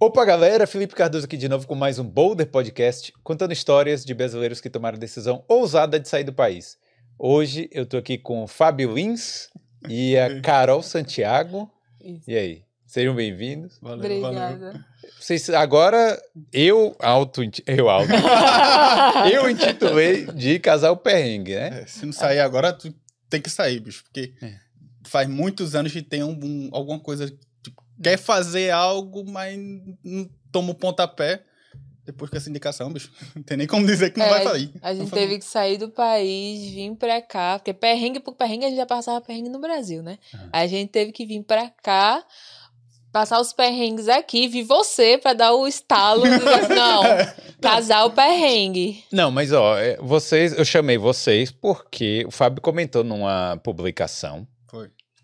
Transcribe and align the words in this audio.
Opa, 0.00 0.24
galera! 0.24 0.66
Felipe 0.66 0.94
Cardoso 0.94 1.24
aqui 1.26 1.36
de 1.36 1.48
novo 1.48 1.66
com 1.66 1.74
mais 1.74 1.98
um 1.98 2.04
Boulder 2.04 2.46
Podcast, 2.46 3.12
contando 3.24 3.52
histórias 3.52 4.04
de 4.04 4.14
brasileiros 4.14 4.60
que 4.60 4.70
tomaram 4.70 4.96
a 4.96 5.00
decisão 5.00 5.44
ousada 5.48 5.98
de 5.98 6.08
sair 6.08 6.22
do 6.24 6.32
país. 6.32 6.76
Hoje 7.18 7.68
eu 7.72 7.84
tô 7.84 7.96
aqui 7.96 8.16
com 8.16 8.44
o 8.44 8.46
Fábio 8.46 8.94
Lins 8.94 9.48
e 9.88 10.16
a 10.16 10.38
Carol 10.42 10.82
Santiago. 10.82 11.68
Isso. 12.00 12.30
E 12.30 12.36
aí? 12.36 12.62
Sejam 12.86 13.14
bem-vindos. 13.14 13.76
Valeu, 13.82 13.98
Obrigada. 13.98 14.56
valeu. 14.56 14.80
Vocês, 15.20 15.50
agora 15.50 16.16
eu 16.52 16.94
auto 17.00 17.42
eu 17.66 17.90
auto 17.90 18.10
eu 19.32 19.50
intitulei 19.50 20.26
de 20.26 20.58
casal 20.60 20.96
perrengue, 20.96 21.54
né? 21.56 21.80
É, 21.82 21.86
se 21.86 22.06
não 22.06 22.12
sair 22.12 22.38
agora, 22.38 22.72
tu 22.72 22.94
tem 23.28 23.42
que 23.42 23.50
sair, 23.50 23.80
bicho. 23.80 24.04
Porque 24.04 24.32
É. 24.40 24.54
faz 25.06 25.28
muitos 25.28 25.74
anos 25.74 25.92
que 25.92 26.02
tem 26.02 26.22
um- 26.22 26.38
um- 26.40 26.68
alguma 26.72 27.00
coisa. 27.00 27.30
Quer 28.02 28.16
fazer 28.18 28.70
algo, 28.70 29.24
mas 29.30 29.58
não 30.04 30.28
toma 30.52 30.70
o 30.70 30.74
pontapé. 30.74 31.42
Depois 32.04 32.30
com 32.30 32.38
essa 32.38 32.48
indicação, 32.48 32.90
bicho. 32.90 33.12
Não 33.36 33.42
tem 33.42 33.58
nem 33.58 33.66
como 33.66 33.84
dizer 33.86 34.10
que 34.10 34.18
não 34.18 34.24
É, 34.24 34.30
vai 34.30 34.42
sair. 34.42 34.72
A 34.80 34.94
gente 34.94 35.02
Não 35.02 35.10
teve 35.10 35.38
que 35.38 35.44
sair 35.44 35.76
do 35.76 35.90
país, 35.90 36.70
vir 36.72 36.96
pra 36.96 37.20
cá, 37.20 37.58
porque 37.58 37.74
perrengue 37.74 38.18
por 38.18 38.34
perrengue 38.34 38.64
a 38.64 38.68
gente 38.70 38.78
já 38.78 38.86
passava 38.86 39.20
perrengue 39.20 39.50
no 39.50 39.58
Brasil, 39.60 40.02
né? 40.02 40.18
Aí 40.50 40.64
a 40.64 40.66
gente 40.66 40.88
teve 40.88 41.12
que 41.12 41.26
vir 41.26 41.42
pra 41.44 41.68
cá, 41.82 42.24
passar 43.12 43.38
os 43.38 43.52
perrengues 43.52 44.08
aqui, 44.08 44.48
vi 44.48 44.62
você 44.62 45.18
pra 45.18 45.34
dar 45.34 45.52
o 45.52 45.68
estalo. 45.68 46.26
e 46.26 46.30
dizer 46.38 46.48
assim, 46.48 46.74
Não, 46.74 47.02
casal 47.60 48.10
perrengue. 48.12 49.04
Não, 49.12 49.30
mas 49.30 49.52
ó, 49.52 49.76
é, 49.76 49.98
vocês, 49.98 50.56
eu 50.56 50.64
chamei 50.64 50.96
vocês 50.96 51.50
porque 51.50 52.24
o 52.26 52.30
Fábio 52.30 52.62
comentou 52.62 53.04
numa 53.04 53.60
publicação. 53.62 54.48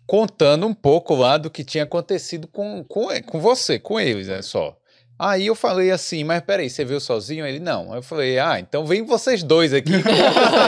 Contando 0.05 0.65
um 0.67 0.73
pouco 0.73 1.15
lá 1.15 1.37
do 1.37 1.49
que 1.49 1.63
tinha 1.63 1.83
acontecido 1.83 2.47
com, 2.47 2.83
com, 2.83 3.07
com 3.23 3.39
você, 3.39 3.79
com 3.79 3.99
eles, 3.99 4.27
né, 4.27 4.41
só. 4.41 4.77
Aí 5.17 5.45
eu 5.47 5.55
falei 5.55 5.91
assim, 5.91 6.25
mas 6.25 6.41
peraí, 6.41 6.69
você 6.69 6.83
veio 6.83 6.99
sozinho? 6.99 7.45
Ele, 7.47 7.57
não. 7.57 7.93
Aí 7.93 7.99
eu 7.99 8.03
falei, 8.03 8.37
ah, 8.37 8.59
então 8.59 8.85
vem 8.85 9.05
vocês 9.05 9.43
dois 9.43 9.73
aqui 9.73 9.93
contar 10.03 10.09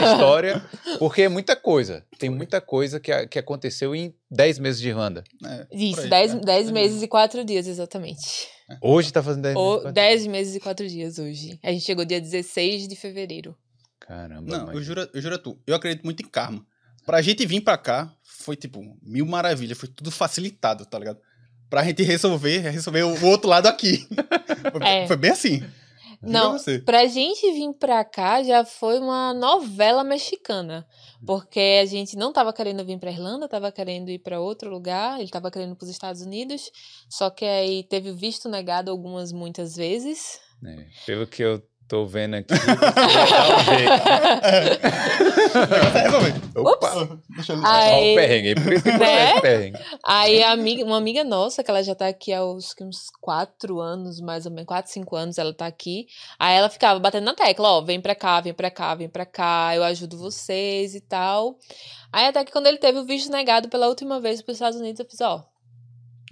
história, 0.14 0.64
porque 0.98 1.20
é 1.22 1.28
muita 1.28 1.54
coisa. 1.54 2.02
Tem 2.18 2.30
muita 2.30 2.58
coisa 2.58 2.98
que, 2.98 3.12
a- 3.12 3.26
que 3.26 3.38
aconteceu 3.38 3.94
em 3.94 4.14
10 4.30 4.58
meses 4.58 4.80
de 4.80 4.88
Irlanda. 4.88 5.22
É, 5.44 5.66
Isso, 5.70 6.00
aí, 6.00 6.08
10 6.08 6.32
é. 6.34 6.38
dez 6.40 6.70
meses 6.70 7.02
e 7.02 7.06
4 7.08 7.44
dias, 7.44 7.66
exatamente. 7.66 8.48
Hoje 8.82 9.12
tá 9.12 9.22
fazendo 9.22 9.42
10 9.42 9.54
meses. 9.54 9.68
Ou 9.70 9.80
quase. 9.82 9.94
10 9.94 10.26
meses 10.28 10.54
e 10.56 10.60
4 10.60 10.88
dias 10.88 11.18
hoje. 11.18 11.58
A 11.62 11.70
gente 11.70 11.84
chegou 11.84 12.06
dia 12.06 12.20
16 12.20 12.88
de 12.88 12.96
fevereiro. 12.96 13.54
Caramba, 14.00 14.50
Não, 14.50 14.66
mas- 14.68 14.76
eu 14.76 14.82
juro, 14.82 15.08
eu 15.12 15.20
juro 15.20 15.34
a 15.34 15.38
tu. 15.38 15.58
Eu 15.66 15.74
acredito 15.74 16.04
muito 16.04 16.22
em 16.22 16.26
karma. 16.26 16.64
Pra 17.08 17.22
gente 17.22 17.46
vir 17.46 17.62
pra 17.62 17.78
cá, 17.78 18.12
foi 18.22 18.54
tipo, 18.54 18.82
mil 19.02 19.24
maravilhas. 19.24 19.78
Foi 19.78 19.88
tudo 19.88 20.10
facilitado, 20.10 20.84
tá 20.84 20.98
ligado? 20.98 21.18
Pra 21.70 21.82
gente 21.82 22.02
resolver, 22.02 22.58
resolver 22.58 23.02
o 23.02 23.24
outro 23.26 23.48
lado 23.48 23.66
aqui. 23.66 24.06
Foi, 24.70 24.86
É. 24.86 25.06
foi 25.06 25.16
bem 25.16 25.30
assim. 25.30 25.64
Não, 26.20 26.54
pra 26.84 27.06
gente 27.06 27.50
vir 27.52 27.72
pra 27.80 28.04
cá 28.04 28.42
já 28.42 28.62
foi 28.62 28.98
uma 28.98 29.32
novela 29.32 30.04
mexicana. 30.04 30.86
Porque 31.24 31.78
a 31.80 31.86
gente 31.86 32.14
não 32.14 32.30
tava 32.30 32.52
querendo 32.52 32.84
vir 32.84 32.98
pra 32.98 33.10
Irlanda, 33.10 33.48
tava 33.48 33.72
querendo 33.72 34.10
ir 34.10 34.18
pra 34.18 34.38
outro 34.38 34.68
lugar, 34.68 35.18
ele 35.18 35.30
tava 35.30 35.50
querendo 35.50 35.72
ir 35.72 35.76
pros 35.76 35.88
Estados 35.88 36.20
Unidos. 36.20 36.70
Só 37.08 37.30
que 37.30 37.46
aí 37.46 37.84
teve 37.84 38.10
o 38.10 38.16
visto 38.16 38.50
negado 38.50 38.90
algumas, 38.90 39.32
muitas 39.32 39.74
vezes. 39.76 40.40
É, 40.62 40.84
pelo 41.06 41.26
que 41.26 41.42
eu 41.42 41.62
tô 41.88 42.04
vendo 42.06 42.34
aqui, 42.34 42.52
um. 46.56 46.62
Opa! 46.62 47.18
Deixa 47.30 47.52
eu... 47.52 47.58
Ó, 47.58 48.12
o 48.12 48.14
perrengue, 48.14 48.54
por 48.54 48.72
isso 48.72 48.82
que 48.82 48.90
eu 48.90 48.98
Né? 48.98 49.40
perrengue. 49.40 49.78
Aí 50.04 50.42
a 50.42 50.52
amiga, 50.52 50.84
uma 50.84 50.96
amiga 50.96 51.24
nossa, 51.24 51.62
que 51.64 51.70
ela 51.70 51.82
já 51.82 51.94
tá 51.94 52.06
aqui 52.08 52.32
há 52.32 52.44
uns, 52.44 52.74
uns 52.80 53.10
quatro 53.20 53.80
anos, 53.80 54.20
mais 54.20 54.44
ou 54.46 54.52
menos, 54.52 54.66
quatro, 54.66 54.92
cinco 54.92 55.16
anos 55.16 55.38
ela 55.38 55.52
tá 55.54 55.66
aqui. 55.66 56.06
Aí 56.38 56.56
ela 56.56 56.68
ficava 56.68 56.98
batendo 57.00 57.24
na 57.24 57.34
tecla, 57.34 57.68
ó, 57.70 57.80
vem 57.80 58.00
pra 58.00 58.14
cá, 58.14 58.40
vem 58.40 58.52
pra 58.52 58.70
cá, 58.70 58.94
vem 58.94 59.08
pra 59.08 59.24
cá, 59.26 59.72
eu 59.74 59.82
ajudo 59.84 60.18
vocês 60.18 60.94
e 60.94 61.00
tal. 61.00 61.56
Aí 62.12 62.26
até 62.26 62.44
que 62.44 62.52
quando 62.52 62.66
ele 62.66 62.78
teve 62.78 62.98
o 62.98 63.04
visto 63.04 63.30
negado 63.30 63.68
pela 63.68 63.88
última 63.88 64.20
vez 64.20 64.42
pros 64.42 64.56
Estados 64.56 64.78
Unidos, 64.78 65.00
eu 65.00 65.06
fiz, 65.06 65.20
ó, 65.20 65.44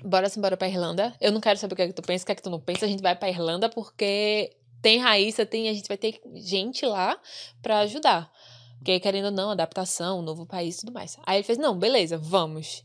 bora 0.04 0.28
se 0.28 0.38
embora 0.38 0.56
pra 0.56 0.68
Irlanda. 0.68 1.14
Eu 1.20 1.32
não 1.32 1.40
quero 1.40 1.58
saber 1.58 1.72
o 1.74 1.76
que 1.76 1.82
é 1.82 1.86
que 1.86 1.92
tu 1.92 2.02
pensa, 2.02 2.24
o 2.24 2.26
que 2.26 2.32
é 2.32 2.34
que 2.34 2.42
tu 2.42 2.50
não 2.50 2.60
pensa, 2.60 2.84
a 2.84 2.88
gente 2.88 3.02
vai 3.02 3.14
pra 3.14 3.28
Irlanda 3.28 3.68
porque 3.68 4.50
tem 4.86 5.00
Raíssa, 5.00 5.44
tem, 5.44 5.68
a 5.68 5.74
gente 5.74 5.88
vai 5.88 5.96
ter 5.96 6.20
gente 6.36 6.86
lá 6.86 7.20
pra 7.60 7.80
ajudar. 7.80 8.30
Porque, 8.78 9.00
querendo 9.00 9.24
ou 9.24 9.30
não, 9.32 9.50
adaptação, 9.50 10.22
novo 10.22 10.46
país 10.46 10.76
e 10.76 10.80
tudo 10.82 10.92
mais. 10.92 11.16
Aí 11.26 11.38
ele 11.38 11.42
fez, 11.42 11.58
não, 11.58 11.76
beleza, 11.76 12.16
vamos. 12.16 12.84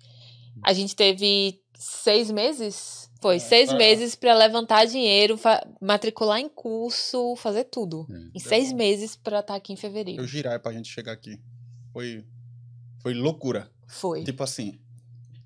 A 0.64 0.74
gente 0.74 0.96
teve 0.96 1.62
seis 1.76 2.32
meses? 2.32 3.08
Foi, 3.22 3.40
seis 3.40 3.70
é. 3.70 3.78
meses 3.78 4.16
pra 4.16 4.34
levantar 4.34 4.86
dinheiro, 4.86 5.40
matricular 5.80 6.40
em 6.40 6.50
curso, 6.50 7.36
fazer 7.36 7.66
tudo. 7.66 8.08
Hum. 8.10 8.32
Em 8.34 8.40
seis 8.40 8.74
meses 8.74 9.16
pra 9.16 9.42
estar 9.42 9.54
aqui 9.54 9.72
em 9.72 9.78
fevereiro. 9.78 10.24
Eu 10.24 10.28
girar 10.28 10.60
pra 10.60 10.74
gente 10.74 10.90
chegar 10.90 11.12
aqui. 11.12 11.40
Foi, 11.94 12.26
foi 13.04 13.14
loucura. 13.14 13.70
Foi. 13.88 14.24
Tipo 14.24 14.42
assim, 14.42 14.80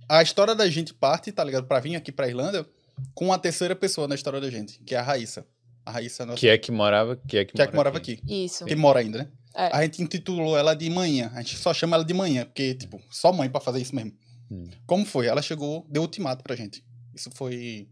a 0.07 0.23
história 0.23 0.55
da 0.55 0.69
gente 0.69 0.94
parte, 0.94 1.33
tá 1.33 1.44
ligado? 1.44 1.67
Pra 1.67 1.81
vir 1.81 1.97
aqui 1.97 2.13
pra 2.13 2.29
Irlanda 2.29 2.65
com 3.13 3.33
a 3.33 3.38
terceira 3.38 3.75
pessoa 3.75 4.07
na 4.07 4.15
história 4.15 4.39
da 4.39 4.49
gente, 4.49 4.79
que 4.79 4.95
é 4.95 4.99
a 4.99 5.01
Raíssa. 5.01 5.45
A 5.85 5.91
Raíssa 5.91 6.25
nossa, 6.25 6.40
Que 6.40 6.47
é 6.47 6.57
que 6.57 6.72
morava, 6.72 7.16
que 7.16 7.38
é 7.38 7.46
que, 7.46 7.53
que 7.53 7.62
é 7.62 7.68
que 7.68 7.75
morava 7.75 7.97
aqui. 7.97 8.19
Isso. 8.28 8.66
Que 8.66 8.75
mora 8.75 9.00
ainda, 9.00 9.19
né? 9.19 9.28
É. 9.53 9.68
A 9.72 9.84
gente 9.84 10.01
intitulou 10.01 10.57
ela 10.57 10.73
de 10.73 10.90
manhã. 10.90 11.31
A 11.34 11.41
gente 11.41 11.57
só 11.57 11.73
chama 11.73 11.96
ela 11.96 12.03
de 12.03 12.13
manhã, 12.13 12.46
porque, 12.46 12.73
tipo, 12.73 13.01
só 13.09 13.31
mãe 13.31 13.50
pra 13.50 13.62
fazer 13.62 13.81
isso 13.81 13.95
mesmo. 13.95 14.13
Hum. 14.51 14.68
Como 14.85 15.06
foi? 15.06 15.28
Ela 15.28 15.41
chegou, 15.41 15.85
deu 15.90 16.01
ultimato 16.01 16.44
pra 16.44 16.56
gente. 16.56 16.84
Isso 17.13 17.29
foi. 17.34 17.88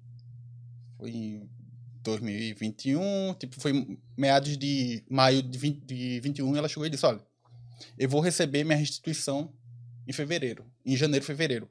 Foi 0.98 1.12
em 1.12 1.50
2021, 2.04 3.34
tipo, 3.36 3.60
foi 3.62 3.98
meados 4.18 4.58
de 4.58 5.04
maio 5.10 5.42
de, 5.42 5.58
20, 5.58 5.86
de 5.86 6.20
21, 6.20 6.56
ela 6.56 6.68
chegou 6.68 6.86
e 6.86 6.90
disse: 6.90 7.06
Olha, 7.06 7.22
eu 7.98 8.10
vou 8.10 8.20
receber 8.22 8.64
minha 8.64 8.78
restituição 8.78 9.54
em 10.08 10.12
fevereiro, 10.12 10.66
em 10.86 10.98
janeiro, 10.98 11.26
fevereiro. 11.26 11.70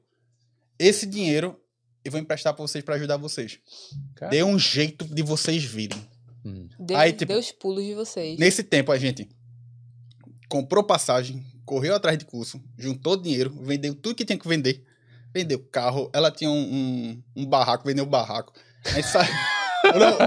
Esse 0.79 1.05
dinheiro 1.05 1.59
eu 2.03 2.11
vou 2.11 2.19
emprestar 2.19 2.53
pra 2.53 2.61
vocês 2.61 2.83
pra 2.83 2.95
ajudar 2.95 3.17
vocês. 3.17 3.59
Cara. 4.15 4.31
Dê 4.31 4.43
um 4.43 4.57
jeito 4.57 5.05
de 5.05 5.21
vocês 5.21 5.63
virem. 5.63 6.03
Hum. 6.45 6.67
Deu, 6.79 6.97
Aí, 6.97 7.13
tipo, 7.13 7.31
deu 7.31 7.39
os 7.39 7.51
pulos 7.51 7.83
de 7.83 7.93
vocês. 7.93 8.37
Nesse 8.37 8.63
tempo, 8.63 8.91
a 8.91 8.97
gente 8.97 9.27
comprou 10.49 10.83
passagem, 10.83 11.43
correu 11.65 11.95
atrás 11.95 12.17
de 12.17 12.25
curso, 12.25 12.61
juntou 12.77 13.15
dinheiro, 13.17 13.49
vendeu 13.61 13.95
tudo 13.95 14.15
que 14.15 14.25
tinha 14.25 14.37
que 14.37 14.47
vender. 14.47 14.83
Vendeu 15.33 15.57
carro, 15.59 16.11
ela 16.13 16.29
tinha 16.29 16.49
um, 16.49 16.53
um, 16.61 17.23
um 17.37 17.45
barraco, 17.45 17.85
vendeu 17.85 18.03
o 18.03 18.07
barraco. 18.07 18.53
Aí 18.93 19.01
sai. 19.01 19.27
não, 19.83 20.17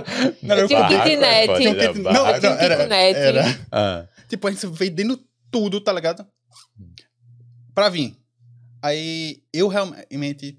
não, 0.42 0.56
Eu 0.56 0.66
tinha 0.66 0.78
um 0.80 0.82
barraco, 0.82 1.04
kitnet. 1.08 1.46
pode 1.46 1.60
Tinha 1.62 1.74
dar 1.74 1.94
Não, 1.94 2.40
tinha 2.40 2.50
um 2.50 2.54
não, 2.54 2.60
era, 2.60 2.76
kitnet. 2.78 3.16
era. 3.18 3.66
Ah, 3.70 4.08
Tipo, 4.28 4.48
a 4.48 4.50
gente 4.50 4.66
vendendo 4.66 5.22
tudo, 5.50 5.80
tá 5.80 5.92
ligado? 5.92 6.26
Pra 7.74 7.88
vir. 7.88 8.16
Aí, 8.82 9.42
eu 9.52 9.68
realmente... 9.68 10.56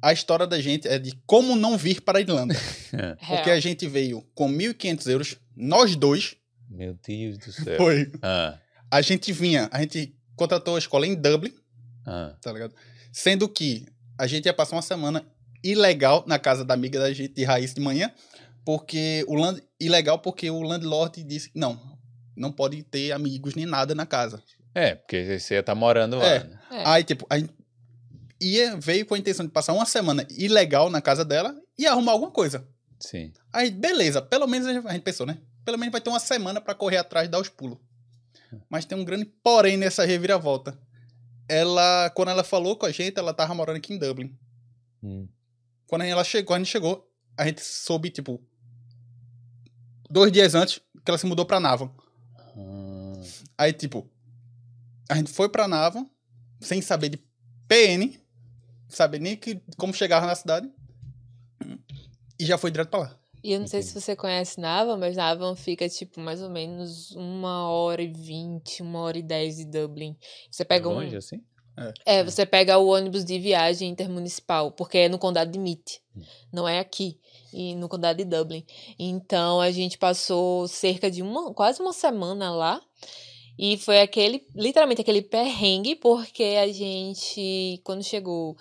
A 0.00 0.12
história 0.12 0.46
da 0.46 0.60
gente 0.60 0.86
é 0.86 0.98
de 0.98 1.12
como 1.26 1.56
não 1.56 1.76
vir 1.76 2.00
para 2.00 2.18
a 2.18 2.20
Irlanda. 2.20 2.54
Real. 2.92 3.16
Porque 3.26 3.50
a 3.50 3.60
gente 3.60 3.86
veio 3.86 4.24
com 4.34 4.50
1.500 4.50 5.10
euros, 5.10 5.36
nós 5.56 5.96
dois. 5.96 6.36
meu 6.70 6.96
Deus 7.06 7.38
do 7.38 7.52
céu. 7.52 7.76
Foi. 7.76 8.10
Ah, 8.22 8.58
A 8.90 9.00
gente 9.02 9.32
vinha, 9.32 9.68
a 9.72 9.80
gente 9.80 10.14
contratou 10.36 10.76
a 10.76 10.78
escola 10.78 11.06
em 11.06 11.14
Dublin, 11.14 11.52
ah. 12.06 12.34
tá 12.40 12.52
ligado? 12.52 12.74
Sendo 13.12 13.48
que 13.48 13.86
a 14.16 14.26
gente 14.26 14.46
ia 14.46 14.54
passar 14.54 14.76
uma 14.76 14.82
semana 14.82 15.24
ilegal 15.62 16.24
na 16.26 16.38
casa 16.38 16.64
da 16.64 16.74
amiga 16.74 17.00
da 17.00 17.12
gente 17.12 17.34
de 17.34 17.44
raiz 17.44 17.74
de 17.74 17.80
manhã, 17.80 18.12
porque 18.64 19.24
o 19.26 19.34
land... 19.34 19.60
ilegal 19.80 20.18
porque 20.20 20.48
o 20.48 20.62
landlord 20.62 21.24
disse 21.24 21.50
que 21.50 21.58
não, 21.58 21.80
não 22.36 22.52
pode 22.52 22.82
ter 22.84 23.12
amigos 23.12 23.54
nem 23.54 23.66
nada 23.66 23.94
na 23.94 24.06
casa. 24.06 24.42
É, 24.74 24.94
porque 24.94 25.38
você 25.38 25.54
ia 25.54 25.60
estar 25.60 25.74
morando 25.74 26.18
lá. 26.18 26.26
É. 26.26 26.44
né? 26.44 26.58
É. 26.70 26.82
Aí, 26.86 27.02
tipo, 27.02 27.26
a 27.28 27.38
gente 27.38 27.52
ia, 28.40 28.76
veio 28.76 29.06
com 29.06 29.14
a 29.14 29.18
intenção 29.18 29.44
de 29.44 29.52
passar 29.52 29.72
uma 29.72 29.86
semana 29.86 30.26
ilegal 30.30 30.90
na 30.90 31.00
casa 31.00 31.24
dela 31.24 31.54
e 31.76 31.86
arrumar 31.86 32.12
alguma 32.12 32.30
coisa. 32.30 32.66
Sim. 33.00 33.32
Aí, 33.52 33.70
beleza, 33.70 34.20
pelo 34.20 34.46
menos 34.46 34.66
a 34.66 34.92
gente, 34.92 35.02
pensou, 35.02 35.26
né? 35.26 35.38
Pelo 35.64 35.78
menos 35.78 35.92
vai 35.92 36.00
ter 36.00 36.10
uma 36.10 36.20
semana 36.20 36.60
pra 36.60 36.74
correr 36.74 36.96
atrás 36.96 37.26
e 37.26 37.30
dar 37.30 37.40
os 37.40 37.48
pulos. 37.48 37.78
Mas 38.68 38.84
tem 38.84 38.96
um 38.96 39.04
grande 39.04 39.26
porém 39.42 39.76
nessa 39.76 40.04
reviravolta. 40.04 40.78
Ela, 41.48 42.10
quando 42.10 42.30
ela 42.30 42.44
falou 42.44 42.76
com 42.76 42.86
a 42.86 42.90
gente, 42.90 43.18
ela 43.18 43.34
tava 43.34 43.54
morando 43.54 43.76
aqui 43.76 43.92
em 43.92 43.98
Dublin. 43.98 44.36
Hum. 45.02 45.28
Quando 45.86 46.02
ela 46.02 46.24
chegou, 46.24 46.54
a 46.54 46.58
gente 46.58 46.68
chegou, 46.68 47.10
a 47.36 47.46
gente 47.46 47.62
soube, 47.62 48.10
tipo, 48.10 48.42
dois 50.10 50.32
dias 50.32 50.54
antes 50.54 50.80
que 51.04 51.10
ela 51.10 51.18
se 51.18 51.26
mudou 51.26 51.46
pra 51.46 51.60
Navan. 51.60 51.90
Ah, 52.36 53.22
Aí, 53.56 53.72
tipo, 53.72 54.10
a 55.08 55.14
gente 55.14 55.30
foi 55.30 55.48
pra 55.48 55.68
Navan, 55.68 56.06
sem 56.60 56.82
saber 56.82 57.08
de 57.08 57.16
PN, 57.66 58.18
saber 58.88 59.18
nem 59.18 59.36
que, 59.36 59.60
como 59.76 59.92
chegava 59.92 60.26
na 60.26 60.34
cidade, 60.34 60.70
e 62.38 62.46
já 62.46 62.56
foi 62.56 62.70
direto 62.70 62.90
pra 62.90 63.00
lá. 63.00 63.18
E 63.42 63.52
eu 63.52 63.60
não 63.60 63.66
sei 63.66 63.82
se 63.82 63.98
você 63.98 64.16
conhece 64.16 64.60
Navan, 64.60 64.96
mas 64.96 65.16
Navan 65.16 65.54
fica, 65.54 65.88
tipo, 65.88 66.20
mais 66.20 66.42
ou 66.42 66.50
menos 66.50 67.12
uma 67.12 67.70
hora 67.70 68.02
e 68.02 68.12
vinte, 68.12 68.82
uma 68.82 69.00
hora 69.00 69.16
e 69.16 69.22
dez 69.22 69.56
de 69.56 69.64
Dublin. 69.64 70.16
Você 70.50 70.64
pega 70.64 70.88
longe 70.88 71.14
um... 71.14 71.18
assim? 71.18 71.40
É, 72.04 72.24
você 72.24 72.44
pega 72.44 72.76
o 72.76 72.88
ônibus 72.88 73.24
de 73.24 73.38
viagem 73.38 73.88
intermunicipal, 73.88 74.72
porque 74.72 74.98
é 74.98 75.08
no 75.08 75.16
condado 75.16 75.52
de 75.52 75.60
Meath, 75.60 76.00
não 76.52 76.66
é 76.66 76.80
aqui, 76.80 77.20
e 77.52 77.76
no 77.76 77.88
condado 77.88 78.16
de 78.16 78.24
Dublin. 78.24 78.66
Então 78.98 79.60
a 79.60 79.70
gente 79.70 79.96
passou 79.96 80.66
cerca 80.66 81.08
de 81.08 81.22
uma, 81.22 81.54
quase 81.54 81.80
uma 81.80 81.92
semana 81.92 82.50
lá. 82.50 82.80
E 83.58 83.76
foi 83.76 84.00
aquele, 84.00 84.46
literalmente 84.54 85.00
aquele 85.00 85.20
perrengue, 85.22 85.96
porque 85.96 86.56
a 86.62 86.72
gente, 86.72 87.80
quando 87.82 88.04
chegou, 88.04 88.56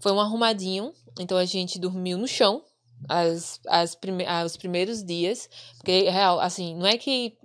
foi 0.00 0.12
um 0.12 0.20
arrumadinho. 0.20 0.92
Então 1.20 1.38
a 1.38 1.44
gente 1.44 1.78
dormiu 1.78 2.18
no 2.18 2.26
chão 2.26 2.62
as, 3.08 3.60
as 3.68 3.94
prime, 3.94 4.24
os 4.44 4.56
primeiros 4.56 5.04
dias. 5.04 5.48
Porque, 5.76 6.10
real, 6.10 6.40
assim, 6.40 6.74
não 6.74 6.86
é 6.86 6.98
que 6.98 7.36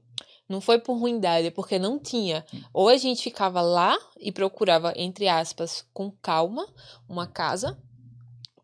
não 0.48 0.60
foi 0.60 0.80
por 0.80 0.98
ruindade, 0.98 1.48
é 1.48 1.52
porque 1.52 1.78
não 1.78 2.00
tinha. 2.00 2.44
Ou 2.74 2.90
a 2.90 2.98
gente 2.98 3.22
ficava 3.22 3.62
lá 3.62 3.96
e 4.20 4.32
procurava, 4.32 4.92
entre 4.96 5.28
aspas, 5.28 5.86
com 5.94 6.10
calma, 6.24 6.68
uma 7.08 7.28
casa. 7.28 7.78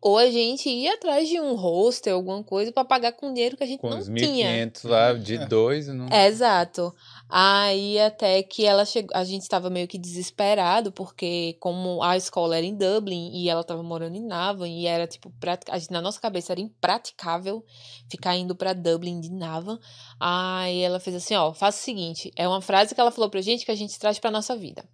Ou 0.02 0.18
a 0.18 0.28
gente 0.30 0.68
ia 0.68 0.94
atrás 0.94 1.28
de 1.28 1.40
um 1.40 1.54
hostel, 1.54 2.16
alguma 2.16 2.42
coisa, 2.42 2.70
para 2.70 2.84
pagar 2.84 3.12
com 3.12 3.32
dinheiro 3.32 3.56
que 3.56 3.64
a 3.64 3.66
gente 3.66 3.80
Com 3.80 3.90
não 3.90 4.00
tinha. 4.02 4.66
1.500 4.68 4.88
lá 4.88 5.12
de 5.14 5.34
É. 5.36 5.46
dois, 5.46 5.88
não... 5.88 6.06
É, 6.10 6.26
exato. 6.28 6.94
Aí 7.28 7.98
até 7.98 8.40
que 8.42 8.64
ela 8.64 8.84
chegou, 8.84 9.10
a 9.14 9.24
gente 9.24 9.42
estava 9.42 9.68
meio 9.68 9.88
que 9.88 9.98
desesperado, 9.98 10.92
porque 10.92 11.56
como 11.58 12.00
a 12.02 12.16
escola 12.16 12.56
era 12.56 12.64
em 12.64 12.74
Dublin 12.76 13.32
e 13.34 13.48
ela 13.48 13.62
estava 13.62 13.82
morando 13.82 14.16
em 14.16 14.24
Navan 14.24 14.68
e 14.68 14.86
era 14.86 15.08
tipo, 15.08 15.30
pratica- 15.40 15.72
a 15.72 15.78
gente, 15.78 15.90
na 15.90 16.00
nossa 16.00 16.20
cabeça 16.20 16.52
era 16.52 16.60
impraticável 16.60 17.64
ficar 18.08 18.36
indo 18.36 18.54
para 18.54 18.72
Dublin 18.72 19.20
de 19.20 19.30
Navan. 19.32 19.78
Aí 20.20 20.80
ela 20.80 21.00
fez 21.00 21.16
assim, 21.16 21.34
ó, 21.34 21.52
faça 21.52 21.80
o 21.80 21.84
seguinte, 21.84 22.30
é 22.36 22.46
uma 22.46 22.60
frase 22.60 22.94
que 22.94 23.00
ela 23.00 23.10
falou 23.10 23.28
pra 23.28 23.40
gente 23.40 23.64
que 23.64 23.72
a 23.72 23.76
gente 23.76 23.98
traz 23.98 24.18
pra 24.20 24.30
nossa 24.30 24.56
vida. 24.56 24.88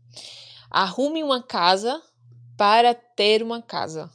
Arrume 0.71 1.23
uma 1.23 1.43
casa 1.43 2.01
para 2.57 2.95
ter 2.95 3.43
uma 3.43 3.61
casa. 3.61 4.11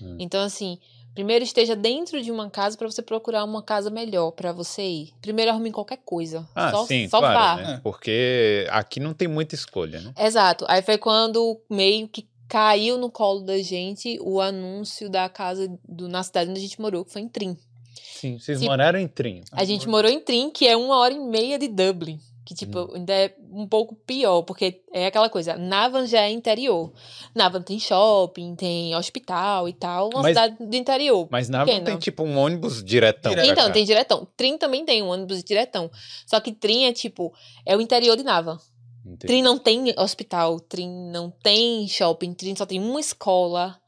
Hum. 0.00 0.16
Então 0.18 0.42
assim, 0.42 0.78
Primeiro 1.14 1.44
esteja 1.44 1.76
dentro 1.76 2.22
de 2.22 2.30
uma 2.30 2.48
casa 2.48 2.76
para 2.76 2.90
você 2.90 3.02
procurar 3.02 3.44
uma 3.44 3.62
casa 3.62 3.90
melhor 3.90 4.30
para 4.30 4.52
você 4.52 4.82
ir. 4.82 5.12
Primeiro 5.20 5.50
arrume 5.50 5.70
qualquer 5.70 5.98
coisa. 6.04 6.48
Ah, 6.54 6.70
só, 6.70 6.86
sim, 6.86 7.08
só 7.08 7.18
claro, 7.18 7.38
vá. 7.38 7.56
né? 7.56 7.74
É. 7.74 7.80
Porque 7.80 8.66
aqui 8.70 8.98
não 8.98 9.12
tem 9.12 9.28
muita 9.28 9.54
escolha, 9.54 10.00
né? 10.00 10.14
Exato. 10.18 10.64
Aí 10.68 10.80
foi 10.80 10.96
quando 10.96 11.60
meio 11.68 12.08
que 12.08 12.26
caiu 12.48 12.98
no 12.98 13.10
colo 13.10 13.40
da 13.40 13.58
gente 13.58 14.18
o 14.20 14.40
anúncio 14.40 15.08
da 15.10 15.28
casa 15.28 15.68
do, 15.88 16.08
na 16.08 16.22
cidade 16.22 16.50
onde 16.50 16.58
a 16.58 16.62
gente 16.62 16.80
morou, 16.80 17.04
que 17.04 17.12
foi 17.12 17.22
em 17.22 17.28
Trim. 17.28 17.56
Sim, 18.02 18.38
vocês 18.38 18.60
moraram 18.60 18.98
em 18.98 19.08
Trinho. 19.08 19.42
A 19.50 19.64
gente 19.64 19.88
morou 19.88 20.10
em 20.10 20.20
Trim, 20.20 20.50
que 20.50 20.66
é 20.66 20.76
uma 20.76 20.96
hora 20.96 21.12
e 21.12 21.18
meia 21.18 21.58
de 21.58 21.66
Dublin. 21.66 22.20
Que, 22.52 22.66
tipo, 22.66 22.80
Hum. 22.80 22.90
ainda 22.96 23.14
é 23.14 23.34
um 23.50 23.66
pouco 23.66 23.94
pior, 23.94 24.42
porque 24.42 24.82
é 24.92 25.06
aquela 25.06 25.30
coisa, 25.30 25.56
Navan 25.56 26.06
já 26.06 26.20
é 26.20 26.30
interior. 26.30 26.92
Navan 27.34 27.62
tem 27.62 27.78
shopping, 27.78 28.54
tem 28.54 28.94
hospital 28.94 29.66
e 29.68 29.72
tal, 29.72 30.10
uma 30.10 30.20
Mas- 30.22 30.36
cidade 30.36 30.56
do 30.66 30.76
interior. 30.76 31.26
Mas 31.30 31.48
na 31.48 31.64
pequena. 31.64 31.86
tem 31.86 31.98
tipo 31.98 32.22
um 32.22 32.36
ônibus 32.36 32.84
diretão. 32.84 33.30
Direto. 33.32 33.50
Então, 33.50 33.72
tem 33.72 33.84
diretão. 33.86 34.28
Trim 34.36 34.58
também 34.58 34.84
tem 34.84 35.02
um 35.02 35.08
ônibus 35.08 35.42
diretão. 35.42 35.90
Só 36.26 36.40
que 36.40 36.52
Trim 36.52 36.84
é 36.84 36.92
tipo, 36.92 37.32
é 37.64 37.74
o 37.74 37.80
interior 37.80 38.16
de 38.16 38.22
Navan. 38.22 38.58
Entendi. 39.04 39.26
Trim 39.26 39.42
não 39.42 39.56
tem 39.58 39.94
hospital, 39.98 40.60
Trim 40.60 40.88
não 41.10 41.30
tem 41.30 41.88
shopping, 41.88 42.34
Trim 42.34 42.54
só 42.54 42.66
tem 42.66 42.78
uma 42.78 43.00
escola. 43.00 43.80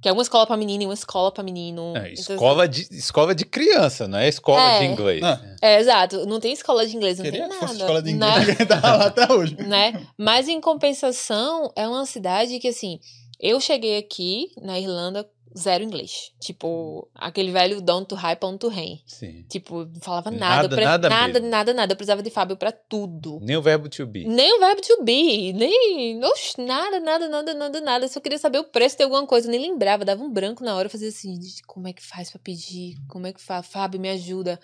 Que 0.00 0.08
é 0.08 0.12
uma 0.12 0.22
escola 0.22 0.46
pra 0.46 0.56
menino 0.56 0.84
e 0.84 0.86
uma 0.86 0.94
escola 0.94 1.32
pra 1.32 1.42
menino. 1.42 1.92
É, 1.96 2.12
Então, 2.12 2.34
escola, 2.36 2.68
de, 2.68 2.82
escola 2.92 3.34
de 3.34 3.44
criança, 3.44 4.06
não 4.06 4.18
é 4.18 4.28
escola 4.28 4.60
É. 4.74 4.78
de 4.78 4.84
inglês. 4.86 5.20
Não. 5.20 5.40
É, 5.60 5.80
exato. 5.80 6.24
Não 6.26 6.38
tem 6.38 6.52
escola 6.52 6.86
de 6.86 6.96
inglês, 6.96 7.18
não 7.18 7.24
Queria 7.24 7.40
tem 7.40 7.48
que 7.48 7.54
nada. 7.56 7.66
fosse 7.66 7.80
escola 7.80 8.00
de 8.02 8.10
inglês, 8.12 8.56
que 8.56 8.64
tava 8.66 8.96
lá 8.96 9.06
até 9.06 9.32
hoje. 9.32 9.56
né? 9.56 10.06
Mas 10.16 10.46
em 10.48 10.60
compensação, 10.60 11.72
é 11.74 11.86
uma 11.88 12.06
cidade 12.06 12.58
que, 12.60 12.68
assim, 12.68 13.00
eu 13.40 13.60
cheguei 13.60 13.98
aqui 13.98 14.48
na 14.62 14.78
Irlanda 14.78 15.28
zero 15.56 15.84
inglês. 15.84 16.32
Tipo, 16.40 17.08
aquele 17.14 17.50
velho 17.52 17.80
down 17.80 18.04
to 18.04 18.14
high, 18.14 18.36
pound 18.36 18.58
to 18.58 18.68
rain. 18.68 19.00
Sim. 19.06 19.44
Tipo, 19.48 19.84
não 19.84 20.00
falava 20.00 20.30
nada. 20.30 20.62
Nada, 20.62 20.68
pre- 20.76 20.84
nada 20.84 21.08
nada, 21.08 21.32
mesmo. 21.34 21.48
nada, 21.48 21.74
nada. 21.74 21.92
Eu 21.92 21.96
precisava 21.96 22.22
de 22.22 22.30
Fábio 22.30 22.56
pra 22.56 22.72
tudo. 22.72 23.38
Nem 23.42 23.56
o 23.56 23.62
verbo 23.62 23.88
to 23.88 24.06
be. 24.06 24.24
Nem 24.26 24.56
o 24.56 24.60
verbo 24.60 24.80
to 24.82 25.02
be, 25.04 25.52
nem. 25.52 26.24
Oxe, 26.24 26.60
nada, 26.60 26.98
nada, 27.00 27.28
nada, 27.28 27.54
nada, 27.54 27.80
nada. 27.80 28.04
Eu 28.04 28.08
só 28.08 28.20
queria 28.20 28.38
saber 28.38 28.58
o 28.58 28.64
preço 28.64 28.96
de 28.96 29.04
alguma 29.04 29.26
coisa. 29.26 29.46
Eu 29.46 29.50
nem 29.52 29.60
lembrava, 29.60 30.04
dava 30.04 30.22
um 30.22 30.30
branco 30.32 30.64
na 30.64 30.74
hora. 30.76 30.86
Eu 30.86 30.90
fazia 30.90 31.08
assim: 31.08 31.40
"Gente, 31.40 31.62
como 31.64 31.86
é 31.88 31.92
que 31.92 32.02
faz 32.04 32.30
pra 32.30 32.40
pedir? 32.40 32.96
Como 33.08 33.26
é 33.26 33.32
que 33.32 33.40
faz? 33.40 33.66
Fábio, 33.66 34.00
me 34.00 34.08
ajuda. 34.10 34.58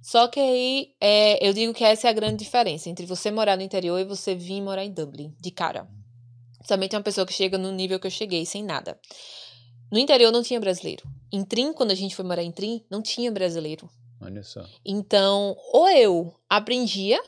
Só 0.00 0.28
que 0.28 0.38
aí 0.40 0.94
é, 1.00 1.46
eu 1.46 1.52
digo 1.52 1.74
que 1.74 1.84
essa 1.84 2.06
é 2.06 2.10
a 2.10 2.14
grande 2.14 2.36
diferença 2.44 2.88
entre 2.88 3.04
você 3.04 3.30
morar 3.30 3.56
no 3.56 3.62
interior 3.62 3.98
e 3.98 4.04
você 4.04 4.34
vir 4.34 4.62
morar 4.62 4.84
em 4.84 4.92
Dublin, 4.92 5.34
de 5.40 5.50
cara. 5.50 5.88
Somente 6.66 6.94
uma 6.94 7.02
pessoa 7.02 7.26
que 7.26 7.32
chega 7.32 7.58
no 7.58 7.72
nível 7.72 7.98
que 7.98 8.06
eu 8.06 8.10
cheguei, 8.10 8.46
sem 8.46 8.62
nada. 8.62 8.98
No 9.90 9.98
interior 9.98 10.30
não 10.30 10.42
tinha 10.42 10.60
brasileiro. 10.60 11.02
Em 11.32 11.44
Trim, 11.44 11.72
quando 11.72 11.90
a 11.90 11.94
gente 11.94 12.14
foi 12.14 12.24
morar 12.24 12.42
em 12.42 12.52
Trim, 12.52 12.84
não 12.90 13.00
tinha 13.02 13.30
brasileiro. 13.32 13.88
Olha 14.20 14.42
só. 14.42 14.64
Então, 14.84 15.56
ou 15.72 15.88
eu 15.88 16.34
aprendia 16.48 17.20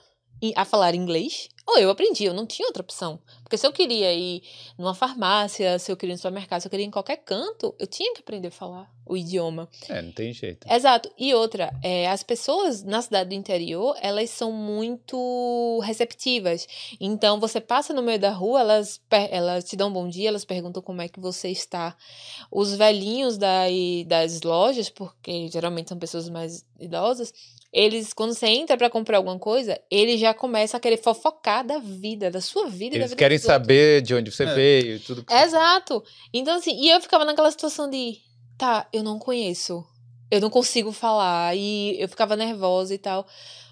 a 0.56 0.64
falar 0.64 0.94
inglês, 0.94 1.48
ou 1.70 1.78
eu 1.78 1.90
aprendia, 1.90 2.28
eu 2.28 2.34
não 2.34 2.46
tinha 2.46 2.66
outra 2.66 2.82
opção. 2.82 3.18
Porque 3.42 3.56
se 3.56 3.66
eu 3.66 3.72
queria 3.72 4.12
ir 4.14 4.42
numa 4.78 4.94
farmácia, 4.94 5.78
se 5.78 5.90
eu 5.90 5.96
queria 5.96 6.12
ir 6.12 6.16
no 6.16 6.18
supermercado, 6.18 6.60
se 6.60 6.66
eu 6.66 6.70
queria 6.70 6.84
ir 6.84 6.88
em 6.88 6.90
qualquer 6.90 7.16
canto, 7.16 7.74
eu 7.78 7.86
tinha 7.86 8.14
que 8.14 8.20
aprender 8.20 8.48
a 8.48 8.52
falar 8.52 8.90
o 9.10 9.16
idioma. 9.16 9.68
É, 9.88 10.00
não 10.00 10.12
tem 10.12 10.32
jeito. 10.32 10.70
Exato. 10.70 11.10
E 11.18 11.34
outra, 11.34 11.72
é, 11.82 12.08
as 12.08 12.22
pessoas 12.22 12.84
na 12.84 13.02
cidade 13.02 13.30
do 13.30 13.34
interior, 13.34 13.96
elas 14.00 14.30
são 14.30 14.52
muito 14.52 15.80
receptivas. 15.82 16.68
Então, 17.00 17.40
você 17.40 17.60
passa 17.60 17.92
no 17.92 18.02
meio 18.02 18.20
da 18.20 18.30
rua, 18.30 18.60
elas, 18.60 19.00
elas 19.10 19.64
te 19.64 19.74
dão 19.74 19.88
um 19.88 19.92
bom 19.92 20.08
dia, 20.08 20.28
elas 20.28 20.44
perguntam 20.44 20.80
como 20.80 21.02
é 21.02 21.08
que 21.08 21.18
você 21.18 21.48
está. 21.48 21.96
Os 22.52 22.76
velhinhos 22.76 23.36
da, 23.36 23.64
das 24.06 24.42
lojas, 24.42 24.88
porque 24.88 25.48
geralmente 25.48 25.88
são 25.88 25.98
pessoas 25.98 26.28
mais 26.28 26.64
idosas, 26.78 27.34
eles, 27.72 28.12
quando 28.12 28.34
você 28.34 28.46
entra 28.48 28.76
pra 28.76 28.90
comprar 28.90 29.18
alguma 29.18 29.38
coisa, 29.38 29.80
eles 29.90 30.18
já 30.18 30.34
começam 30.34 30.76
a 30.76 30.80
querer 30.80 30.96
fofocar 30.96 31.59
da 31.62 31.78
vida, 31.78 32.30
da 32.30 32.40
sua 32.40 32.68
vida 32.68 32.96
e 32.96 32.98
da 32.98 33.04
Eles 33.04 33.10
vida 33.10 33.18
querem 33.18 33.38
dos 33.38 33.44
outros. 33.44 33.62
saber 33.66 34.02
de 34.02 34.14
onde 34.14 34.30
você 34.30 34.44
É. 34.44 34.54
veio 34.54 34.96
e 34.96 34.98
tudo. 35.00 35.24
que- 35.24 35.32
Exato. 35.32 36.02
Então, 36.32 36.56
assim, 36.56 36.78
e 36.80 36.90
eu 36.90 37.00
ficava 37.00 37.24
naquela 37.24 37.50
situação 37.50 37.88
de, 37.88 38.18
tá, 38.58 38.86
eu 38.92 39.02
não 39.02 39.18
conheço, 39.18 39.84
eu 40.30 40.40
não 40.40 40.50
consigo 40.50 40.92
falar, 40.92 41.56
e 41.56 41.96
eu 42.00 42.08
ficava 42.08 42.36
nervosa 42.36 42.94
e 42.94 42.98
tal. 42.98 43.26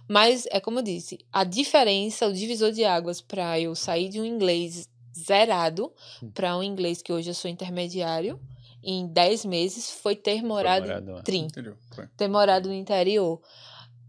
Mas, 0.08 0.46
é 0.50 0.58
como 0.60 0.78
eu 0.78 0.82
disse, 0.82 1.18
a 1.32 1.44
diferença, 1.44 2.26
o 2.26 2.32
divisor 2.32 2.72
de 2.72 2.84
águas 2.84 3.20
pra 3.20 3.60
eu 3.60 3.74
sair 3.74 4.08
de 4.08 4.20
um 4.20 4.24
inglês 4.24 4.88
zerado 5.16 5.92
Hum. 6.22 6.30
pra 6.32 6.56
um 6.56 6.62
inglês 6.62 7.02
que 7.02 7.12
hoje 7.12 7.28
eu 7.30 7.34
sou 7.34 7.50
intermediário, 7.50 8.40
em 8.82 9.06
10 9.08 9.44
meses, 9.44 9.90
foi 9.90 10.14
ter 10.16 10.42
morado, 10.42 10.86
morado 10.86 11.12
lá. 11.12 11.18
em 11.18 11.22
Trim? 11.22 11.48
Foi. 11.94 12.06
ter 12.16 12.28
morado 12.28 12.68
no 12.68 12.74
interior. 12.74 13.40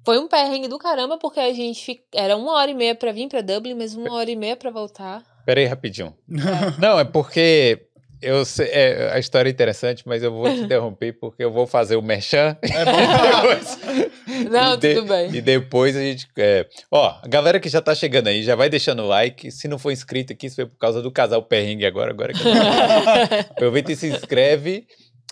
Foi 0.05 0.17
um 0.17 0.27
perrengue 0.27 0.67
do 0.67 0.77
caramba, 0.79 1.17
porque 1.17 1.39
a 1.39 1.53
gente 1.53 1.83
fi- 1.85 2.01
era 2.13 2.35
uma 2.35 2.53
hora 2.53 2.71
e 2.71 2.73
meia 2.73 2.95
pra 2.95 3.11
vir 3.11 3.27
pra 3.27 3.41
Dublin, 3.41 3.75
mas 3.75 3.93
uma 3.95 4.13
hora 4.15 4.29
e 4.31 4.35
meia 4.35 4.55
pra 4.55 4.71
voltar. 4.71 5.21
Pera 5.45 5.59
aí, 5.59 5.65
rapidinho. 5.65 6.15
Não, 6.79 6.97
é 6.99 7.03
porque 7.03 7.85
eu 8.21 8.43
sei, 8.45 8.67
é, 8.71 9.11
a 9.13 9.19
história 9.19 9.49
é 9.49 9.51
interessante, 9.51 10.03
mas 10.05 10.21
eu 10.23 10.31
vou 10.31 10.45
te 10.53 10.59
interromper 10.61 11.13
porque 11.19 11.43
eu 11.43 11.51
vou 11.51 11.65
fazer 11.67 11.95
o 11.95 12.01
merchan. 12.01 12.57
É 12.61 12.85
bom. 12.85 14.49
Não, 14.49 14.77
de- 14.77 14.95
tudo 14.95 15.07
bem. 15.07 15.33
E 15.35 15.41
depois 15.41 15.95
a 15.95 15.99
gente. 16.01 16.27
é, 16.37 16.65
Ó, 16.91 17.07
a 17.21 17.27
galera 17.27 17.59
que 17.59 17.67
já 17.69 17.81
tá 17.81 17.93
chegando 17.95 18.27
aí, 18.27 18.41
já 18.43 18.55
vai 18.55 18.69
deixando 18.69 19.03
o 19.03 19.07
like. 19.07 19.51
Se 19.51 19.67
não 19.67 19.77
for 19.79 19.91
inscrito 19.91 20.33
aqui, 20.33 20.47
isso 20.47 20.55
foi 20.55 20.65
por 20.65 20.77
causa 20.77 21.01
do 21.01 21.11
casal 21.11 21.41
perrengue 21.43 21.85
agora. 21.85 22.11
agora 22.11 22.33
que... 22.33 22.39
Aproveita 23.51 23.91
e 23.91 23.95
se 23.95 24.07
inscreve, 24.07 24.85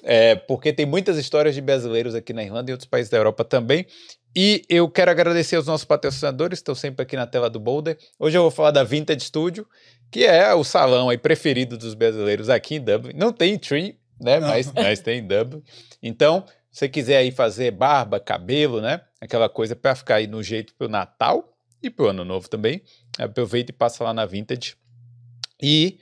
é, 0.03 0.36
porque 0.36 0.72
tem 0.74 0.86
muitas 0.86 1.18
histórias 1.18 1.53
de 1.56 1.62
brasileiros 1.62 2.15
aqui 2.15 2.34
na 2.34 2.44
Irlanda 2.44 2.72
e 2.72 2.74
outros 2.74 2.89
países 2.89 3.10
da 3.10 3.18
Europa 3.18 3.44
também. 3.44 3.86
E 4.36 4.63
eu 4.69 4.89
quero 4.89 5.10
agradecer 5.10 5.55
aos 5.55 5.65
nossos 5.65 5.86
patrocinadores, 5.86 6.60
estão 6.60 6.75
sempre 6.75 7.03
aqui 7.03 7.15
na 7.15 7.25
tela 7.25 7.50
do 7.50 7.60
Boulder. 7.60 7.98
Hoje 8.19 8.38
eu 8.38 8.43
vou 8.43 8.51
falar 8.51 8.72
da 8.72 8.84
Vintage 8.84 9.22
Studio, 9.22 9.67
que 10.12 10.25
é 10.25 10.53
o 10.53 10.63
salão 10.63 11.10
aí 11.10 11.17
preferido 11.17 11.77
dos 11.77 11.93
brasileiros 11.93 12.50
aqui 12.50 12.75
em 12.75 12.81
Dublin. 12.81 13.13
Não 13.15 13.34
tem 13.34 13.53
em 13.53 13.57
Tree, 13.57 14.00
né? 14.19 14.39
Não. 14.39 14.50
Mas, 14.50 14.72
mas 14.72 15.00
tem 15.00 15.19
em 15.19 15.27
Dublin. 15.27 15.63
Então, 16.01 16.46
se 16.72 16.79
você 16.79 16.89
quiser 16.89 17.17
aí 17.17 17.31
fazer 17.31 17.72
barba, 17.72 18.19
cabelo, 18.19 18.79
né? 18.81 19.01
Aquela 19.19 19.50
coisa 19.50 19.75
para 19.75 19.96
ficar 19.96 20.15
aí 20.15 20.27
no 20.27 20.43
jeito 20.43 20.75
pro 20.75 20.88
Natal 20.88 21.57
e 21.81 21.89
pro 21.89 22.07
Ano 22.07 22.24
Novo 22.24 22.48
também, 22.50 22.81
aproveita 23.17 23.72
e 23.72 23.74
passa 23.74 24.03
lá 24.03 24.13
na 24.13 24.25
Vintage. 24.25 24.75
E 25.62 26.00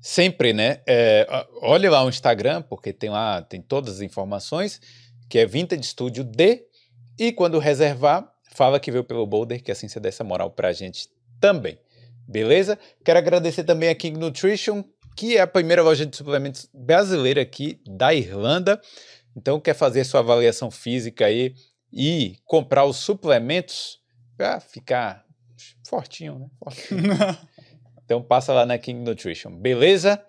sempre, 0.00 0.52
né? 0.52 0.80
É, 0.86 1.26
olhe 1.60 1.88
lá 1.88 2.04
o 2.04 2.08
Instagram, 2.08 2.62
porque 2.62 2.92
tem 2.92 3.10
lá, 3.10 3.42
tem 3.42 3.60
todas 3.60 3.96
as 3.96 4.00
informações, 4.00 4.80
que 5.28 5.38
é 5.38 5.46
Vintage 5.46 5.84
Studio 5.84 6.22
D. 6.22 6.66
E 7.22 7.30
quando 7.30 7.60
reservar, 7.60 8.28
fala 8.52 8.80
que 8.80 8.90
veio 8.90 9.04
pelo 9.04 9.24
Boulder, 9.24 9.62
que 9.62 9.70
assim 9.70 9.86
você 9.86 10.00
dá 10.00 10.08
essa 10.08 10.24
moral 10.24 10.50
pra 10.50 10.72
gente 10.72 11.08
também. 11.38 11.78
Beleza? 12.26 12.76
Quero 13.04 13.16
agradecer 13.16 13.62
também 13.62 13.88
a 13.88 13.94
King 13.94 14.18
Nutrition, 14.18 14.82
que 15.16 15.36
é 15.36 15.40
a 15.40 15.46
primeira 15.46 15.84
loja 15.84 16.04
de 16.04 16.16
suplementos 16.16 16.68
brasileira 16.74 17.40
aqui 17.40 17.80
da 17.86 18.12
Irlanda. 18.12 18.80
Então, 19.36 19.60
quer 19.60 19.74
fazer 19.74 20.02
sua 20.02 20.18
avaliação 20.18 20.68
física 20.68 21.26
aí 21.26 21.54
e 21.92 22.38
comprar 22.44 22.86
os 22.86 22.96
suplementos 22.96 24.00
para 24.36 24.58
ficar 24.58 25.24
fortinho, 25.86 26.40
né? 26.40 26.48
Fortinho. 26.58 27.02
Então 28.04 28.20
passa 28.20 28.52
lá 28.52 28.66
na 28.66 28.76
King 28.76 29.00
Nutrition, 29.00 29.56
beleza? 29.56 30.22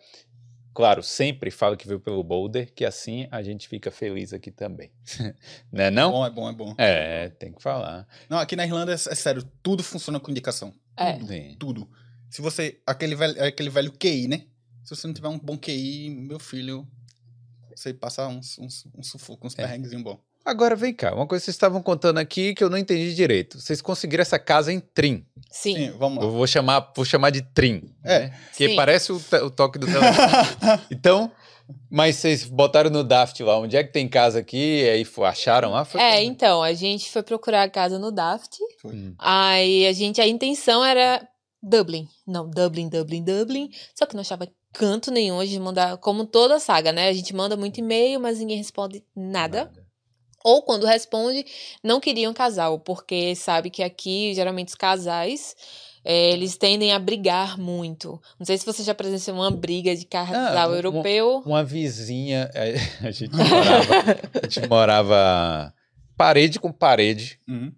Claro, 0.74 1.03
sempre 1.03 1.51
fala 1.51 1.77
que 1.77 1.88
veio 1.88 2.00
pelo 2.00 2.24
Boulder, 2.24 2.74
que 2.74 2.84
assim 2.84 3.27
a 3.32 3.44
gente 3.44 3.68
fica 3.68 3.92
feliz 3.92 4.34
aqui 4.34 4.50
também. 4.51 4.92
né 5.72 5.92
não? 5.92 6.12
Bom, 6.12 6.25
é 6.25 6.30
bom, 6.32 6.50
é 6.50 6.53
bom. 6.53 6.75
É, 6.77 7.30
tem 7.30 7.53
que 7.53 7.62
falar. 7.62 8.08
Não, 8.27 8.39
aqui 8.39 8.56
na 8.56 8.65
Irlanda, 8.65 8.92
é, 8.92 8.96
é 8.96 8.98
sério, 8.98 9.44
tudo 9.62 9.84
funciona 9.84 10.20
com 10.20 10.32
indicação. 10.32 10.74
É. 10.98 11.13
Tudo, 11.13 11.58
tudo. 11.60 11.89
Se 12.30 12.42
você. 12.42 12.82
Aquele 12.86 13.15
velho, 13.15 13.44
aquele 13.44 13.70
velho 13.70 13.92
QI, 13.92 14.27
né? 14.27 14.46
Se 14.84 14.96
você 14.96 15.06
não 15.08 15.13
tiver 15.13 15.27
um 15.27 15.38
bom 15.39 15.58
QI, 15.58 16.10
meu 16.10 16.39
filho, 16.39 16.88
você 17.75 17.94
passa 17.94 18.27
uns, 18.27 18.58
uns, 18.58 18.86
uns 18.96 19.08
sufoco, 19.10 19.46
uns 19.46 19.53
É. 19.53 19.63
perrenguezinhos 19.63 20.03
bons. 20.03 20.20
Agora 20.45 20.75
vem 20.75 20.93
cá, 20.93 21.13
uma 21.15 21.25
coisa 21.25 21.41
que 21.41 21.45
vocês 21.45 21.55
estavam 21.55 21.81
contando 21.81 22.17
aqui 22.17 22.53
que 22.53 22.63
eu 22.63 22.69
não 22.69 22.77
entendi 22.77 23.13
direito. 23.15 23.59
Vocês 23.59 23.81
conseguiram 23.81 24.21
essa 24.21 24.38
casa 24.38 24.73
em 24.73 24.79
Trim. 24.79 25.25
Sim. 25.50 25.75
Sim, 25.75 25.91
vamos 25.97 26.21
Eu 26.21 26.29
lá. 26.29 26.38
vou 26.38 26.47
chamar, 26.47 26.91
vou 26.95 27.05
chamar 27.05 27.29
de 27.29 27.41
Trim. 27.41 27.81
É. 28.03 28.19
né? 28.19 28.39
Que 28.57 28.69
Sim. 28.69 28.75
parece 28.75 29.12
o, 29.13 29.21
o 29.43 29.50
toque 29.50 29.79
do 29.79 29.85
telefone. 29.85 30.81
então, 30.91 31.31
mas 31.89 32.17
vocês 32.17 32.43
botaram 32.43 32.89
no 32.89 33.03
Daft 33.05 33.41
lá, 33.41 33.57
onde 33.57 33.77
é 33.77 33.83
que 33.85 33.93
tem 33.93 34.07
casa 34.07 34.39
aqui? 34.39 34.81
E 34.83 34.89
aí 34.89 35.07
acharam 35.25 35.71
lá? 35.71 35.85
Foi 35.85 36.01
É, 36.01 36.17
como? 36.17 36.23
então, 36.25 36.62
a 36.62 36.73
gente 36.73 37.09
foi 37.09 37.23
procurar 37.23 37.63
a 37.63 37.69
casa 37.69 37.97
no 37.97 38.12
Daft. 38.12 38.57
Foi. 38.81 38.93
Hum. 38.93 39.15
Aí 39.17 39.88
a 39.88 39.93
gente, 39.93 40.19
a 40.19 40.27
intenção 40.27 40.83
era 40.83 41.25
Dublin. 41.62 42.05
Não, 42.27 42.50
Dublin, 42.50 42.89
Dublin, 42.89 43.23
Dublin. 43.23 43.69
Só 43.95 44.05
que 44.05 44.13
não 44.13 44.21
achava 44.21 44.45
canto 44.73 45.09
nenhum 45.09 45.39
a 45.39 45.45
gente 45.45 45.59
mandar, 45.59 45.95
como 45.97 46.25
toda 46.25 46.55
a 46.55 46.59
saga, 46.59 46.91
né? 46.91 47.07
A 47.07 47.13
gente 47.13 47.33
manda 47.33 47.55
muito 47.55 47.77
e-mail, 47.79 48.19
mas 48.19 48.39
ninguém 48.39 48.57
responde 48.57 49.03
nada. 49.15 49.71
Ou 50.43 50.62
quando 50.62 50.85
responde, 50.85 51.45
não 51.83 52.00
queriam 52.00 52.33
casal, 52.33 52.77
porque 52.79 53.33
sabe 53.35 53.69
que 53.69 53.81
aqui, 53.81 54.33
geralmente, 54.33 54.67
os 54.69 54.75
casais. 54.75 55.55
eh, 56.05 56.31
eles 56.33 56.57
tendem 56.57 56.91
a 56.91 57.00
brigar 57.00 57.57
muito. 57.57 58.19
Não 58.38 58.45
sei 58.45 58.57
se 58.57 58.65
você 58.65 58.83
já 58.83 58.93
presenciou 58.93 59.38
uma 59.38 59.50
briga 59.50 59.95
de 59.95 60.03
casal 60.05 60.67
um- 60.69 60.73
um- 60.73 60.75
europeu. 60.75 61.41
Uma 61.45 61.63
vizinha, 61.63 62.50
é, 62.53 62.73
a 63.07 63.09
gente 63.12 63.33
morava, 63.33 63.93
a 64.43 64.47
gente 64.50 64.67
morava 64.67 65.73
parede 66.17 66.59
com 66.59 66.71
parede. 66.73 67.39
Uhum. 67.47 67.71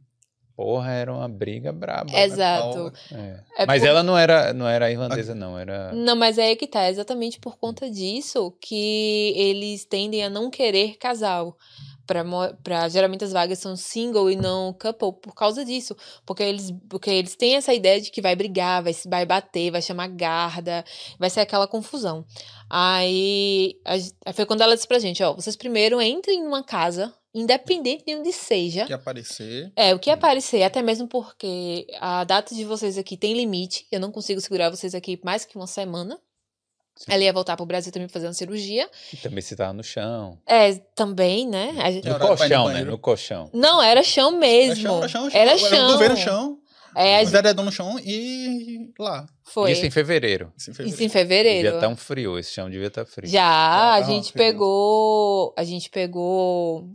Porra, 0.55 0.91
era 0.93 1.13
uma 1.13 1.27
briga 1.27 1.71
braba. 1.73 2.09
né? 2.11 2.23
Exato. 2.23 2.91
É. 3.11 3.39
É 3.59 3.65
Mas 3.67 3.81
por- 3.81 3.89
ela 3.89 4.01
não 4.01 4.17
era, 4.17 4.53
não 4.53 4.67
era 4.67 4.89
irlandesa, 4.89 5.35
não. 5.35 5.59
Era. 5.59 5.91
Não, 5.93 6.15
mas 6.15 6.37
é 6.37 6.45
aí 6.47 6.55
que 6.55 6.65
tá, 6.65 6.83
é 6.83 6.89
exatamente 6.89 7.39
por 7.39 7.57
conta 7.57 7.91
disso 7.91 8.55
que 8.61 9.33
eles 9.35 9.83
tendem 9.85 10.23
a 10.23 10.29
não 10.29 10.49
querer 10.49 10.95
casal. 10.97 11.57
Pra, 12.05 12.87
geralmente 12.89 13.23
as 13.23 13.31
vagas 13.31 13.59
são 13.59 13.75
single 13.75 14.29
e 14.29 14.35
não 14.35 14.71
couple 14.73 15.11
por 15.21 15.33
causa 15.33 15.65
disso. 15.65 15.95
Porque 16.25 16.43
eles, 16.43 16.71
porque 16.87 17.09
eles 17.09 17.35
têm 17.35 17.55
essa 17.55 17.73
ideia 17.73 17.99
de 17.99 18.11
que 18.11 18.21
vai 18.21 18.35
brigar, 18.35 18.83
vai, 18.83 18.93
se- 18.93 19.09
vai 19.09 19.25
bater, 19.25 19.71
vai 19.71 19.81
chamar 19.81 20.07
garda, 20.09 20.85
vai 21.17 21.29
ser 21.29 21.39
aquela 21.41 21.67
confusão. 21.67 22.25
Aí, 22.69 23.79
a 24.25 24.33
foi 24.33 24.45
quando 24.45 24.61
ela 24.61 24.75
disse 24.75 24.87
pra 24.87 24.99
gente, 24.99 25.23
ó, 25.23 25.33
vocês 25.33 25.55
primeiro 25.55 26.01
entrem 26.01 26.43
numa 26.43 26.63
casa, 26.63 27.13
independente 27.33 28.03
de 28.05 28.15
onde 28.15 28.31
seja. 28.33 28.85
Que 28.85 28.93
aparecer. 28.93 29.71
É, 29.75 29.93
o 29.93 29.99
que 29.99 30.09
aparecer, 30.09 30.63
até 30.63 30.81
mesmo 30.81 31.07
porque 31.07 31.87
a 31.99 32.23
data 32.23 32.53
de 32.53 32.63
vocês 32.65 32.97
aqui 32.97 33.17
tem 33.17 33.33
limite. 33.33 33.87
Eu 33.91 33.99
não 33.99 34.11
consigo 34.11 34.39
segurar 34.41 34.69
vocês 34.69 34.93
aqui 34.95 35.19
mais 35.23 35.45
que 35.45 35.55
uma 35.57 35.67
semana. 35.67 36.19
Sim. 36.95 37.11
Ela 37.11 37.23
ia 37.23 37.33
voltar 37.33 37.57
pro 37.57 37.65
Brasil 37.65 37.91
também 37.91 38.07
fazer 38.07 38.27
uma 38.27 38.33
cirurgia. 38.33 38.89
E 39.11 39.17
também 39.17 39.41
se 39.41 39.55
tava 39.55 39.73
no 39.73 39.83
chão. 39.83 40.39
É, 40.47 40.75
também, 40.95 41.45
né? 41.47 41.71
A 41.79 41.91
No 42.09 42.13
no 42.19 42.19
colchão, 42.27 42.67
né? 42.69 42.83
No 42.85 42.97
colchão. 42.97 43.49
Não, 43.53 43.81
era 43.83 44.01
chão 44.01 44.29
Era 44.29 44.37
mesmo. 44.37 44.81
chão, 44.81 44.97
era 44.99 45.07
chão, 45.09 45.29
chão. 45.29 45.39
Era 45.41 45.51
Era 45.51 45.57
chão. 45.59 45.87
do 45.91 45.97
ver 45.97 46.09
no 46.09 46.17
chão. 46.17 46.57
É, 46.97 47.17
a 47.19 47.53
no 47.53 47.71
chão 47.73 47.99
e 47.99 48.89
lá. 48.97 49.27
foi. 49.43 49.73
Isso 49.73 49.85
em 49.85 49.91
fevereiro. 49.91 50.53
Isso 50.57 50.71
em 50.71 50.73
Devia 50.85 51.09
fevereiro. 51.09 51.75
estar 51.75 51.89
um 51.89 51.95
frio, 51.97 52.39
esse 52.39 52.51
chão 52.51 52.69
devia 52.69 52.87
estar 52.87 53.05
frio. 53.05 53.29
Já, 53.29 53.43
a 53.43 53.95
Ah, 53.95 54.01
gente 54.01 54.31
frio. 54.31 54.45
pegou. 54.45 55.53
A 55.57 55.63
gente 55.65 55.89
pegou. 55.89 56.89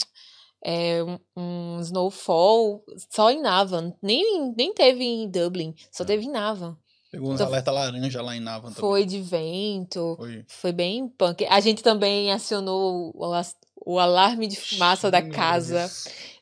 é, 0.65 1.03
um, 1.05 1.19
um 1.37 1.81
snowfall 1.81 2.83
só 3.11 3.31
em 3.31 3.43
Navan. 3.43 3.93
Nem, 4.03 4.55
nem 4.57 4.73
teve 4.73 5.05
em 5.05 5.29
Dublin, 5.31 5.75
só 5.93 6.03
teve 6.05 6.25
em 6.25 6.31
Navan. 6.31 6.77
Pegou 7.11 7.31
uns 7.31 7.35
Então- 7.35 7.47
alerta 7.49 7.73
laranja 7.73 8.23
lá 8.23 8.37
em 8.37 8.41
Navan 8.41 8.69
também. 8.69 8.81
Foi 8.81 9.05
de 9.05 9.21
vento. 9.21 10.15
Foi. 10.17 10.45
Foi 10.47 10.73
bem 10.73 11.09
punk. 11.09 11.45
A 11.47 11.59
gente 11.61 11.83
também 11.83 12.31
acionou 12.33 13.13
o, 13.15 13.43
o 13.85 13.99
alarme 13.99 14.47
de 14.47 14.57
fumaça 14.57 15.11
da 15.11 15.21
casa. 15.29 15.91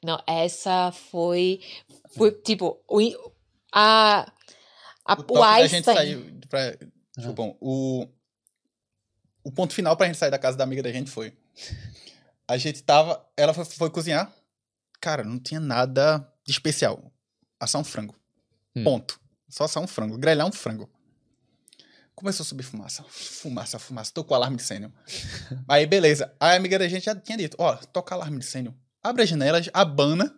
Não, 0.05 0.23
essa 0.27 0.93
foi. 0.93 1.61
Foi 2.11 2.31
tipo. 2.33 2.79
O, 2.87 2.99
a, 3.73 4.31
a, 5.07 5.15
O 5.15 5.21
o, 5.21 5.23
toque 5.25 5.41
da 5.41 5.67
gente 5.67 5.75
Einstein. 5.89 5.97
saiu 5.97 6.41
pra... 6.49 6.77
Desculpa, 7.17 7.57
o... 7.61 8.07
O 9.43 9.51
ponto 9.51 9.73
final 9.73 9.97
pra 9.97 10.07
gente 10.07 10.19
sair 10.19 10.31
da 10.31 10.39
casa 10.39 10.57
da 10.59 10.65
amiga 10.65 10.83
da 10.83 10.93
gente 10.93 11.11
foi... 11.11 11.33
A 12.47 12.57
gente 12.59 12.83
tava... 12.83 13.27
Ela 13.37 13.55
foi, 13.55 13.65
foi 13.65 13.89
cozinhar. 13.91 14.31
Cara, 15.01 15.25
não 15.25 15.39
tinha 15.39 15.61
nada 15.61 16.19
de 16.45 16.53
especial. 16.53 17.11
Assar 17.59 17.81
um 17.81 17.85
frango. 17.85 18.15
Hum. 18.77 18.85
Ponto. 18.85 19.19
Só 19.49 19.64
assar 19.64 19.83
um 19.83 19.87
frango. 19.87 20.19
Grelhar 20.19 20.47
um 20.47 20.52
frango. 20.52 20.88
Começou 22.14 22.43
a 22.43 22.47
subir 22.47 22.64
fumaça. 22.64 23.05
Fumaça, 23.09 23.78
fumaça. 23.78 24.12
Tocou 24.12 24.35
o 24.35 24.37
alarme 24.37 24.57
de 24.57 24.62
sênior. 24.64 24.90
Aí, 25.69 25.87
beleza. 25.87 26.33
Aí 26.40 26.55
a 26.55 26.57
amiga 26.57 26.78
da 26.78 26.88
gente 26.88 27.05
já 27.05 27.14
tinha 27.14 27.38
dito, 27.38 27.57
ó, 27.61 27.75
toca 27.76 28.14
alarme 28.14 28.38
de 28.38 28.45
sênior. 28.45 28.75
Abre 29.02 29.23
as 29.23 29.28
janelas, 29.28 29.71
abana 29.73 30.35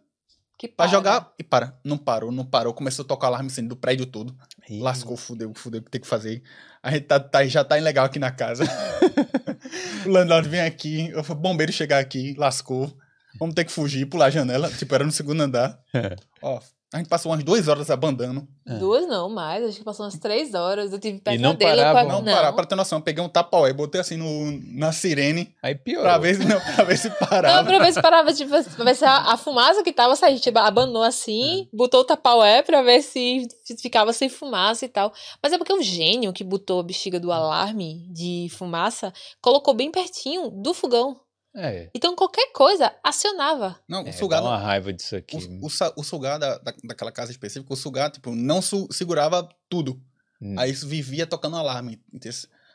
Que 0.59 0.69
pra 0.69 0.85
para. 0.85 0.89
jogar 0.89 1.33
e 1.39 1.43
para. 1.43 1.79
Não 1.83 1.97
parou, 1.97 2.31
não 2.31 2.45
parou. 2.45 2.75
Começou 2.75 3.05
a 3.05 3.09
tocar 3.09 3.29
alarme 3.29 3.49
de 3.49 3.55
sênior 3.55 3.71
do 3.71 3.77
prédio 3.77 4.05
todo. 4.05 4.37
Ih, 4.69 4.81
Lascou, 4.81 5.17
fudeu, 5.17 5.53
fudeu 5.55 5.81
o 5.81 5.85
que 5.85 5.91
tem 5.91 6.01
que 6.01 6.07
fazer. 6.07 6.43
A 6.83 6.91
gente 6.91 7.07
tá, 7.07 7.19
tá- 7.19 7.47
já 7.47 7.65
tá 7.65 7.79
ilegal 7.79 8.05
aqui 8.05 8.19
na 8.19 8.31
casa. 8.31 8.65
o 10.07 10.11
landlord 10.11 10.49
vem 10.51 10.61
aqui, 10.61 11.11
o 11.15 11.35
bombeiro 11.35 11.73
chegar 11.73 11.99
aqui, 11.99 12.35
lascou. 12.39 12.95
Vamos 13.39 13.55
ter 13.55 13.65
que 13.65 13.73
fugir, 13.73 14.05
pular 14.07 14.27
a 14.27 14.31
janela. 14.31 14.71
Tipo, 14.71 14.95
era 14.95 15.05
no 15.05 15.11
segundo 15.13 15.41
andar. 15.41 15.81
Ó, 16.43 16.61
a 16.93 16.99
gente 16.99 17.09
passou 17.09 17.31
umas 17.31 17.45
duas 17.45 17.69
horas 17.69 17.89
abandando. 17.91 18.47
Duas 18.79 19.07
não, 19.07 19.29
mais. 19.29 19.65
Acho 19.65 19.79
que 19.79 19.85
passou 19.85 20.05
umas 20.05 20.19
três 20.19 20.55
horas. 20.55 20.93
Eu 20.93 20.99
tive 20.99 21.21
E 21.31 21.39
não 21.39 21.55
pesadelo 21.57 21.83
paravam? 21.95 22.11
com 22.11 22.17
a... 22.17 22.21
Não, 22.23 22.33
parar, 22.35 22.53
pra 22.53 22.65
ter 22.67 22.75
noção. 22.75 22.99
eu 22.99 23.03
Peguei 23.03 23.23
um 23.25 23.29
tapaué, 23.29 23.73
botei 23.73 24.01
assim 24.01 24.17
no, 24.17 24.61
na 24.79 24.91
sirene 24.93 25.55
Aí 25.63 25.75
piorou. 25.75 26.05
pra 26.05 26.19
ver, 26.19 26.35
se- 26.35 26.45
não, 26.45 26.61
pra 26.61 26.85
ver 26.85 26.97
se 26.99 27.09
Não, 27.09 27.17
parava. 27.17 27.65
pra 27.65 27.79
ver 27.79 27.93
se 27.93 28.03
parava, 28.03 28.33
tipo, 28.33 28.51
pra 28.75 28.85
ver 28.85 28.95
se 28.97 29.05
a, 29.05 29.33
a 29.33 29.37
fumaça 29.37 29.83
que 29.83 29.93
tava 29.93 30.15
saindo, 30.17 30.41
tipo, 30.41 30.59
abandonou 30.59 31.03
assim, 31.03 31.69
botou 31.73 32.01
o 32.01 32.05
tapaué 32.05 32.63
pra 32.63 32.83
ver 32.83 33.03
se 33.03 33.47
ficava 33.81 34.13
sem 34.13 34.29
fumaça 34.29 34.85
e 34.85 34.89
tal. 34.89 35.13
Mas 35.43 35.53
é 35.53 35.59
porque 35.59 35.73
o 35.73 35.83
gênio 35.83 36.33
que 36.33 36.43
botou 36.45 36.81
a 36.81 36.83
bexiga 36.85 37.19
do 37.21 37.31
alarme 37.33 38.07
de 38.13 38.49
fumaça 38.51 39.13
colocou 39.41 39.75
bem 39.75 39.91
pertinho 39.91 40.51
do 40.51 40.75
fogão. 40.75 41.17
É. 41.55 41.91
Então 41.95 42.15
qualquer 42.15 42.53
coisa 42.53 42.95
acionava. 43.03 43.79
Não, 43.89 44.07
É, 44.07 44.11
o 44.11 44.13
sugar, 44.13 44.41
dá 44.41 44.49
uma 44.49 44.59
raiva 44.59 44.93
disso 44.93 45.17
aqui. 45.17 45.37
o, 45.37 45.67
o, 45.67 45.71
o 45.97 46.05
sugar 46.05 46.39
da, 46.39 46.59
da- 46.59 46.75
daquela 46.85 47.11
casa 47.11 47.33
específica, 47.33 47.73
o 47.73 47.77
sugar, 47.77 48.11
tipo, 48.11 48.35
não 48.35 48.63
su- 48.63 48.89
segurava 48.93 49.49
tudo. 49.69 50.01
Hum. 50.41 50.55
Aí 50.59 50.71
isso 50.71 50.87
vivia 50.87 51.27
tocando 51.27 51.57
alarme. 51.57 52.01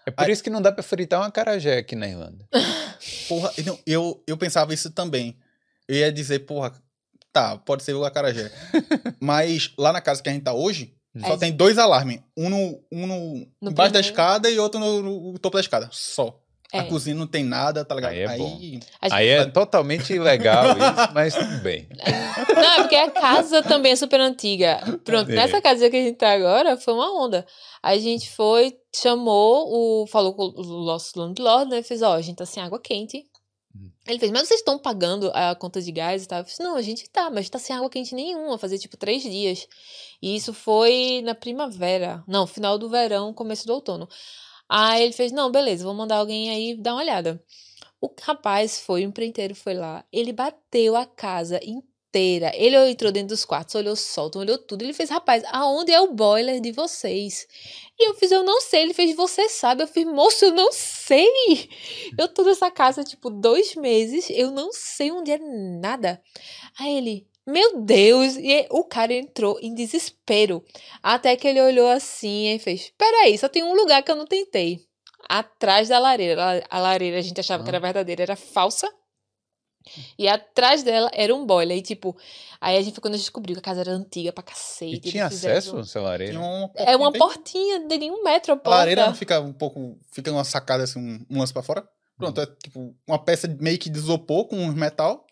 É 0.05 0.12
por 0.12 0.25
aí- 0.25 0.32
isso 0.32 0.44
que 0.44 0.50
não 0.50 0.62
dá 0.62 0.72
pra 0.72 0.84
fritar 0.84 1.20
uma 1.22 1.32
carajé 1.32 1.77
aqui 1.77 1.96
na 1.96 2.08
Irlanda. 2.08 2.48
Porra, 3.29 3.51
não, 3.65 3.79
eu, 3.88 4.24
eu 4.27 4.38
pensava 4.38 4.74
isso 4.74 4.91
também. 4.91 5.38
Eu 5.88 5.96
ia 5.98 6.12
dizer, 6.12 6.39
porra, 6.39 6.74
tá, 7.32 7.58
pode 7.58 7.84
ser 7.84 7.94
o 7.94 8.03
acarajé. 8.05 8.51
Mas 9.20 9.72
lá 9.77 9.91
na 9.94 10.01
casa 10.01 10.22
que 10.22 10.29
a 10.29 10.32
gente 10.34 10.44
tá 10.44 10.53
hoje, 10.53 10.96
só 11.22 11.34
É. 11.36 11.38
tem 11.38 11.51
dois 11.51 11.77
alarmes. 11.77 12.20
Um 12.36 12.50
no, 12.50 12.84
um 12.91 13.08
no, 13.08 13.48
No 13.62 13.72
embaixo 13.72 13.94
da 13.94 14.00
primeiro. 14.00 14.08
escada 14.08 14.50
e 14.50 14.60
outro 14.60 14.79
no, 14.79 15.32
no 15.32 15.39
topo 15.39 15.55
da 15.58 15.62
escada. 15.62 15.89
Só. 15.91 16.41
É. 16.75 16.79
A 16.79 16.84
cozinha 16.86 17.15
não 17.15 17.27
tem 17.27 17.44
nada, 17.44 17.84
tá 17.86 17.96
ligado? 17.96 18.12
Aí 18.12 18.20
é 18.20 18.38
bom. 18.38 18.55
A 18.55 18.60
gente- 18.60 18.88
Aí 19.01 19.27
é 19.29 19.46
totalmente 19.46 20.13
ilegal 20.13 20.65
isso, 20.72 21.13
mas 21.13 21.34
tudo 21.34 21.58
bem. 21.62 21.88
Não, 22.55 22.63
é 22.74 22.82
porque 22.82 22.96
a 22.96 23.10
casa 23.12 23.62
também 23.63 23.91
é 23.91 23.96
super 23.96 24.20
antiga. 24.20 24.79
Pronto, 25.03 25.32
É. 25.32 25.36
nessa 25.36 25.62
casa 25.62 25.89
que 25.89 25.96
a 25.98 26.01
gente 26.01 26.17
tá 26.17 26.32
agora, 26.32 26.77
foi 26.77 26.94
uma 26.94 27.12
onda. 27.24 27.46
Aí 27.82 27.98
a 27.98 28.01
gente 28.01 28.29
foi, 28.32 28.74
chamou, 28.96 30.03
o, 30.03 30.08
falou 30.08 30.34
com 30.34 30.44
o 30.55 30.86
nosso 30.86 31.17
landlord, 31.20 31.70
né? 31.70 31.82
Fez, 31.84 32.01
ó, 32.01 32.13
a 32.13 32.22
gente 32.22 32.38
tá 32.38 32.46
sem 32.46 32.62
água 32.62 32.79
quente. 32.79 33.24
Ele 34.08 34.20
fez, 34.20 34.32
mas 34.32 34.48
vocês 34.48 34.60
estão 34.60 34.77
pagando 34.77 35.32
a 35.34 35.55
conta 35.55 35.82
de 35.82 35.91
gás 35.91 36.24
e 36.24 36.27
tal? 36.27 36.39
Eu 36.39 36.46
fiz, 36.46 36.60
não, 36.60 36.75
a 36.75 36.82
gente 36.82 37.10
tá, 37.10 37.29
mas 37.32 37.50
tá 37.50 37.58
sem 37.58 37.75
água 37.75 37.89
quente 37.89 38.13
nenhuma, 38.13 38.58
fazer 38.58 38.77
tipo 38.77 38.96
três 38.96 39.24
dias. 39.24 39.67
E 40.22 40.36
isso 40.36 40.53
foi 40.53 41.22
na 41.25 41.34
primavera. 41.34 42.24
Não, 42.27 42.46
final 42.46 42.77
do 42.77 42.88
verão, 42.88 43.34
começo 43.34 43.65
do 43.65 43.74
outono. 43.74 44.08
Aí 44.69 45.03
ele 45.03 45.13
fez, 45.13 45.31
não, 45.31 45.51
beleza, 45.51 45.84
vou 45.84 45.93
mandar 45.93 46.17
alguém 46.17 46.50
aí 46.50 46.75
dar 46.75 46.93
uma 46.93 47.01
olhada. 47.01 47.41
O 48.01 48.10
rapaz 48.22 48.79
foi, 48.79 49.01
o 49.01 49.05
empreiteiro 49.05 49.55
foi 49.55 49.74
lá, 49.74 50.05
ele 50.12 50.31
bateu 50.34 50.95
a 50.95 51.05
casa 51.05 51.60
inteira. 51.63 52.51
Ele 52.55 52.77
entrou 52.89 53.12
dentro 53.12 53.29
dos 53.29 53.43
quartos, 53.43 53.75
olhou 53.75 53.93
o 53.93 54.38
olhou 54.39 54.57
tudo. 54.57 54.84
Ele 54.84 54.93
fez, 54.93 55.10
rapaz, 55.10 55.43
aonde 55.48 55.91
é 55.91 56.00
o 56.00 56.13
boiler 56.13 56.62
de 56.62 56.72
vocês? 56.72 57.45
E 58.00 58.07
eu 58.07 58.13
fiz, 58.15 58.31
eu 58.31 58.43
não 58.43 58.62
sei. 58.62 58.84
Ele 58.84 58.93
fez, 58.93 59.15
você 59.15 59.50
sabe? 59.50 59.84
Eu 59.84 59.88
fiz, 59.88 60.05
moço, 60.05 60.45
eu 60.45 60.51
não 60.51 60.72
sei. 60.72 61.27
Eu 62.17 62.27
tô 62.27 62.43
nessa 62.43 62.72
casa, 62.72 63.03
tipo, 63.03 63.29
dois 63.29 63.75
meses, 63.75 64.29
eu 64.29 64.51
não 64.51 64.72
sei 64.72 65.12
onde 65.12 65.31
é 65.31 65.38
nada. 65.38 66.22
Aí 66.79 66.95
ele, 66.98 67.27
Meu 67.48 67.82
Deus! 67.82 68.36
E 68.38 68.66
o 68.72 68.84
cara 68.84 69.14
entrou 69.14 69.60
em 69.62 69.74
desespero. 69.74 70.64
Até 71.04 71.36
que 71.36 71.48
ele 71.48 71.62
olhou 71.62 71.88
assim 71.88 72.48
e 72.54 72.60
fez: 72.60 72.92
Peraí, 72.98 73.38
só 73.38 73.48
tem 73.48 73.64
um 73.64 73.75
lugar 73.75 74.02
que 74.04 74.12
eu 74.12 74.16
não 74.16 74.25
tentei. 74.25 74.80
Atrás 75.30 75.90
da 75.90 76.00
lareira. 76.00 76.64
A 76.70 76.80
lareira 76.80 77.18
a 77.18 77.22
gente 77.22 77.40
achava 77.40 77.64
que 77.64 77.70
era 77.70 77.80
verdadeira, 77.80 78.24
era 78.24 78.36
falsa. 78.36 78.88
E 80.18 80.28
atrás 80.28 80.82
dela 80.82 81.10
era 81.14 81.34
um 81.36 81.46
boiler. 81.46 81.78
E 81.78 81.82
tipo, 81.82 82.18
aí 82.60 82.75
a 82.78 82.82
gente 82.82 82.96
foi 82.96 83.02
quando 83.02 83.14
a 83.14 83.18
gente 83.18 83.25
descobriu 83.25 83.56
que 83.56 83.60
a 83.60 83.64
casa 83.64 83.82
era 83.82 83.92
antiga 83.92 84.34
pra 84.34 84.44
cacete. 84.44 84.96
E 84.96 85.00
tinha 85.00 85.28
acesso 85.28 85.78
ao 85.98 86.04
lareira? 86.04 86.34
Tinha 86.34 86.44
uma 86.44 86.72
É 86.75 86.96
uma 86.96 87.12
bem- 87.12 87.20
portinha 87.20 87.80
de 87.88 87.98
nenhum 87.98 88.24
metro 88.24 88.54
a 88.54 88.56
A 88.56 88.58
porta. 88.58 88.78
lareira 88.80 89.06
não 89.06 89.14
fica 89.14 89.40
um 89.40 89.54
pouco. 89.54 90.00
Fica 90.12 90.32
uma 90.32 90.44
sacada 90.44 90.84
assim, 90.84 91.00
um, 91.00 91.25
um 91.30 91.40
lance 91.40 91.54
pra 91.54 91.62
fora. 91.62 91.88
Pronto, 92.18 92.40
é 92.42 92.46
tipo 92.46 92.96
uma 93.08 93.20
peça 93.24 93.48
meio 93.60 93.78
que 93.78 93.90
de 93.90 94.00
isopor 94.00 94.48
com 94.48 94.56
um 94.58 94.72
metal. 94.72 95.25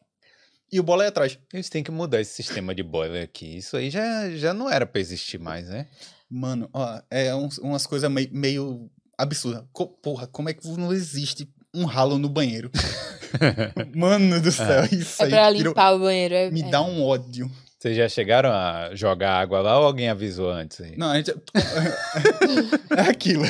E 0.74 0.80
o 0.80 0.84
bola 0.84 1.04
é 1.06 1.08
atrás. 1.10 1.38
Eles 1.54 1.70
têm 1.70 1.84
que 1.84 1.92
mudar 1.92 2.20
esse 2.20 2.34
sistema 2.34 2.74
de 2.74 2.82
boiler 2.82 3.24
aqui. 3.24 3.58
Isso 3.58 3.78
aí 3.78 3.90
já, 3.92 4.32
já 4.32 4.54
não 4.56 4.68
era 4.70 4.86
pra 4.88 5.00
existir 5.00 5.38
mais, 5.40 5.70
né? 5.70 5.88
Mano, 6.30 6.68
ó, 6.74 7.00
é 7.12 7.34
uns- 7.36 7.60
umas 7.60 7.86
coisas 7.86 8.10
meio, 8.10 8.30
meio 8.32 8.92
absurdas. 9.16 9.64
Co- 9.72 9.88
porra, 9.88 10.26
como 10.26 10.50
é 10.50 10.54
que 10.54 10.68
não 10.70 10.92
existe 10.92 11.48
um 11.76 11.86
ralo 11.86 12.18
no 12.18 12.28
banheiro? 12.28 12.72
Mano 13.96 14.42
do 14.42 14.52
céu, 14.52 14.86
isso 14.92 15.22
É 15.22 15.26
aí 15.26 15.30
pra 15.32 15.54
tirou- 15.54 15.70
limpar 15.72 15.94
o 15.94 16.00
banheiro. 16.00 16.34
É, 16.34 16.50
me 16.52 16.62
é. 16.64 16.70
dá 16.70 16.82
um 16.82 17.04
ódio. 17.04 17.52
Vocês 17.80 17.96
já 17.98 18.08
chegaram 18.10 18.50
a 18.52 18.96
jogar 18.96 19.40
água 19.40 19.62
lá 19.62 19.78
ou 19.80 19.86
alguém 19.86 20.10
avisou 20.10 20.50
antes? 20.50 20.80
aí? 20.82 20.96
Não, 20.98 21.08
a 21.12 21.18
gente. 21.18 21.32
é 22.98 23.02
aquilo. 23.10 23.44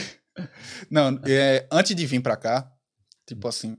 Não, 0.90 1.20
é, 1.26 1.68
antes 1.72 1.96
de 1.96 2.06
vir 2.06 2.20
pra 2.22 2.36
cá, 2.36 2.70
tipo 3.28 3.48
assim, 3.48 3.78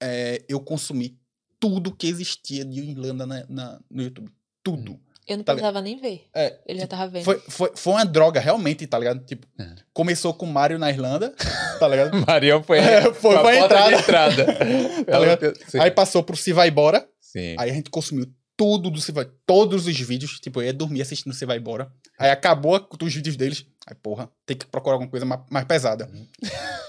é, 0.00 0.44
eu 0.48 0.60
consumi 0.60 1.18
tudo 1.60 1.94
que 1.94 2.06
existia 2.08 2.64
de 2.64 2.80
Irlanda 2.80 3.24
na, 3.26 3.44
na- 3.48 3.80
no 3.90 4.02
YouTube. 4.02 4.30
Tudo. 4.64 4.98
Eu 5.28 5.36
não 5.36 5.44
Tá 5.44 5.52
precisava 5.52 5.80
nem 5.80 5.96
ver. 6.00 6.26
É, 6.34 6.58
Ele 6.66 6.80
já 6.80 6.86
tava 6.88 7.06
vendo. 7.08 7.22
Foi, 7.24 7.38
foi, 7.48 7.70
foi 7.76 7.92
uma 7.92 8.04
droga, 8.04 8.40
realmente, 8.40 8.84
tá 8.86 8.98
ligado? 8.98 9.24
Tipo, 9.24 9.46
É. 9.60 9.74
começou 9.92 10.34
com 10.34 10.44
Mario 10.46 10.76
na 10.78 10.90
Irlanda, 10.90 11.32
tá 11.78 11.86
ligado? 11.86 12.10
Marião 12.26 12.62
foi, 12.64 12.78
É, 12.78 13.12
foi 13.14 13.34
pra 13.34 13.42
pra 13.42 13.58
porta 13.60 13.88
de 13.88 13.94
entrada. 13.94 14.42
entrada. 14.42 15.04
Tá 15.06 15.18
ligado? 15.20 15.54
Aí 15.80 15.90
passou 15.92 16.22
pro 16.24 16.36
Se 16.36 16.52
Vai 16.52 16.70
Bora, 16.70 17.08
Sim. 17.20 17.54
aí 17.58 17.70
a 17.70 17.74
gente 17.74 17.90
consumiu 17.90 18.26
tudo 18.56 18.90
do 18.90 19.00
Se 19.00 19.12
Vai, 19.12 19.26
todos 19.46 19.86
os 19.86 20.00
vídeos, 20.00 20.40
tipo, 20.40 20.60
eu 20.60 20.66
ia 20.66 20.72
dormir 20.72 21.00
assistindo 21.02 21.32
Se 21.32 21.46
Vai 21.46 21.60
Bora. 21.60 21.92
Aí 22.18 22.30
acabou 22.30 22.74
a- 22.74 22.88
os 23.00 23.14
vídeos 23.14 23.36
deles, 23.36 23.64
aí 23.86 23.94
porra, 23.94 24.28
tem 24.44 24.56
que 24.56 24.66
procurar 24.66 24.94
alguma 24.94 25.10
coisa 25.10 25.24
mais, 25.24 25.40
mais 25.48 25.64
pesada. 25.64 26.10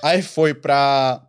Aí 0.03 0.21
foi 0.23 0.53
pra, 0.55 1.21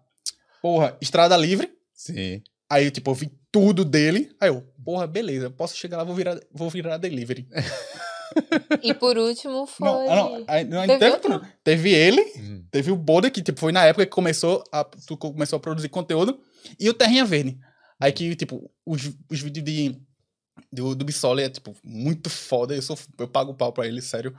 porra, 0.62 0.96
Estrada 1.00 1.37
Livre, 1.37 1.70
Sim. 1.92 2.42
Aí 2.72 2.90
tipo, 2.90 3.10
eu 3.10 3.14
vi 3.14 3.30
tudo 3.50 3.84
dele, 3.84 4.34
aí 4.40 4.48
eu, 4.48 4.62
porra, 4.84 5.06
beleza, 5.06 5.50
posso 5.50 5.76
chegar 5.76 5.98
lá, 5.98 6.04
vou 6.04 6.14
virar, 6.14 6.40
vou 6.52 6.70
virar 6.70 6.96
delivery. 6.96 7.46
E 8.82 8.94
por 8.94 9.18
último 9.18 9.66
foi. 9.68 9.86
Não, 9.86 10.06
não, 10.06 10.44
aí, 10.48 10.64
não, 10.64 10.86
Teve 10.86 10.98
teve, 10.98 11.12
outro? 11.12 11.42
teve 11.62 11.90
ele, 11.92 12.22
Hum. 12.38 12.64
Teve 12.70 12.90
o 12.90 12.96
Boda, 12.96 13.30
que 13.30 13.42
tipo, 13.42 13.60
foi 13.60 13.70
na 13.70 13.84
época 13.84 14.06
que 14.06 14.12
começou 14.12 14.64
a, 14.72 14.82
tu 14.82 15.14
começou 15.18 15.58
a 15.58 15.60
produzir 15.60 15.90
conteúdo, 15.90 16.40
e 16.80 16.88
o 16.88 16.94
Terrinha 16.94 17.24
Verde. 17.26 17.58
Aí 18.00 18.10
que, 18.10 18.34
tipo, 18.34 18.70
os, 18.86 19.10
os 19.30 19.40
vídeos 19.40 19.64
de, 19.64 19.96
do, 20.72 20.94
do 20.94 21.04
Bissoli 21.04 21.42
é, 21.42 21.50
tipo, 21.50 21.76
muito 21.84 22.30
foda. 22.30 22.74
Eu, 22.74 22.80
sou, 22.80 22.98
eu 23.18 23.28
pago 23.28 23.52
pau 23.54 23.72
pra 23.72 23.86
ele, 23.86 24.00
sério. 24.00 24.34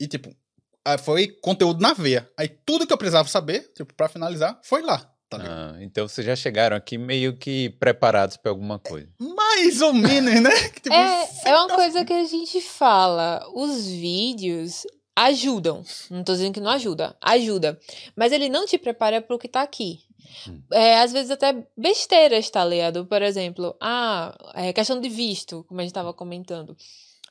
E, 0.00 0.06
tipo, 0.08 0.34
aí 0.82 0.96
foi 0.96 1.28
conteúdo 1.42 1.80
na 1.82 1.92
veia. 1.92 2.28
Aí 2.38 2.48
tudo 2.48 2.86
que 2.86 2.92
eu 2.92 2.96
precisava 2.98 3.28
saber, 3.28 3.70
tipo, 3.74 3.92
pra 3.94 4.08
finalizar, 4.08 4.58
foi 4.64 4.80
lá, 4.82 5.12
tá 5.28 5.36
ligado? 5.38 5.74
Ah, 5.74 5.82
então 5.82 6.08
vocês 6.08 6.26
já 6.26 6.34
chegaram 6.36 6.76
aqui 6.76 6.96
meio 6.98 7.36
que 7.36 7.70
preparados 7.70 8.36
pra 8.36 8.50
alguma 8.50 8.78
coisa. 8.78 9.08
Mais 9.18 9.80
ou 9.82 9.92
menos, 9.92 10.40
né? 10.40 10.50
Que, 10.70 10.80
tipo, 10.82 10.94
É, 10.94 11.28
é 11.46 11.54
uma 11.56 11.68
coisa 11.74 12.04
que 12.04 12.12
a 12.12 12.24
gente 12.24 12.60
fala. 12.60 13.44
Os 13.54 13.86
vídeos 13.86 14.86
ajudam. 15.16 15.82
Não 16.10 16.22
tô 16.24 16.32
dizendo 16.32 16.54
que 16.54 16.60
não 16.60 16.70
ajuda. 16.70 17.16
Ajuda. 17.20 17.78
Mas 18.16 18.32
ele 18.32 18.48
não 18.48 18.66
te 18.66 18.78
prepara 18.78 19.20
pro 19.20 19.38
que 19.38 19.48
tá 19.48 19.62
aqui. 19.62 20.00
Hum. 20.48 20.60
É, 20.72 20.98
às 21.00 21.12
vezes 21.12 21.30
até 21.30 21.66
besteiras, 21.76 22.48
tá 22.50 22.64
ligado? 22.64 23.06
Por 23.06 23.22
exemplo, 23.22 23.74
ah, 23.80 24.36
é 24.54 24.72
questão 24.72 25.00
de 25.00 25.08
visto, 25.08 25.64
como 25.68 25.80
a 25.80 25.82
gente 25.82 25.92
tava 25.92 26.12
comentando. 26.12 26.76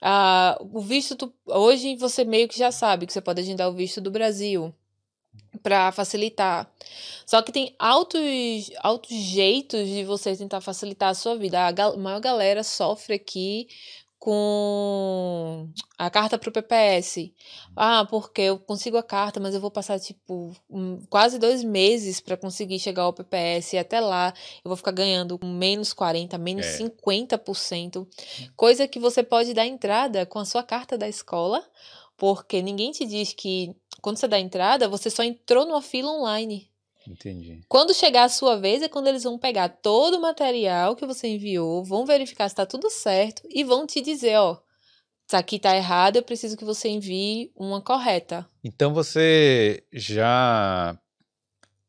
Ah, 0.02 0.58
o 0.60 0.80
visto, 0.82 1.16
tu- 1.16 1.34
hoje 1.46 1.96
você 1.96 2.24
meio 2.24 2.48
que 2.48 2.58
já 2.58 2.72
sabe 2.72 3.06
que 3.08 3.14
você 3.14 3.22
pode 3.22 3.42
agendar 3.42 3.68
o 3.70 3.74
visto 3.74 4.00
do 4.02 4.12
Brasil 4.12 4.74
para 5.58 5.92
facilitar. 5.92 6.72
Só 7.26 7.42
que 7.42 7.52
tem 7.52 7.76
altos, 7.78 8.22
altos 8.82 9.10
jeitos 9.16 9.88
de 9.88 10.04
você 10.04 10.36
tentar 10.36 10.62
facilitar 10.62 11.10
a 11.10 11.14
sua 11.14 11.36
vida. 11.36 11.60
A 11.66 11.72
gal- 11.72 11.98
maior 11.98 12.20
galera 12.20 12.64
sofre 12.64 13.16
aqui 13.16 13.68
com 14.20 15.70
a 15.98 16.10
carta 16.10 16.38
pro 16.38 16.52
PPS. 16.52 17.34
Ah, 17.76 18.06
porque 18.10 18.42
eu 18.42 18.58
consigo 18.60 18.98
a 18.98 19.04
carta, 19.04 19.40
mas 19.40 19.54
eu 19.54 19.62
vou 19.62 19.72
passar, 19.72 20.00
tipo, 20.00 20.54
um- 20.70 21.00
quase 21.10 21.38
dois 21.40 21.64
meses 21.64 22.20
para 22.20 22.36
conseguir 22.36 22.80
chegar 22.80 23.04
ao 23.04 23.14
PPS 23.14 23.76
e 23.76 23.80
até 23.80 24.00
lá 24.00 24.34
eu 24.64 24.70
vou 24.70 24.76
ficar 24.76 24.92
ganhando 24.92 25.40
menos 25.44 25.94
40%, 25.94 26.38
menos 26.40 26.66
É. 26.66 26.72
50%. 26.78 28.08
Coisa 28.56 28.88
que 28.88 29.00
você 29.00 29.24
pode 29.24 29.54
dar 29.54 29.66
entrada 29.66 30.26
com 30.26 30.40
a 30.40 30.46
sua 30.46 30.64
carta 30.64 30.98
da 30.98 31.08
escola, 31.08 31.64
porque 32.18 32.62
ninguém 32.62 32.92
te 32.92 33.06
diz 33.06 33.34
que 33.34 33.76
quando 34.08 34.16
você 34.20 34.28
dá 34.30 34.40
entrada, 34.40 34.88
você 34.88 35.10
só 35.10 35.22
entrou 35.22 35.66
numa 35.66 35.82
fila 35.82 36.10
online. 36.10 36.72
Entendi. 37.06 37.62
Quando 37.68 37.94
chegar 37.94 38.24
a 38.24 38.30
sua 38.30 38.56
vez 38.58 38.82
é 38.82 38.88
quando 38.88 39.08
eles 39.08 39.24
vão 39.24 39.38
pegar 39.38 39.68
todo 39.68 40.16
o 40.16 40.22
material 40.22 40.96
que 40.96 41.06
você 41.06 41.28
enviou, 41.28 41.84
vão 41.84 42.06
verificar 42.06 42.48
se 42.48 42.54
está 42.54 42.66
tudo 42.66 42.90
certo 42.90 43.42
e 43.50 43.66
vão 43.66 43.86
te 43.86 44.00
dizer, 44.00 44.38
ó, 44.38 44.62
isso 45.28 45.36
aqui 45.36 45.60
tá 45.60 45.76
errado, 45.76 46.16
eu 46.16 46.24
preciso 46.24 46.56
que 46.56 46.64
você 46.64 46.88
envie 46.88 47.52
uma 47.54 47.82
correta. 47.82 48.48
Então 48.64 48.94
você 48.94 49.84
já. 49.92 50.98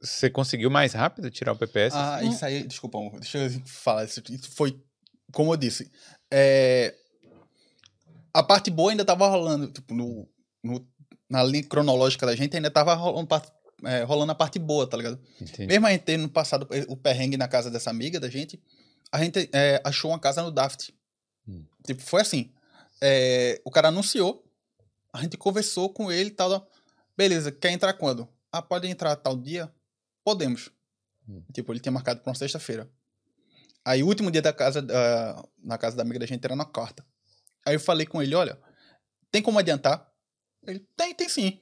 Você 0.00 0.28
conseguiu 0.28 0.70
mais 0.70 0.92
rápido 0.94 1.30
tirar 1.30 1.52
o 1.52 1.56
PPS? 1.56 1.94
Ah, 1.96 2.24
isso 2.24 2.44
aí, 2.44 2.64
desculpa, 2.66 2.98
amor, 2.98 3.20
deixa 3.20 3.38
eu 3.38 3.50
falar. 3.64 4.04
Isso, 4.06 4.20
isso 4.28 4.50
foi, 4.56 4.76
como 5.32 5.52
eu 5.52 5.56
disse, 5.56 5.88
é, 6.32 6.96
a 8.34 8.42
parte 8.42 8.70
boa 8.72 8.90
ainda 8.90 9.04
tava 9.04 9.28
rolando, 9.28 9.70
tipo, 9.70 9.94
no, 9.94 10.28
no- 10.64 10.84
na 11.28 11.42
linha 11.42 11.62
cronológica 11.64 12.24
da 12.26 12.34
gente 12.34 12.56
ainda 12.56 12.70
tava 12.70 12.94
rolando, 12.94 13.28
é, 13.84 14.02
rolando 14.02 14.32
a 14.32 14.34
parte 14.34 14.58
boa, 14.58 14.86
tá 14.88 14.96
ligado? 14.96 15.20
Entendi. 15.40 15.66
Mesmo 15.66 15.86
a 15.86 15.90
gente 15.92 16.02
tendo 16.02 16.28
passado 16.28 16.66
o 16.88 16.96
perrengue 16.96 17.36
na 17.36 17.46
casa 17.48 17.70
dessa 17.70 17.90
amiga 17.90 18.18
da 18.18 18.28
gente, 18.28 18.60
a 19.12 19.22
gente 19.22 19.48
é, 19.52 19.80
achou 19.84 20.10
uma 20.10 20.18
casa 20.18 20.42
no 20.42 20.50
Daft. 20.50 20.92
Hum. 21.46 21.64
Tipo, 21.86 22.02
foi 22.02 22.22
assim, 22.22 22.52
é, 23.00 23.60
o 23.64 23.70
cara 23.70 23.88
anunciou, 23.88 24.44
a 25.12 25.22
gente 25.22 25.36
conversou 25.36 25.90
com 25.90 26.10
ele 26.10 26.30
e 26.30 26.32
tal, 26.32 26.68
beleza, 27.16 27.50
quer 27.52 27.70
entrar 27.70 27.92
quando? 27.94 28.28
Ah, 28.50 28.62
pode 28.62 28.86
entrar 28.88 29.14
tal 29.16 29.36
dia? 29.36 29.70
Podemos. 30.24 30.70
Hum. 31.28 31.42
Tipo, 31.52 31.72
ele 31.72 31.80
tinha 31.80 31.92
marcado 31.92 32.20
pra 32.20 32.30
uma 32.30 32.34
sexta-feira. 32.36 32.88
Aí 33.84 34.02
o 34.02 34.06
último 34.06 34.30
dia 34.30 34.42
da 34.42 34.52
casa, 34.52 34.82
da- 34.82 35.42
na 35.62 35.78
casa 35.78 35.96
da 35.96 36.02
amiga 36.02 36.18
da 36.18 36.26
gente 36.26 36.44
era 36.44 36.56
na 36.56 36.64
quarta. 36.64 37.04
Aí 37.64 37.74
eu 37.74 37.80
falei 37.80 38.06
com 38.06 38.20
ele, 38.22 38.34
olha, 38.34 38.58
tem 39.30 39.42
como 39.42 39.58
adiantar? 39.58 40.07
Ele, 40.66 40.84
tem, 40.96 41.14
tem 41.14 41.28
sim. 41.28 41.60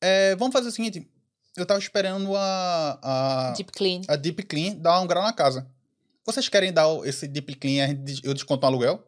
É, 0.00 0.34
vamos 0.36 0.52
fazer 0.52 0.68
o 0.68 0.72
seguinte, 0.72 1.08
eu 1.56 1.66
tava 1.66 1.80
esperando 1.80 2.34
a, 2.36 2.98
a, 3.02 3.52
Deep 3.52 3.72
clean. 3.72 4.02
a 4.08 4.16
Deep 4.16 4.42
Clean 4.44 4.74
dar 4.76 5.00
um 5.00 5.06
grau 5.06 5.22
na 5.22 5.32
casa. 5.32 5.66
Vocês 6.24 6.48
querem 6.48 6.72
dar 6.72 6.86
o- 6.88 7.04
esse 7.04 7.26
Deep 7.26 7.54
Clean, 7.56 7.88
eu 8.22 8.32
desconto 8.34 8.64
um 8.64 8.68
aluguel? 8.68 9.04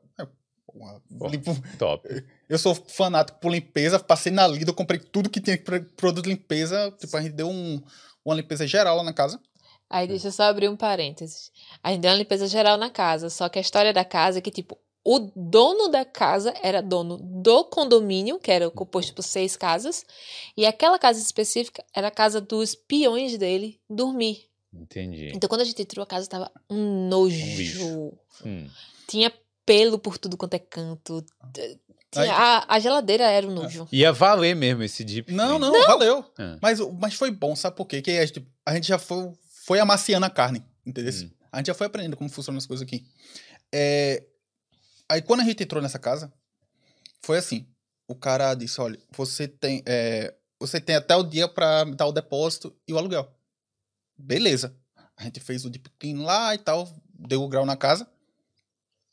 Bom. 1.11 1.29
limpo- 1.29 1.57
Top. 1.79 2.07
eu 2.49 2.59
sou 2.59 2.75
fanático 2.75 3.38
por 3.40 3.51
limpeza, 3.51 3.99
passei 3.99 4.31
na 4.33 4.47
Lidl, 4.47 4.73
comprei 4.73 5.01
tudo 5.01 5.29
que 5.29 5.40
tinha 5.40 5.57
de 5.59 5.62
produto 5.97 6.25
de 6.25 6.31
limpeza. 6.31 6.90
Tipo, 6.99 7.16
a 7.16 7.21
gente 7.23 7.33
deu 7.35 7.49
um- 7.49 7.83
uma 8.25 8.35
limpeza 8.37 8.66
geral 8.66 8.97
lá 8.97 9.03
na 9.03 9.12
casa. 9.12 9.40
Aí 9.88 10.07
deixa 10.07 10.29
eu 10.29 10.33
só 10.33 10.45
abrir 10.45 10.69
um 10.69 10.77
parênteses. 10.77 11.51
A 11.83 11.90
gente 11.90 12.03
deu 12.03 12.11
uma 12.12 12.16
limpeza 12.16 12.47
geral 12.47 12.77
na 12.79 12.88
casa, 12.88 13.29
só 13.29 13.49
que 13.49 13.59
a 13.59 13.62
história 13.62 13.93
da 13.93 14.05
casa 14.05 14.38
é 14.38 14.40
que, 14.40 14.51
tipo, 14.53 14.79
o 15.04 15.30
dono 15.34 15.88
da 15.88 16.04
casa 16.04 16.54
era 16.62 16.82
dono 16.82 17.16
do 17.18 17.64
condomínio, 17.64 18.38
que 18.38 18.50
era 18.50 18.70
composto 18.70 19.14
por 19.14 19.22
seis 19.22 19.56
casas, 19.56 20.04
e 20.56 20.66
aquela 20.66 20.98
casa 20.98 21.18
específica 21.20 21.84
era 21.94 22.08
a 22.08 22.10
casa 22.10 22.40
dos 22.40 22.74
peões 22.74 23.36
dele 23.38 23.80
dormir. 23.88 24.46
Entendi. 24.72 25.32
Então, 25.34 25.48
quando 25.48 25.62
a 25.62 25.64
gente 25.64 25.82
entrou, 25.82 26.02
a 26.02 26.06
casa 26.06 26.28
tava 26.28 26.50
um 26.68 27.08
nojo. 27.08 28.12
Hum. 28.44 28.68
Tinha 29.08 29.32
pelo 29.66 29.98
por 29.98 30.16
tudo 30.18 30.36
quanto 30.36 30.54
é 30.54 30.58
canto. 30.58 31.24
Tinha- 32.10 32.24
Aí- 32.24 32.28
a, 32.28 32.64
a 32.68 32.78
geladeira 32.78 33.24
era 33.28 33.46
um 33.46 33.52
nojo. 33.52 33.88
Ia 33.90 34.12
valer 34.12 34.54
mesmo 34.54 34.82
esse 34.82 35.02
deep. 35.04 35.32
Não, 35.32 35.58
clean. 35.58 35.72
não, 35.72 35.86
valeu. 35.86 36.24
Ah. 36.38 36.56
Mas, 36.60 36.78
mas 37.00 37.14
foi 37.14 37.30
bom, 37.30 37.56
sabe 37.56 37.76
por 37.76 37.86
quê? 37.86 38.00
Que 38.02 38.12
a 38.12 38.26
gente, 38.26 38.46
a 38.66 38.74
gente 38.74 38.86
já 38.88 38.98
foi, 38.98 39.32
foi 39.64 39.80
amaciando 39.80 40.26
a 40.26 40.30
carne, 40.30 40.62
entendeu? 40.86 41.12
Hum. 41.12 41.30
A 41.50 41.56
gente 41.58 41.66
já 41.66 41.74
foi 41.74 41.86
aprendendo 41.88 42.16
como 42.16 42.30
funcionam 42.30 42.58
as 42.58 42.66
coisas 42.66 42.86
aqui. 42.86 43.04
É, 43.72 44.22
aí 45.11 45.20
quando 45.23 45.40
a 45.40 45.44
gente 45.44 45.62
entrou 45.62 45.83
nessa 45.83 45.99
casa, 45.99 46.33
foi 47.20 47.38
assim. 47.38 47.66
O 48.09 48.14
cara 48.14 48.55
disse, 48.55 48.81
olha, 48.81 48.99
você 49.11 49.46
tem, 49.46 49.83
é, 49.87 50.35
você 50.59 50.81
tem 50.81 50.96
até 50.96 51.14
o 51.14 51.23
dia 51.23 51.46
me 51.87 51.94
dar 51.94 52.07
o 52.07 52.12
depósito 52.12 52.75
e 52.87 52.92
o 52.92 52.99
aluguel. 52.99 53.33
Beleza. 54.16 54.77
A 55.16 55.25
gente 55.25 55.38
fez 55.40 55.64
o 55.64 55.70
deep 55.70 55.90
clean 55.99 56.23
lá 56.23 56.55
e 56.55 56.59
tal, 56.59 56.88
deu 57.12 57.42
o 57.42 57.49
grau 57.49 57.66
na 57.66 57.77
casa. 57.77 58.09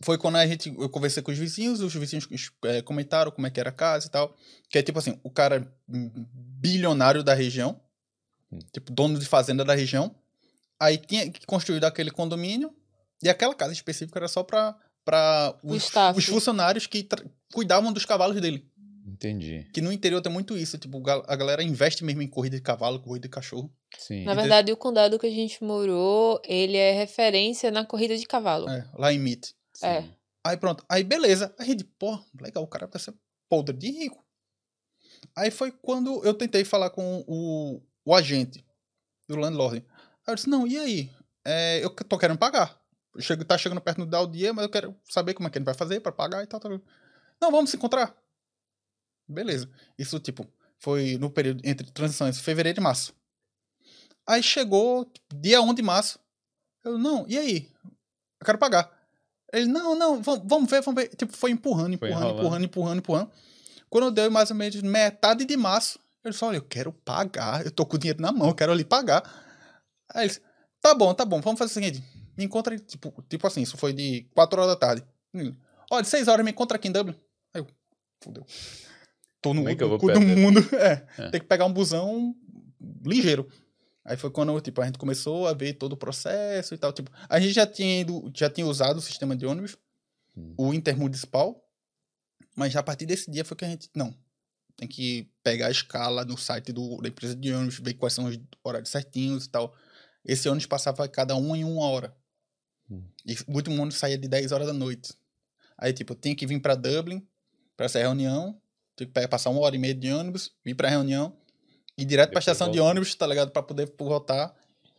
foi 0.03 0.17
quando 0.17 0.37
a 0.37 0.47
gente, 0.47 0.69
eu 0.69 0.89
conversei 0.89 1.21
com 1.21 1.31
os 1.31 1.37
vizinhos, 1.37 1.81
os 1.81 1.93
vizinhos 1.93 2.27
é, 2.65 2.81
comentaram 2.81 3.31
como 3.31 3.45
é 3.47 3.49
que 3.49 3.59
era 3.59 3.69
a 3.69 3.73
casa 3.73 4.07
e 4.07 4.09
tal. 4.09 4.35
Que 4.69 4.77
é 4.79 4.83
tipo 4.83 4.99
assim, 4.99 5.19
o 5.23 5.29
cara 5.29 5.71
bilionário 5.87 7.23
da 7.23 7.33
região, 7.33 7.79
Hum. 8.51 8.59
tipo, 8.71 8.91
dono 8.93 9.19
de 9.19 9.25
fazenda 9.25 9.65
da 9.65 9.73
região, 9.75 10.15
aí 10.79 10.97
tinha 10.97 11.29
que 11.29 11.45
construir 11.45 11.83
aquele 11.83 12.09
condomínio, 12.11 12.73
e 13.21 13.27
aquela 13.29 13.53
casa 13.53 13.73
específica 13.73 14.19
era 14.19 14.27
só 14.27 14.43
pra, 14.43 14.77
pra 15.07 15.57
O 15.63 15.71
os, 15.73 15.89
os 16.17 16.25
funcionários 16.25 16.85
que 16.85 17.07
cuidavam 17.53 17.93
dos 17.93 18.03
cavalos 18.03 18.39
dele. 18.41 18.69
Entendi. 19.05 19.65
Que 19.73 19.79
no 19.79 19.89
interior 19.91 20.21
tem 20.21 20.31
muito 20.31 20.57
isso, 20.57 20.77
tipo, 20.77 21.01
a 21.09 21.35
galera 21.37 21.63
investe 21.63 22.03
mesmo 22.03 22.21
em 22.21 22.27
corrida 22.27 22.57
de 22.57 22.61
cavalo, 22.61 22.99
corrida 22.99 23.25
de 23.25 23.31
cachorro. 23.31 23.73
Sim. 23.97 24.25
Na 24.25 24.33
verdade, 24.33 24.69
o 24.71 24.75
condado 24.77 25.17
que 25.17 25.25
a 25.25 25.31
gente 25.31 25.63
morou, 25.63 26.41
ele 26.45 26.75
é 26.75 26.91
referência 26.91 27.71
na 27.71 27.85
corrida 27.85 28.17
de 28.17 28.25
cavalo. 28.25 28.69
É, 28.69 28.85
lá 28.95 29.13
em 29.13 29.17
Meet. 29.17 29.51
É. 29.81 30.03
Aí 30.45 30.57
pronto, 30.57 30.83
aí 30.89 31.03
beleza. 31.05 31.55
Aí 31.57 31.65
a 31.65 31.69
gente, 31.69 31.85
pô, 31.85 32.19
legal, 32.41 32.63
o 32.63 32.67
cara 32.67 32.85
vai 32.85 32.99
ser 32.99 33.13
podre 33.49 33.75
de 33.77 33.89
rico. 33.91 34.23
Aí 35.37 35.49
foi 35.49 35.71
quando 35.71 36.23
eu 36.25 36.33
tentei 36.33 36.65
falar 36.65 36.89
com 36.89 37.23
o, 37.25 37.81
o 38.05 38.13
agente 38.13 38.63
do 39.27 39.37
landlord. 39.37 39.77
Aí 40.27 40.31
eu 40.31 40.35
disse, 40.35 40.49
não, 40.49 40.67
e 40.67 40.77
aí? 40.77 41.09
É, 41.45 41.83
eu 41.83 41.89
que- 41.89 42.03
tô 42.03 42.17
querendo 42.17 42.37
pagar. 42.37 42.76
Chego, 43.19 43.45
tá 43.45 43.57
chegando 43.57 43.81
perto 43.81 44.05
do 44.05 44.17
o 44.17 44.27
dia, 44.27 44.53
mas 44.53 44.63
eu 44.63 44.69
quero 44.69 44.95
saber 45.09 45.33
como 45.33 45.47
é 45.47 45.51
que 45.51 45.57
ele 45.57 45.65
vai 45.65 45.73
fazer 45.73 45.99
pra 45.99 46.11
pagar 46.11 46.43
e 46.43 46.47
tal, 46.47 46.59
tal. 46.59 46.79
Não, 47.41 47.51
vamos 47.51 47.69
se 47.69 47.77
encontrar. 47.77 48.15
Beleza. 49.27 49.69
Isso, 49.97 50.19
tipo, 50.19 50.47
foi 50.79 51.17
no 51.17 51.29
período 51.29 51.61
entre 51.63 51.89
transições, 51.91 52.39
fevereiro 52.39 52.79
e 52.79 52.83
março. 52.83 53.13
Aí 54.27 54.43
chegou, 54.43 55.05
tipo, 55.05 55.35
dia 55.35 55.61
1 55.61 55.73
de 55.73 55.81
março. 55.81 56.19
Eu, 56.83 56.97
não, 56.97 57.25
e 57.27 57.37
aí? 57.37 57.71
Eu 58.39 58.45
quero 58.45 58.57
pagar. 58.57 58.91
Ele, 59.53 59.65
não, 59.65 59.95
não, 59.95 60.21
vamos, 60.21 60.43
vamos 60.45 60.69
ver, 60.69 60.81
vamos 60.81 61.01
ver. 61.01 61.09
Tipo, 61.15 61.35
foi 61.35 61.51
empurrando, 61.51 61.97
Foi 61.97 62.09
empurrando, 62.09 62.17
enrolando. 62.17 62.39
empurrando, 62.39 62.65
empurrando, 62.65 62.97
empurrando. 62.99 63.31
Quando 63.89 64.11
deu 64.11 64.29
mais 64.29 64.49
ou 64.51 64.55
menos 64.55 64.81
metade 64.81 65.45
de 65.45 65.55
março, 65.57 65.99
ele 66.23 66.33
disse, 66.33 66.43
olha, 66.43 66.57
eu 66.57 66.61
quero 66.63 66.91
pagar, 66.91 67.65
eu 67.65 67.71
tô 67.71 67.85
com 67.85 67.95
o 67.95 67.99
dinheiro 67.99 68.21
na 68.21 68.31
mão, 68.31 68.49
eu 68.49 68.55
quero 68.55 68.71
ali 68.71 68.83
pagar. 68.83 69.23
Aí 70.13 70.23
ele 70.23 70.27
disse, 70.27 70.41
tá 70.81 70.93
bom, 70.93 71.13
tá 71.13 71.23
bom, 71.23 71.39
vamos 71.39 71.57
fazer 71.57 71.71
o 71.71 71.73
seguinte, 71.73 72.03
me 72.37 72.45
encontra, 72.45 72.77
tipo, 72.77 73.23
tipo 73.27 73.47
assim, 73.47 73.61
isso 73.61 73.77
foi 73.77 73.93
de 73.93 74.27
4 74.35 74.61
horas 74.61 74.73
da 74.73 74.79
tarde. 74.79 75.03
Ele, 75.33 75.55
Olha, 75.89 76.03
de 76.03 76.09
6 76.09 76.27
horas 76.27 76.45
me 76.45 76.51
encontra 76.51 76.77
aqui 76.77 76.87
em 76.87 76.91
Dublin. 76.91 77.15
Aí 77.53 77.61
eu, 77.61 77.67
fudeu. 78.21 78.45
Tô 79.41 79.53
no 79.53 79.67
é 79.69 79.75
vou 79.75 79.97
cu 79.97 80.11
do 80.11 80.21
mundo. 80.21 80.59
É, 80.75 81.05
É. 81.17 81.29
tem 81.29 81.39
que 81.41 81.47
pegar 81.47 81.65
um 81.65 81.73
busão 81.73 82.35
ligeiro. 83.05 83.49
Aí 84.03 84.15
foi 84.15 84.29
quando, 84.29 84.59
tipo, 84.61 84.81
a 84.81 84.85
gente 84.85 84.97
começou 84.97 85.47
a 85.47 85.53
ver 85.53 85.73
todo 85.73 85.93
o 85.93 85.97
processo 85.97 86.73
e 86.73 86.77
tal. 86.77 86.93
Tipo, 86.93 87.11
a 87.27 87.39
gente 87.39 87.53
já 87.53 87.67
tinha, 87.67 88.01
ido, 88.01 88.31
já 88.35 88.49
tinha 88.49 88.65
usado 88.65 88.97
o 88.97 89.01
sistema 89.01 89.35
de 89.35 89.45
ônibus, 89.45 89.77
Hum. 90.35 90.53
o 90.55 90.73
intermunicipal, 90.73 91.67
mas 92.55 92.75
a 92.75 92.83
partir 92.83 93.07
desse 93.07 93.29
dia 93.31 93.43
foi 93.43 93.57
que 93.57 93.65
a 93.65 93.67
gente, 93.67 93.89
não, 93.95 94.15
tem 94.75 94.87
que 94.87 95.27
pegar 95.43 95.65
a 95.67 95.71
escala 95.71 96.23
no 96.23 96.37
site 96.37 96.71
do, 96.71 96.97
da 97.01 97.09
empresa 97.09 97.35
de 97.35 97.51
ônibus, 97.51 97.79
ver 97.79 97.95
quais 97.95 98.13
são 98.13 98.25
os 98.25 98.39
horários 98.63 98.89
certinhos 98.91 99.45
e 99.45 99.49
tal. 99.49 99.75
Esse 100.23 100.47
ônibus 100.47 100.67
passava 100.67 101.07
cada 101.07 101.35
um 101.35 101.55
em 101.55 101.63
uma 101.63 101.87
hora. 101.89 102.15
Hum. 102.89 103.03
E 103.25 103.33
o 103.47 103.55
último 103.55 103.75
ônibus 103.75 103.97
saía 103.97 104.17
de 104.17 104.27
10 104.27 104.51
horas 104.51 104.67
da 104.67 104.73
noite. 104.73 105.13
Aí, 105.77 105.93
tipo, 105.93 106.13
eu 106.13 106.17
tinha 106.17 106.35
que 106.35 106.45
vir 106.45 106.59
pra 106.59 106.75
Dublin 106.75 107.25
pra 107.75 107.85
essa 107.85 107.99
reunião, 107.99 108.59
tinha 108.95 109.07
que 109.07 109.27
passar 109.27 109.49
uma 109.49 109.61
hora 109.61 109.75
e 109.75 109.79
meia 109.79 109.93
de 109.93 110.11
ônibus, 110.11 110.51
vir 110.65 110.75
pra 110.75 110.89
reunião, 110.89 111.37
ir 111.97 112.05
direto 112.05 112.31
pra 112.31 112.39
estação 112.39 112.71
de 112.71 112.79
ônibus, 112.79 113.13
tá 113.13 113.27
ligado? 113.27 113.51
Pra 113.51 113.61
poder 113.61 113.93
voltar. 113.99 114.55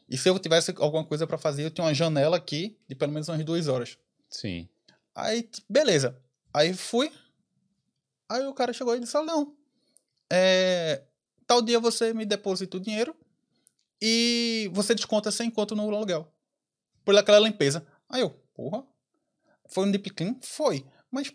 E 0.08 0.16
se 0.16 0.28
eu 0.28 0.38
tivesse 0.38 0.72
alguma 0.78 1.04
coisa 1.04 1.26
pra 1.26 1.36
fazer, 1.36 1.64
eu 1.64 1.70
tinha 1.70 1.84
uma 1.84 1.94
janela 1.94 2.36
aqui 2.36 2.78
de 2.88 2.94
pelo 2.94 3.12
menos 3.12 3.28
umas 3.28 3.44
duas 3.44 3.66
horas. 3.66 3.98
Sim. 4.30 4.68
Aí, 5.14 5.48
beleza. 5.68 6.16
Aí 6.54 6.72
fui. 6.72 7.10
Aí 8.28 8.44
o 8.46 8.54
cara 8.54 8.72
chegou 8.72 8.94
e 8.96 9.00
disse: 9.00 9.16
"Ah, 9.16 9.22
não. 9.22 9.56
É, 10.30 11.02
tal 11.46 11.60
dia 11.62 11.80
você 11.80 12.12
me 12.12 12.24
deposita 12.24 12.76
o 12.76 12.80
dinheiro 12.80 13.16
e 14.00 14.70
você 14.72 14.94
desconta 14.94 15.30
sem 15.30 15.50
conto 15.50 15.74
no 15.74 15.82
aluguel. 15.82 16.32
Por 17.08 17.16
aquela 17.16 17.40
limpeza. 17.40 17.86
Aí 18.06 18.20
eu, 18.20 18.28
porra. 18.54 18.84
Foi 19.66 19.86
um 19.86 19.90
deep 19.90 20.10
clean? 20.10 20.36
Foi. 20.42 20.84
Mas, 21.10 21.32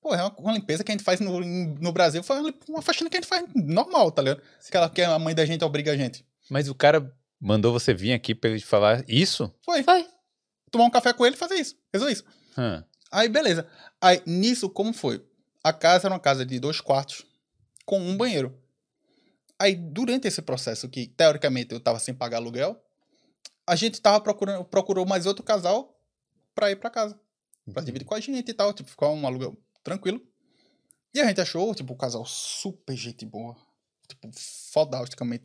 pô, 0.00 0.14
é 0.14 0.22
uma, 0.22 0.32
uma 0.38 0.52
limpeza 0.52 0.84
que 0.84 0.92
a 0.92 0.94
gente 0.94 1.02
faz 1.02 1.18
no, 1.18 1.40
no 1.40 1.90
Brasil. 1.90 2.22
Foi 2.22 2.38
uma, 2.38 2.54
uma 2.68 2.82
faxina 2.82 3.10
que 3.10 3.16
a 3.16 3.20
gente 3.20 3.28
faz 3.28 3.44
normal, 3.52 4.12
tá 4.12 4.22
ligado? 4.22 4.40
Aquela 4.68 4.88
que 4.88 5.02
a 5.02 5.18
mãe 5.18 5.34
da 5.34 5.44
gente 5.44 5.64
obriga 5.64 5.90
a 5.90 5.96
gente. 5.96 6.24
Mas 6.48 6.68
o 6.68 6.74
cara 6.74 7.12
mandou 7.40 7.72
você 7.72 7.92
vir 7.92 8.12
aqui 8.12 8.32
pra 8.32 8.50
ele 8.50 8.60
falar 8.60 9.04
isso? 9.08 9.52
Foi. 9.64 9.82
Foi. 9.82 10.06
Tomar 10.70 10.84
um 10.84 10.90
café 10.90 11.12
com 11.12 11.26
ele 11.26 11.34
e 11.34 11.38
fazer 11.38 11.56
isso. 11.56 11.74
Resolveu 11.92 12.12
isso. 12.12 12.24
Hã. 12.56 12.84
Aí, 13.10 13.28
beleza. 13.28 13.66
Aí, 14.00 14.22
nisso, 14.24 14.70
como 14.70 14.92
foi? 14.92 15.20
A 15.64 15.72
casa 15.72 16.06
era 16.06 16.14
uma 16.14 16.20
casa 16.20 16.46
de 16.46 16.60
dois 16.60 16.80
quartos 16.80 17.26
com 17.84 17.98
um 17.98 18.16
banheiro. 18.16 18.56
Aí, 19.58 19.74
durante 19.74 20.28
esse 20.28 20.42
processo 20.42 20.88
que, 20.88 21.08
teoricamente, 21.08 21.74
eu 21.74 21.80
tava 21.80 21.98
sem 21.98 22.14
pagar 22.14 22.36
aluguel, 22.36 22.80
a 23.68 23.76
gente 23.76 24.00
tava 24.00 24.20
procurando, 24.20 24.64
procurou 24.64 25.06
mais 25.06 25.26
outro 25.26 25.44
casal 25.44 25.96
pra 26.54 26.70
ir 26.70 26.76
pra 26.76 26.90
casa. 26.90 27.18
Pra 27.72 27.82
dividir 27.82 28.06
com 28.06 28.14
a 28.14 28.20
gente 28.20 28.48
e 28.48 28.54
tal, 28.54 28.72
tipo, 28.72 28.88
ficar 28.88 29.08
um 29.10 29.26
aluguel 29.26 29.56
tranquilo. 29.84 30.20
E 31.14 31.20
a 31.20 31.26
gente 31.26 31.40
achou, 31.40 31.74
tipo, 31.74 31.92
um 31.92 31.96
casal 31.96 32.24
super 32.24 32.96
gente 32.96 33.26
boa. 33.26 33.54
Tipo, 34.08 34.30
fodasticamente 34.72 35.44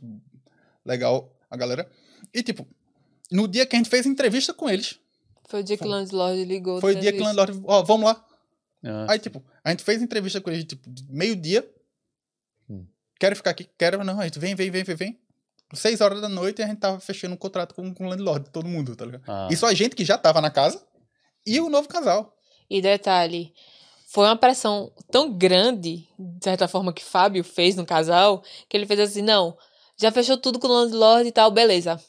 legal 0.86 1.36
a 1.50 1.58
galera. 1.58 1.90
E, 2.34 2.42
tipo, 2.42 2.66
no 3.30 3.48
dia 3.48 3.66
que 3.66 3.76
a 3.76 3.80
gente 3.80 3.90
fez 3.90 4.06
entrevista 4.06 4.54
com 4.54 4.70
eles, 4.70 5.00
Foi 5.50 5.60
o 5.60 5.64
dia 5.64 5.78
que 5.78 5.84
o 5.84 5.88
landlord 5.88 6.46
ligou. 6.46 6.80
foi 6.80 6.96
o 6.96 7.00
dia 7.00 7.12
que 7.12 7.20
o 7.20 7.24
landlord, 7.24 7.62
ó, 7.66 7.84
vamos 7.84 8.06
lá. 8.06 8.26
Ah, 8.84 9.12
Aí, 9.12 9.20
tipo, 9.20 9.44
a 9.64 9.70
gente 9.72 9.84
fez 9.84 10.02
entrevista 10.02 10.40
com 10.40 10.50
ele, 10.50 10.64
tipo, 10.64 10.90
meio-dia. 11.10 11.70
Hum. 12.70 12.86
Quero 13.20 13.36
ficar 13.36 13.52
aqui, 13.52 13.70
quero, 13.78 14.02
não, 14.04 14.20
a 14.20 14.24
gente 14.26 14.40
vem, 14.40 14.56
vem, 14.56 14.72
vem, 14.72 14.84
vem, 14.84 14.96
vem. 14.96 15.20
Seis 15.74 16.02
horas 16.02 16.22
da 16.22 16.30
noite 16.30 16.62
a 16.62 16.68
gente 16.68 16.80
tava 16.80 17.00
fechando 17.00 17.34
um 17.34 17.38
contrato 17.38 17.74
com, 17.74 17.94
com 17.94 18.06
o 18.06 18.10
landlord, 18.10 18.50
todo 18.52 18.68
mundo, 18.68 18.96
tá 18.96 19.06
ligado? 19.06 19.24
ah. 19.28 19.48
Isso 19.52 19.66
a 19.66 19.74
gente 19.74 19.96
que 19.96 20.06
já 20.06 20.18
tava 20.18 20.42
na 20.42 20.50
casa 20.50 20.84
e 21.46 21.60
o 21.60 21.70
novo 21.70 21.88
casal. 21.88 22.34
E 22.70 22.82
detalhe, 22.82 23.54
foi 24.08 24.26
uma 24.26 24.36
pressão 24.36 24.92
tão 25.12 25.36
grande, 25.36 26.08
de 26.18 26.44
certa 26.44 26.68
forma, 26.68 26.94
que 26.94 27.04
Fábio 27.04 27.44
fez 27.44 27.76
no 27.76 27.86
casal, 27.86 28.44
que 28.70 28.78
ele 28.78 28.86
fez 28.86 29.00
assim: 29.00 29.22
não, 29.22 29.58
já 30.00 30.12
fechou 30.12 30.38
tudo 30.38 30.60
com 30.60 30.68
o 30.68 30.72
landlord 30.72 31.28
e 31.28 31.32
tal, 31.32 31.50
beleza. 31.52 32.00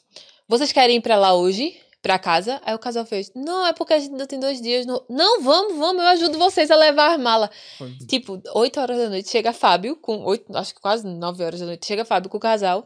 Vocês 0.47 0.71
querem 0.71 0.97
ir 0.97 1.01
pra 1.01 1.17
lá 1.17 1.33
hoje? 1.33 1.75
Pra 2.05 2.19
casa? 2.19 2.61
Aí 2.63 2.75
o 2.75 2.77
casal 2.77 3.03
fez: 3.03 3.31
Não, 3.33 3.65
é 3.65 3.73
porque 3.73 3.93
a 3.93 3.97
gente 3.99 4.11
ainda 4.11 4.27
tem 4.27 4.39
dois 4.39 4.61
dias. 4.61 4.85
No... 4.85 5.03
Não, 5.09 5.41
vamos, 5.41 5.75
vamos, 5.75 6.03
eu 6.03 6.07
ajudo 6.09 6.37
vocês 6.37 6.69
a 6.69 6.75
levar 6.75 7.15
as 7.15 7.19
malas. 7.19 7.49
Foi. 7.79 7.91
Tipo, 8.07 8.39
8 8.53 8.79
horas 8.79 8.95
da 8.95 9.09
noite 9.09 9.27
chega 9.27 9.51
Fábio, 9.51 9.95
com 9.95 10.23
oito, 10.23 10.55
acho 10.55 10.75
que 10.75 10.79
quase 10.79 11.03
9 11.07 11.43
horas 11.43 11.59
da 11.59 11.65
noite, 11.65 11.83
chega 11.87 12.05
Fábio 12.05 12.29
com 12.29 12.37
o 12.37 12.39
casal 12.39 12.85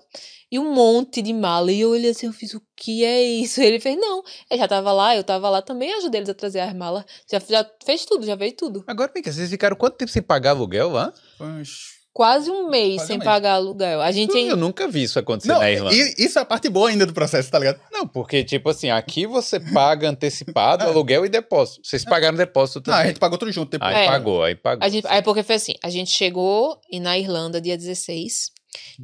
e 0.49 0.57
um 0.57 0.73
monte 0.73 1.21
de 1.21 1.33
mala. 1.33 1.69
E 1.69 1.81
eu 1.81 1.89
olhei 1.89 2.11
assim, 2.11 2.27
eu 2.27 2.31
fiz, 2.31 2.53
o 2.53 2.61
que 2.77 3.03
é 3.03 3.21
isso? 3.21 3.59
Ele 3.61 3.77
fez, 3.77 3.97
não, 3.97 4.23
ele 4.49 4.57
já 4.57 4.69
tava 4.69 4.93
lá, 4.93 5.13
eu 5.17 5.23
tava 5.25 5.49
lá 5.49 5.61
também, 5.61 5.93
ajudei 5.95 6.19
eles 6.19 6.29
a 6.29 6.33
trazer 6.33 6.61
as 6.61 6.73
malas. 6.73 7.03
Já, 7.29 7.39
já 7.39 7.69
fez 7.85 8.05
tudo, 8.05 8.25
já 8.25 8.35
veio 8.35 8.53
tudo. 8.55 8.85
Agora, 8.87 9.11
vem 9.13 9.21
cá, 9.21 9.33
vocês 9.33 9.49
ficaram 9.49 9.75
quanto 9.75 9.97
tempo 9.97 10.09
sem 10.11 10.21
pagar 10.21 10.51
aluguel 10.51 10.91
lá? 10.91 11.13
Uns- 11.41 11.98
Quase 12.13 12.49
um 12.51 12.69
mês 12.69 12.95
Quase 12.95 13.03
um 13.03 13.07
sem 13.07 13.17
mês. 13.19 13.25
pagar 13.29 13.53
aluguel. 13.53 14.01
A 14.01 14.11
gente 14.11 14.35
Eu 14.37 14.57
nunca 14.57 14.87
vi 14.87 15.03
isso 15.03 15.17
acontecer 15.19 15.47
Não, 15.53 15.59
na 15.59 15.71
Irlanda. 15.71 15.95
e- 15.95 16.15
isso 16.17 16.37
é 16.37 16.41
a 16.41 16.45
parte 16.45 16.67
boa 16.67 16.89
ainda 16.89 17.05
do 17.05 17.13
processo, 17.13 17.49
tá 17.49 17.59
ligado? 17.59 17.79
Não, 17.91 18.07
porque, 18.07 18.43
tipo 18.43 18.69
assim, 18.69 18.89
aqui 18.89 19.25
você 19.27 19.59
paga 19.59 20.09
antecipado, 20.09 20.83
aluguel 20.85 21.25
e 21.25 21.29
depósito. 21.29 21.81
Vocês 21.83 22.03
pagaram 22.03 22.35
depósito 22.37 22.81
Não, 22.87 22.93
a 22.93 22.97
também. 22.97 23.09
gente 23.11 23.19
pagou 23.19 23.37
tudo 23.37 23.51
junto. 23.51 23.69
Depois. 23.71 23.95
Aí 23.95 24.03
É. 24.05 24.07
pagou, 24.07 24.43
aí 24.43 24.55
pagou. 24.55 24.83
A 24.85 24.89
gente, 24.89 25.07
aí 25.07 25.21
porque 25.21 25.43
foi 25.43 25.55
assim, 25.55 25.75
a 25.83 25.89
gente 25.89 26.11
chegou 26.11 26.79
e 26.91 26.99
na 26.99 27.17
Irlanda 27.17 27.61
dia 27.61 27.77
16, 27.77 28.51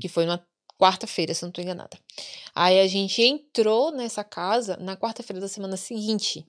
que 0.01 0.07
foi 0.09 0.25
numa 0.25 0.43
quarta-feira, 0.77 1.33
se 1.33 1.43
eu 1.43 1.47
não 1.47 1.53
tô 1.53 1.61
enganada. 1.61 1.97
Aí 2.53 2.79
a 2.81 2.87
gente 2.87 3.21
entrou 3.21 3.91
nessa 3.91 4.23
casa 4.25 4.75
na 4.81 4.97
quarta-feira 4.97 5.39
da 5.39 5.47
semana 5.47 5.77
seguinte, 5.77 6.45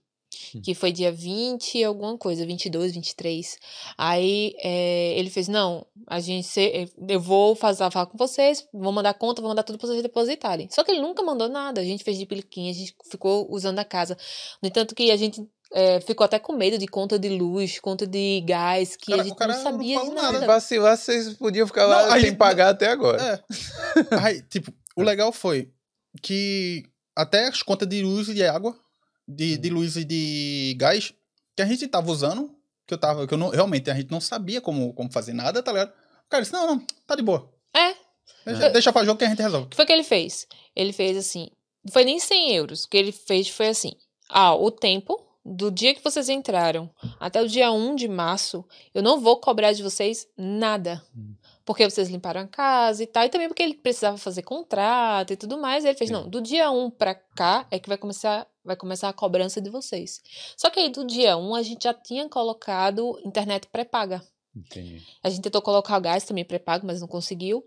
que 0.62 0.74
foi 0.74 0.92
dia 0.92 1.11
20 1.12 1.78
e 1.78 1.85
alguma 1.85 2.16
coisa, 2.18 2.44
22, 2.46 2.92
23. 2.94 3.59
Aí 3.96 4.54
é, 4.62 5.18
ele 5.18 5.30
fez, 5.30 5.48
não, 5.48 5.87
a 6.06 6.20
gente, 6.20 6.46
se- 6.46 6.88
eu 7.09 7.20
vou 7.20 7.54
fazer, 7.54 7.90
falar 7.90 8.06
com 8.06 8.18
vocês, 8.18 8.66
vou 8.72 8.92
mandar 8.92 9.14
conta, 9.14 9.40
vou 9.42 9.48
mandar 9.48 9.62
tudo 9.62 9.78
pra 9.78 9.87
vocês 9.88 10.02
depositarem. 10.02 10.68
Só 10.70 10.82
que 10.85 10.90
ele 10.92 11.00
nunca 11.00 11.22
mandou 11.22 11.48
nada, 11.48 11.80
a 11.80 11.85
gente 11.85 12.04
fez 12.04 12.18
de 12.18 12.26
peliquinha, 12.26 12.70
a 12.70 12.74
gente 12.74 12.94
ficou 13.11 13.46
usando 13.50 13.78
a 13.78 13.85
casa. 13.85 14.16
No 14.62 14.68
entanto 14.68 14.94
que 14.94 15.11
a 15.11 15.16
gente 15.16 15.46
é, 15.72 16.00
ficou 16.00 16.24
até 16.24 16.38
com 16.38 16.52
medo 16.52 16.78
de 16.78 16.87
conta 16.87 17.18
de 17.18 17.28
luz, 17.28 17.80
conta 17.80 18.06
de 18.06 18.40
gás, 18.46 18.94
que 18.96 19.06
Cara, 19.11 19.22
a 19.22 19.24
o 19.24 19.28
gente 19.28 19.37
cara 19.37 19.52
não 19.56 19.64
não 19.64 19.70
sabia 19.72 19.98
falou 19.98 20.14
de 20.14 20.20
nada. 20.20 20.32
nada. 20.35 20.46
Vacilar, 20.46 20.96
vocês 20.96 21.35
podiam 21.35 21.66
ficar 21.66 21.87
lá 21.87 22.04
Não, 22.06 22.12
sem 22.12 22.20
gente- 22.20 22.37
pagar 22.37 22.68
até 22.70 22.87
agora. 22.88 23.20
É. 23.20 24.16
Aí, 24.24 24.42
tipo, 24.42 24.72
o 24.96 25.02
legal 25.02 25.32
foi 25.32 25.70
que 26.22 26.85
até 27.16 27.46
as 27.48 27.62
contas 27.62 27.88
de 27.88 28.02
luz 28.02 28.28
e 28.28 28.35
de 28.35 28.44
água, 28.44 28.76
de, 29.26 29.56
de 29.56 29.70
luz 29.70 29.96
e 29.96 30.04
de 30.04 30.74
gás, 30.78 31.12
que 31.56 31.62
a 31.62 31.66
gente 31.66 31.86
tava 31.88 32.10
usando, 32.10 32.54
que 32.86 32.94
eu 32.94 32.98
tava, 32.98 33.26
que 33.26 33.34
eu 33.34 33.38
não, 33.38 33.48
realmente 33.50 33.90
a 33.90 33.94
gente 33.94 34.10
não 34.10 34.20
sabia 34.20 34.60
como, 34.60 34.92
como 34.94 35.10
fazer 35.12 35.32
nada, 35.32 35.62
tá 35.62 35.72
ligado? 35.72 35.92
O 36.26 36.28
cara 36.28 36.42
disse, 36.42 36.52
não, 36.52 36.66
não, 36.66 36.78
tá 37.06 37.14
de 37.14 37.22
boa. 37.22 37.52
É. 37.74 37.94
Deixa, 38.44 38.70
deixa 38.70 38.92
pra 38.92 39.04
jogo 39.04 39.18
que 39.18 39.24
a 39.24 39.28
gente 39.28 39.42
resolve. 39.42 39.66
O 39.66 39.70
que 39.70 39.76
foi 39.76 39.86
que 39.86 39.92
ele 39.92 40.04
fez? 40.04 40.46
Ele 40.74 40.92
fez 40.92 41.16
assim, 41.16 41.48
não 41.84 41.92
foi 41.92 42.04
nem 42.04 42.18
100 42.18 42.52
euros. 42.54 42.84
O 42.84 42.88
que 42.88 42.96
ele 42.96 43.12
fez 43.12 43.48
foi 43.48 43.68
assim, 43.68 43.92
ah, 44.28 44.54
o 44.54 44.70
tempo 44.70 45.24
do 45.44 45.70
dia 45.70 45.94
que 45.94 46.02
vocês 46.02 46.28
entraram 46.28 46.90
até 47.20 47.40
o 47.40 47.48
dia 47.48 47.70
1 47.70 47.94
de 47.94 48.08
março, 48.08 48.64
eu 48.92 49.02
não 49.02 49.20
vou 49.20 49.40
cobrar 49.40 49.72
de 49.72 49.82
vocês 49.82 50.26
nada. 50.36 51.02
Hum. 51.16 51.34
Porque 51.66 51.85
vocês 51.90 52.09
limparam 52.09 52.40
a 52.42 52.46
casa 52.46 53.02
e 53.02 53.07
tal. 53.07 53.24
E 53.24 53.29
também 53.29 53.48
porque 53.48 53.62
ele 53.62 53.74
precisava 53.74 54.16
fazer 54.16 54.42
contrato 54.42 55.33
e 55.33 55.37
tudo 55.37 55.59
mais. 55.59 55.85
Aí 55.85 55.90
ele 55.90 55.98
fez, 55.98 56.11
não, 56.11 56.26
do 56.29 56.40
dia 56.40 56.70
1 56.70 56.90
pra 56.92 57.12
cá 57.14 57.66
é 57.70 57.79
que 57.79 57.88
vai 57.88 57.98
começar, 57.98 58.46
vai 58.64 58.76
começar 58.76 59.09
a 59.09 59.12
cobrança 59.12 59.61
de 59.61 59.68
vocês. 59.68 60.22
Só 60.57 60.70
que 60.70 60.79
aí 60.81 60.88
do 60.90 61.05
dia 61.05 61.37
1 61.37 61.55
a 61.57 61.62
gente 61.62 61.83
já 61.85 61.92
tinha 61.92 62.29
colocado 62.29 63.20
internet 63.24 63.66
pré-paga. 63.66 64.22
Entendi. 64.55 65.05
A 65.22 65.29
gente 65.29 65.42
tentou 65.42 65.61
colocar 65.61 65.98
o 65.98 66.00
gás 66.00 66.22
também 66.24 66.44
pré-pago, 66.44 66.87
mas 66.87 67.00
não 67.00 67.09
conseguiu. 67.09 67.62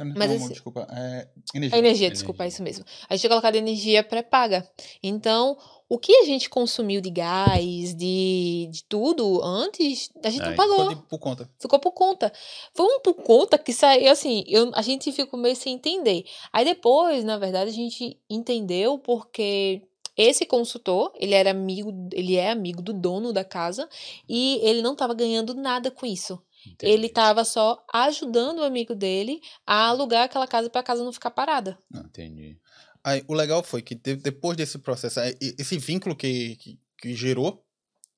Mas 0.00 0.14
não, 0.30 0.36
esse- 0.36 0.48
desculpa. 0.50 0.86
É, 0.90 1.28
A 1.54 1.56
energia. 1.58 1.78
energia, 1.78 2.10
desculpa, 2.10 2.44
é 2.44 2.48
isso 2.48 2.62
mesmo. 2.62 2.84
A 3.08 3.14
gente 3.14 3.20
tinha 3.22 3.30
colocado 3.30 3.56
energia 3.56 4.02
pré-paga. 4.02 4.66
Então, 5.02 5.58
o 5.88 5.98
que 5.98 6.14
a 6.16 6.24
gente 6.24 6.50
consumiu 6.50 7.00
de 7.00 7.08
gás, 7.10 7.94
de, 7.94 8.68
de 8.70 8.84
tudo 8.84 9.42
antes, 9.42 10.10
a 10.22 10.28
gente 10.28 10.42
Aí, 10.42 10.50
não 10.50 10.56
pagou. 10.56 10.76
Ficou 10.78 10.94
de- 10.94 11.08
por 11.08 11.18
conta. 11.18 11.50
Ficou 11.58 11.78
por 11.78 11.92
conta. 11.92 12.32
Foi 12.74 12.86
um 12.86 13.00
por 13.00 13.14
conta 13.14 13.56
que 13.56 13.72
saiu, 13.72 14.10
assim, 14.10 14.44
eu, 14.46 14.70
a 14.74 14.82
gente 14.82 15.10
ficou 15.12 15.40
meio 15.40 15.56
sem 15.56 15.74
entender. 15.74 16.24
Aí 16.52 16.64
depois, 16.64 17.24
na 17.24 17.38
verdade, 17.38 17.70
a 17.70 17.74
gente 17.74 18.18
entendeu 18.28 18.98
porque 18.98 19.82
esse 20.14 20.44
consultor, 20.44 21.12
ele 21.14 21.32
era 21.32 21.52
amigo, 21.52 21.90
ele 22.12 22.36
é 22.36 22.50
amigo 22.50 22.82
do 22.82 22.92
dono 22.92 23.32
da 23.32 23.44
casa 23.44 23.88
e 24.28 24.58
ele 24.62 24.82
não 24.82 24.92
estava 24.92 25.14
ganhando 25.14 25.54
nada 25.54 25.90
com 25.90 26.04
isso. 26.04 26.38
Entendi. 26.66 26.92
Ele 26.92 27.06
estava 27.06 27.44
só 27.44 27.82
ajudando 27.94 28.58
o 28.58 28.64
amigo 28.64 28.94
dele 28.94 29.40
a 29.64 29.86
alugar 29.88 30.24
aquela 30.24 30.46
casa 30.46 30.68
para 30.68 30.80
a 30.80 30.84
casa 30.84 31.04
não 31.04 31.12
ficar 31.12 31.30
parada. 31.30 31.78
Entendi. 31.94 32.58
Aí, 33.04 33.24
o 33.28 33.34
legal 33.34 33.62
foi 33.62 33.80
que 33.82 33.94
de- 33.94 34.16
depois 34.16 34.56
desse 34.56 34.78
processo, 34.78 35.20
esse 35.40 35.78
vínculo 35.78 36.14
que, 36.16 36.56
que, 36.56 36.78
que 36.98 37.14
gerou 37.14 37.64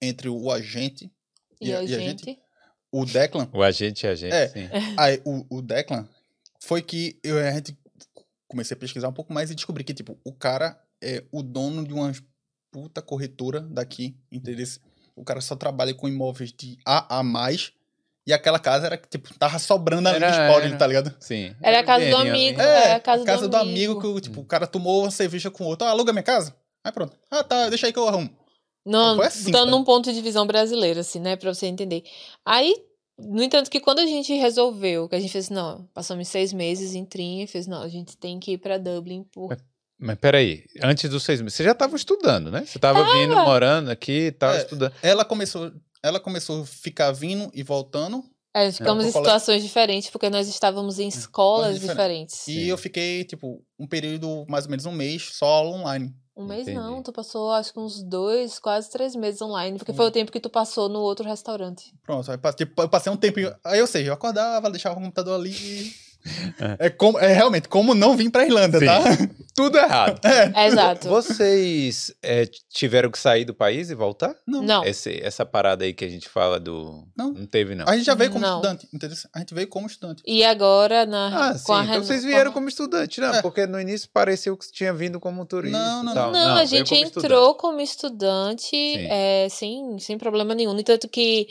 entre 0.01 0.29
o 0.29 0.51
agente 0.51 1.11
E, 1.61 1.69
E 1.69 1.73
a- 1.75 1.79
a, 1.81 1.85
e 1.85 1.95
a 1.95 1.99
gente, 1.99 2.39
o 2.91 3.05
Declan, 3.05 3.49
O 3.53 3.63
agente 3.63 4.07
e 4.07 4.09
a 4.09 4.15
gente, 4.15 4.33
É. 4.33 4.49
sim. 4.49 4.69
aí 4.99 5.21
o, 5.25 5.59
o 5.59 5.63
Declan, 5.63 6.09
foi 6.63 6.81
que 6.83 7.19
eu, 7.23 7.39
a 7.39 7.51
gente 7.53 7.77
comecei 8.49 8.75
a 8.75 8.81
pesquisar 8.81 9.09
um 9.09 9.13
pouco 9.13 9.33
mais 9.33 9.51
e 9.51 9.55
descobri 9.55 9.85
que, 9.85 9.95
tipo, 9.95 10.19
o 10.25 10.33
cara 10.33 10.83
é 11.03 11.23
o 11.31 11.43
dono 11.43 11.87
de 11.87 11.93
uma 11.95 12.13
puta 12.71 13.01
corretora 13.03 13.61
daqui, 13.61 14.17
entendeu? 14.33 14.67
O 15.15 15.25
cara 15.25 15.41
só 15.41 15.55
trabalha 15.55 15.93
com 15.95 16.09
imóveis 16.09 16.53
de 16.53 16.79
A 16.85 17.19
a 17.19 17.23
mais 17.23 17.73
e 18.27 18.33
aquela 18.33 18.59
casa 18.59 18.87
era, 18.87 18.97
tipo, 18.97 19.33
tava 19.39 19.59
sobrando 19.59 20.09
ali 20.09 20.23
Era- 20.23 20.49
pobres, 20.53 20.71
era. 20.71 20.79
tá 20.79 20.87
ligado? 20.87 21.15
Sim. 21.21 21.55
Era 21.63 21.81
a 21.81 21.85
casa 21.85 22.09
do 22.09 22.17
amigo. 22.17 22.61
É, 22.61 22.65
É, 22.91 22.93
a 22.95 23.01
casa 23.01 23.25
do 23.25 23.49
do 23.49 23.57
amigo 23.57 23.93
amigo. 23.93 24.01
que 24.01 24.07
o, 24.07 24.21
tipo, 24.21 24.41
o 24.41 24.45
cara 24.45 24.67
tomou 24.67 25.03
uma 25.03 25.11
cerveja 25.11 25.51
com 25.51 25.65
o 25.65 25.67
outro. 25.69 25.87
Ah, 25.87 25.91
aluga 25.91 26.13
minha 26.13 26.23
casa? 26.23 26.55
Aí 26.85 26.93
pronto. 26.93 27.17
Ah, 27.31 27.43
tá, 27.45 27.69
deixa 27.69 27.87
aí 27.87 27.93
que 27.93 27.99
eu 27.99 28.07
arrumo. 28.09 28.31
Não, 28.87 29.17
Foi 29.17 29.27
assim, 29.27 29.51
dando 29.51 29.67
cara. 29.71 29.77
um 29.77 29.85
ponto 29.85 30.13
de 30.13 30.21
visão 30.23 30.47
brasileiro, 30.47 31.01
assim, 31.01 31.21
né? 31.21 31.37
Pra 31.37 31.53
você 31.53 31.67
entender. 31.67 32.03
Aí, 32.47 32.75
no 33.19 33.43
entanto, 33.43 33.71
que 33.71 33.79
quando 33.81 33.99
a 33.99 34.07
gente 34.07 34.33
resolveu, 34.35 35.07
que 35.09 35.15
a 35.15 35.21
gente 35.21 35.31
fez, 35.31 35.51
não, 35.51 35.87
passamos 35.93 36.27
seis 36.29 36.53
meses 36.53 36.95
em 36.95 37.05
Trinha, 37.05 37.47
fez, 37.47 37.67
não, 37.67 37.83
a 37.83 37.89
gente 37.89 38.17
tem 38.17 38.41
que 38.41 38.53
ir 38.53 38.59
pra 38.59 38.79
Dublin 38.79 39.23
por. 39.25 39.55
Mas 40.03 40.17
peraí, 40.19 40.65
antes 40.83 41.11
dos 41.11 41.23
seis 41.23 41.43
meses, 41.43 41.55
você 41.57 41.63
já 41.65 41.73
estava 41.73 41.95
estudando, 41.95 42.51
né? 42.51 42.65
Você 42.65 42.79
estava 42.79 43.05
vindo, 43.13 43.35
morando 43.35 43.91
aqui 43.91 44.29
e 44.29 44.33
tal, 44.33 44.55
É. 44.55 44.59
estudando. 44.63 44.95
Ela 45.03 45.27
começou, 45.27 45.71
ela 46.03 46.21
começou 46.21 46.63
a 46.63 46.67
ficar 46.67 47.13
vindo 47.13 47.51
e 47.55 47.63
voltando. 47.63 48.25
É, 48.55 48.71
ficamos 48.73 49.05
É, 49.05 49.09
em 49.09 49.13
situações 49.13 49.63
diferentes, 49.63 50.11
porque 50.11 50.29
nós 50.29 50.49
estávamos 50.49 50.99
em 50.99 51.07
escolas 51.07 51.79
diferentes. 51.79 51.89
diferentes. 51.89 52.49
E 52.49 52.53
Sim. 52.53 52.65
eu 52.65 52.77
fiquei, 52.77 53.23
tipo, 53.25 53.65
um 53.79 53.87
período, 53.87 54.45
mais 54.49 54.65
ou 54.65 54.71
menos 54.71 54.87
um 54.87 54.93
mês, 54.93 55.31
só 55.35 55.65
online. 55.65 56.13
Um 56.37 56.45
mês 56.47 56.63
Entendi. 56.63 56.79
não, 56.79 57.03
tu 57.03 57.13
passou 57.13 57.53
acho 57.53 57.73
que 57.73 57.79
uns 57.79 58.03
dois, 58.03 58.59
quase 58.59 58.91
três 58.91 59.15
meses 59.15 59.41
online, 59.43 59.79
porque 59.79 59.93
foi 59.93 60.07
o 60.07 60.11
tempo 60.11 60.33
que 60.33 60.41
tu 60.41 60.49
passou 60.51 60.89
no 60.89 61.01
outro 61.01 61.25
restaurante. 61.29 61.95
Pronto, 62.03 62.29
aí, 62.31 62.39
tipo, 62.55 62.81
eu 62.83 62.89
passei 62.89 63.13
um 63.13 63.17
tempo. 63.17 63.39
Aí, 63.63 63.81
ou 63.81 63.87
seja, 63.87 64.09
eu 64.11 64.15
acordava, 64.15 64.71
deixava 64.71 64.99
o 64.99 65.03
computador 65.03 65.39
ali. 65.39 65.55
É, 66.79 66.91
como, 66.91 67.19
é 67.19 67.33
realmente 67.33 67.69
como 67.69 67.95
não 67.95 68.17
vim 68.17 68.29
pra 68.31 68.45
Irlanda, 68.45 68.79
Sim. 68.79 68.87
tá? 68.87 69.01
Tudo 69.57 69.79
errado. 69.79 70.21
É, 70.25 70.67
Exato. 70.67 71.09
Vocês 71.09 72.15
é, 72.23 72.49
tiveram 72.73 73.11
que 73.11 73.19
sair 73.19 73.45
do 73.45 73.53
país 73.55 73.91
e 73.91 73.95
voltar? 73.95 74.35
Não. 74.47 74.63
Não. 74.63 74.85
Esse, 74.85 75.19
essa 75.23 75.45
parada 75.45 75.85
aí 75.85 75.93
que 75.93 76.05
a 76.05 76.09
gente 76.09 76.29
fala 76.29 76.59
do. 76.61 77.05
Não. 77.17 77.33
Não 77.33 77.47
teve, 77.47 77.75
não. 77.75 77.87
A 77.89 77.97
gente 77.97 78.07
já 78.07 78.15
veio 78.15 78.31
como 78.31 78.45
Não. 78.45 78.57
estudante, 78.57 78.89
entendeu? 78.93 79.17
A 79.35 79.39
gente 79.41 79.55
veio 79.55 79.69
como 79.69 79.87
estudante. 79.87 80.23
E 80.27 80.45
agora, 80.45 81.05
na, 81.05 81.51
Ah, 81.51 81.59
sim. 81.59 81.73
a 81.73 81.85
Então 81.85 82.03
vocês 82.05 82.25
vieram 82.25 82.53
como 82.53 82.69
estudante, 82.69 83.21
não? 83.21 83.35
É. 83.35 83.43
Porque 83.43 83.67
no 83.67 83.81
início 83.81 84.09
pareceu 84.13 84.57
que 84.57 84.71
tinha 84.71 84.93
vindo 84.95 85.19
como 85.19 85.45
turista. 85.45 85.79
Não, 85.79 86.03
não, 86.05 86.15
tal. 86.15 86.31
Não, 86.33 86.57
a 86.57 86.65
gente 86.65 86.89
como 86.91 87.01
entrou 87.01 87.25
estudante. 87.25 87.59
como 87.59 87.81
estudante 87.81 88.69
Sim. 88.71 89.07
é, 89.11 89.49
sem, 89.51 89.99
sem 89.99 90.17
problema 90.19 90.55
nenhum. 90.55 90.73
No 90.73 90.81
entanto 90.81 91.09
que, 91.09 91.49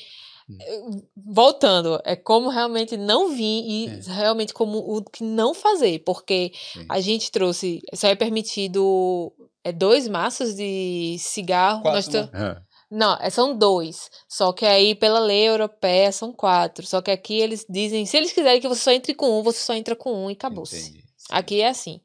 voltando, 1.16 2.00
é 2.06 2.16
como 2.16 2.50
realmente 2.50 2.98
não 2.98 3.30
vir 3.30 3.44
e 3.68 4.00
realmente 4.08 4.54
como 4.54 4.78
o 4.78 5.04
que 5.04 5.24
não 5.24 5.54
fazer, 5.54 6.00
porque 6.00 6.52
Sim. 6.74 6.86
a 6.90 7.00
gente 7.00 7.32
trouxe, 7.32 7.82
só 7.94 8.08
é 8.08 8.16
permitido 8.16 9.32
é, 9.64 9.72
dois 9.72 10.08
maços 10.08 10.56
de 10.56 11.18
cigarro. 11.20 11.82
Quatro, 11.82 12.30
né? 12.34 12.62
Não, 12.92 13.16
é, 13.22 13.30
são 13.30 13.56
dois. 13.56 14.10
Só 14.28 14.52
que 14.52 14.66
aí, 14.66 14.96
pela 14.96 15.20
lei 15.20 15.48
europeia, 15.48 16.12
são 16.12 16.34
quatro. 16.34 16.88
Só 16.88 17.02
que 17.02 17.12
aqui 17.12 17.40
eles 17.40 17.64
dizem, 17.70 18.06
se 18.06 18.18
eles 18.18 18.34
quiserem 18.34 18.60
que 18.60 18.68
você 18.68 18.82
só 18.82 18.92
entre 18.92 19.14
com 19.14 19.40
um, 19.40 19.44
você 19.44 19.60
só 19.60 19.74
entra 19.76 19.96
com 19.96 20.26
um 20.26 20.30
e 20.30 20.34
acabou-se. 20.34 20.90
entendi. 20.90 21.04
Aqui 21.30 21.62
é 21.62 21.68
assim. 21.70 22.02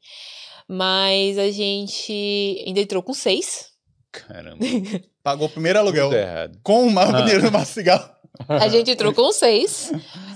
Mas 0.67 1.37
a 1.39 1.49
gente 1.49 2.63
ainda 2.67 2.79
entrou 2.79 3.01
com 3.01 3.13
seis. 3.13 3.69
Caramba. 4.11 4.59
Pagou 5.23 5.47
o 5.47 5.51
primeiro 5.51 5.79
aluguel. 5.79 6.09
Tudo 6.09 6.17
errado. 6.17 6.59
Com 6.63 6.87
o 6.87 6.99
Ah. 6.99 7.21
dinheiro 7.21 7.65
Cigarro. 7.65 8.14
A 8.47 8.67
gente 8.67 8.91
entrou 8.91 9.13
com 9.13 9.31
seis. 9.31 9.91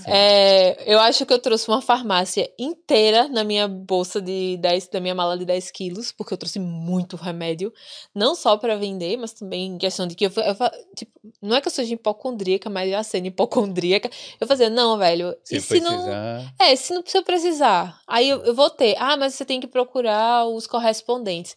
É, 0.05 0.91
eu 0.91 0.99
acho 0.99 1.25
que 1.25 1.31
eu 1.31 1.39
trouxe 1.39 1.67
uma 1.67 1.81
farmácia 1.81 2.49
inteira 2.57 3.27
na 3.27 3.43
minha 3.43 3.67
bolsa 3.67 4.19
de 4.19 4.57
10, 4.57 4.87
da 4.87 4.99
minha 4.99 5.13
mala 5.13 5.37
de 5.37 5.45
10 5.45 5.69
quilos, 5.71 6.11
porque 6.11 6.33
eu 6.33 6.37
trouxe 6.37 6.59
muito 6.59 7.15
remédio. 7.15 7.71
Não 8.13 8.33
só 8.33 8.57
para 8.57 8.75
vender, 8.75 9.17
mas 9.17 9.33
também 9.33 9.67
em 9.67 9.77
questão 9.77 10.07
de 10.07 10.15
que 10.15 10.25
eu, 10.25 10.31
eu 10.35 10.55
tipo, 10.95 11.11
não 11.41 11.55
é 11.55 11.61
que 11.61 11.67
eu 11.67 11.71
seja 11.71 11.93
hipocondríaca, 11.93 12.69
mas 12.69 12.89
já 12.89 13.03
sendo 13.03 13.27
hipocondríaca, 13.27 14.09
eu 14.39 14.47
fazia, 14.47 14.69
não, 14.69 14.97
velho, 14.97 15.35
Se 15.43 15.57
e 15.57 15.61
se 15.61 15.79
não. 15.79 15.91
precisar. 15.91 16.53
É, 16.59 16.75
se 16.75 16.93
não 16.93 17.01
precisa 17.01 17.23
precisar. 17.23 18.01
Aí 18.07 18.29
eu, 18.29 18.43
eu 18.43 18.55
vou 18.55 18.69
ter. 18.69 18.95
Ah, 18.97 19.15
mas 19.15 19.35
você 19.35 19.45
tem 19.45 19.59
que 19.59 19.67
procurar 19.67 20.47
os 20.47 20.65
correspondentes 20.65 21.55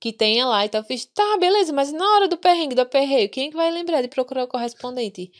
que 0.00 0.12
tenha 0.12 0.46
lá. 0.46 0.64
Então 0.64 0.80
eu 0.80 0.84
fiz, 0.84 1.04
tá, 1.04 1.36
beleza, 1.38 1.72
mas 1.72 1.92
na 1.92 2.04
hora 2.14 2.28
do 2.28 2.38
perrengue, 2.38 2.74
do 2.74 2.80
aperreio, 2.80 3.28
quem 3.28 3.48
é 3.48 3.50
que 3.50 3.56
vai 3.56 3.70
lembrar 3.70 4.00
de 4.00 4.08
procurar 4.08 4.44
o 4.44 4.48
correspondente? 4.48 5.30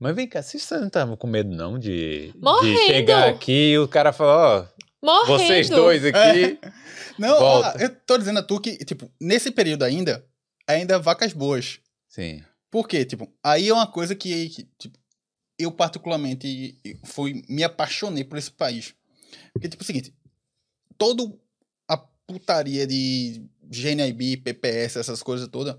Mas 0.00 0.14
vem 0.14 0.28
cá, 0.28 0.42
vocês 0.42 0.68
não 0.70 0.86
estavam 0.86 1.16
com 1.16 1.26
medo, 1.26 1.50
não, 1.50 1.78
de, 1.78 2.32
de 2.32 2.76
chegar 2.86 3.28
aqui 3.28 3.72
e 3.72 3.78
o 3.78 3.88
cara 3.88 4.12
falar, 4.12 4.60
ó, 4.60 4.66
Morrendo. 5.02 5.26
vocês 5.26 5.68
dois 5.68 6.04
aqui. 6.04 6.58
Não, 7.18 7.36
Volta. 7.36 7.82
eu 7.82 7.92
tô 8.06 8.16
dizendo 8.16 8.38
a 8.38 8.42
tu 8.44 8.60
que, 8.60 8.76
tipo, 8.84 9.10
nesse 9.20 9.50
período 9.50 9.82
ainda, 9.82 10.24
ainda 10.68 11.00
vacas 11.00 11.32
boas. 11.32 11.80
Sim. 12.08 12.44
Por 12.70 12.86
quê? 12.86 13.04
Tipo, 13.04 13.28
aí 13.42 13.68
é 13.68 13.72
uma 13.72 13.88
coisa 13.88 14.14
que, 14.14 14.48
que, 14.50 14.68
tipo, 14.78 14.96
eu 15.58 15.72
particularmente 15.72 16.78
fui, 17.04 17.42
me 17.48 17.64
apaixonei 17.64 18.22
por 18.22 18.38
esse 18.38 18.52
país. 18.52 18.94
Porque, 19.52 19.68
tipo, 19.68 19.82
é 19.82 19.84
o 19.84 19.86
seguinte, 19.86 20.14
todo 20.96 21.40
a 21.88 21.96
putaria 21.96 22.86
de 22.86 23.44
GNIB, 23.64 24.36
PPS, 24.36 24.96
essas 24.98 25.20
coisas 25.20 25.48
todas, 25.48 25.76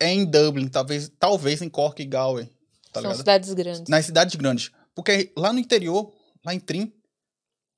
é 0.00 0.08
em 0.12 0.24
Dublin, 0.24 0.66
talvez, 0.66 1.12
talvez 1.16 1.62
em 1.62 1.68
Cork 1.68 2.02
e 2.02 2.06
Galway, 2.06 2.50
tá 2.92 3.00
São 3.00 3.10
ligado? 3.10 3.18
cidades 3.18 3.52
grandes. 3.54 3.88
Nas 3.88 4.04
cidades 4.06 4.34
grandes. 4.36 4.70
Porque 4.94 5.32
lá 5.36 5.52
no 5.52 5.58
interior, 5.58 6.12
lá 6.44 6.54
em 6.54 6.60
Trim, 6.60 6.92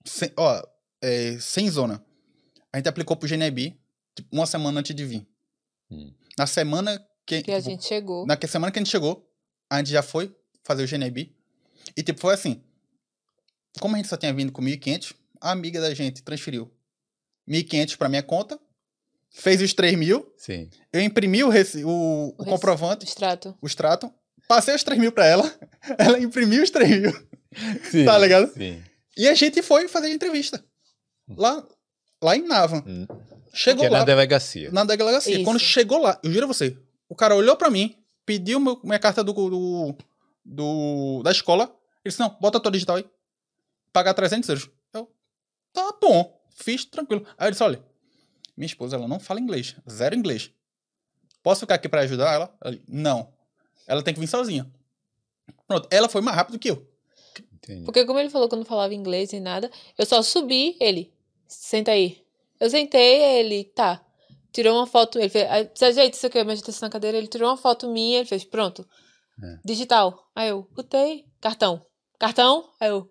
sem, 0.04 0.30
ó, 0.36 0.62
é, 1.02 1.38
sem 1.40 1.70
zona, 1.70 2.04
a 2.72 2.76
gente 2.76 2.88
aplicou 2.88 3.16
pro 3.16 3.28
GNIB, 3.28 3.78
tipo, 4.16 4.28
uma 4.34 4.46
semana 4.46 4.80
antes 4.80 4.94
de 4.94 5.04
vir. 5.04 5.26
Hum. 5.90 6.12
Na 6.36 6.46
semana 6.46 6.98
que, 7.26 7.42
Que 7.42 7.52
a 7.52 7.56
tipo, 7.58 7.70
gente 7.70 7.84
chegou. 7.84 8.26
na 8.26 8.36
que- 8.36 8.46
semana 8.48 8.72
que 8.72 8.78
a 8.78 8.82
gente 8.82 8.90
chegou, 8.90 9.30
a 9.70 9.78
gente 9.78 9.90
já 9.90 10.02
foi 10.02 10.34
fazer 10.64 10.82
o 10.82 10.86
GNIB. 10.88 11.34
E, 11.96 12.02
tipo, 12.02 12.20
foi 12.20 12.34
assim. 12.34 12.62
Como 13.80 13.94
a 13.94 13.98
gente 13.98 14.08
só 14.08 14.16
tinha 14.16 14.32
vindo 14.32 14.52
com 14.52 14.62
1.500, 14.62 15.14
a 15.40 15.50
amiga 15.52 15.80
da 15.80 15.92
gente 15.94 16.22
transferiu 16.22 16.72
1.500 17.48 17.96
pra 17.96 18.08
minha 18.08 18.22
conta, 18.22 18.58
fez 19.30 19.60
os 19.60 19.74
3 19.74 19.96
mil, 19.98 20.32
Sim. 20.36 20.70
eu 20.92 21.00
imprimi 21.00 21.42
o, 21.42 21.46
o, 21.46 21.50
o 21.50 21.52
reci- 21.52 21.82
comprovante, 22.38 23.04
Extrato. 23.04 23.56
o 23.60 23.66
extrato, 23.66 24.12
passei 24.48 24.74
os 24.74 24.82
3 24.82 25.00
mil 25.00 25.12
pra 25.12 25.26
ela, 25.26 25.52
ela 25.98 26.18
imprimiu 26.18 26.62
os 26.62 26.70
3 26.70 27.00
mil, 27.02 27.12
Sim. 27.90 28.04
tá 28.04 28.18
ligado? 28.18 28.52
Sim. 28.52 28.82
E 29.16 29.28
a 29.28 29.34
gente 29.34 29.62
foi 29.62 29.86
fazer 29.88 30.08
a 30.08 30.10
entrevista. 30.10 30.64
Lá, 31.36 31.64
lá 32.22 32.36
em 32.36 32.42
Navan. 32.46 32.82
Hum. 32.86 33.06
Chegou 33.52 33.82
Que 33.82 33.86
é 33.86 33.90
lá. 33.90 33.98
na 34.00 34.04
delegacia. 34.04 34.70
Na 34.72 34.84
delegacia. 34.84 35.36
Isso. 35.36 35.44
Quando 35.44 35.58
chegou 35.60 35.98
lá, 35.98 36.18
eu 36.24 36.32
juro 36.32 36.44
a 36.44 36.48
você, 36.48 36.76
o 37.08 37.14
cara 37.14 37.36
olhou 37.36 37.56
pra 37.56 37.70
mim, 37.70 37.96
pediu 38.26 38.58
meu- 38.58 38.80
minha 38.82 38.98
carta 38.98 39.22
do, 39.22 39.32
do, 39.32 39.96
do- 40.44 41.22
da 41.22 41.30
escola. 41.30 41.64
Ele 42.04 42.10
disse, 42.10 42.18
não, 42.20 42.36
bota 42.40 42.58
a 42.58 42.60
tua 42.60 42.72
digital 42.72 42.96
aí. 42.96 43.06
Pagar 43.92 44.12
300 44.14 44.48
euros. 44.48 44.70
Eu, 44.92 45.08
tá 45.72 45.96
bom. 46.00 46.36
Fiz 46.56 46.84
tranquilo. 46.84 47.24
Aí 47.38 47.46
ele 47.46 47.52
disse, 47.52 47.62
olha, 47.62 47.82
minha 48.56 48.66
esposa, 48.66 48.96
ela 48.96 49.06
não 49.06 49.20
fala 49.20 49.40
inglês. 49.40 49.76
Zero 49.88 50.14
inglês. 50.16 50.50
posso 51.42 51.60
ficar 51.60 51.76
aqui 51.76 51.88
pra 51.88 52.00
ajudar 52.00 52.32
ela? 52.32 52.56
Ele, 52.64 52.82
não. 52.88 53.32
Ela 53.86 54.02
tem 54.02 54.14
que 54.14 54.20
vir 54.20 54.26
sozinha. 54.26 54.70
Pronto, 55.66 55.88
ela 55.90 56.08
foi 56.08 56.20
mais 56.20 56.36
rápido 56.36 56.58
que 56.58 56.70
eu. 56.70 56.86
Entendi. 57.52 57.84
Porque 57.84 58.04
como 58.04 58.18
ele 58.18 58.30
falou 58.30 58.48
que 58.48 58.54
eu 58.54 58.58
não 58.58 58.64
falava 58.64 58.94
inglês 58.94 59.32
nem 59.32 59.40
nada, 59.40 59.70
eu 59.96 60.04
só 60.04 60.22
subi, 60.22 60.76
ele, 60.80 61.12
senta 61.46 61.92
aí. 61.92 62.22
Eu 62.60 62.68
sentei, 62.70 63.22
ele, 63.40 63.64
tá. 63.64 64.04
Tirou 64.52 64.76
uma 64.76 64.86
foto, 64.86 65.18
ele 65.18 65.28
fez, 65.28 65.48
"Ah, 65.50 65.62
de 65.62 65.92
jeito, 65.92 66.14
isso 66.14 66.26
aqui, 66.26 66.38
eu 66.38 66.44
me 66.44 66.52
ajeitei 66.52 66.72
assim 66.72 66.82
na 66.84 66.90
cadeira, 66.90 67.18
ele 67.18 67.26
tirou 67.26 67.48
uma 67.50 67.56
foto 67.56 67.88
minha, 67.88 68.18
ele 68.18 68.28
fez, 68.28 68.44
pronto. 68.44 68.86
É. 69.42 69.58
Digital. 69.64 70.30
Aí 70.34 70.48
eu, 70.50 70.68
botei, 70.72 71.24
cartão. 71.40 71.84
Cartão? 72.18 72.70
Aí 72.78 72.90
eu, 72.90 73.10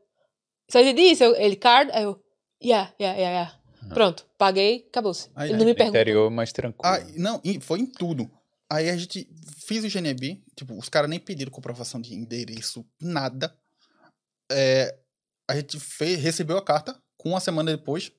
você 0.70 0.94
disse? 0.94 1.24
Eu, 1.24 1.36
ele, 1.36 1.56
card? 1.56 1.92
Aí 1.92 2.04
eu, 2.04 2.18
yeah, 2.64 2.94
yeah, 3.00 3.20
yeah, 3.20 3.38
yeah. 3.40 3.64
Pronto, 3.94 4.26
paguei, 4.38 4.86
acabou-se. 4.88 5.30
Aí, 5.36 5.50
Ele 5.50 5.58
não 5.60 5.66
me 5.66 5.74
perguntou. 5.74 6.00
interior 6.00 6.32
mais 6.32 6.54
tranquilo. 6.54 6.82
Ah, 6.84 7.00
não, 7.18 7.42
e 7.44 7.60
foi 7.60 7.80
em 7.80 7.86
tudo. 7.86 8.32
Aí 8.74 8.90
a 8.90 8.98
gente 8.98 9.30
fiz 9.68 9.84
o 9.84 9.88
GNB, 9.88 10.42
tipo, 10.56 10.76
os 10.76 10.90
caras 10.90 11.08
nem 11.08 11.20
pediram 11.20 11.52
comprovação 11.52 12.02
de 12.02 12.16
endereço, 12.16 12.84
nada. 13.00 13.56
É, 14.52 14.98
a 15.48 15.56
gente 15.56 15.80
fez, 15.80 16.20
recebeu 16.20 16.58
a 16.58 16.62
carta 16.64 17.00
com 17.16 17.30
uma 17.30 17.40
semana 17.40 17.70
depois. 17.70 18.12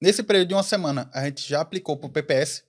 Nesse 0.00 0.22
período 0.22 0.48
de 0.48 0.54
uma 0.54 0.62
semana, 0.62 1.10
a 1.12 1.26
gente 1.26 1.46
já 1.46 1.60
aplicou 1.60 1.98
pro 1.98 2.08
PPS. 2.08 2.64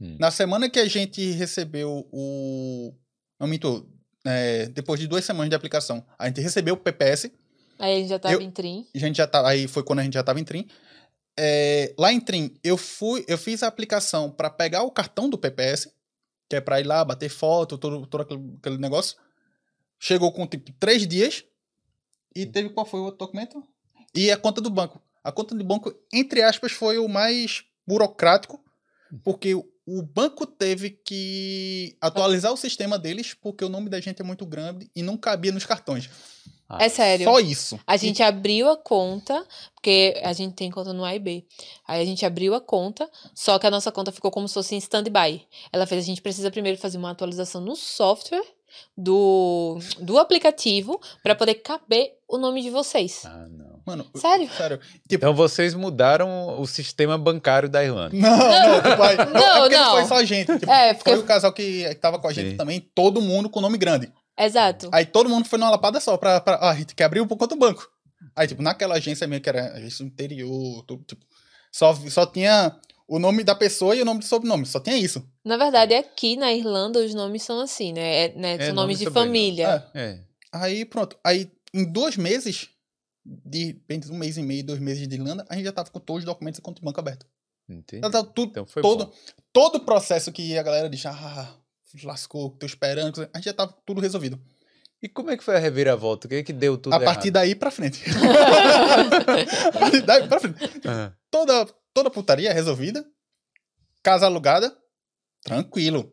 Hum. 0.00 0.16
Na 0.18 0.30
semana 0.30 0.70
que 0.70 0.78
a 0.78 0.86
gente 0.88 1.20
recebeu 1.32 2.08
o. 2.10 2.94
Não 3.38 3.46
minto, 3.46 3.86
é, 4.26 4.64
depois 4.70 4.98
de 4.98 5.06
duas 5.06 5.26
semanas 5.26 5.50
de 5.50 5.56
aplicação, 5.56 6.06
a 6.18 6.26
gente 6.26 6.40
recebeu 6.40 6.72
o 6.72 6.78
PPS. 6.78 7.30
Aí 7.78 7.96
a 7.96 7.98
gente 7.98 8.08
já 8.08 8.18
tava 8.18 8.34
Eu- 8.34 8.40
em 8.40 8.50
trim. 8.50 8.88
A 8.94 8.98
gente 8.98 9.16
já 9.16 9.26
tá, 9.26 9.46
aí 9.46 9.68
foi 9.68 9.82
quando 9.84 9.98
a 9.98 10.02
gente 10.02 10.14
já 10.14 10.22
tava 10.22 10.40
em 10.40 10.44
Trim. 10.44 10.66
É, 11.38 11.92
lá 11.98 12.10
em 12.10 12.20
Trim, 12.20 12.56
eu 12.64 12.78
fui, 12.78 13.24
eu 13.28 13.36
fiz 13.36 13.62
a 13.62 13.66
aplicação 13.66 14.30
para 14.30 14.48
pegar 14.48 14.84
o 14.84 14.90
cartão 14.90 15.28
do 15.28 15.36
PPS, 15.36 15.92
que 16.48 16.56
é 16.56 16.60
para 16.60 16.80
ir 16.80 16.84
lá 16.86 17.04
bater 17.04 17.28
foto, 17.28 17.78
todo, 17.78 18.06
todo 18.06 18.20
aquele, 18.22 18.54
aquele 18.58 18.78
negócio. 18.78 19.16
Chegou 19.98 20.32
com 20.32 20.46
tipo 20.46 20.72
três 20.78 21.06
dias 21.06 21.44
e 22.34 22.44
teve 22.46 22.70
qual 22.70 22.84
foi 22.86 23.00
o 23.00 23.04
outro 23.04 23.18
documento? 23.18 23.62
E 24.14 24.30
a 24.30 24.36
conta 24.36 24.60
do 24.60 24.70
banco. 24.70 25.00
A 25.22 25.32
conta 25.32 25.54
do 25.54 25.64
banco, 25.64 25.94
entre 26.12 26.42
aspas, 26.42 26.72
foi 26.72 26.98
o 26.98 27.08
mais 27.08 27.64
burocrático, 27.86 28.62
porque 29.22 29.54
o- 29.54 29.66
o 29.86 30.02
banco 30.02 30.46
teve 30.46 30.90
que 30.90 31.96
atualizar 32.00 32.52
o 32.52 32.56
sistema 32.56 32.98
deles, 32.98 33.34
porque 33.34 33.64
o 33.64 33.68
nome 33.68 33.88
da 33.88 34.00
gente 34.00 34.20
é 34.20 34.24
muito 34.24 34.44
grande 34.46 34.90
e 34.94 35.02
não 35.02 35.16
cabia 35.16 35.52
nos 35.52 35.64
cartões. 35.66 36.10
Ah, 36.68 36.78
É 36.84 36.88
sério. 36.88 37.24
Só 37.24 37.38
isso. 37.40 37.78
A 37.86 37.96
gente 37.96 38.22
abriu 38.22 38.68
a 38.70 38.76
conta, 38.76 39.44
porque 39.74 40.18
a 40.24 40.32
gente 40.32 40.54
tem 40.54 40.70
conta 40.70 40.92
no 40.92 41.04
AIB. 41.04 41.46
Aí 41.86 42.00
a 42.02 42.04
gente 42.04 42.24
abriu 42.24 42.54
a 42.54 42.60
conta, 42.60 43.08
só 43.34 43.58
que 43.58 43.66
a 43.66 43.70
nossa 43.70 43.92
conta 43.92 44.10
ficou 44.10 44.30
como 44.30 44.48
se 44.48 44.54
fosse 44.54 44.74
em 44.74 44.78
stand-by. 44.78 45.46
Ela 45.72 45.86
fez, 45.86 46.02
a 46.02 46.06
gente 46.06 46.22
precisa 46.22 46.50
primeiro 46.50 46.78
fazer 46.78 46.96
uma 46.98 47.10
atualização 47.10 47.60
no 47.60 47.76
software 47.76 48.42
do, 48.96 49.78
do 50.00 50.18
aplicativo 50.18 51.00
para 51.22 51.34
poder 51.34 51.54
caber 51.56 52.14
o 52.28 52.38
nome 52.38 52.62
de 52.62 52.70
vocês. 52.70 53.22
Ah, 53.24 53.46
não. 53.50 53.74
Mano, 53.86 54.06
Sério? 54.14 54.48
sério. 54.56 54.78
Tipo, 54.78 55.14
Então 55.16 55.34
vocês 55.34 55.74
mudaram 55.74 56.58
o 56.58 56.66
sistema 56.66 57.18
bancário 57.18 57.68
da 57.68 57.84
Irlanda. 57.84 58.16
Não, 58.16 58.30
não, 58.38 58.82
tipo, 58.90 59.02
aí- 59.02 59.16
Não, 59.16 59.56
é 59.56 59.60
porque 59.60 59.76
não. 59.76 59.90
foi 59.92 60.04
só 60.06 60.14
a 60.14 60.24
gente. 60.24 60.58
Tipo, 60.58 60.72
É, 60.72 60.94
porque. 60.94 61.10
Foi 61.10 61.18
o 61.20 61.24
casal 61.24 61.52
que 61.52 61.94
tava 62.00 62.18
com 62.18 62.26
a 62.26 62.32
gente 62.32 62.52
Sim. 62.52 62.56
também, 62.56 62.80
todo 62.94 63.20
mundo 63.20 63.50
com 63.50 63.60
nome 63.60 63.76
grande. 63.76 64.10
Exato. 64.38 64.88
Aí 64.92 65.06
todo 65.06 65.28
mundo 65.28 65.48
foi 65.48 65.58
numa 65.58 65.70
lapada 65.70 66.00
só 66.00 66.16
pra. 66.16 66.40
pra 66.40 66.54
ah, 66.56 66.70
a 66.70 66.74
gente 66.74 66.94
quer 66.94 67.04
abrir 67.04 67.26
por 67.26 67.36
conta 67.36 67.54
do 67.54 67.58
banco. 67.58 67.88
Aí, 68.34 68.48
tipo, 68.48 68.62
naquela 68.62 68.94
agência 68.96 69.26
mesmo, 69.26 69.42
que 69.42 69.48
era 69.48 69.72
agência 69.74 70.04
do 70.04 70.08
interior, 70.08 70.82
tudo, 70.86 71.04
tipo, 71.04 71.24
só, 71.70 71.94
só 71.94 72.26
tinha 72.26 72.74
o 73.06 73.18
nome 73.18 73.44
da 73.44 73.54
pessoa 73.54 73.94
e 73.94 74.00
o 74.00 74.04
nome 74.04 74.20
do 74.20 74.24
sobrenome, 74.24 74.64
só 74.66 74.80
tinha 74.80 74.96
isso. 74.96 75.22
Na 75.44 75.56
verdade, 75.56 75.94
aqui 75.94 76.36
na 76.36 76.52
Irlanda 76.52 77.00
os 77.00 77.14
nomes 77.14 77.42
são 77.42 77.60
assim, 77.60 77.92
né? 77.92 78.24
É, 78.24 78.34
né? 78.34 78.54
É, 78.54 78.58
São 78.58 78.66
nome 78.68 78.76
nomes 78.76 78.98
de 78.98 79.04
sobrenome. 79.04 79.28
família. 79.30 79.90
É. 79.94 80.00
É. 80.02 80.20
Aí, 80.52 80.84
pronto. 80.84 81.16
Aí, 81.22 81.50
em 81.72 81.84
dois 81.84 82.16
meses, 82.16 82.70
de 83.24 83.66
repente, 83.66 84.10
um 84.10 84.16
mês 84.16 84.36
e 84.38 84.42
meio, 84.42 84.64
dois 84.64 84.80
meses 84.80 85.06
de 85.06 85.14
Irlanda, 85.14 85.44
a 85.48 85.54
gente 85.54 85.64
já 85.64 85.72
tava 85.72 85.90
com 85.90 86.00
todos 86.00 86.20
os 86.22 86.26
documentos 86.26 86.58
e 86.58 86.62
conta 86.62 86.80
de 86.80 86.84
banco 86.84 86.98
aberto. 86.98 87.26
Entendi. 87.68 88.02
Já 88.02 88.10
tava 88.10 88.26
tudo, 88.26 88.50
Então 88.50 88.66
foi 88.66 88.82
todo, 88.82 89.06
bom. 89.06 89.12
todo 89.52 89.76
o 89.76 89.80
processo 89.84 90.32
que 90.32 90.56
a 90.58 90.62
galera 90.62 90.88
diz, 90.88 91.04
ah, 91.06 91.54
lascou, 92.02 92.50
tô 92.50 92.66
esperando, 92.66 93.28
a 93.32 93.36
gente 93.38 93.44
já 93.44 93.52
tava 93.52 93.72
tudo 93.86 94.00
resolvido. 94.00 94.40
E 95.02 95.08
como 95.08 95.30
é 95.30 95.36
que 95.36 95.44
foi 95.44 95.54
a 95.54 95.58
reviravolta? 95.58 96.26
O 96.26 96.30
que 96.30 96.36
é 96.36 96.42
que 96.42 96.52
deu 96.52 96.78
tudo 96.78 96.94
a 96.94 97.00
partir 97.00 97.28
errado? 97.28 97.34
daí 97.34 97.54
pra 97.54 97.70
frente. 97.70 98.02
a 99.68 99.72
partir 99.78 100.00
daí 100.02 100.26
pra 100.28 100.40
frente. 100.40 100.58
Ah, 100.86 101.12
Toda, 101.30 101.66
toda 101.92 102.10
putaria 102.10 102.52
resolvida. 102.52 103.04
Casa 104.02 104.26
alugada. 104.26 104.74
Tranquilo. 105.42 106.12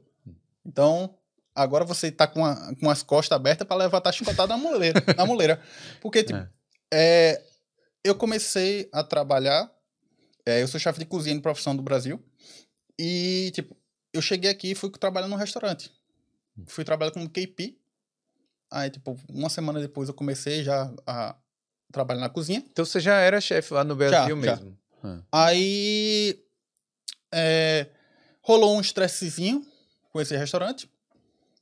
Então, 0.66 1.16
agora 1.56 1.86
você 1.86 2.12
tá 2.12 2.28
com, 2.28 2.44
a- 2.46 2.74
com 2.80 2.90
as 2.90 3.02
costas 3.04 3.36
abertas 3.36 3.68
pra 3.68 3.78
levantar 3.78 4.10
a 4.10 4.14
chicotada 4.14 4.48
na 4.48 4.58
muleira. 4.58 5.02
na 5.16 5.26
muleira. 5.26 5.62
Porque, 6.02 6.24
tipo, 6.24 6.40
é, 6.94 7.42
eu 8.04 8.16
comecei 8.16 8.90
a 8.92 9.04
trabalhar. 9.04 9.72
é, 10.46 10.62
eu 10.62 10.68
sou 10.68 10.80
chefe 10.80 11.00
de 11.00 11.06
cozinha 11.06 11.36
de 11.36 11.42
profissão 11.42 11.76
do 11.76 11.82
Brasil. 11.84 12.22
E, 13.00 13.52
tipo, 13.54 13.76
eu 14.14 14.22
cheguei 14.22 14.50
aqui 14.50 14.72
e 14.72 14.76
fui 14.76 14.90
trabalhar 14.92 15.28
num 15.28 15.36
restaurante. 15.36 15.92
Fui 16.68 16.84
trabalhar 16.84 17.12
como 17.12 17.30
KP. 17.30 17.78
Aí, 18.70 18.90
tipo, 18.90 19.18
uma 19.30 19.50
semana 19.50 19.80
depois 19.80 20.10
eu 20.10 20.16
comecei 20.16 20.64
já 20.64 20.94
a 21.06 21.36
trabalhar 21.92 22.22
na 22.22 22.30
cozinha. 22.30 22.64
Então 22.72 22.86
você 22.86 23.00
já 23.00 23.20
era 23.20 23.42
chefe 23.42 23.74
lá 23.74 23.84
no 23.84 23.96
Brasil 23.96 24.36
Já, 24.42 24.46
já. 24.46 24.56
mesmo. 24.56 24.78
Aí 25.32 26.44
é, 27.32 27.88
rolou 28.42 28.78
um 28.78 28.82
estressezinho 28.82 29.66
com 30.12 30.22
esse 30.22 30.36
restaurante. 30.36 30.90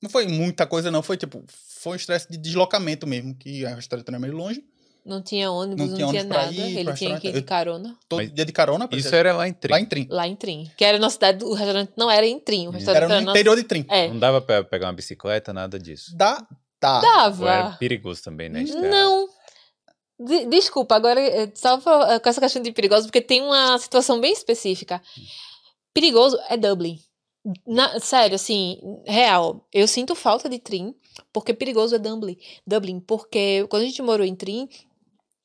Não 0.01 0.09
foi 0.09 0.27
muita 0.27 0.65
coisa, 0.65 0.91
não. 0.91 1.01
Foi 1.03 1.17
tipo, 1.17 1.43
foi 1.47 1.93
um 1.93 1.95
estresse 1.95 2.29
de 2.29 2.38
deslocamento 2.38 3.05
mesmo, 3.07 3.35
que 3.35 3.65
o 3.65 3.75
restaurante 3.75 4.07
era 4.07 4.19
meio 4.19 4.35
longe. 4.35 4.63
Não 5.05 5.21
tinha 5.23 5.49
ônibus, 5.51 5.89
Não 5.89 5.97
não, 5.97 6.09
tinha 6.09 6.21
ônibus 6.21 6.38
nada. 6.38 6.51
ir 6.53 6.77
Ele 6.77 6.93
tinha 6.93 7.19
que 7.19 7.29
ir 7.29 7.33
de 7.33 7.41
carona. 7.41 7.97
Todo 8.07 8.25
dia 8.27 8.45
de 8.45 8.51
carona, 8.51 8.85
Isso 8.91 9.03
dizer, 9.03 9.15
era 9.15 9.35
lá 9.35 9.47
em 9.47 9.53
Trim. 9.53 9.71
lá 9.71 9.79
em 9.79 9.85
Trim. 9.85 10.07
Lá 10.09 10.27
em 10.27 10.35
Trim. 10.35 10.71
Que 10.77 10.85
era 10.85 10.99
na 10.99 11.09
cidade, 11.09 11.43
o 11.43 11.53
restaurante 11.53 11.91
não 11.97 12.12
era 12.12 12.25
em 12.27 12.39
Trim. 12.39 12.67
O 12.67 12.71
restaurante 12.71 13.03
Era 13.05 13.19
no 13.19 13.25
na- 13.27 13.31
interior 13.31 13.55
de 13.55 13.63
Trim. 13.63 13.85
É, 13.89 14.07
Não 14.09 14.19
dava 14.19 14.39
pra 14.41 14.63
pegar 14.63 14.88
uma 14.88 14.93
bicicleta, 14.93 15.51
nada 15.51 15.79
disso. 15.79 16.15
Dá, 16.15 16.45
dá. 16.81 16.99
Ou 16.99 17.47
era 17.47 17.63
dava. 17.63 17.77
perigoso 17.77 18.21
também, 18.23 18.49
né? 18.49 18.63
Não. 18.63 19.27
De- 20.19 20.45
desculpa, 20.47 20.95
agora, 20.95 21.19
eh, 21.21 21.49
só 21.55 21.77
pra- 21.77 22.19
com 22.19 22.29
essa 22.29 22.41
questão 22.41 22.62
de 22.62 22.71
perigoso, 22.73 23.07
porque 23.07 23.21
tem 23.21 23.41
uma 23.41 23.77
situação 23.79 24.19
bem 24.19 24.33
específica. 24.33 25.01
Perigoso 25.93 26.38
é 26.49 26.57
Dublin. 26.57 26.99
Na- 27.65 27.99
sério, 28.01 28.35
assim, 28.35 28.79
real. 29.07 29.65
Eu 29.73 29.88
sinto 29.88 30.13
falta 30.13 30.49
de 30.49 30.59
Trim, 30.59 30.93
porque 31.31 31.53
perigoso 31.53 31.95
é 31.95 31.99
Dublin. 31.99 32.38
Dublin, 32.67 32.99
porque 32.99 33.65
quando 33.69 33.83
a 33.83 33.85
gente 33.85 34.01
morou 34.01 34.25
em 34.25 34.35
Trim, 34.35 34.67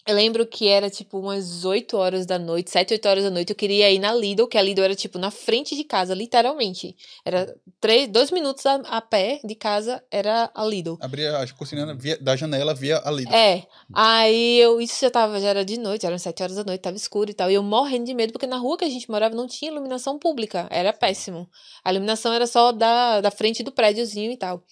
eu 0.07 0.15
lembro 0.15 0.47
que 0.47 0.69
era 0.69 0.91
tipo 0.91 1.19
umas 1.19 1.65
8 1.65 1.97
horas 1.97 2.27
da 2.27 2.39
noite, 2.39 2.71
7, 2.71 2.93
8 2.93 3.09
horas 3.09 3.25
da 3.25 3.31
noite, 3.31 3.51
eu 3.51 3.57
queria 3.57 3.91
ir 3.91 3.99
na 3.99 4.13
Lidl, 4.13 4.47
que 4.47 4.59
a 4.59 4.63
Lidl 4.63 4.83
era 4.83 4.95
tipo 4.95 5.19
na 5.19 5.31
frente 5.31 5.75
de 5.75 5.83
casa, 5.83 6.15
literalmente. 6.15 6.95
Era 7.25 7.57
três, 7.81 8.07
dois 8.09 8.31
minutos 8.31 8.67
a, 8.67 8.75
a 8.75 9.01
pé 9.01 9.41
de 9.43 9.55
casa, 9.55 10.03
era 10.11 10.51
a 10.55 10.65
Lidl. 10.65 10.99
Abria 11.01 11.39
a 11.39 11.53
cortina 11.53 11.95
via, 11.95 12.19
da 12.19 12.37
janela 12.37 12.75
via 12.75 13.01
a 13.03 13.11
Lidl. 13.11 13.35
É, 13.35 13.67
aí 13.95 14.59
eu, 14.59 14.79
isso 14.79 15.01
já 15.01 15.11
tava, 15.11 15.41
já 15.41 15.49
era 15.49 15.65
de 15.65 15.79
noite, 15.79 16.05
eram 16.05 16.19
sete 16.19 16.43
horas 16.43 16.57
da 16.57 16.65
noite, 16.65 16.83
tava 16.83 16.97
escuro 16.97 17.31
e 17.31 17.35
tal, 17.35 17.51
e 17.51 17.55
eu 17.55 17.63
morrendo 17.63 18.05
de 18.05 18.13
medo, 18.13 18.33
porque 18.33 18.47
na 18.47 18.59
rua 18.59 18.77
que 18.77 18.85
a 18.85 18.91
gente 18.91 19.11
morava 19.11 19.35
não 19.35 19.47
tinha 19.47 19.71
iluminação 19.71 20.19
pública, 20.19 20.69
era 20.71 20.93
péssimo. 20.93 21.49
A 21.83 21.91
iluminação 21.91 22.35
era 22.35 22.47
só 22.47 22.73
da, 22.73 23.23
da 23.23 23.31
frente 23.31 23.63
do 23.63 23.73
prédiozinho 23.73 24.31
e 24.31 24.37
tal. 24.37 24.63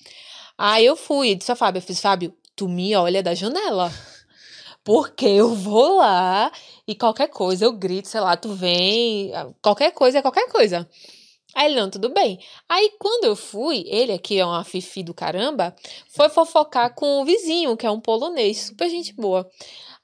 Aí 0.59 0.85
eu 0.85 0.95
fui, 0.95 1.35
disse 1.35 1.51
a 1.51 1.57
Fábio, 1.57 1.79
eu 1.79 1.83
fiz, 1.83 2.01
Fábio, 2.01 2.35
tu 2.55 2.69
me 2.69 2.95
olha 2.95 3.23
da 3.23 3.35
janela. 3.35 3.91
Porque 4.85 5.27
eu 5.27 5.55
vou 5.55 5.99
lá 5.99 6.51
e 6.87 6.95
qualquer 6.95 7.29
coisa 7.29 7.65
eu 7.65 7.73
grito, 7.73 8.09
sei 8.09 8.21
lá, 8.21 8.37
tu 8.37 8.53
vem, 8.55 9.31
qualquer 9.63 9.93
coisa 9.93 10.19
é 10.19 10.23
qualquer 10.23 10.49
coisa. 10.49 10.89
Aí 11.55 11.67
ele, 11.67 11.81
não, 11.81 11.91
tudo 11.91 12.09
bem. 12.09 12.39
Aí 12.69 12.91
quando 12.99 13.25
eu 13.25 13.37
fui, 13.37 13.85
ele 13.87 14.13
aqui 14.13 14.39
é 14.39 14.45
uma 14.45 14.65
fifi 14.65 15.03
do 15.03 15.13
caramba, 15.13 15.75
foi 16.09 16.29
fofocar 16.29 16.95
com 16.95 17.21
o 17.21 17.25
vizinho, 17.25 17.77
que 17.77 17.87
é 17.87 17.91
um 17.91 18.01
polonês, 18.01 18.59
super 18.59 18.89
gente 18.89 19.13
boa. 19.15 19.49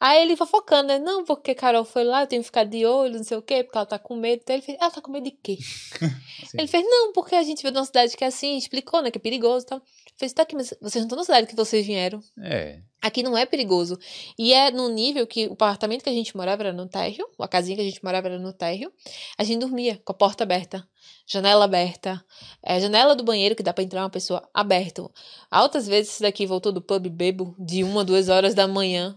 Aí 0.01 0.23
ele 0.23 0.37
fofocando, 0.37 0.89
né? 0.89 0.99
Não, 0.99 1.25
porque 1.25 1.55
Carol 1.55 1.85
foi 1.85 2.05
lá, 2.05 2.23
eu 2.23 2.27
tenho 2.29 2.43
que 2.43 2.47
ficar 2.47 2.63
de 2.65 2.87
olho, 2.87 3.17
não 3.17 3.25
sei 3.25 3.37
o 3.37 3.43
quê, 3.43 3.65
porque 3.65 3.79
ela 3.79 3.87
tá 3.87 3.99
com 3.99 4.15
medo. 4.15 4.43
Então 4.43 4.55
ele 4.55 4.63
fez, 4.63 4.79
ela 4.81 4.91
tá 4.91 5.01
com 5.01 5.11
medo 5.11 5.25
de 5.25 5.33
quê? 5.33 5.59
Ele 6.55 6.69
fez, 6.69 6.85
não, 6.85 7.13
porque 7.13 7.35
a 7.35 7.43
gente 7.43 7.61
veio 7.61 7.73
de 7.73 7.79
uma 7.79 7.85
cidade 7.85 8.17
que 8.17 8.25
é 8.25 8.29
assim, 8.29 8.57
explicou, 8.57 9.03
né, 9.03 9.11
que 9.11 9.19
é 9.19 9.21
perigoso 9.21 9.67
e 9.67 9.69
tal. 9.69 9.79
Eu 9.79 9.85
Fez, 10.17 10.33
tá 10.33 10.43
aqui, 10.43 10.55
mas 10.55 10.73
vocês 10.81 11.03
não 11.03 11.07
estão 11.07 11.19
na 11.19 11.25
cidade 11.25 11.47
que 11.47 11.55
vocês 11.55 11.85
vieram. 11.85 12.21
É. 12.41 12.81
Aqui 13.01 13.23
não 13.23 13.37
é 13.39 13.47
perigoso. 13.47 13.97
E 14.39 14.53
é 14.53 14.71
no 14.73 14.89
nível 14.89 15.27
que 15.27 15.47
o 15.47 15.53
apartamento 15.53 16.03
que 16.03 16.11
a 16.11 16.13
gente 16.13 16.37
morava 16.37 16.63
era 16.65 16.73
no 16.73 16.87
térreo, 16.89 17.29
a 17.39 17.47
casinha 17.47 17.77
que 17.77 17.83
a 17.83 17.85
gente 17.85 18.03
morava 18.03 18.27
era 18.27 18.39
no 18.39 18.53
térreo. 18.53 18.93
A 19.39 19.45
gente 19.45 19.61
dormia 19.61 20.01
com 20.05 20.11
a 20.13 20.15
porta 20.15 20.43
aberta, 20.43 20.85
janela 21.27 21.65
aberta, 21.65 22.25
é, 22.61 22.81
janela 22.81 23.15
do 23.15 23.23
banheiro 23.23 23.55
que 23.55 23.63
dá 23.63 23.73
pra 23.73 23.85
entrar 23.85 24.03
uma 24.03 24.11
pessoa 24.11 24.49
aberto. 24.53 25.11
Altas 25.51 25.87
vezes 25.87 26.13
esse 26.15 26.23
daqui 26.23 26.45
voltou 26.45 26.73
do 26.73 26.83
pub 26.83 27.07
bebo 27.09 27.55
de 27.59 27.85
uma, 27.85 28.05
duas 28.05 28.29
horas 28.29 28.53
da 28.55 28.67
manhã. 28.67 29.17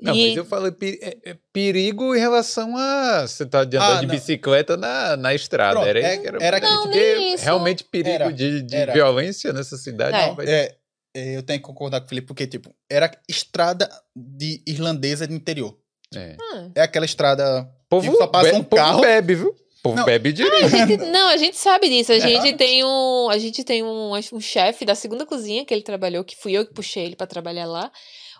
Não, 0.00 0.16
e 0.16 0.28
mas 0.30 0.36
eu 0.36 0.44
falei 0.44 0.72
peri- 0.72 0.98
é- 1.00 1.30
é 1.30 1.36
perigo 1.52 2.16
em 2.16 2.18
relação 2.18 2.76
a 2.76 3.24
você 3.24 3.46
tá 3.46 3.62
de 3.64 3.76
andar 3.76 3.98
Ah, 3.98 4.00
de 4.00 4.06
não. 4.08 4.14
bicicleta 4.16 4.76
na, 4.76 5.16
na 5.16 5.32
estrada. 5.32 5.74
Pronto, 5.74 5.86
era, 5.88 6.00
é- 6.00 6.26
era, 6.26 6.38
era 6.44 6.60
Não, 6.60 6.86
nem 6.88 7.34
isso. 7.34 7.44
realmente 7.44 7.84
perigo 7.84 8.10
Era, 8.10 8.32
de, 8.32 8.62
de 8.62 8.74
era. 8.74 8.92
violência 8.92 9.52
nessa 9.52 9.76
cidade. 9.76 10.16
É. 10.16 10.26
não 10.26 10.34
vai- 10.34 10.46
É, 10.48 10.50
é, 10.50 10.76
eu 11.14 11.42
tenho 11.42 11.58
que 11.58 11.64
concordar 11.66 12.00
com 12.00 12.06
o 12.06 12.08
Felipe, 12.08 12.26
porque, 12.26 12.46
tipo, 12.46 12.74
era 12.90 13.10
estrada 13.28 13.88
de 14.16 14.62
irlandesa 14.66 15.26
de 15.26 15.34
interior. 15.34 15.76
é. 16.14 16.36
Ah, 16.40 16.68
É 16.76 16.80
aquela 16.82 17.04
estrada. 17.06 17.68
Povo, 17.88 18.10
que 18.10 18.16
só 18.18 18.26
passa 18.26 18.50
be- 18.50 18.56
um 18.56 18.62
povo 18.64 18.82
carro. 18.82 19.00
bebe, 19.00 19.34
viu? 19.34 19.54
Povo 19.82 19.96
Não. 19.96 20.04
bebe 20.04 20.32
direito. 20.32 20.64
a 20.64 20.68
gente- 20.86 20.96
não, 21.06 21.28
a 21.28 21.36
gente 21.36 21.56
sabe 21.56 21.88
disso. 21.88 22.12
A 22.12 22.18
gente 22.18 22.52
tem 22.56 22.84
um, 22.84 23.28
a 23.28 23.36
gente 23.38 23.64
tem 23.64 23.82
um, 23.82 24.12
um 24.14 24.40
chefe 24.40 24.84
da 24.84 24.94
segunda 24.94 25.26
cozinha 25.26 25.64
que 25.64 25.74
ele 25.74 25.82
trabalhou, 25.82 26.22
que 26.24 26.36
fui 26.36 26.52
eu 26.52 26.64
que 26.64 26.72
puxei 26.72 27.04
ele 27.04 27.16
pra 27.16 27.26
trabalhar 27.26 27.66
lá. 27.66 27.90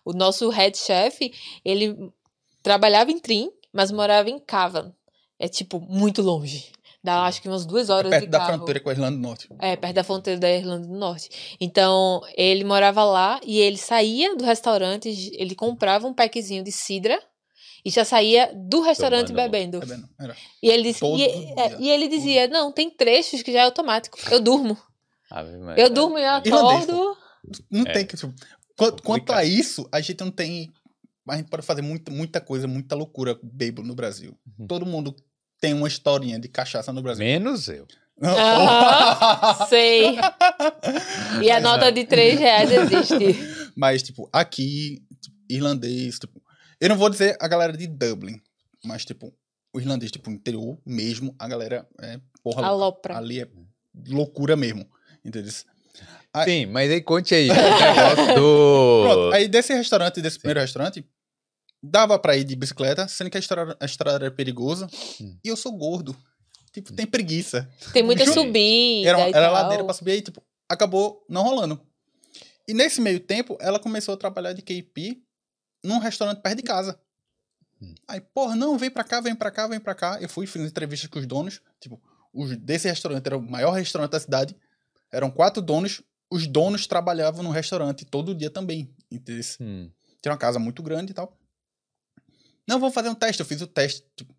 O 0.05 0.13
nosso 0.13 0.49
head 0.51 0.77
chef, 0.79 1.33
ele 1.65 1.97
trabalhava 2.63 3.11
em 3.11 3.19
Trim, 3.19 3.51
mas 3.73 3.91
morava 3.91 4.31
em 4.31 4.39
Cavan. 4.39 4.93
É 5.39 5.49
tipo 5.49 5.81
muito 5.81 6.23
longe. 6.23 6.71
Dá 7.05 7.25
acho 7.25 7.43
que 7.43 7.49
umas 7.49 7.67
duas 7.67 7.91
horas 7.91 8.11
perto 8.11 8.25
de 8.25 8.31
da 8.31 8.39
carro. 8.39 8.55
fronteira 8.59 8.81
com 8.81 8.89
a 8.89 8.93
Irlanda 8.93 9.17
do 9.17 9.23
Norte. 9.23 9.49
É, 9.61 9.75
perto 9.77 9.95
da 9.95 10.05
fronteira 10.05 10.39
da 10.39 10.49
Irlanda 10.51 10.87
do 10.87 10.95
Norte. 10.95 11.57
Então, 11.61 12.21
ele 12.37 12.63
morava 12.65 13.03
lá 13.03 13.41
e 13.45 13.59
ele 13.59 13.77
saía 13.77 14.37
do 14.37 14.45
restaurante, 14.45 15.09
ele 15.35 15.55
comprava 15.57 16.07
um 16.07 16.15
packzinho 16.15 16.63
de 16.63 16.71
cidra 16.71 17.21
e 17.85 17.91
já 17.91 18.05
saía 18.05 18.53
do 18.55 18.81
restaurante 18.83 19.33
bebendo. 19.33 19.81
Era. 20.21 20.37
E 20.63 20.69
ele, 20.71 20.85
disse, 20.85 21.05
e, 21.05 21.25
é, 21.25 21.77
e 21.81 21.91
ele 21.91 22.07
dizia: 22.07 22.47
Não, 22.47 22.71
tem 22.71 22.89
trechos 22.89 23.43
que 23.43 23.53
já 23.53 23.61
é 23.61 23.65
automático. 23.65 24.17
Eu 24.31 24.39
durmo. 24.39 24.79
Eu 25.77 25.91
durmo 25.91 26.19
e 26.19 26.23
eu 26.23 26.41
Irlandês, 26.45 26.89
acordo. 26.89 27.17
Não 27.69 27.83
É. 27.87 27.93
tem 27.93 28.07
que. 28.07 28.17
tipo, 28.17 28.33
Quanto, 28.77 29.03
quanto 29.03 29.33
a 29.33 29.45
isso, 29.45 29.89
a 29.91 30.01
gente 30.01 30.21
não 30.21 30.31
tem. 30.31 30.73
A 31.29 31.37
gente 31.37 31.49
pode 31.51 31.65
fazer 31.65 31.83
muita, 31.83 32.11
muita 32.13 32.41
coisa, 32.41 32.67
muita 32.69 32.95
loucura 32.95 33.39
bêbado 33.43 33.87
no 33.87 33.95
Brasil. 33.95 34.37
Uhum. 34.59 34.67
Todo 34.67 34.87
mundo 34.87 35.15
tem 35.63 35.73
uma 35.73 35.87
historinha 35.87 36.41
de 36.41 36.49
cachaça 36.49 36.93
no 36.93 37.01
Brasil. 37.01 37.25
Menos 37.25 37.69
eu. 37.69 37.87
Aham. 38.21 39.67
Sei. 39.69 40.19
E 41.41 41.51
a 41.53 41.61
nota 41.61 41.91
de 41.93 42.05
3 42.05 42.39
reais 42.39 42.71
existe. 42.71 43.71
Mas, 43.77 44.03
tipo, 44.03 44.29
aqui, 44.33 45.05
tipo, 45.21 45.37
irlandês, 45.49 46.19
tipo. 46.19 46.43
Eu 46.81 46.89
não 46.89 46.97
vou 46.97 47.09
dizer 47.09 47.37
a 47.41 47.47
galera 47.47 47.77
de 47.77 47.87
Dublin, 47.87 48.41
mas, 48.85 49.05
tipo, 49.05 49.33
o 49.73 49.81
irlandês, 49.81 50.11
tipo, 50.11 50.29
interior 50.33 50.77
mesmo, 50.85 51.33
a 51.39 51.47
galera 51.47 51.87
é 52.01 52.19
porra. 52.43 52.67
Alopra. 52.67 53.17
Ali 53.17 53.41
é 53.41 53.49
loucura 54.09 54.57
mesmo. 54.57 54.85
Entendeu? 55.25 55.53
Sim, 56.45 56.67
mas 56.67 56.91
aí 56.91 57.01
conte 57.01 57.37
aí. 57.37 57.49
o 57.51 57.55
negócio 57.55 58.35
do. 58.35 59.03
Pronto, 59.05 59.35
aí 59.35 59.47
desse 59.47 59.73
restaurante, 59.75 60.21
desse 60.21 60.41
primeiro 60.41 60.59
restaurante, 60.59 61.07
dava 61.83 62.19
pra 62.19 62.37
ir 62.37 62.45
de 62.45 62.55
bicicleta, 62.55 63.09
sendo 63.09 63.31
que 63.31 63.37
a 63.37 63.41
estrada, 63.41 63.77
a 63.81 63.85
estrada 63.85 64.25
era 64.27 64.31
perigosa. 64.31 64.89
Hum. 65.21 65.37
E 65.45 65.49
eu 65.49 65.57
sou 65.57 65.73
gordo. 65.73 66.17
Tipo, 66.73 66.93
tem 66.93 67.07
preguiça. 67.07 67.69
Tem 67.93 68.03
muita 68.03 68.25
subida. 68.25 69.09
Era, 69.09 69.29
e 69.29 69.33
era 69.33 69.51
ladeira 69.51 69.85
pra 69.85 69.93
subir 69.93 70.13
aí, 70.13 70.23
tipo, 70.23 70.43
acabou 70.69 71.25
não 71.29 71.43
rolando. 71.43 71.81
E 72.67 72.73
nesse 72.73 73.01
meio 73.01 73.21
tempo, 73.21 73.59
ela 73.61 73.79
começou 73.79 74.15
a 74.15 74.17
trabalhar 74.17 74.53
de 74.53 74.63
KP 74.63 75.21
num 75.85 75.99
restaurante 75.99 76.41
perto 76.41 76.57
de 76.57 76.63
casa. 76.63 76.99
Hum. 77.81 77.95
Aí, 78.07 78.21
porra, 78.21 78.55
não, 78.55 78.79
vem 78.79 78.91
pra 78.91 79.05
cá, 79.05 79.21
vem 79.21 79.35
pra 79.35 79.51
cá, 79.51 79.67
vem 79.67 79.81
pra 79.81 79.95
cá. 79.95 80.19
Eu 80.21 80.29
fui, 80.29 80.47
fiz 80.47 80.63
entrevistas 80.63 81.11
com 81.11 81.19
os 81.19 81.27
donos. 81.27 81.61
Tipo, 81.81 82.01
os, 82.33 82.57
desse 82.57 82.89
restaurante 82.89 83.27
era 83.27 83.37
o 83.37 83.43
maior 83.43 83.73
restaurante 83.73 84.13
da 84.13 84.21
cidade. 84.21 84.57
Eram 85.11 85.31
quatro 85.31 85.61
donos. 85.61 86.01
Os 86.31 86.47
donos 86.47 86.87
trabalhavam 86.87 87.43
no 87.43 87.51
restaurante 87.51 88.07
todo 88.07 88.35
dia 88.35 88.49
também. 88.49 88.95
Entendeu? 89.11 89.45
Hum, 89.61 89.91
Tinha 90.23 90.33
uma 90.33 90.39
casa 90.39 90.59
muito 90.59 90.83
grande 90.83 91.11
e 91.11 91.15
tal. 91.15 91.37
Não, 92.69 92.79
vou 92.81 92.91
fazer 92.91 93.09
um 93.09 93.15
teste. 93.15 93.41
Eu 93.41 93.47
fiz 93.47 93.61
o 93.61 93.67
teste. 93.67 94.05
tipo, 94.17 94.35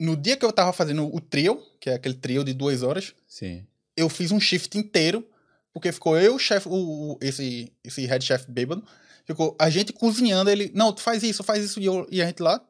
no 0.00 0.16
dia 0.16 0.36
que 0.36 0.44
eu 0.44 0.52
tava 0.52 0.72
fazendo 0.72 1.12
o 1.14 1.20
trio, 1.20 1.60
que 1.80 1.90
é 1.90 1.94
aquele 1.94 2.14
trio 2.14 2.44
de 2.44 2.52
duas 2.52 2.82
horas, 2.82 3.14
sim. 3.26 3.66
eu 3.96 4.08
fiz 4.08 4.30
um 4.30 4.38
shift 4.40 4.76
inteiro, 4.78 5.28
porque 5.72 5.90
ficou 5.92 6.16
eu, 6.18 6.36
o 6.36 6.38
chefe, 6.38 6.68
o, 6.68 6.72
o- 7.14 7.18
esse, 7.20 7.72
esse 7.82 8.06
head 8.06 8.24
chef 8.24 8.48
bêbado, 8.50 8.84
ficou 9.24 9.56
a 9.58 9.68
gente 9.68 9.92
cozinhando, 9.92 10.50
ele, 10.50 10.70
não, 10.74 10.92
tu 10.92 11.00
faz 11.02 11.22
isso, 11.22 11.42
faz 11.42 11.64
isso, 11.64 11.80
e, 11.80 11.84
eu- 11.86 12.06
e 12.10 12.22
a 12.22 12.26
gente 12.26 12.42
lá. 12.42 12.64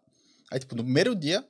Aí, 0.51 0.59
tipo, 0.59 0.75
no 0.75 0.83
primeiro 0.83 1.15
dia, 1.15 1.47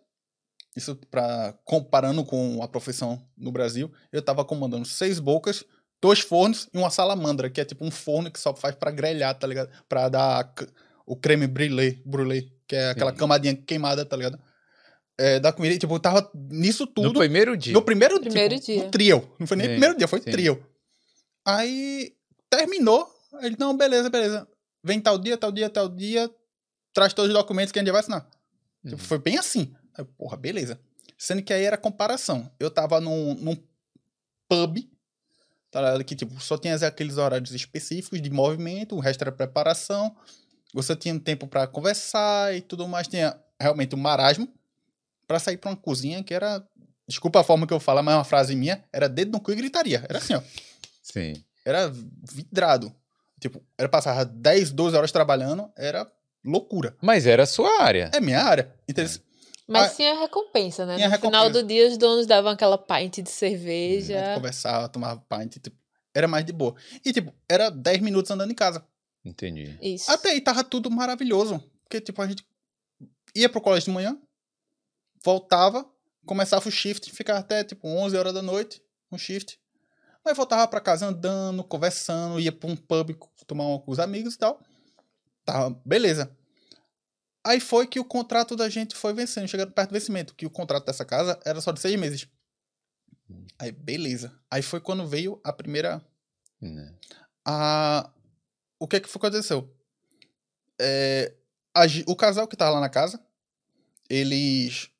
isso 0.76 0.96
pra, 1.10 1.54
comparando 1.64 2.24
com 2.24 2.60
a 2.62 2.66
profissão 2.68 3.24
no 3.36 3.52
Brasil, 3.52 3.90
eu 4.12 4.20
tava 4.22 4.44
comandando 4.44 4.84
seis 4.84 5.20
bocas, 5.20 5.64
dois 6.02 6.18
fornos 6.20 6.68
e 6.74 6.78
uma 6.78 6.90
salamandra, 6.90 7.48
que 7.50 7.60
é 7.60 7.64
tipo 7.64 7.84
um 7.84 7.90
forno 7.90 8.30
que 8.32 8.38
só 8.40 8.54
faz 8.54 8.74
pra 8.74 8.90
grelhar, 8.90 9.36
tá 9.38 9.46
ligado? 9.46 9.70
Pra 9.88 10.08
dar 10.08 10.52
c- 10.58 10.68
o 11.06 11.14
creme 11.16 11.46
brûlée, 11.46 12.02
brûlée, 12.04 12.50
que 12.68 12.76
é 12.76 12.90
aquela 12.90 13.10
Sim. 13.10 13.16
camadinha 13.16 13.56
queimada, 13.56 14.04
tá 14.04 14.16
ligado? 14.16 14.38
É, 15.20 15.40
da 15.40 15.52
comida, 15.52 15.74
e, 15.74 15.78
tipo, 15.78 15.92
eu 15.94 15.98
tava 15.98 16.30
nisso 16.34 16.84
No 16.84 16.92
tudo. 16.92 17.18
primeiro 17.18 17.56
dia. 17.56 17.72
No 17.72 17.82
primeiro, 17.82 18.20
Primeiro 18.20 18.54
tipo, 18.54 18.66
dia. 18.66 18.84
No 18.84 18.90
trio. 18.90 19.32
Não 19.40 19.46
foi 19.48 19.56
nem 19.56 19.66
Sim, 19.66 19.72
primeiro 19.72 19.96
dia, 19.98 20.06
foi 20.06 20.20
sim. 20.20 20.30
trio. 20.30 20.64
Aí 21.44 22.14
terminou. 22.48 23.08
Ele, 23.40 23.56
não, 23.58 23.76
beleza, 23.76 24.08
beleza. 24.08 24.46
Vem 24.84 25.00
tal 25.00 25.18
dia, 25.18 25.36
tal 25.36 25.50
dia, 25.50 25.68
tal 25.68 25.88
dia. 25.88 26.30
Traz 26.92 27.12
todos 27.12 27.30
os 27.30 27.34
documentos 27.36 27.72
que 27.72 27.78
a 27.78 27.82
gente 27.82 27.90
vai 27.90 28.00
assinar. 28.00 28.28
Tipo, 28.84 28.92
Uhum. 28.92 28.98
foi 28.98 29.18
bem 29.18 29.36
assim. 29.38 29.74
Aí, 29.96 30.04
porra, 30.16 30.36
beleza. 30.36 30.78
Sendo 31.16 31.42
que 31.42 31.52
aí 31.52 31.64
era 31.64 31.76
comparação. 31.76 32.48
Eu 32.60 32.70
tava 32.70 33.00
num, 33.00 33.34
num 33.34 33.56
pub, 34.48 34.78
tá 35.70 35.80
ligado? 35.80 36.04
Que, 36.04 36.14
tipo, 36.14 36.40
só 36.40 36.56
tinha 36.56 36.74
aqueles 36.76 37.16
horários 37.18 37.52
específicos 37.52 38.22
de 38.22 38.30
movimento, 38.30 38.94
o 38.94 39.00
resto 39.00 39.22
era 39.22 39.32
preparação. 39.32 40.14
Você 40.74 40.94
tinha 40.94 41.14
um 41.14 41.18
tempo 41.18 41.46
pra 41.46 41.66
conversar 41.66 42.54
e 42.54 42.60
tudo 42.60 42.86
mais. 42.88 43.08
Tinha 43.08 43.38
realmente 43.60 43.94
um 43.94 43.98
marasmo 43.98 44.48
pra 45.26 45.38
sair 45.38 45.56
pra 45.56 45.70
uma 45.70 45.76
cozinha 45.76 46.22
que 46.22 46.34
era. 46.34 46.62
Desculpa 47.06 47.40
a 47.40 47.44
forma 47.44 47.66
que 47.66 47.72
eu 47.72 47.80
falo, 47.80 48.02
mas 48.02 48.14
é 48.14 48.18
uma 48.18 48.24
frase 48.24 48.54
minha. 48.54 48.84
Era 48.92 49.08
dedo 49.08 49.32
no 49.32 49.40
cu 49.40 49.50
e 49.52 49.56
gritaria. 49.56 50.04
Era 50.08 50.18
assim, 50.18 50.34
ó. 50.34 50.42
Sim. 51.02 51.42
Era 51.64 51.90
vidrado. 52.32 52.94
Tipo, 53.40 53.62
era 53.78 53.88
passar 53.88 54.24
10, 54.24 54.72
12 54.72 54.96
horas 54.96 55.12
trabalhando, 55.12 55.70
era 55.76 56.10
loucura. 56.44 56.96
Mas 57.00 57.24
era 57.26 57.44
a 57.44 57.46
sua 57.46 57.82
área. 57.82 58.10
É 58.12 58.20
minha 58.20 58.42
área. 58.42 58.74
Entendeu? 58.88 59.12
Mas 59.66 59.92
Ah, 59.92 59.94
tinha 59.94 60.18
recompensa, 60.18 60.84
né? 60.86 60.96
tinha 60.96 61.08
no 61.08 61.14
final 61.18 61.30
recompensa. 61.44 61.62
do 61.62 61.68
dia, 61.68 61.88
os 61.88 61.96
donos 61.98 62.26
davam 62.26 62.50
aquela 62.52 62.76
pint 62.78 63.16
de 63.16 63.20
A 63.20 63.24
gente 63.24 63.30
cerveja. 63.30 64.34
conversava, 64.34 64.88
tomava 64.88 65.22
pint, 65.28 65.56
tipo, 65.60 65.76
era 66.14 66.26
mais 66.26 66.44
de 66.44 66.52
boa. 66.52 66.74
E, 67.04 67.12
tipo, 67.12 67.32
era 67.48 67.70
10 67.70 68.00
minutos 68.00 68.30
andando 68.30 68.50
em 68.50 68.54
casa. 68.54 68.82
Entendi. 69.24 69.78
Isso. 69.80 70.10
Até 70.10 70.30
aí 70.30 70.40
tava 70.40 70.64
tudo 70.64 70.90
maravilhoso. 70.90 71.62
Porque, 71.84 72.00
tipo, 72.00 72.20
a 72.22 72.26
gente 72.26 72.46
ia 73.34 73.48
pro 73.48 73.60
colégio 73.60 73.86
de 73.86 73.94
manhã, 73.94 74.20
voltava, 75.24 75.88
começava 76.26 76.68
o 76.68 76.72
shift, 76.72 77.10
ficava 77.12 77.40
até, 77.40 77.64
tipo, 77.64 77.88
11 77.88 78.16
horas 78.16 78.34
da 78.34 78.42
noite, 78.42 78.82
um 79.10 79.18
shift. 79.18 79.58
Aí 80.24 80.34
voltava 80.34 80.66
pra 80.68 80.80
casa 80.80 81.06
andando, 81.06 81.64
conversando, 81.64 82.38
ia 82.38 82.52
pra 82.52 82.68
um 82.68 82.76
pub 82.76 83.16
tomar 83.46 83.64
uma 83.64 83.80
com 83.80 83.90
os 83.90 83.98
amigos 83.98 84.34
e 84.34 84.38
tal. 84.38 84.60
Tava, 85.44 85.80
beleza. 85.84 86.36
Aí 87.44 87.60
foi 87.60 87.86
que 87.86 87.98
o 87.98 88.04
contrato 88.04 88.54
da 88.54 88.68
gente 88.68 88.94
foi 88.94 89.14
vencendo, 89.14 89.48
chegando 89.48 89.72
perto 89.72 89.88
do 89.90 89.94
vencimento, 89.94 90.34
que 90.34 90.44
o 90.44 90.50
contrato 90.50 90.84
dessa 90.84 91.04
casa 91.04 91.40
era 91.46 91.60
só 91.60 91.72
de 91.72 91.80
seis 91.80 91.98
meses. 91.98 92.28
Aí, 93.58 93.72
beleza. 93.72 94.38
Aí 94.50 94.60
foi 94.62 94.80
quando 94.80 95.06
veio 95.06 95.40
a 95.42 95.52
primeira 95.52 96.04
Né. 96.60 96.94
a... 97.46 98.10
o 98.78 98.86
que 98.88 99.00
que 99.00 99.08
foi 99.08 99.20
que 99.20 99.26
aconteceu? 99.26 99.74
É, 100.80 101.34
a 101.74 101.82
o 102.06 102.16
casal 102.16 102.46
que 102.46 102.56
tava 102.56 102.72
lá 102.74 102.80
na 102.80 102.88
casa, 102.88 103.20
eles 104.08 104.90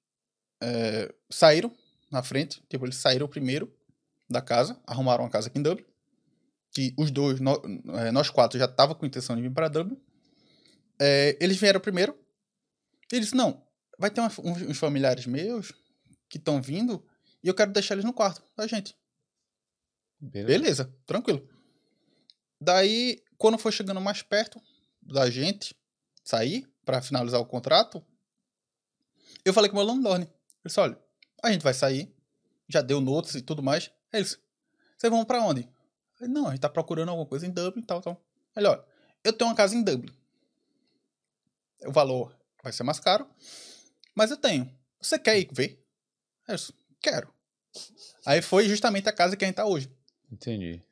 é, 0.61 1.13
saíram 1.31 1.73
na 2.11 2.23
frente, 2.23 2.63
tipo, 2.69 2.85
eles 2.85 2.97
saíram 2.97 3.29
primeiro 3.29 3.73
da 4.29 4.41
casa, 4.41 4.79
arrumaram 4.87 5.25
uma 5.25 5.31
casa 5.31 5.49
aqui 5.49 5.59
em 5.59 5.63
Dublin, 5.63 5.85
que 6.73 6.95
os 6.97 7.11
dois, 7.11 7.41
nó- 7.41 7.61
é, 7.99 8.11
nós 8.11 8.31
quatro, 8.31 8.59
já 8.59 8.69
tava 8.69 8.95
com 8.95 9.07
intenção 9.07 9.37
de 9.37 9.43
vir 9.43 9.53
para 9.53 9.69
Dublin. 9.69 10.01
É, 11.01 11.37
eles 11.41 11.57
vieram 11.57 11.81
primeiro, 11.81 12.19
eles, 13.13 13.33
não, 13.33 13.63
vai 13.99 14.11
ter 14.11 14.21
uma- 14.21 14.31
uns, 14.45 14.63
uns 14.63 14.79
familiares 14.79 15.27
meus 15.27 15.73
que 16.29 16.39
estão 16.39 16.61
vindo, 16.61 17.05
e 17.43 17.49
eu 17.49 17.55
quero 17.55 17.73
deixar 17.73 17.95
eles 17.95 18.05
no 18.05 18.13
quarto 18.13 18.43
da 18.57 18.67
gente. 18.67 18.97
Beleza. 20.21 20.47
Beleza, 20.59 20.95
tranquilo. 21.07 21.49
Daí, 22.61 23.23
quando 23.39 23.57
foi 23.57 23.73
chegando 23.73 24.01
mais 24.01 24.21
perto 24.21 24.61
da 25.01 25.31
gente 25.31 25.75
sair 26.25 26.69
para 26.85 27.01
finalizar 27.01 27.41
o 27.41 27.47
contrato, 27.47 28.05
eu 29.45 29.55
falei 29.55 29.71
com 29.71 29.77
o 29.77 29.79
meu 29.79 29.87
landlord. 29.87 30.25
Ele 30.25 30.33
disse: 30.67 30.81
olha, 30.81 30.99
a 31.43 31.51
gente 31.51 31.63
vai 31.63 31.73
sair, 31.73 32.13
já 32.69 32.83
deu 32.83 33.01
notas 33.01 33.35
e 33.37 33.41
tudo 33.41 33.63
mais. 33.63 33.91
Eles, 34.13 34.39
vocês 34.97 35.11
vão 35.11 35.25
para 35.25 35.43
onde? 35.43 35.69
Falei, 36.15 36.33
não, 36.33 36.49
a 36.49 36.51
gente 36.51 36.61
tá 36.61 36.69
procurando 36.69 37.11
alguma 37.11 37.27
coisa 37.27 37.47
em 37.47 37.51
Dublin 37.51 37.83
e 37.83 37.87
tal, 37.87 38.03
tal. 38.03 38.21
Ele, 38.57 38.67
olha, 38.67 38.85
eu 39.23 39.33
tenho 39.33 39.49
uma 39.49 39.57
casa 39.57 39.75
em 39.77 39.83
Dublin. 39.83 40.13
o 41.87 41.93
valor 41.93 42.37
vai 42.63 42.73
ser 42.73 42.83
mais 42.83 42.99
caro, 42.99 43.27
mas 44.15 44.31
eu 44.31 44.37
tenho. 44.37 44.71
Você 45.01 45.19
quer 45.19 45.39
ir 45.39 45.49
ver? 45.53 45.81
Eu 46.49 46.57
disse, 46.57 46.75
quero. 47.01 47.33
Aí 48.27 48.43
foi 48.43 48.69
justamente 48.69 49.09
a 49.09 49.13
casa 49.13 49.37
que 49.37 49.45
a 49.45 49.49
gente 49.49 49.57
tá 49.57 49.65
hoje. 49.65 49.89
Entendi. 50.31 50.83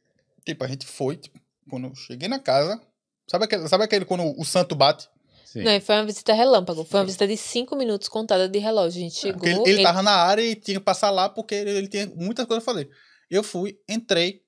Tipo, 0.45 0.63
a 0.63 0.69
gente 0.69 0.87
foi, 0.87 1.17
tipo, 1.17 1.41
quando 1.69 1.89
eu 1.89 1.95
cheguei 1.95 2.29
na 2.29 2.39
casa, 2.39 2.81
sabe 3.29 3.45
aquele, 3.45 3.69
sabe 3.69 3.85
aquele 3.85 4.05
quando 4.05 4.39
o 4.39 4.45
santo 4.45 4.75
bate? 4.75 5.09
Sim. 5.45 5.63
Não, 5.63 5.81
foi 5.81 5.95
uma 5.95 6.05
visita 6.05 6.33
relâmpago. 6.35 6.85
Foi 6.85 7.01
uma 7.01 7.07
visita 7.07 7.27
de 7.27 7.37
cinco 7.37 7.77
minutos 7.77 8.09
contada 8.09 8.49
de 8.49 8.59
relógio. 8.59 8.99
A 9.01 9.05
gente 9.05 9.17
chegou. 9.17 9.41
Porque 9.41 9.49
ele, 9.51 9.71
ele 9.71 9.83
tava 9.83 10.03
na 10.03 10.13
área 10.13 10.43
e 10.43 10.55
tinha 10.55 10.79
que 10.79 10.85
passar 10.85 11.11
lá 11.11 11.29
porque 11.29 11.55
ele, 11.55 11.71
ele 11.71 11.89
tinha 11.89 12.07
muitas 12.15 12.45
coisas 12.47 12.63
a 12.63 12.67
fazer. 12.67 12.91
Eu 13.31 13.43
fui, 13.43 13.79
entrei, 13.89 14.43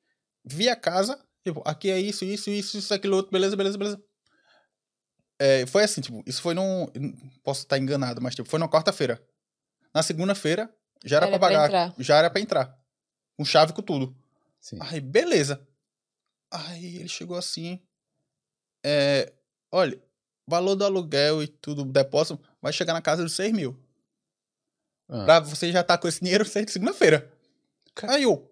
vi 0.44 0.68
a 0.68 0.76
casa, 0.76 1.18
tipo, 1.44 1.62
aqui 1.64 1.90
é 1.90 1.98
isso, 1.98 2.24
isso, 2.24 2.50
isso, 2.50 2.78
isso, 2.78 2.92
aquilo 2.92 3.16
outro, 3.16 3.32
beleza, 3.32 3.56
beleza, 3.56 3.78
beleza. 3.78 4.02
É, 5.38 5.64
foi 5.66 5.84
assim, 5.84 6.00
tipo, 6.00 6.22
isso 6.26 6.42
foi 6.42 6.52
num. 6.52 6.86
Posso 7.44 7.62
estar 7.62 7.78
enganado, 7.78 8.20
mas 8.20 8.34
tipo, 8.34 8.48
foi 8.48 8.58
numa 8.58 8.68
quarta-feira. 8.68 9.22
Na 9.94 10.02
segunda-feira, 10.02 10.68
já 11.04 11.16
era, 11.16 11.26
Era 11.26 11.38
pra 11.38 11.48
pra 11.48 11.58
pagar. 11.58 11.66
entrar. 11.88 11.94
já 12.04 12.16
era 12.18 12.30
pra 12.30 12.40
entrar. 12.40 12.78
Com 13.36 13.44
chave 13.44 13.72
com 13.72 13.82
tudo. 13.82 14.16
Sim. 14.60 14.78
Aí, 14.80 15.00
beleza. 15.00 15.66
Aí 16.50 16.96
ele 16.96 17.08
chegou 17.08 17.36
assim. 17.36 17.80
É, 18.84 19.32
olha, 19.72 20.00
valor 20.46 20.74
do 20.74 20.84
aluguel 20.84 21.42
e 21.42 21.48
tudo, 21.48 21.84
depósito, 21.84 22.40
vai 22.62 22.72
chegar 22.72 22.92
na 22.94 23.02
casa 23.02 23.24
de 23.24 23.30
6 23.30 23.52
mil. 23.52 23.78
Ah. 25.08 25.24
Pra 25.24 25.40
você 25.40 25.72
já 25.72 25.82
tá 25.82 25.96
com 25.98 26.06
esse 26.08 26.20
dinheiro 26.20 26.44
segunda-feira. 26.44 27.30
Aí 28.04 28.22
eu. 28.22 28.50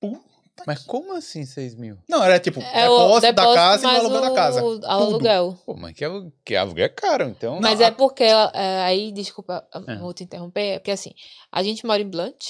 Puta 0.00 0.64
Mas 0.66 0.82
como 0.84 1.12
assim 1.14 1.44
6 1.44 1.74
mil? 1.74 1.98
Não, 2.08 2.22
era 2.22 2.38
tipo, 2.38 2.60
É 2.60 2.88
o 2.88 3.18
depósito, 3.20 3.32
da 3.34 3.54
casa 3.54 3.86
e 3.86 3.94
o 3.94 3.98
aluguel 3.98 4.20
da 4.20 4.34
casa. 4.34 4.62
o 4.64 4.86
aluguel. 4.86 5.58
Pô, 5.66 5.74
mas 5.74 5.94
que, 5.94 6.04
alu- 6.04 6.32
que 6.44 6.54
aluguel 6.54 6.84
é 6.86 6.88
caro, 6.90 7.24
então. 7.28 7.58
Mas 7.60 7.80
Não, 7.80 7.86
é 7.86 7.90
porque, 7.90 8.24
é, 8.24 8.82
aí, 8.82 9.10
desculpa, 9.12 9.66
É. 9.88 9.96
vou 9.96 10.12
te 10.14 10.24
interromper, 10.24 10.60
é 10.74 10.78
porque 10.78 10.90
assim, 10.90 11.12
a 11.50 11.62
gente 11.62 11.84
mora 11.86 12.00
em 12.02 12.08
Blunt, 12.08 12.44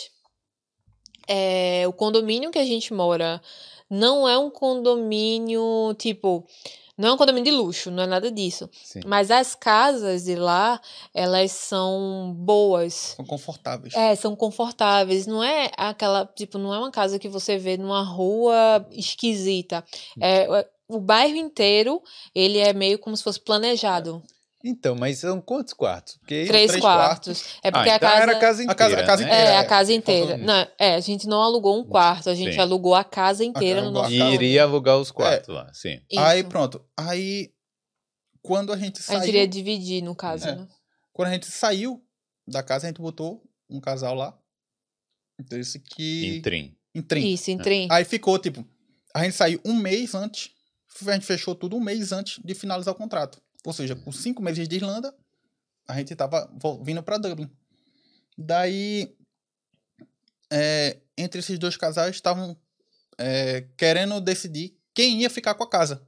é, 1.28 1.86
o 1.86 1.92
condomínio 1.92 2.50
que 2.50 2.58
a 2.58 2.64
gente 2.64 2.92
mora 2.92 3.40
não 3.91 4.28
é 4.28 4.38
um 4.38 4.49
condomínio, 4.49 5.95
tipo, 5.99 6.47
não 7.01 7.09
é 7.09 7.12
um 7.12 7.16
condomínio 7.16 7.51
de 7.51 7.57
luxo, 7.57 7.91
não 7.91 8.03
é 8.03 8.07
nada 8.07 8.30
disso. 8.30 8.68
Sim. 8.84 9.01
Mas 9.07 9.30
as 9.30 9.55
casas 9.55 10.24
de 10.24 10.36
lá, 10.36 10.78
elas 11.14 11.51
são 11.51 12.32
boas. 12.36 13.14
São 13.16 13.24
confortáveis. 13.24 13.95
É, 13.95 14.14
são 14.14 14.36
confortáveis. 14.36 15.26
Não 15.26 15.43
é 15.43 15.70
aquela, 15.78 16.26
tipo, 16.26 16.59
não 16.59 16.74
é 16.74 16.78
uma 16.78 16.91
casa 16.91 17.18
que 17.18 17.28
você 17.28 17.57
vê 17.57 17.78
numa 17.78 18.03
rua 18.03 18.86
esquisita. 18.91 19.82
É, 20.20 20.47
o 20.86 21.01
bairro 21.01 21.36
inteiro, 21.36 22.03
ele 22.34 22.59
é 22.59 22.74
meio 22.74 22.99
como 22.99 23.16
se 23.16 23.22
fosse 23.22 23.41
planejado. 23.41 24.22
Então, 24.62 24.94
mas 24.94 25.18
são 25.18 25.40
quantos 25.40 25.72
quartos? 25.72 26.18
Porque 26.18 26.44
Três, 26.46 26.68
três 26.70 26.80
quartos. 26.82 27.44
É 27.62 27.70
porque 27.70 27.88
ah, 27.88 27.92
a 27.94 27.96
então 27.96 28.08
casa. 28.11 28.22
era 28.22 28.32
a 28.32 28.38
casa 28.40 28.62
A 28.62 28.74
casa- 28.74 28.92
inteira. 28.92 29.02
a 29.02 29.06
casa 29.06 29.22
né? 29.24 29.28
inteira. 29.30 29.50
É, 29.50 29.56
a 29.56 29.61
É, 29.61 29.64
casa 29.64 29.92
é, 29.92 29.94
inteira. 29.94 30.36
Não, 30.36 30.66
é, 30.78 30.94
a 30.96 31.00
gente 31.00 31.26
não 31.26 31.40
alugou 31.42 31.78
um 31.80 31.84
quarto, 31.84 32.28
a 32.28 32.34
gente 32.34 32.52
Sim. 32.54 32.61
alugou 32.61 32.94
a 32.94 33.02
casa 33.02 33.42
inteira 33.42 33.80
no 33.80 33.88
a 33.88 33.90
nosso 33.92 34.11
casa. 34.18 34.30
E 34.30 34.34
iria 34.34 34.62
alugar 34.64 34.98
os 34.98 35.11
quartos 35.11 35.48
lá, 35.54 35.72
sim. 35.72 35.98
Aí 36.18 36.40
Isso. 36.40 36.48
pronto. 36.50 36.84
Aí, 36.94 37.50
quando 38.42 38.70
a 38.72 38.76
gente 38.76 38.98
A 39.00 39.02
saiu. 39.02 39.20
gente 39.20 39.28
iria 39.30 39.48
dividir, 39.48 40.02
no 40.02 40.14
caso, 40.14 40.46
É. 40.46 40.54
né? 40.54 40.68
Quando 41.12 41.28
a 41.28 41.32
gente 41.32 41.46
saiu 41.46 42.02
da 42.46 42.62
casa, 42.62 42.86
a 42.86 42.90
gente 42.90 43.00
botou 43.00 43.42
um 43.68 43.80
casal 43.80 44.14
lá. 44.14 44.36
Então, 45.40 45.58
esse 45.58 45.78
que. 45.80 46.26
Em 46.36 46.42
trim. 46.42 46.76
Em 46.94 47.00
trim. 47.00 47.32
Isso, 47.32 47.50
em 47.50 47.56
trem. 47.56 47.88
Aí 47.90 48.04
ficou, 48.04 48.38
tipo, 48.38 48.62
a 49.14 49.24
gente 49.24 49.34
saiu 49.36 49.58
um 49.64 49.74
mês 49.74 50.14
antes, 50.14 50.50
a 51.06 51.12
gente 51.12 51.24
fechou 51.24 51.54
tudo 51.54 51.76
um 51.76 51.80
mês 51.80 52.12
antes 52.12 52.38
de 52.44 52.54
finalizar 52.54 52.92
o 52.92 52.96
contrato. 52.96 53.40
Ou 53.64 53.72
seja, 53.72 53.94
com 53.94 54.11
cinco 54.12 54.42
meses 54.42 54.66
de 54.68 54.76
Irlanda, 54.76 55.14
a 55.86 55.94
gente 55.98 56.14
tava 56.16 56.50
vo- 56.58 56.82
vindo 56.82 57.02
pra 57.02 57.18
Dublin. 57.18 57.50
Daí, 58.36 59.14
é, 60.50 60.98
entre 61.16 61.40
esses 61.40 61.58
dois 61.58 61.76
casais, 61.76 62.14
estavam 62.16 62.56
é, 63.18 63.62
querendo 63.76 64.20
decidir 64.20 64.76
quem 64.94 65.20
ia 65.22 65.30
ficar 65.30 65.54
com 65.54 65.64
a 65.64 65.68
casa. 65.68 66.02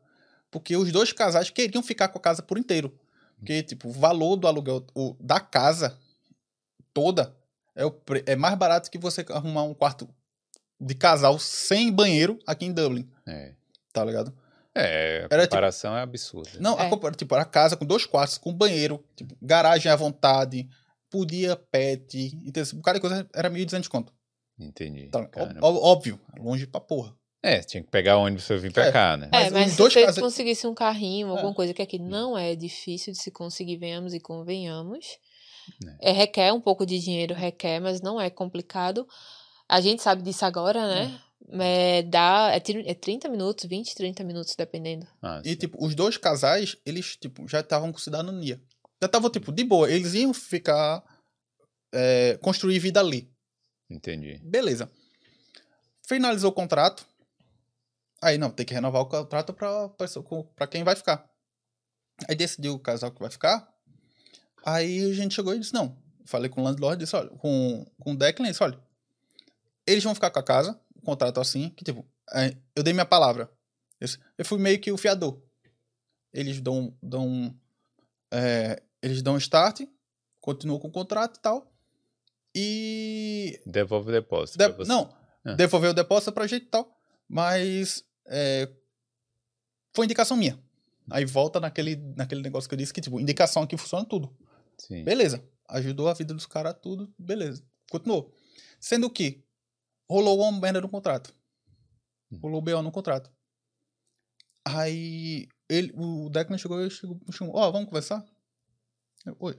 Porque 0.51 0.77
os 0.77 0.91
dois 0.93 1.13
casais 1.13 1.51
queriam 1.51 1.83
ficar 1.83 2.09
com 2.09 2.19
a 2.19 2.23
casa 2.23 2.43
por 2.43 2.59
inteiro. 2.59 2.99
Porque, 3.39 3.63
tipo, 3.63 3.89
o 3.89 3.93
valor 3.93 4.37
do 4.37 4.47
aluguel 4.47 4.87
o, 4.95 5.17
da 5.21 5.41
casa 5.41 5.99
toda 6.95 7.37
é, 7.75 7.85
o, 7.85 7.95
é 8.27 8.37
mais 8.37 8.57
barato 8.57 8.91
que 8.91 8.99
você 8.99 9.25
arrumar 9.31 9.65
um 9.65 9.75
quarto 9.75 10.09
de 10.81 10.95
casal 10.95 11.39
sem 11.39 11.91
banheiro 11.93 12.39
aqui 12.47 12.65
em 12.67 12.73
Dublin, 12.73 13.09
É. 13.27 13.55
tá 13.93 14.05
ligado? 14.05 14.33
É, 14.75 15.27
a 15.31 15.35
Era 15.35 15.43
tipo- 15.43 15.51
comparação 15.51 15.97
é 15.97 16.01
absurda. 16.03 16.51
Não, 16.59 16.79
a 16.79 16.85
É. 16.85 16.89
compara- 16.89 17.15
tipo, 17.15 17.35
era 17.35 17.45
casa 17.45 17.77
com 17.77 17.85
dois 17.85 18.07
quartos, 18.07 18.39
com 18.39 18.53
banheiro, 18.53 19.05
tipo, 19.15 19.37
garagem 19.43 19.91
à 19.93 19.97
vontade, 19.97 20.67
podia 21.11 21.55
pet, 21.57 22.39
então, 22.45 22.63
esse 22.63 22.75
bocado 22.75 22.99
de 22.99 23.01
coisa 23.03 23.29
era 23.35 23.51
1.200 23.51 23.89
conto. 23.89 24.13
Entendi. 24.59 25.09
Tá, 25.11 25.29
ó- 25.61 25.91
óbvio, 25.93 26.19
longe 26.39 26.67
pra 26.67 26.81
porra. 26.81 27.15
É, 27.45 27.59
tinha 27.61 27.83
que 27.83 27.91
pegar 27.91 28.19
ônibus 28.19 28.47
pra 28.47 28.57
vir 28.57 28.73
pra 28.73 28.87
É. 28.87 28.93
cá, 28.93 29.17
né? 29.17 29.29
É, 29.33 29.45
Mas 29.45 29.53
mas 29.53 29.67
os 29.67 29.73
se 29.73 29.79
dois 29.79 29.93
você 29.93 30.05
casais- 30.07 30.23
conseguisse 30.25 30.67
um 30.67 30.75
carrinho, 30.75 31.29
alguma 31.29 31.51
É. 31.51 31.55
coisa 31.55 31.75
que 31.75 31.83
aqui 31.83 31.99
não 31.99 32.39
é 32.39 32.55
difícil 32.55 33.13
de 33.13 33.19
se 33.21 33.31
conseguir, 33.33 33.77
venhamos 33.79 34.15
e 34.15 34.21
convenhamos. 34.21 35.05
É. 36.01 36.11
É, 36.11 36.13
requer 36.13 36.53
um 36.53 36.61
pouco 36.61 36.87
de 36.87 36.99
dinheiro, 37.01 37.35
requer, 37.35 37.81
mas 37.81 38.01
não 38.01 38.21
é 38.21 38.31
complicado. 38.31 39.07
A 39.69 39.81
gente 39.81 40.03
sabe 40.03 40.23
disso 40.23 40.45
agora, 40.45 40.87
né? 40.87 41.19
É, 41.51 42.03
dá, 42.03 42.53
é, 42.53 42.91
é 42.91 42.95
30 42.95 43.29
minutos, 43.29 43.65
20, 43.67 43.95
30 43.95 44.25
minutos, 44.25 44.55
dependendo. 44.57 45.07
Ah, 45.21 45.43
E, 45.45 45.57
tipo, 45.57 45.85
os 45.85 45.95
dois 45.95 46.17
casais, 46.17 46.77
eles, 46.87 47.17
tipo, 47.17 47.47
já 47.49 47.61
estavam 47.61 47.93
com 47.93 47.99
cidadania. 47.99 48.61
Já 49.01 49.07
estavam, 49.07 49.31
tipo, 49.31 49.53
de 49.53 49.65
boa. 49.65 49.91
Eles 49.91 50.15
iam 50.15 50.33
ficar... 50.33 51.03
é, 51.93 52.39
construir 52.41 52.79
vida 52.79 53.01
ali. 53.01 53.31
Entendi. 53.91 54.39
Beleza. 54.43 54.91
Finalizou 56.07 56.51
o 56.51 56.55
contrato. 56.55 57.07
Aí, 58.23 58.39
não, 58.39 58.51
tem 58.51 58.65
que 58.65 58.73
renovar 58.73 59.03
o 59.03 59.07
contrato 59.07 59.53
pra, 59.53 59.89
pra 60.55 60.67
quem 60.67 60.85
vai 60.85 60.95
ficar. 60.95 61.29
Aí 62.29 62.37
decidiu 62.37 62.75
o 62.75 62.79
casal 62.79 63.11
que 63.11 63.21
vai 63.21 63.31
ficar. 63.31 63.69
Aí 64.65 65.11
a 65.11 65.13
gente 65.15 65.35
chegou 65.35 65.55
e 65.55 65.59
disse, 65.59 65.75
não. 65.75 65.97
Falei 66.25 66.49
com 66.49 66.61
o 66.61 66.65
landlord, 66.65 67.03
disse, 67.03 67.17
olha, 67.17 67.31
com, 67.31 67.85
com 67.99 68.13
o 68.13 68.17
Declan, 68.17 68.49
disse, 68.49 68.63
olha, 68.63 68.79
eles 69.85 70.05
vão 70.05 70.15
ficar 70.15 70.31
com 70.31 70.39
a 70.39 70.43
casa, 70.43 70.81
contrato 71.05 71.41
assim, 71.41 71.71
que 71.71 71.85
tipo, 71.85 72.07
é, 72.35 72.57
eu 72.77 72.83
dei 72.83 72.93
minha 72.93 73.05
palavra. 73.07 73.51
Eu, 74.37 74.45
fui 74.45 74.59
meio 74.59 74.81
que 74.81 74.91
o 74.91 74.97
fiador. 74.99 75.41
Eles 76.33 76.61
dão, 76.61 76.97
dão, 77.03 77.55
é, 78.33 78.83
eles 79.03 79.23
dão 79.23 79.37
start, 79.37 79.83
continuam 80.41 80.81
com 80.81 80.89
o 80.89 80.93
contrato 80.93 81.37
e 81.37 81.41
tal. 81.41 81.73
E 82.55 83.61
Devolve 83.67 84.09
o 84.09 84.13
depósito. 84.13 84.59
de- 84.59 84.89
não, 84.89 85.15
Ah. 85.45 85.55
devolveu 85.55 85.91
o 85.91 85.95
depósito 85.95 86.33
pra 86.33 86.47
gente 86.47 86.65
e 86.65 86.69
tal. 86.69 86.95
Mas 87.29 88.05
é, 88.27 88.69
foi 89.95 90.05
indicação 90.05 90.37
minha. 90.37 90.59
Aí 91.11 91.25
volta 91.25 91.59
naquele, 91.61 91.97
naquele 92.17 92.43
negócio 92.43 92.69
que 92.69 92.75
eu 92.75 92.79
disse 92.79 92.93
que, 92.93 93.01
tipo, 93.01 93.19
indicação 93.21 93.63
aqui 93.63 93.77
funciona 93.77 94.05
tudo. 94.05 94.35
Sim. 94.79 95.03
Beleza. 95.05 95.43
Ajudou 95.69 96.09
a 96.09 96.15
vida 96.15 96.35
dos 96.35 96.47
caras, 96.47 96.77
tudo, 96.83 97.13
beleza. 97.19 97.65
Continuou. 97.91 98.35
Sendo 98.81 99.09
que 99.11 99.43
rolou 100.13 100.39
uma 100.41 100.61
merda 100.61 100.81
no 100.81 100.89
contrato. 100.89 101.35
Rolou 102.41 102.59
o 102.59 102.63
BO 102.63 102.83
no 102.83 102.93
contrato. 102.93 103.31
Aí 104.65 105.49
ele, 105.69 105.93
o 105.95 106.29
Declan 106.31 106.59
chegou 106.59 106.85
e 106.85 106.91
chegou, 106.91 107.17
puxou, 107.21 107.51
ó, 107.55 107.71
vamos 107.71 107.89
conversar? 107.89 108.25
Eu, 109.25 109.37
Oi. 109.41 109.59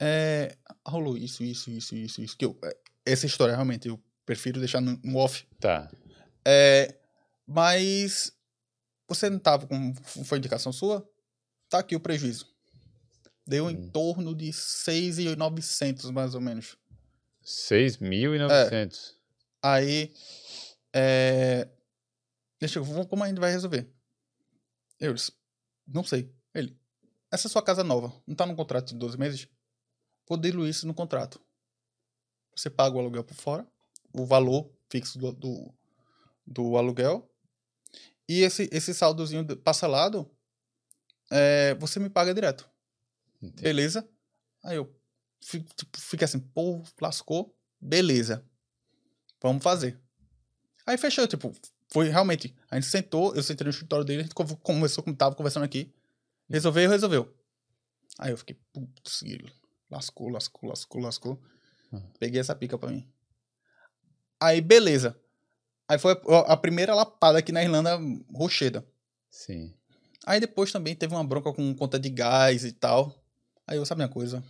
É, 0.00 0.56
rolou 0.86 1.16
isso, 1.16 1.42
isso, 1.44 1.70
isso, 1.70 1.94
isso, 1.94 2.22
isso. 2.22 2.36
Que 2.36 2.44
eu, 2.44 2.58
é, 2.64 2.76
essa 3.06 3.26
história 3.26 3.54
realmente 3.54 3.88
eu 3.88 4.02
prefiro 4.24 4.58
deixar 4.58 4.80
no, 4.80 4.98
no 5.04 5.16
off. 5.18 5.46
Tá. 5.60 5.90
É, 6.44 6.98
mas 7.46 8.32
você 9.08 9.28
não 9.30 9.38
tava 9.38 9.66
com. 9.66 9.94
Foi 10.24 10.38
indicação 10.38 10.72
sua? 10.72 11.08
Tá 11.68 11.78
aqui 11.78 11.94
o 11.94 12.00
prejuízo. 12.00 12.52
Deu 13.46 13.70
em 13.70 13.76
Hum. 13.76 13.90
torno 13.90 14.34
de 14.34 14.52
6,900 14.52 16.10
mais 16.10 16.34
ou 16.34 16.40
menos. 16.40 16.76
6.900. 17.44 19.14
Aí. 19.64 20.12
É, 20.92 21.66
deixa 22.60 22.78
eu 22.78 22.84
ver 22.84 23.06
como 23.08 23.24
a 23.24 23.28
gente 23.28 23.40
vai 23.40 23.50
resolver. 23.50 23.90
Eu 25.00 25.14
disse, 25.14 25.32
não 25.86 26.04
sei. 26.04 26.30
Ele, 26.54 26.78
essa 27.32 27.48
é 27.48 27.50
sua 27.50 27.62
casa 27.62 27.82
nova, 27.82 28.12
não 28.26 28.36
tá 28.36 28.46
no 28.46 28.54
contrato 28.54 28.88
de 28.88 28.94
12 28.94 29.18
meses? 29.18 29.48
Vou 30.28 30.38
diluir 30.38 30.70
isso 30.70 30.86
no 30.86 30.94
contrato. 30.94 31.40
Você 32.54 32.70
paga 32.70 32.94
o 32.94 33.00
aluguel 33.00 33.24
por 33.24 33.34
fora, 33.34 33.66
o 34.12 34.24
valor 34.24 34.70
fixo 34.88 35.18
do, 35.18 35.32
do, 35.32 35.74
do 36.46 36.76
aluguel, 36.76 37.28
e 38.28 38.42
esse, 38.42 38.68
esse 38.70 38.94
saldozinho 38.94 39.44
parcelado, 39.56 40.30
é, 41.30 41.74
você 41.74 41.98
me 41.98 42.08
paga 42.08 42.32
direto. 42.32 42.70
Entendi. 43.42 43.62
Beleza? 43.62 44.08
Aí 44.62 44.76
eu 44.76 44.94
fico, 45.40 45.74
tipo, 45.74 46.00
fico 46.00 46.24
assim, 46.24 46.38
pô, 46.38 46.82
lascou, 47.00 47.58
beleza. 47.80 48.48
Vamos 49.44 49.62
fazer. 49.62 50.00
Aí 50.86 50.96
fechou, 50.96 51.28
tipo, 51.28 51.52
foi 51.92 52.08
realmente. 52.08 52.56
A 52.70 52.76
gente 52.76 52.86
sentou, 52.86 53.34
eu 53.36 53.42
sentei 53.42 53.62
no 53.62 53.70
escritório 53.70 54.02
dele, 54.02 54.20
a 54.20 54.22
gente 54.22 54.34
conv- 54.34 54.56
começou 54.62 55.04
como 55.04 55.14
tava 55.14 55.34
conversando 55.34 55.64
aqui. 55.64 55.92
Resolveu, 56.48 56.88
resolveu. 56.88 57.30
Aí 58.18 58.30
eu 58.30 58.38
fiquei, 58.38 58.58
putz, 58.72 59.22
lascou, 59.90 60.30
lascou, 60.30 60.70
lascou, 60.70 61.00
lascou. 61.02 61.42
Hum. 61.92 62.00
Peguei 62.18 62.40
essa 62.40 62.54
pica 62.54 62.78
pra 62.78 62.88
mim. 62.88 63.06
Aí, 64.40 64.62
beleza. 64.62 65.14
Aí 65.86 65.98
foi 65.98 66.18
a 66.46 66.56
primeira 66.56 66.94
lapada 66.94 67.38
aqui 67.38 67.52
na 67.52 67.62
Irlanda, 67.62 67.98
rocheda. 68.34 68.86
Sim. 69.30 69.74
Aí 70.24 70.40
depois 70.40 70.72
também 70.72 70.94
teve 70.96 71.14
uma 71.14 71.22
bronca 71.22 71.52
com 71.52 71.74
conta 71.74 71.98
de 71.98 72.08
gás 72.08 72.64
e 72.64 72.72
tal. 72.72 73.14
Aí 73.66 73.76
eu, 73.76 73.84
sabe 73.84 74.00
uma 74.02 74.08
coisa? 74.08 74.42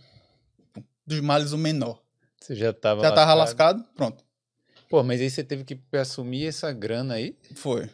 Dos 1.05 1.19
males 1.19 1.51
o 1.51 1.57
menor. 1.57 2.01
Você 2.39 2.55
já 2.55 2.71
tava 2.71 3.01
Já 3.01 3.11
tava 3.11 3.33
lascado? 3.33 3.83
Pronto. 3.93 4.24
Pô, 4.89 5.03
mas 5.03 5.19
aí 5.21 5.29
você 5.29 5.43
teve 5.43 5.63
que 5.63 5.79
assumir 5.97 6.45
essa 6.47 6.71
grana 6.71 7.15
aí 7.15 7.35
Foi. 7.55 7.89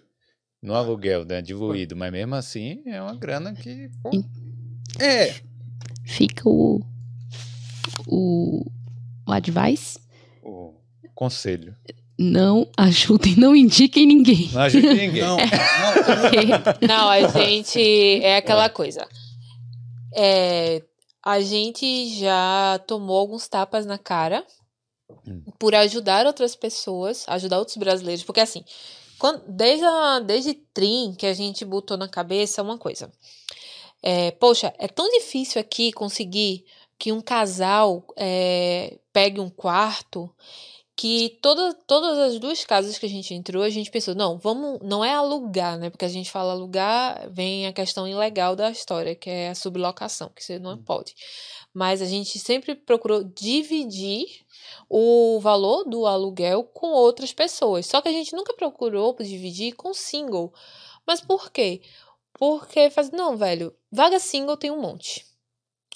no 0.61 0.73
aluguel, 0.73 1.25
né? 1.25 1.41
Diluído. 1.41 1.95
Mas 1.95 2.11
mesmo 2.11 2.35
assim, 2.35 2.81
é 2.85 3.01
uma 3.01 3.15
grana 3.15 3.53
que. 3.53 3.89
Pô, 4.01 4.11
É, 4.99 5.35
Fica 6.05 6.47
o. 6.49 6.81
O. 8.07 8.65
O 9.27 9.31
advice. 9.31 9.99
o 10.43 10.73
conselho. 11.15 11.75
Não 12.19 12.69
ajudem, 12.77 13.35
não 13.35 13.55
indiquem 13.55 14.05
ninguém. 14.05 14.49
Não 14.51 14.61
ajuda 14.61 14.93
ninguém. 14.93 15.21
não, 15.23 15.37
não, 15.37 16.87
Não, 16.87 17.09
a 17.09 17.27
gente. 17.27 17.79
É 18.21 18.37
aquela 18.37 18.69
coisa. 18.69 19.07
É, 20.13 20.83
a 21.23 21.39
gente 21.39 22.19
já 22.19 22.79
tomou 22.85 23.17
alguns 23.17 23.47
tapas 23.47 23.85
na 23.85 23.97
cara 23.97 24.45
Hum. 25.27 25.43
por 25.59 25.75
ajudar 25.75 26.25
outras 26.25 26.55
pessoas, 26.55 27.25
ajudar 27.27 27.59
outros 27.59 27.77
brasileiros. 27.77 28.23
Porque 28.23 28.39
assim, 28.39 28.63
quando- 29.19 29.43
desde, 29.47 29.85
a, 29.85 30.19
desde 30.19 30.53
Trim 30.73 31.13
que 31.17 31.25
a 31.25 31.33
gente 31.33 31.63
botou 31.63 31.97
na 31.97 32.07
cabeça 32.07 32.61
uma 32.63 32.77
coisa. 32.77 33.11
É, 34.01 34.31
poxa, 34.31 34.73
é 34.79 34.87
tão 34.87 35.07
difícil 35.09 35.61
aqui 35.61 35.91
conseguir 35.91 36.65
que 36.97 37.11
um 37.11 37.21
casal 37.21 38.05
é, 38.17 38.97
pegue 39.13 39.39
um 39.39 39.49
quarto 39.49 40.29
que 40.95 41.39
toda, 41.41 41.73
todas 41.87 42.17
as 42.17 42.39
duas 42.39 42.63
casas 42.63 42.97
que 42.97 43.05
a 43.05 43.09
gente 43.09 43.33
entrou, 43.33 43.63
a 43.63 43.69
gente 43.69 43.89
pensou, 43.89 44.13
não, 44.13 44.37
vamos, 44.37 44.79
não 44.83 45.03
é 45.03 45.13
alugar, 45.13 45.77
né? 45.77 45.89
Porque 45.89 46.05
a 46.05 46.09
gente 46.09 46.29
fala 46.29 46.53
alugar, 46.53 47.29
vem 47.31 47.65
a 47.65 47.73
questão 47.73 48.07
ilegal 48.07 48.55
da 48.55 48.69
história, 48.69 49.15
que 49.15 49.29
é 49.29 49.49
a 49.49 49.55
sublocação, 49.55 50.29
que 50.35 50.43
você 50.43 50.59
não 50.59 50.77
pode. 50.77 51.15
Mas 51.73 52.01
a 52.01 52.05
gente 52.05 52.37
sempre 52.37 52.75
procurou 52.75 53.23
dividir 53.23 54.27
o 54.89 55.39
valor 55.39 55.85
do 55.85 56.05
aluguel 56.05 56.63
com 56.65 56.87
outras 56.87 57.33
pessoas. 57.33 57.85
Só 57.85 58.01
que 58.01 58.09
a 58.09 58.13
gente 58.13 58.35
nunca 58.35 58.53
procurou 58.53 59.15
dividir 59.17 59.73
com 59.73 59.93
single. 59.93 60.53
Mas 61.07 61.21
por 61.21 61.51
quê? 61.51 61.81
Porque 62.33 62.89
faz, 62.89 63.09
não, 63.11 63.37
velho, 63.37 63.73
vaga 63.91 64.19
single 64.19 64.57
tem 64.57 64.69
um 64.69 64.81
monte. 64.81 65.25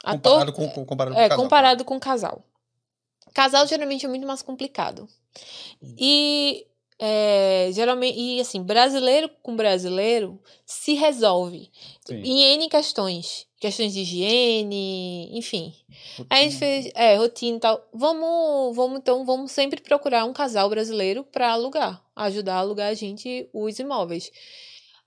Comparado 0.03 0.53
com, 0.53 0.69
com, 0.69 0.85
comparado 0.85 1.15
com 1.15 1.21
é, 1.21 1.25
o 1.25 1.29
casal. 1.29 1.43
comparado 1.43 1.85
com 1.85 1.99
casal. 1.99 2.43
Casal 3.35 3.67
geralmente 3.67 4.05
é 4.05 4.09
muito 4.09 4.25
mais 4.25 4.41
complicado. 4.41 5.09
E 5.99 6.65
é, 6.97 7.69
geralmente, 7.73 8.17
e 8.17 8.39
assim, 8.39 8.63
brasileiro 8.63 9.29
com 9.43 9.57
brasileiro 9.57 10.41
se 10.65 10.93
resolve 10.93 11.69
Sim. 12.07 12.21
em 12.23 12.53
N 12.53 12.69
questões. 12.69 13.45
Questões 13.59 13.93
de 13.93 14.01
higiene, 14.01 15.37
enfim. 15.37 15.73
Aí 16.29 16.45
a 16.45 16.49
gente 16.49 16.57
fez, 16.57 16.91
é, 16.95 17.15
rotina 17.15 17.57
e 17.57 17.59
tal. 17.59 17.85
Vamos, 17.93 18.73
vamos 18.73 18.99
então, 18.99 19.25
vamos 19.25 19.51
sempre 19.51 19.81
procurar 19.81 20.23
um 20.23 20.31
casal 20.31 20.69
brasileiro 20.69 21.25
para 21.25 21.51
alugar, 21.51 22.01
ajudar 22.15 22.55
a 22.55 22.59
alugar 22.59 22.89
a 22.89 22.93
gente 22.93 23.49
os 23.51 23.77
imóveis. 23.79 24.31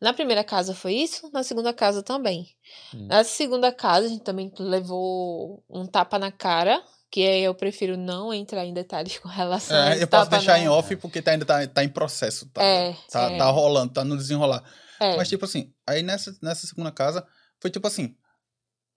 Na 0.01 0.13
primeira 0.13 0.45
casa 0.45 0.75
foi 0.75 0.93
isso, 0.95 1.31
na 1.33 1.43
segunda 1.43 1.73
casa 1.73 2.03
também. 2.03 2.47
Hum. 2.95 3.07
Na 3.07 3.25
segunda 3.25 3.73
casa 3.73 4.07
a 4.07 4.11
gente 4.11 4.23
também 4.23 4.53
levou 4.59 5.63
um 5.71 5.87
tapa 5.87 6.19
na 6.19 6.31
cara, 6.31 6.85
que 7.11 7.27
aí 7.27 7.43
eu 7.43 7.55
prefiro 7.55 7.97
não 7.97 8.33
entrar 8.35 8.65
em 8.67 8.75
detalhes 8.75 9.19
com 9.19 9.29
relação 9.29 9.77
a 9.77 9.91
É, 9.91 9.93
esse 9.95 10.03
eu 10.03 10.09
posso 10.09 10.31
deixar 10.31 10.53
na- 10.53 10.59
em 10.61 10.69
off 10.69 10.95
porque 10.97 11.23
tá, 11.23 11.31
ainda 11.33 11.45
tá, 11.45 11.67
tá 11.67 11.83
em 11.85 11.89
processo. 11.89 12.49
Tá, 12.51 12.63
É, 12.63 12.97
tá, 13.11 13.31
é. 13.33 13.39
tá 13.39 13.47
rolando, 13.51 13.93
tá 13.93 14.05
no 14.05 14.17
desenrolar. 14.17 14.63
É, 15.01 15.17
Mas, 15.17 15.29
tipo 15.29 15.45
assim, 15.45 15.73
aí 15.87 16.03
nessa, 16.03 16.37
nessa 16.43 16.67
segunda 16.67 16.91
casa, 16.93 17.27
foi 17.61 17.71
tipo 17.71 17.87
assim. 17.87 18.17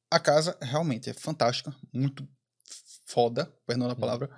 A 0.09 0.19
casa 0.19 0.57
realmente 0.61 1.09
é 1.09 1.13
fantástica, 1.13 1.73
muito 1.93 2.27
foda, 3.05 3.45
perdão 3.65 3.87
Hum. 3.87 3.91
a 3.91 3.95
palavra. 3.95 4.29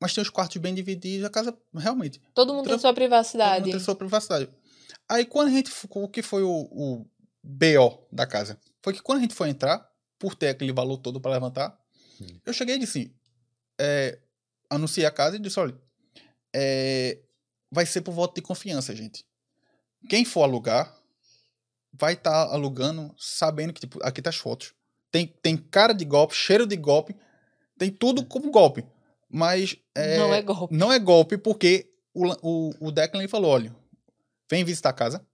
Mas 0.00 0.14
tem 0.14 0.22
os 0.22 0.30
quartos 0.30 0.56
bem 0.58 0.74
divididos, 0.74 1.26
a 1.26 1.30
casa 1.30 1.56
realmente 1.74 2.20
todo 2.32 2.54
mundo 2.54 2.66
tem 2.68 2.78
sua 2.78 2.90
todo 2.90 2.94
privacidade. 2.94 3.62
mundo 3.64 3.70
tem 3.72 3.80
sua 3.80 3.96
privacidade. 3.96 4.48
Aí 5.08 5.24
quando 5.26 5.48
a 5.48 5.50
gente. 5.50 5.70
O 5.90 6.08
que 6.08 6.22
foi 6.22 6.42
o, 6.42 6.50
o 6.70 7.06
BO 7.42 8.06
da 8.12 8.26
casa? 8.26 8.58
Foi 8.82 8.92
que 8.94 9.02
quando 9.02 9.18
a 9.18 9.22
gente 9.22 9.34
foi 9.34 9.48
entrar, 9.48 9.86
por 10.18 10.34
ter 10.34 10.48
aquele 10.50 10.72
valor 10.72 10.98
todo 10.98 11.20
pra 11.20 11.32
levantar, 11.32 11.76
Hum. 12.20 12.40
eu 12.44 12.52
cheguei 12.52 12.76
e 12.76 12.78
disse. 12.78 13.14
É, 13.80 14.18
anunciei 14.68 15.06
a 15.06 15.10
casa 15.10 15.36
e 15.36 15.38
disse: 15.38 15.58
olha, 15.60 15.74
é, 16.54 17.18
vai 17.70 17.86
ser 17.86 18.00
por 18.00 18.12
voto 18.12 18.34
de 18.34 18.42
confiança, 18.42 18.94
gente. 18.94 19.24
Quem 20.08 20.24
for 20.24 20.42
alugar, 20.42 20.96
vai 21.92 22.14
estar 22.14 22.44
alugando 22.48 23.14
sabendo 23.18 23.72
que, 23.72 23.80
tipo, 23.80 23.98
aqui 24.02 24.22
tá 24.22 24.30
as 24.30 24.36
fotos. 24.36 24.72
Tem, 25.10 25.26
tem 25.26 25.56
cara 25.56 25.92
de 25.92 26.04
golpe, 26.04 26.34
cheiro 26.34 26.66
de 26.66 26.76
golpe, 26.76 27.16
tem 27.78 27.90
tudo 27.90 28.24
como 28.24 28.50
golpe. 28.50 28.84
Mas 29.30 29.76
Não 30.16 30.34
é 30.34 30.42
golpe. 30.42 30.74
não 30.74 30.92
é 30.92 30.98
golpe 30.98 31.36
porque 31.36 31.92
o, 32.14 32.26
o, 32.42 32.88
o 32.88 32.90
Declan 32.90 33.26
falou: 33.28 33.50
olha, 33.50 33.74
vem 34.50 34.64
visitar 34.64 34.90
a 34.90 34.94
casa. 34.94 35.26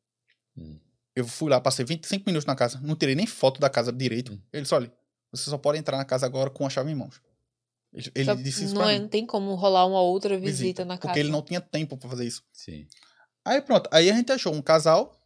Hum. 0.57 0.78
Eu 1.14 1.26
fui 1.26 1.49
lá, 1.49 1.61
passei 1.61 1.85
25 1.85 2.24
minutos 2.26 2.45
na 2.45 2.57
casa, 2.57 2.80
não 2.82 2.97
tirei 2.97 3.14
nem 3.14 3.26
foto 3.26 3.61
da 3.61 3.70
casa 3.70 3.93
direito. 3.93 4.32
Hum. 4.32 4.41
Ele 4.53 4.62
disse: 4.62 4.74
olha, 4.74 4.93
você 5.37 5.51
só 5.51 5.59
pode 5.59 5.78
entrar 5.78 5.97
na 5.97 6.05
casa 6.05 6.26
agora 6.26 6.51
com 6.51 6.66
a 6.66 6.70
chave 6.70 6.91
em 6.91 6.95
mãos. 6.95 7.20
Ele, 7.93 8.11
ele 8.14 8.24
Só- 8.24 8.35
disse 8.35 8.64
isso 8.64 8.74
não, 8.74 8.82
pra 8.82 8.93
é- 8.93 8.95
mim. 8.97 9.03
não 9.03 9.09
tem 9.09 9.24
como 9.26 9.55
rolar 9.55 9.87
uma 9.87 10.01
outra 10.01 10.37
visita, 10.39 10.57
visita, 10.62 10.85
na 10.85 10.97
casa. 10.99 11.09
Porque 11.09 11.20
ele 11.20 11.30
não 11.30 11.43
tinha 11.43 11.61
tempo 11.61 11.97
pra 11.97 12.09
fazer 12.11 12.26
isso. 12.26 12.43
Sim. 12.53 12.87
Aí 13.45 13.61
pronto, 13.62 13.89
aí 13.93 14.11
a 14.11 14.14
gente 14.14 14.32
achou 14.32 14.53
um 14.55 14.62
casal 14.62 15.20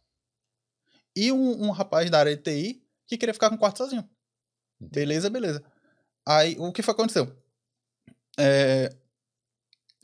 e 1.15 1.31
um, 1.31 1.63
um 1.67 1.71
rapaz 1.71 2.09
da 2.11 2.19
área 2.19 2.35
de 2.35 2.41
TI 2.43 2.83
que 3.07 3.17
queria 3.17 3.33
ficar 3.33 3.49
com 3.49 3.55
o 3.55 3.59
quarto 3.59 3.77
sozinho. 3.77 4.07
Beleza, 4.79 5.29
beleza. 5.29 5.63
Aí 6.27 6.55
o 6.59 6.71
que 6.71 6.81
foi 6.83 6.93
que 6.93 7.01
aconteceu? 7.01 7.35
É, 8.37 8.95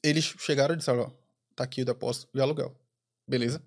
eles 0.03 0.23
chegaram 0.39 0.73
e 0.73 0.77
disseram: 0.77 1.01
ó, 1.03 1.11
tá 1.55 1.63
aqui 1.63 1.81
o 1.81 1.85
depósito 1.85 2.27
de 2.33 2.41
aluguel. 2.41 2.75
Beleza. 3.27 3.61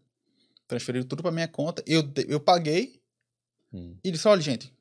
Transferiram 0.66 1.06
tudo 1.06 1.22
pra 1.22 1.30
minha 1.32 1.48
conta. 1.48 1.82
Eu, 1.86 2.02
eu 2.28 2.40
paguei 2.40 3.00
Hum. 3.72 3.96
e 4.02 4.10
disse: 4.10 4.26
olha, 4.28 4.40
gente, 4.40 4.74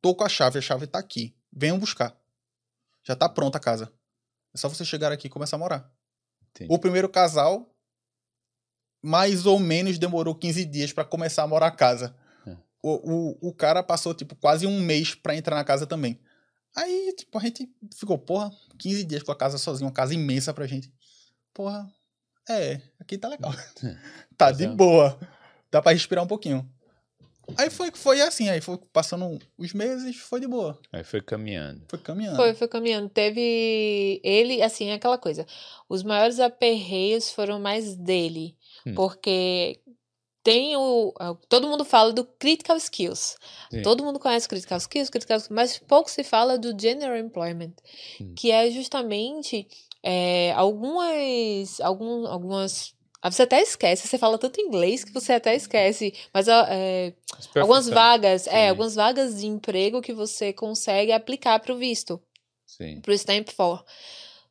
tô 0.00 0.14
com 0.14 0.24
a 0.24 0.28
chave, 0.28 0.58
a 0.58 0.62
chave 0.62 0.86
tá 0.86 0.98
aqui. 0.98 1.34
Venham 1.52 1.78
buscar. 1.78 2.16
Já 3.04 3.16
tá 3.16 3.28
pronta 3.28 3.58
a 3.58 3.60
casa. 3.60 3.92
É 4.54 4.58
só 4.58 4.68
você 4.68 4.84
chegar 4.84 5.12
aqui 5.12 5.26
e 5.26 5.30
começar 5.30 5.56
a 5.56 5.58
morar. 5.58 5.92
Entendi. 6.50 6.72
O 6.72 6.78
primeiro 6.78 7.08
casal, 7.08 7.74
mais 9.02 9.46
ou 9.46 9.58
menos, 9.58 9.98
demorou 9.98 10.34
15 10.34 10.64
dias 10.64 10.92
pra 10.92 11.04
começar 11.04 11.42
a 11.42 11.46
morar 11.46 11.68
a 11.68 11.70
casa. 11.70 12.16
É. 12.46 12.56
O, 12.82 13.38
o, 13.42 13.48
o 13.48 13.54
cara 13.54 13.82
passou, 13.82 14.14
tipo, 14.14 14.34
quase 14.36 14.66
um 14.66 14.80
mês 14.80 15.14
pra 15.14 15.36
entrar 15.36 15.56
na 15.56 15.64
casa 15.64 15.86
também. 15.86 16.20
Aí, 16.76 17.14
tipo, 17.16 17.38
a 17.38 17.40
gente 17.40 17.68
ficou, 17.96 18.18
porra, 18.18 18.50
15 18.78 19.04
dias 19.04 19.22
com 19.22 19.32
a 19.32 19.36
casa 19.36 19.58
sozinho, 19.58 19.86
uma 19.86 19.94
casa 19.94 20.14
imensa 20.14 20.52
pra 20.52 20.66
gente. 20.66 20.92
Porra, 21.52 21.90
é, 22.48 22.80
aqui 22.98 23.18
tá 23.18 23.28
legal. 23.28 23.52
tá 24.36 24.50
de 24.50 24.64
é. 24.64 24.68
boa. 24.68 25.18
Dá 25.70 25.82
pra 25.82 25.92
respirar 25.92 26.24
um 26.24 26.28
pouquinho. 26.28 26.70
Aí 27.56 27.70
foi, 27.70 27.90
foi 27.92 28.20
assim, 28.20 28.48
aí 28.48 28.60
foi 28.60 28.78
passando 28.92 29.38
os 29.56 29.72
meses, 29.72 30.16
foi 30.16 30.40
de 30.40 30.46
boa. 30.46 30.78
Aí 30.92 31.02
foi 31.02 31.20
caminhando. 31.20 31.82
Foi 31.88 31.98
caminhando. 31.98 32.36
Foi, 32.36 32.54
foi 32.54 32.68
caminhando. 32.68 33.08
Teve. 33.08 34.20
Ele, 34.22 34.62
assim, 34.62 34.88
é 34.88 34.94
aquela 34.94 35.18
coisa. 35.18 35.46
Os 35.88 36.02
maiores 36.02 36.40
aperreios 36.40 37.30
foram 37.30 37.58
mais 37.58 37.96
dele. 37.96 38.56
Hum. 38.86 38.94
Porque 38.94 39.80
tem 40.42 40.76
o. 40.76 41.12
Todo 41.48 41.68
mundo 41.68 41.84
fala 41.84 42.12
do 42.12 42.24
critical 42.24 42.76
skills. 42.76 43.36
Sim. 43.70 43.82
Todo 43.82 44.04
mundo 44.04 44.18
conhece 44.18 44.48
critical 44.48 44.78
skills, 44.78 45.10
critical 45.10 45.38
skills, 45.38 45.54
mas 45.54 45.78
pouco 45.78 46.10
se 46.10 46.22
fala 46.24 46.58
do 46.58 46.78
general 46.78 47.16
employment, 47.16 47.72
Hum. 48.20 48.34
que 48.36 48.50
é 48.50 48.70
justamente 48.70 49.66
é, 50.02 50.52
algumas, 50.52 51.80
algum, 51.80 52.26
algumas. 52.26 52.94
Ah, 53.20 53.30
Você 53.30 53.42
até 53.42 53.60
esquece, 53.60 54.06
você 54.06 54.16
fala 54.16 54.38
tanto 54.38 54.60
inglês 54.60 55.02
que 55.02 55.12
você 55.12 55.32
até 55.32 55.54
esquece. 55.54 56.14
Mas 56.32 56.46
é, 56.48 57.12
algumas 57.56 57.88
vagas, 57.88 58.42
Sim. 58.42 58.50
é, 58.50 58.68
algumas 58.68 58.94
vagas 58.94 59.40
de 59.40 59.46
emprego 59.46 60.00
que 60.00 60.12
você 60.12 60.52
consegue 60.52 61.12
aplicar 61.12 61.58
para 61.58 61.72
o 61.72 61.78
visto 61.78 62.20
Sim. 62.64 63.00
pro 63.00 63.12
Stamp 63.12 63.48
for. 63.50 63.84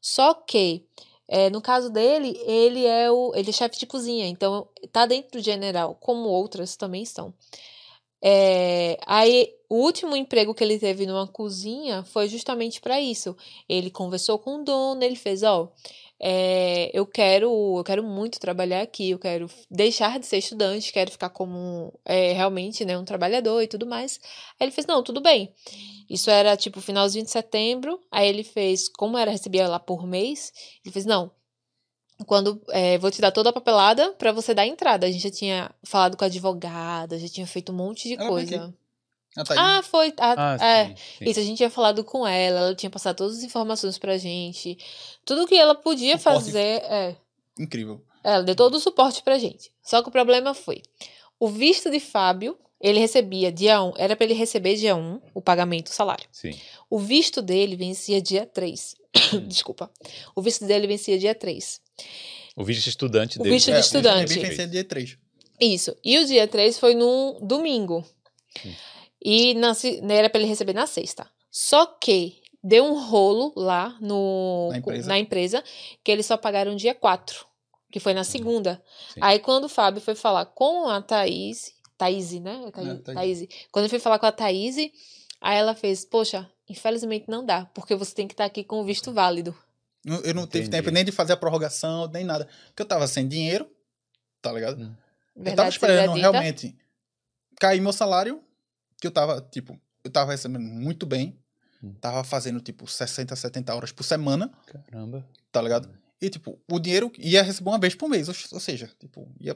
Só 0.02 0.34
que, 0.34 0.86
é, 1.28 1.50
no 1.50 1.62
caso 1.62 1.90
dele, 1.90 2.38
ele 2.46 2.86
é 2.86 3.10
o 3.10 3.34
ele 3.36 3.50
é 3.50 3.54
chefe 3.54 3.80
de 3.80 3.86
cozinha, 3.86 4.28
então 4.28 4.68
tá 4.92 5.06
dentro 5.06 5.40
do 5.40 5.44
general, 5.44 5.96
como 5.96 6.30
outras 6.30 6.76
também 6.76 7.04
estão. 7.04 7.34
É, 8.22 8.98
aí, 9.06 9.54
o 9.70 9.76
último 9.76 10.16
emprego 10.16 10.54
que 10.54 10.64
ele 10.64 10.80
teve 10.80 11.06
numa 11.06 11.28
cozinha 11.28 12.04
foi 12.04 12.28
justamente 12.28 12.82
para 12.82 13.00
isso. 13.00 13.36
Ele 13.70 13.92
conversou 13.92 14.40
com 14.40 14.62
o 14.62 14.64
dono, 14.64 15.04
ele 15.04 15.16
fez, 15.16 15.44
ó, 15.44 15.72
é, 16.20 16.90
eu 16.98 17.06
quero 17.06 17.78
eu 17.78 17.84
quero 17.84 18.04
muito 18.04 18.40
trabalhar 18.40 18.82
aqui, 18.82 19.12
eu 19.12 19.20
quero 19.20 19.50
deixar 19.70 20.20
de 20.20 20.26
ser 20.26 20.38
estudante, 20.38 20.92
quero 20.92 21.12
ficar 21.12 21.30
como 21.30 21.94
é, 22.06 22.34
realmente 22.34 22.84
né, 22.86 22.98
um 22.98 23.06
trabalhador 23.06 23.62
e 23.62 23.68
tudo 23.68 23.86
mais. 23.86 24.20
Aí 24.60 24.66
ele 24.66 24.72
fez, 24.72 24.88
não, 24.88 25.04
tudo 25.04 25.22
bem. 25.22 25.54
Isso 26.10 26.30
era 26.30 26.58
tipo 26.58 26.82
finalzinho 26.82 27.26
de 27.26 27.32
setembro. 27.32 28.00
Aí 28.12 28.28
ele 28.28 28.44
fez, 28.44 28.90
como 28.90 29.18
era 29.18 29.32
recebia 29.32 29.68
lá 29.68 29.80
por 29.80 30.08
mês, 30.08 30.52
ele 30.84 30.92
fez, 30.92 31.06
não, 31.06 31.32
quando 32.26 32.62
é, 32.70 32.98
vou 32.98 33.12
te 33.12 33.22
dar 33.22 33.32
toda 33.32 33.50
a 33.50 33.54
papelada 33.54 34.12
para 34.14 34.32
você 34.32 34.54
dar 34.54 34.66
entrada. 34.66 35.06
A 35.06 35.12
gente 35.12 35.24
já 35.24 35.32
tinha 35.32 35.72
falado 35.84 36.18
com 36.18 36.24
a 36.24 36.28
advogada, 36.28 37.20
já 37.20 37.28
tinha 37.28 37.46
feito 37.46 37.72
um 37.72 37.76
monte 37.76 38.08
de 38.08 38.16
Ela 38.16 38.28
coisa. 38.28 38.74
Ah, 39.38 39.44
tá. 39.44 39.56
Ah, 39.78 39.84
foi. 39.84 40.14
a- 40.18 40.56
Ah, 40.56 40.66
é, 40.66 40.86
sim, 40.88 40.96
sim. 41.20 41.26
isso, 41.30 41.40
a 41.40 41.44
gente 41.44 41.58
tinha 41.58 41.70
falado 41.70 42.04
com 42.04 42.26
ela, 42.28 42.60
ela 42.60 42.76
tinha 42.76 42.90
passado 42.90 43.16
todas 43.16 43.38
as 43.38 43.44
informações 43.44 43.98
pra 43.98 44.18
gente. 44.18 44.78
Tudo 45.24 45.48
que 45.48 45.56
ela 45.56 45.76
podia 45.76 46.18
Suporte. 46.18 46.46
fazer, 46.46 46.82
é, 46.84 47.16
Incrível. 47.60 48.02
ela 48.24 48.44
deu 48.44 48.56
todo 48.56 48.76
o 48.76 48.80
suporte 48.80 49.22
pra 49.24 49.38
gente. 49.38 49.72
Só 49.84 50.02
que 50.02 50.10
o 50.10 50.12
problema 50.12 50.54
foi, 50.54 50.82
o 51.40 51.48
visto 51.48 51.90
de 51.92 52.00
Fábio, 52.00 52.58
ele 52.82 53.00
recebia 53.00 53.52
dia 53.52 53.82
1, 53.82 53.94
era 53.98 54.16
pra 54.16 54.26
ele 54.26 54.34
receber 54.34 54.76
dia 54.76 54.96
1 54.96 55.20
o 55.34 55.42
pagamento, 55.42 55.88
o 55.88 55.94
salário. 55.94 56.28
Sim. 56.32 56.52
O 56.90 57.00
visto 57.00 57.42
dele 57.42 57.76
vencia 57.76 58.22
dia 58.22 58.46
3. 58.46 58.96
Desculpa. 59.48 59.90
O 60.36 60.42
visto 60.42 60.66
dele 60.66 60.86
vencia 60.88 61.18
dia 61.18 61.34
3. 61.34 61.82
O 62.56 62.64
visto 62.64 62.84
de 62.84 62.90
estudante 62.90 63.40
O 63.40 63.44
dele. 63.44 63.56
visto 63.56 63.72
de 63.72 63.80
estudante. 63.80 64.36
Eu 64.40 64.42
pensei 64.50 64.68
dia 64.68 64.84
3. 64.84 65.18
Isso. 65.60 65.96
E 66.04 66.20
o 66.20 66.26
dia 66.28 66.48
3 66.48 66.78
foi 66.78 66.94
num 66.94 67.40
domingo. 67.42 68.06
Sim. 68.62 68.76
E 69.30 69.54
na 69.56 69.74
se- 69.74 70.00
era 70.10 70.30
pra 70.30 70.40
ele 70.40 70.48
receber 70.48 70.74
na 70.74 70.88
sexta. 70.88 71.30
Só 71.52 71.86
que 71.86 72.42
deu 72.64 72.86
um 72.86 73.00
rolo 73.10 73.52
lá 73.56 73.98
no, 74.00 74.70
Na 74.72 74.78
empresa. 74.78 75.08
na 75.10 75.20
empresa 75.20 75.64
que 76.04 76.12
eles 76.12 76.26
só 76.26 76.38
pagaram 76.38 76.76
dia 76.76 76.94
4, 76.96 77.46
que 77.92 78.00
foi 78.00 78.14
na 78.14 78.24
segunda. 78.24 78.82
Sim. 79.14 79.20
Aí 79.24 79.40
quando 79.40 79.66
o 79.66 79.70
Fábio 79.70 80.00
foi 80.02 80.16
falar 80.16 80.46
com 80.46 80.88
a 80.88 81.02
Thaís, 81.02 81.74
Thaís, 81.98 82.32
né? 82.40 82.64
É 82.68 82.72
Thaís, 82.72 82.88
É, 82.88 82.96
Thaís. 82.96 83.16
Thaís. 83.40 83.48
Quando 83.72 83.84
ele 83.86 83.90
foi 83.90 84.00
falar 84.00 84.20
com 84.20 84.26
a 84.28 84.32
Thaís, 84.32 84.78
aí 85.42 85.58
ela 85.58 85.74
fez, 85.76 86.06
poxa, 86.06 86.50
infelizmente 86.70 87.26
não 87.28 87.44
dá, 87.46 87.66
porque 87.74 87.96
você 87.96 88.14
tem 88.14 88.28
que 88.28 88.34
estar 88.34 88.46
aqui 88.46 88.64
com 88.64 88.80
o 88.82 88.86
visto 88.86 89.12
válido. 89.12 89.54
Eu 90.06 90.34
não 90.34 90.46
tive 90.48 90.60
Entendi. 90.68 90.70
tempo 90.70 90.90
nem 90.92 91.04
de 91.04 91.12
fazer 91.12 91.34
a 91.34 91.38
prorrogação, 91.38 92.08
nem 92.08 92.24
nada. 92.24 92.48
Porque 92.68 92.82
eu 92.82 92.86
tava 92.88 93.08
sem 93.08 93.28
dinheiro, 93.28 93.70
tá 94.42 94.54
ligado? 94.54 94.80
Hum. 94.82 94.84
eu 94.84 94.94
tava 94.94 95.44
Verdade 95.44 95.70
esperando 95.70 96.14
dita. 96.14 96.20
realmente 96.32 96.76
cair 97.60 97.82
meu 97.82 97.92
salário, 97.92 98.42
que 99.00 99.08
eu 99.08 99.12
tava, 99.12 99.42
tipo, 99.52 99.80
eu 100.04 100.12
tava 100.12 100.32
recebendo 100.32 100.62
muito 100.64 101.06
bem. 101.06 101.38
Hum. 101.84 101.94
Tava 102.02 102.24
fazendo, 102.24 102.60
tipo, 102.60 102.88
60, 102.88 103.36
70 103.36 103.76
horas 103.76 103.92
por 103.92 104.04
semana, 104.04 104.52
Caramba. 104.66 105.24
tá 105.52 105.62
ligado? 105.62 105.90
E, 106.20 106.28
tipo, 106.30 106.60
o 106.72 106.80
dinheiro 106.80 107.12
ia 107.20 107.44
receber 107.44 107.70
uma 107.70 107.78
vez 107.78 107.94
por 107.94 108.10
mês. 108.10 108.28
Ou, 108.28 108.60
seja, 108.60 108.90
tipo, 109.00 109.32
ia 109.40 109.56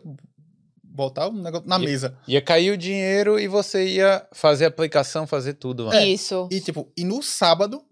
botar 0.84 1.28
o 1.30 1.34
negócio 1.34 1.68
na 1.68 1.78
E- 1.78 1.86
mesa. 1.86 2.16
Ia 2.28 2.42
cair 2.42 2.70
o 2.72 2.78
dinheiro 2.78 3.40
e 3.40 3.48
você 3.48 3.88
ia 3.88 4.28
fazer 4.34 4.66
a 4.66 4.68
aplicação, 4.68 5.26
fazer 5.26 5.56
tudo. 5.56 5.86
mano. 5.86 5.98
É. 5.98 6.06
Isso. 6.06 6.48
E, 6.52 6.62
tipo, 6.62 6.92
e 6.96 7.04
no 7.04 7.24
sábado, 7.24 7.84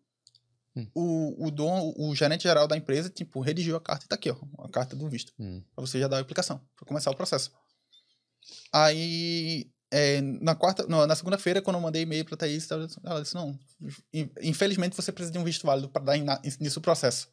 Hum. 0.76 0.86
o, 0.94 1.48
o 1.48 1.50
dono, 1.50 1.92
o 1.98 2.14
gerente 2.16 2.44
geral 2.44 2.68
da 2.68 2.78
empresa, 2.78 3.10
tipo, 3.10 3.40
redigiu 3.42 3.76
a 3.76 3.82
carta 3.82 4.06
e 4.06 4.08
tá 4.08 4.14
aqui, 4.14 4.30
ó. 4.30 4.36
A 4.64 4.70
carta 4.70 4.96
do 4.96 5.10
visto. 5.10 5.34
Hum. 5.40 5.64
Pra 5.76 5.84
você 5.84 6.00
já 6.00 6.08
dar 6.08 6.18
a 6.18 6.22
aplicação, 6.22 6.62
pra 6.76 6.86
começar 6.86 7.10
o 7.10 7.16
processo. 7.16 7.52
Aí, 8.72 9.68
é, 9.92 10.22
na 10.22 10.54
quarta, 10.56 10.86
não, 10.88 11.06
na 11.08 11.16
segunda-feira, 11.16 11.62
quando 11.62 11.78
eu 11.78 11.82
mandei 11.82 12.04
e-mail 12.04 12.24
pra 12.26 12.38
Thaís, 12.38 12.70
ela 12.70 12.86
disse- 12.88 13.00
ela 13.04 13.22
disse, 13.22 13.36
não, 13.36 13.58
in- 14.14 14.30
infelizmente 14.42 14.96
você 14.96 15.12
precisa 15.12 15.32
de 15.34 15.40
um 15.40 15.44
visto 15.44 15.66
válido 15.66 15.90
pra 15.90 16.02
dar 16.02 16.18
in- 16.18 16.26
início 16.60 16.78
ao 16.80 16.84
processo. 16.84 17.28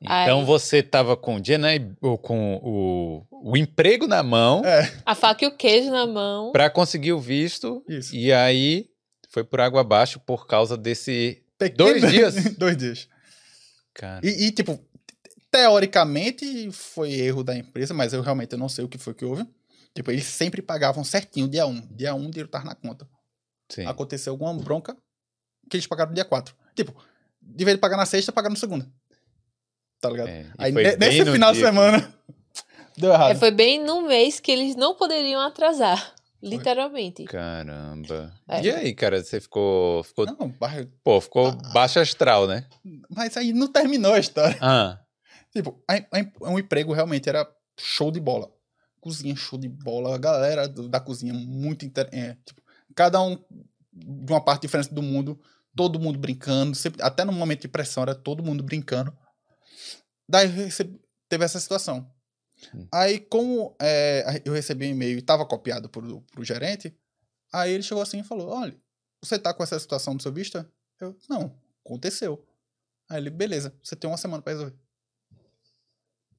Então 0.00 0.40
Aí- 0.40 0.44
você 0.44 0.82
tava 0.82 1.16
com 1.16 1.36
o 1.36 1.58
né, 1.58 1.92
ou 2.02 2.18
com 2.18 2.56
o, 2.62 3.50
o 3.52 3.56
emprego 3.56 4.06
na 4.08 4.22
mão 4.24 4.62
É, 4.64 4.92
A 5.06 5.14
faca 5.14 5.44
e 5.44 5.48
o 5.48 5.56
queijo 5.56 5.90
na 5.90 6.04
mão. 6.06 6.50
pra 6.52 6.68
conseguir 6.68 7.12
o 7.12 7.20
visto. 7.20 7.82
isso. 7.88 8.14
E 8.14 8.32
aí 8.32 8.88
foi 9.30 9.44
por 9.44 9.60
água 9.60 9.80
abaixo 9.82 10.18
por 10.20 10.46
causa 10.46 10.76
desse. 10.76 11.42
Pequeno- 11.56 11.76
Dois 12.00 12.02
dias? 12.10 12.54
Dois 12.56 12.76
dias. 12.76 13.08
Cara, 13.94 14.20
E, 14.26 14.46
e, 14.46 14.50
tipo, 14.50 14.78
teoricamente 15.50 16.70
foi 16.72 17.12
erro 17.12 17.44
da 17.44 17.56
empresa, 17.56 17.94
mas 17.94 18.12
eu 18.12 18.20
realmente 18.20 18.56
não 18.56 18.68
sei 18.68 18.84
o 18.84 18.88
que 18.88 18.98
foi 18.98 19.14
que 19.14 19.24
houve. 19.24 19.46
Tipo, 19.94 20.10
eles 20.10 20.24
sempre 20.24 20.60
pagavam 20.60 21.04
certinho 21.04 21.48
dia 21.48 21.66
1. 21.66 21.94
Dia 21.94 22.14
1 22.14 22.18
o 22.26 22.30
dinheiro 22.30 22.48
tava 22.48 22.64
na 22.64 22.74
conta. 22.74 23.08
sim. 23.70 23.86
Aconteceu 23.86 24.32
alguma 24.32 24.52
bronca 24.54 24.96
que 25.70 25.76
eles 25.76 25.86
pagaram 25.86 26.10
no 26.10 26.14
dia 26.14 26.24
4. 26.24 26.54
Tipo, 26.74 26.94
de 27.40 27.64
vez 27.64 27.76
de 27.76 27.80
pagar 27.80 27.96
na 27.96 28.06
sexta, 28.06 28.32
pagaram 28.32 28.54
na 28.54 28.60
segunda. 28.60 28.86
Tá 30.00 30.10
ligado? 30.10 30.28
É, 30.28 30.46
Aí 30.58 30.72
nesse 30.72 31.24
final 31.24 31.52
de 31.52 31.58
dia 31.58 31.66
que- 31.68 31.74
semana 31.74 32.14
deu 32.98 33.12
errado. 33.12 33.30
É, 33.32 33.34
foi 33.36 33.50
bem 33.50 33.82
no 33.82 34.02
mês 34.02 34.40
que 34.40 34.50
eles 34.50 34.76
não 34.76 34.94
poderiam 34.94 35.40
atrasar. 35.40 36.14
Literalmente. 36.42 37.24
Caramba. 37.24 38.34
É. 38.46 38.62
E 38.62 38.70
aí, 38.70 38.94
cara, 38.94 39.22
você 39.24 39.40
ficou. 39.40 40.02
ficou 40.04 40.26
Não, 40.26 40.50
barra- 40.50 40.86
pô, 41.02 41.18
ficou 41.18 41.46
Ah. 41.46 41.72
baixo 41.72 41.98
astral, 41.98 42.46
né? 42.46 42.66
mas 43.08 43.34
aí 43.38 43.52
não 43.54 43.66
terminou 43.68 44.12
a 44.12 44.18
história. 44.18 44.58
Ah, 44.60 45.00
Tipo, 45.50 45.80
a, 45.88 45.94
a, 45.94 46.50
um 46.50 46.58
emprego 46.58 46.92
realmente 46.92 47.28
era 47.28 47.48
show 47.80 48.10
de 48.10 48.20
bola. 48.20 48.50
Cozinha 49.04 49.36
show 49.36 49.58
de 49.58 49.68
bola. 49.68 50.14
A 50.14 50.18
galera 50.18 50.66
da 50.66 50.98
cozinha 50.98 51.34
muito 51.34 51.84
inter... 51.84 52.08
é, 52.10 52.38
tipo, 52.42 52.62
cada 52.94 53.20
um 53.20 53.36
de 53.92 54.32
uma 54.32 54.42
parte 54.42 54.62
diferente 54.62 54.94
do 54.94 55.02
mundo. 55.02 55.38
Todo 55.76 56.00
mundo 56.00 56.18
brincando. 56.18 56.74
sempre- 56.74 57.02
até 57.02 57.22
no 57.22 57.30
momento 57.30 57.60
de 57.60 57.68
pressão 57.68 58.02
era 58.02 58.14
todo 58.14 58.42
mundo 58.42 58.62
brincando. 58.62 59.14
Daí 60.26 60.46
recebi- 60.46 60.98
teve 61.28 61.44
essa 61.44 61.60
situação. 61.60 62.10
Hum. 62.74 62.88
Aí, 62.90 63.20
como 63.20 63.76
é, 63.78 64.40
eu 64.42 64.54
recebi 64.54 64.86
um 64.86 64.92
e-mail 64.92 65.16
e 65.16 65.20
estava 65.20 65.44
copiado 65.44 65.86
pro, 65.90 66.22
pro 66.22 66.42
gerente, 66.42 66.96
aí 67.52 67.72
ele 67.74 67.82
chegou 67.82 68.02
assim 68.02 68.20
e 68.20 68.24
falou: 68.24 68.48
Olha, 68.48 68.74
você 69.22 69.38
tá 69.38 69.52
com 69.52 69.62
essa 69.62 69.78
situação 69.78 70.16
do 70.16 70.22
seu 70.22 70.32
visto? 70.32 70.64
Eu, 70.98 71.14
não, 71.28 71.54
aconteceu. 71.84 72.42
Aí 73.10 73.18
ele, 73.18 73.28
beleza, 73.28 73.74
você 73.82 73.94
tem 73.94 74.08
uma 74.08 74.16
semana 74.16 74.42
para 74.42 74.54
resolver. 74.54 74.74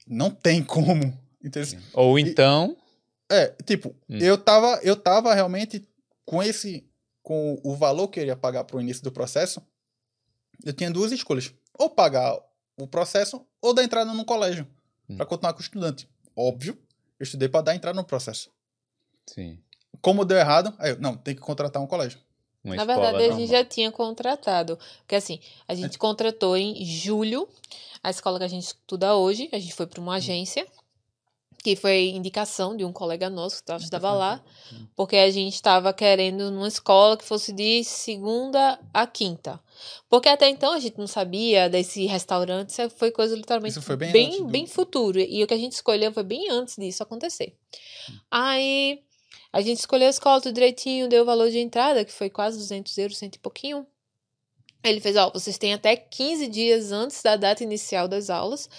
Não 0.07 0.32
tem 0.32 0.63
como. 0.63 1.24
Entendeu? 1.46 1.80
ou 1.93 2.18
então. 2.20 2.76
É, 3.30 3.48
tipo, 3.66 3.96
Hum. 4.10 4.18
eu 4.20 4.38
tava, 4.38 4.80
eu 4.84 4.96
tava 4.96 5.34
realmente 5.34 5.88
com 6.26 6.41
esse, 6.43 6.88
com 7.24 7.60
o 7.64 7.76
valor 7.76 8.08
que 8.08 8.20
eu 8.20 8.26
ia 8.26 8.36
pagar 8.36 8.64
pro 8.64 8.80
início 8.82 9.04
do 9.04 9.12
processo, 9.12 9.62
eu 10.64 10.74
tinha 10.74 10.89
duas 10.91 11.12
escolhas. 11.12 11.54
Ou 11.78 11.89
pagar 11.89 12.38
o 12.78 12.88
processo, 12.88 13.46
ou 13.62 13.74
dar 13.74 13.84
entrada 13.84 14.12
no 14.14 14.26
colégio, 14.26 14.68
Hum. 15.10 15.18
pra 15.18 15.26
continuar 15.26 15.54
com 15.54 15.60
o 15.60 15.64
estudante. 15.64 16.08
Óbvio, 16.36 16.78
eu 17.20 17.24
estudei 17.24 17.48
pra 17.48 17.62
dar 17.62 17.76
entrada 17.76 17.96
no 17.96 18.06
processo. 18.06 18.50
Sim. 19.28 19.60
Como 20.02 20.26
deu 20.26 20.38
errado, 20.38 20.74
aí 20.78 20.91
eu, 20.91 21.00
não, 21.00 21.16
tem 21.16 21.34
que 21.36 21.41
contratar 21.41 21.82
um 21.82 21.88
colégio. 21.88 22.20
Uma 22.64 22.76
Na 22.76 22.84
verdade, 22.86 23.18
a 23.18 23.20
normal. 23.20 23.39
gente 23.39 23.50
já 23.52 23.64
tinha 23.64 23.91
contratado. 23.91 24.78
Porque 25.00 25.16
assim, 25.16 25.39
a 25.68 25.74
gente 25.76 25.98
contratou 26.00 26.58
em 26.58 26.84
julho 26.84 27.48
a 28.04 28.10
escola 28.10 28.39
que 28.39 28.43
a 28.46 28.48
gente 28.48 28.64
estuda 28.64 29.16
hoje. 29.16 29.48
A 29.54 29.60
gente 29.60 29.74
foi 29.74 29.86
para 29.88 30.02
uma 30.02 30.16
agência, 30.16 30.68
que 31.66 31.76
foi 31.76 32.09
indicação 32.09 32.78
de 32.78 32.86
um 32.86 32.93
colega 32.93 33.28
nosso 33.28 33.63
que 33.63 33.72
estava 33.86 34.11
lá. 34.13 34.43
Porque 34.95 35.16
a 35.18 35.32
gente 35.32 35.55
estava 35.55 35.91
querendo 35.91 36.51
numa 36.51 36.68
escola 36.68 37.18
que 37.18 37.26
fosse 37.26 37.51
de 37.51 37.84
segunda 37.84 38.80
a 38.93 39.07
quinta. 39.07 39.59
Porque 40.07 40.30
até 40.30 40.47
então 40.47 40.74
a 40.74 40.80
gente 40.80 40.99
não 40.99 41.07
sabia 41.07 41.68
desse 41.68 42.05
restaurante, 42.05 42.70
isso 42.70 42.88
foi 42.91 43.09
coisa 43.09 43.36
literalmente 43.36 43.74
foi 43.82 43.95
bem 43.95 44.11
bem, 44.11 44.38
do- 44.38 44.45
bem 44.45 44.68
futuro. 44.68 45.20
E 45.20 45.43
o 45.43 45.47
que 45.47 45.55
a 45.55 45.57
gente 45.57 45.72
escolheu 45.72 46.13
foi 46.13 46.22
bem 46.24 46.51
antes 46.51 46.76
disso 46.76 47.01
acontecer. 47.01 47.57
Aí 48.30 49.01
a 49.51 49.59
gente 49.61 49.80
escolheu 49.80 50.05
a 50.05 50.11
escola 50.11 50.39
tudo 50.39 50.53
direitinho, 50.53 51.09
deu 51.09 51.24
o 51.24 51.26
valor 51.26 51.49
de 51.49 51.57
entrada, 51.57 52.05
que 52.05 52.11
foi 52.11 52.30
quase 52.30 52.59
200 52.59 52.95
euros, 52.99 53.18
cento 53.18 53.36
e 53.38 53.39
pouquinho. 53.39 53.88
Ele 54.84 54.99
fez, 55.01 55.16
ó, 55.16 55.32
vocês 55.32 55.57
têm 55.57 55.74
até 55.74 55.95
15 55.95 56.47
dias 56.47 56.91
antes 56.91 57.24
da 57.24 57.36
data 57.36 57.63
inicial 57.63 58.07
das 58.07 58.30
aulas 58.30 58.70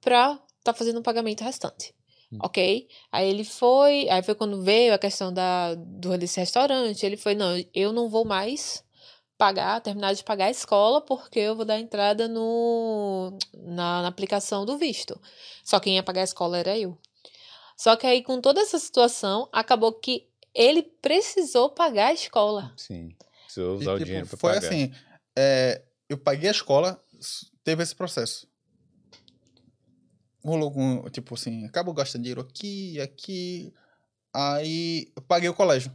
pra 0.00 0.38
tá 0.62 0.72
fazendo 0.72 0.98
o 0.98 1.02
pagamento 1.02 1.42
restante. 1.42 1.92
Hum. 2.36 2.38
Ok? 2.42 2.88
Aí 3.10 3.28
ele 3.28 3.44
foi, 3.44 4.08
aí 4.08 4.22
foi 4.22 4.34
quando 4.34 4.62
veio 4.62 4.94
a 4.94 4.98
questão 4.98 5.32
da, 5.32 5.74
do, 5.74 6.16
desse 6.18 6.38
restaurante, 6.40 7.04
ele 7.04 7.16
foi, 7.16 7.34
não, 7.34 7.52
eu 7.74 7.92
não 7.92 8.08
vou 8.08 8.24
mais 8.24 8.84
pagar, 9.38 9.80
terminar 9.80 10.14
de 10.14 10.24
pagar 10.24 10.46
a 10.46 10.50
escola, 10.50 11.00
porque 11.00 11.38
eu 11.38 11.54
vou 11.54 11.64
dar 11.64 11.78
entrada 11.78 12.26
no, 12.26 13.36
na, 13.54 14.02
na 14.02 14.08
aplicação 14.08 14.64
do 14.64 14.78
visto. 14.78 15.20
Só 15.62 15.78
quem 15.78 15.96
ia 15.96 16.02
pagar 16.02 16.22
a 16.22 16.24
escola 16.24 16.56
era 16.58 16.76
eu. 16.78 16.96
Só 17.76 17.94
que 17.96 18.06
aí, 18.06 18.22
com 18.22 18.40
toda 18.40 18.60
essa 18.60 18.78
situação, 18.78 19.48
acabou 19.52 19.92
que 19.92 20.26
ele 20.54 20.82
precisou 20.82 21.68
pagar 21.68 22.06
a 22.08 22.12
escola. 22.14 22.72
Sim. 22.76 23.14
Precisou 23.44 23.74
E, 23.74 23.82
usar 23.82 23.92
o 23.92 23.96
tipo, 23.98 24.06
dinheiro 24.06 24.26
pra 24.26 24.38
foi 24.38 24.54
pagar. 24.54 24.66
assim, 24.66 24.92
é, 25.36 25.82
eu 26.08 26.16
paguei 26.16 26.48
a 26.48 26.52
escola, 26.52 26.98
teve 27.62 27.82
esse 27.82 27.94
processo. 27.94 28.48
Rolou 30.46 30.70
com, 30.70 31.02
tipo 31.10 31.34
assim, 31.34 31.64
acabou 31.64 31.92
gastando 31.92 32.22
dinheiro 32.22 32.40
aqui, 32.40 33.00
aqui. 33.00 33.74
Aí 34.32 35.10
eu 35.16 35.22
paguei 35.22 35.48
o 35.48 35.54
colégio. 35.54 35.92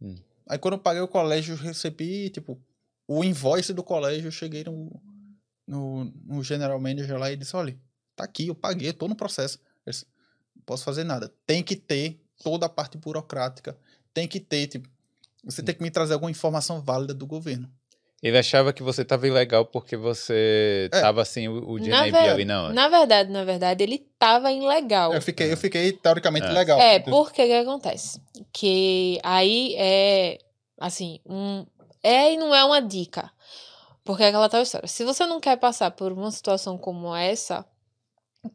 Hum. 0.00 0.14
Aí 0.46 0.58
quando 0.58 0.74
eu 0.74 0.78
paguei 0.78 1.00
o 1.00 1.08
colégio, 1.08 1.54
eu 1.54 1.58
recebi, 1.58 2.28
tipo, 2.28 2.60
o 3.06 3.24
invoice 3.24 3.72
do 3.72 3.82
colégio, 3.82 4.28
eu 4.28 4.30
cheguei 4.30 4.62
no, 4.64 4.90
no, 5.66 6.04
no 6.04 6.44
general 6.44 6.78
manager 6.78 7.18
lá 7.18 7.32
e 7.32 7.36
disse, 7.36 7.56
olha, 7.56 7.78
tá 8.14 8.24
aqui, 8.24 8.48
eu 8.48 8.54
paguei, 8.54 8.92
tô 8.92 9.08
no 9.08 9.16
processo. 9.16 9.58
Disse, 9.86 10.06
não 10.54 10.62
posso 10.66 10.84
fazer 10.84 11.04
nada. 11.04 11.32
Tem 11.46 11.62
que 11.62 11.74
ter 11.74 12.20
toda 12.42 12.66
a 12.66 12.68
parte 12.68 12.98
burocrática. 12.98 13.78
Tem 14.12 14.28
que 14.28 14.38
ter, 14.38 14.66
tipo, 14.66 14.88
você 15.42 15.62
tem 15.62 15.74
que 15.74 15.82
me 15.82 15.90
trazer 15.90 16.12
alguma 16.12 16.30
informação 16.30 16.82
válida 16.82 17.14
do 17.14 17.26
governo. 17.26 17.72
Ele 18.20 18.36
achava 18.36 18.72
que 18.72 18.82
você 18.82 19.04
tava 19.04 19.28
ilegal 19.28 19.64
porque 19.64 19.96
você 19.96 20.88
É. 20.92 21.00
tava 21.00 21.22
assim, 21.22 21.46
o, 21.46 21.70
o 21.70 21.78
Na, 21.78 22.02
DNB 22.02 22.10
ver- 22.10 22.30
ali, 22.30 22.44
não. 22.44 22.72
na 22.72 22.88
verdade, 22.88 23.30
na 23.30 23.44
verdade, 23.44 23.84
ele 23.84 23.98
tava 24.18 24.50
ilegal. 24.50 25.12
Eu 25.14 25.22
fiquei, 25.22 25.52
eu 25.52 25.56
fiquei 25.56 25.92
teoricamente 25.92 26.46
É. 26.46 26.50
legal. 26.50 26.80
É, 26.80 26.98
porque 26.98 27.42
o 27.42 27.46
que 27.46 27.52
acontece? 27.52 28.20
Que 28.52 29.20
aí 29.22 29.74
é, 29.78 30.38
assim, 30.80 31.20
um, 31.24 31.64
é 32.02 32.32
e 32.32 32.36
não 32.36 32.52
é 32.52 32.64
uma 32.64 32.80
dica. 32.82 33.30
Porque 34.02 34.24
é 34.24 34.28
aquela 34.28 34.48
tal 34.48 34.62
história. 34.62 34.88
Se 34.88 35.04
você 35.04 35.24
não 35.26 35.38
quer 35.38 35.56
passar 35.56 35.90
por 35.92 36.10
uma 36.12 36.30
situação 36.32 36.76
como 36.78 37.14
essa, 37.14 37.64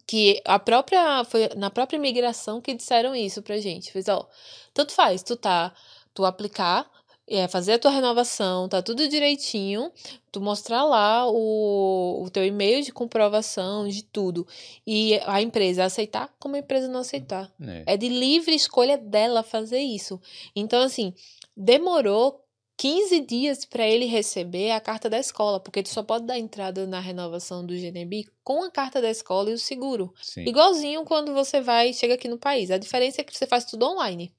que 0.08 0.42
a 0.46 0.58
própria, 0.60 1.24
foi 1.26 1.50
na 1.56 1.70
própria 1.70 1.98
imigração 1.98 2.60
que 2.60 2.74
disseram 2.74 3.16
isso 3.16 3.42
pra 3.42 3.58
gente. 3.58 3.92
Fez, 3.92 4.08
ó, 4.10 4.28
tanto 4.74 4.92
faz, 4.94 5.22
tu 5.24 5.36
tá, 5.38 5.72
tu 6.14 6.26
aplicar, 6.26 6.90
é, 7.28 7.48
fazer 7.48 7.74
a 7.74 7.80
tua 7.80 7.92
renovação, 7.92 8.68
tá 8.68 8.82
tudo 8.82 9.08
direitinho, 9.08 9.92
tu 10.32 10.42
mostrar 10.42 10.84
lá 10.84 11.26
o, 11.30 12.24
o 12.24 12.30
teu 12.30 12.46
e-mail 12.46 12.84
de 12.84 12.92
comprovação 12.92 13.88
de 13.88 14.04
tudo, 14.04 14.46
e 14.86 15.20
a 15.26 15.42
empresa 15.42 15.86
aceitar, 15.86 16.34
como 16.40 16.56
a 16.56 16.60
empresa 16.60 16.88
não 16.88 17.00
aceitar. 17.00 17.52
É. 17.62 17.84
É 17.94 17.98
de 17.98 18.10
livre 18.10 18.54
escolha 18.54 18.98
dela 18.98 19.42
fazer 19.44 19.80
isso. 19.80 20.20
Então, 20.56 20.82
assim, 20.82 21.14
demorou 21.56 22.44
15 22.78 23.22
dias 23.22 23.66
para 23.66 23.88
ele 23.88 24.06
receber 24.06 24.72
a 24.72 24.80
carta 24.80 25.10
da 25.10 25.20
escola, 25.20 25.60
porque 25.60 25.84
tu 25.84 25.90
só 25.90 26.04
pode 26.04 26.26
dar 26.26 26.40
entrada 26.40 26.86
na 26.88 27.00
renovação 27.00 27.66
do 27.66 27.74
GNB 27.74 28.26
com 28.44 28.64
a 28.64 28.72
carta 28.72 29.02
da 29.02 29.10
escola 29.10 29.50
e 29.50 29.54
o 29.54 29.60
seguro. 29.60 30.14
Sim. 30.22 30.44
Igualzinho 30.46 31.06
quando 31.06 31.34
você 31.34 31.62
vai, 31.62 31.94
chega 31.94 32.16
aqui 32.16 32.28
no 32.28 32.38
país. 32.38 32.72
A 32.72 32.78
diferença 32.78 33.22
é 33.22 33.24
que 33.24 33.36
você 33.36 33.46
faz 33.46 33.64
tudo 33.66 33.86
online. 33.86 34.34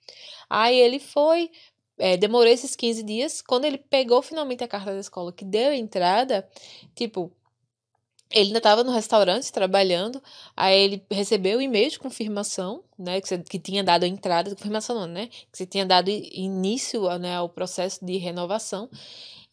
Aí 0.51 0.78
ele 0.78 0.99
foi, 0.99 1.51
é, 1.99 2.16
demorou 2.16 2.49
esses 2.49 2.74
15 2.74 3.03
dias. 3.03 3.42
Quando 3.42 3.64
ele 3.64 3.78
pegou 3.78 4.22
finalmente 4.22 4.64
a 4.64 4.68
carta 4.68 4.92
da 4.92 5.01
escola, 5.01 5.32
que 5.32 5.45
deu 5.45 5.72
entrada, 5.72 6.49
tipo, 6.95 7.32
ele 8.30 8.47
ainda 8.49 8.59
estava 8.59 8.82
no 8.82 8.90
restaurante 8.90 9.53
trabalhando. 9.53 10.22
Aí 10.57 10.76
ele 10.76 11.07
recebeu 11.11 11.59
o 11.59 11.62
e-mail 11.62 11.90
de 11.90 11.99
confirmação, 11.99 12.82
né? 12.99 13.20
Que, 13.20 13.28
você, 13.28 13.38
que 13.38 13.59
tinha 13.59 13.84
dado 13.84 14.05
a 14.05 14.09
entrada, 14.09 14.51
confirmação 14.51 14.97
não, 14.97 15.07
né? 15.07 15.28
Que 15.28 15.59
você 15.59 15.66
tinha 15.66 15.86
dado 15.86 16.09
início 16.09 17.07
né, 17.18 17.36
ao 17.36 17.49
processo 17.49 18.05
de 18.05 18.16
renovação. 18.16 18.90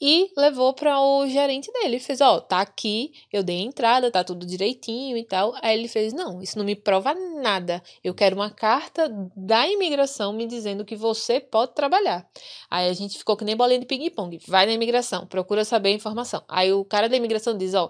E 0.03 0.31
levou 0.35 0.73
para 0.73 0.99
o 0.99 1.27
gerente 1.27 1.71
dele. 1.71 1.99
Fez, 1.99 2.21
ó, 2.21 2.39
tá 2.39 2.59
aqui, 2.61 3.11
eu 3.31 3.43
dei 3.43 3.57
a 3.57 3.61
entrada, 3.61 4.09
tá 4.09 4.23
tudo 4.23 4.47
direitinho 4.47 5.15
e 5.15 5.23
tal. 5.23 5.53
Aí 5.61 5.77
ele 5.77 5.87
fez, 5.87 6.11
não, 6.11 6.41
isso 6.41 6.57
não 6.57 6.65
me 6.65 6.75
prova 6.75 7.13
nada. 7.13 7.83
Eu 8.03 8.15
quero 8.15 8.35
uma 8.35 8.49
carta 8.49 9.07
da 9.35 9.67
imigração 9.67 10.33
me 10.33 10.47
dizendo 10.47 10.83
que 10.83 10.95
você 10.95 11.39
pode 11.39 11.75
trabalhar. 11.75 12.27
Aí 12.69 12.89
a 12.89 12.93
gente 12.93 13.17
ficou 13.17 13.37
que 13.37 13.45
nem 13.45 13.55
bolinha 13.55 13.79
de 13.79 13.85
ping-pong. 13.85 14.39
Vai 14.47 14.65
na 14.65 14.71
imigração, 14.71 15.27
procura 15.27 15.63
saber 15.63 15.89
a 15.89 15.93
informação. 15.93 16.43
Aí 16.47 16.73
o 16.73 16.83
cara 16.83 17.07
da 17.07 17.15
imigração 17.15 17.55
diz, 17.55 17.75
ó, 17.75 17.89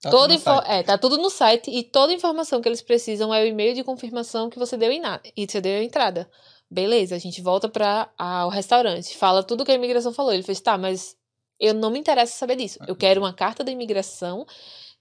Tá 0.00 0.10
toda 0.10 0.22
tudo 0.22 0.28
no 0.28 0.34
info- 0.36 0.44
site. 0.62 0.70
é, 0.70 0.82
tá 0.82 0.98
tudo 0.98 1.18
no 1.18 1.30
site 1.30 1.70
e 1.70 1.82
toda 1.82 2.12
informação 2.12 2.60
que 2.60 2.68
eles 2.68 2.82
precisam 2.82 3.32
é 3.34 3.42
o 3.42 3.46
e-mail 3.46 3.74
de 3.74 3.82
confirmação 3.84 4.48
que 4.50 4.58
você 4.58 4.76
deu 4.76 4.90
em 4.92 5.00
na- 5.00 5.20
e 5.36 5.46
você 5.48 5.60
deu 5.60 5.80
a 5.80 5.84
entrada. 5.84 6.28
Beleza, 6.70 7.14
a 7.16 7.18
gente 7.18 7.40
volta 7.40 7.68
para 7.68 8.08
o 8.46 8.48
restaurante, 8.48 9.16
fala 9.16 9.42
tudo 9.42 9.64
que 9.64 9.70
a 9.72 9.74
imigração 9.74 10.12
falou. 10.12 10.32
Ele 10.32 10.42
fez, 10.42 10.60
tá, 10.60 10.76
mas 10.78 11.16
eu 11.58 11.74
não 11.74 11.90
me 11.90 11.98
interessa 11.98 12.36
saber 12.36 12.56
disso. 12.56 12.78
Eu 12.86 12.96
quero 12.96 13.20
uma 13.20 13.32
carta 13.32 13.64
da 13.64 13.70
imigração 13.70 14.46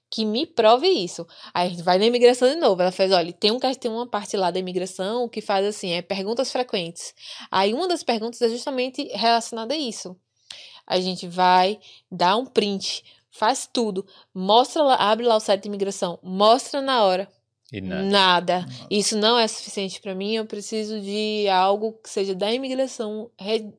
que 0.10 0.26
me 0.26 0.46
prove 0.46 0.88
isso. 0.88 1.28
Aí 1.54 1.68
a 1.68 1.70
gente 1.70 1.84
vai 1.84 1.98
na 1.98 2.06
imigração 2.06 2.50
de 2.50 2.56
novo. 2.56 2.82
Ela 2.82 2.92
fez, 2.92 3.12
olha, 3.12 3.32
tem, 3.34 3.52
um, 3.52 3.60
tem 3.60 3.92
uma 3.92 4.08
parte 4.08 4.38
lá 4.38 4.52
da 4.52 4.60
imigração 4.60 5.28
que 5.28 5.42
faz 5.42 5.66
assim, 5.66 5.92
é 5.92 6.02
perguntas 6.02 6.52
frequentes. 6.52 7.14
Aí 7.52 7.74
uma 7.74 7.88
das 7.88 8.04
perguntas 8.04 8.42
é 8.42 8.50
justamente 8.50 9.04
relacionada 9.14 9.74
a 9.74 9.78
isso. 9.78 10.16
A 10.86 11.00
gente 11.00 11.28
vai 11.28 11.80
dar 12.10 12.38
um 12.38 12.46
print, 12.46 13.04
faz 13.30 13.70
tudo, 13.72 14.06
mostra 14.34 14.82
lá, 14.82 14.96
abre 14.96 15.26
lá 15.26 15.36
o 15.36 15.40
site 15.40 15.64
de 15.64 15.68
imigração, 15.68 16.18
mostra 16.24 16.82
na 16.82 17.04
hora. 17.04 17.28
E 17.72 17.82
nada. 17.82 18.04
Nada. 18.04 18.66
Isso 18.90 19.18
não 19.18 19.38
é 19.38 19.46
suficiente 19.46 20.00
pra 20.00 20.16
mim. 20.16 20.36
Eu 20.36 20.46
preciso 20.46 21.02
de 21.02 21.50
algo 21.50 22.00
que 22.02 22.10
seja 22.10 22.34
da 22.34 22.50
imigração 22.50 23.30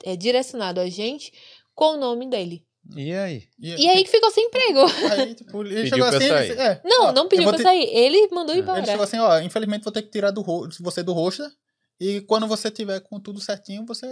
é, 0.05 0.15
direcionado 0.15 0.79
a 0.79 0.91
gente 0.91 1.33
com 1.75 1.95
o 1.95 1.97
nome 1.97 2.27
dele. 2.27 2.68
E 2.97 3.13
aí? 3.13 3.43
E 3.61 3.89
aí 3.89 4.03
que 4.05 4.11
ficou 4.11 4.31
sem 4.31 4.47
emprego. 4.47 4.81
Aí, 5.13 5.35
tipo, 5.35 5.61
ele 5.63 5.75
Pediu 5.75 5.89
chegou 5.91 6.09
pra 6.09 6.17
assim, 6.19 6.29
sair. 6.29 6.51
ele- 6.53 6.61
é, 6.61 6.81
Não, 6.85 7.05
ó, 7.07 7.13
não 7.13 7.29
pediu 7.29 7.47
pra 7.49 7.57
te- 7.59 7.63
sair. 7.63 7.85
Ele 7.85 8.29
mandou 8.33 8.55
É. 8.55 8.59
embora. 8.59 8.79
Ele 8.79 8.87
chegou 8.87 9.05
assim, 9.05 9.19
ó, 9.19 9.39
infelizmente 9.41 9.85
vou 9.85 9.93
ter 9.93 10.03
que 10.03 10.11
tirar 10.11 10.31
do 10.31 10.41
ro- 10.41 10.69
você 10.81 11.03
do 11.03 11.13
roster 11.13 11.47
e 12.01 12.21
quando 12.23 12.47
você 12.47 12.71
tiver 12.71 13.01
com 13.01 13.21
tudo 13.21 13.41
certinho, 13.41 13.85
você 13.85 14.07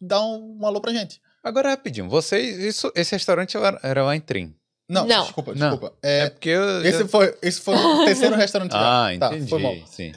dá 0.00 0.20
um, 0.24 0.58
um 0.60 0.66
alô 0.66 0.80
pra 0.80 0.92
gente. 0.92 1.20
Agora, 1.44 1.70
rapidinho, 1.70 2.08
vocês, 2.08 2.58
isso, 2.58 2.92
esse 2.94 3.12
restaurante 3.12 3.56
era, 3.56 3.78
era 3.82 4.04
lá 4.04 4.16
em 4.16 4.20
Trim. 4.20 4.54
Não, 4.88 5.06
Não. 5.06 5.22
desculpa, 5.24 5.54
Não. 5.54 5.70
desculpa. 5.70 5.96
É, 6.02 6.18
É, 6.26 6.30
porque 6.30 6.48
eu... 6.50 6.84
esse, 6.84 7.00
eu- 7.02 7.08
foi, 7.08 7.36
esse 7.40 7.60
foi 7.60 7.74
o 7.76 8.04
terceiro 8.04 8.34
restaurante 8.36 8.72
já. 8.72 8.78
Ah, 9.06 9.18
Tá, 9.18 9.28
entendi. 9.34 9.48
foi 9.48 9.60
mal. 9.62 9.74
Sim. 9.86 10.12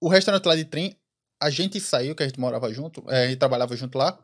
O 0.00 0.08
restaurante 0.08 0.44
lá 0.46 0.54
de 0.54 0.64
Trim, 0.64 0.94
a 1.42 1.50
gente 1.50 1.80
saiu, 1.80 2.14
que 2.14 2.22
a 2.22 2.26
gente 2.26 2.38
morava 2.38 2.72
junto, 2.72 3.04
é, 3.08 3.24
a 3.24 3.26
gente 3.28 3.38
trabalhava 3.38 3.76
junto 3.76 3.98
lá, 3.98 4.18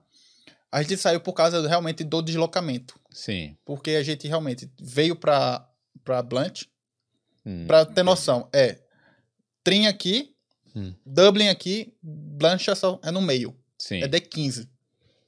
a 0.74 0.82
gente 0.82 0.96
saiu 0.96 1.20
por 1.20 1.32
causa 1.34 1.66
realmente 1.68 2.02
do 2.04 2.20
deslocamento. 2.22 2.98
Sim. 3.10 3.56
Porque 3.64 3.92
a 3.92 4.02
gente 4.02 4.26
realmente 4.26 4.70
veio 4.80 5.14
pra, 5.16 5.68
pra 6.02 6.22
Blunt, 6.22 6.64
Hum. 7.46 7.66
pra 7.66 7.84
ter 7.84 8.02
noção, 8.02 8.48
é 8.52 8.80
Trim 9.62 9.86
aqui, 9.86 10.34
Hum. 10.74 10.92
Dublin 11.06 11.48
aqui, 11.48 11.94
Blanche 12.02 12.70
é, 12.70 12.74
só- 12.74 12.98
é 13.04 13.10
no 13.10 13.20
meio. 13.22 13.54
Sim. 13.78 14.02
É 14.02 14.08
D15. 14.08 14.68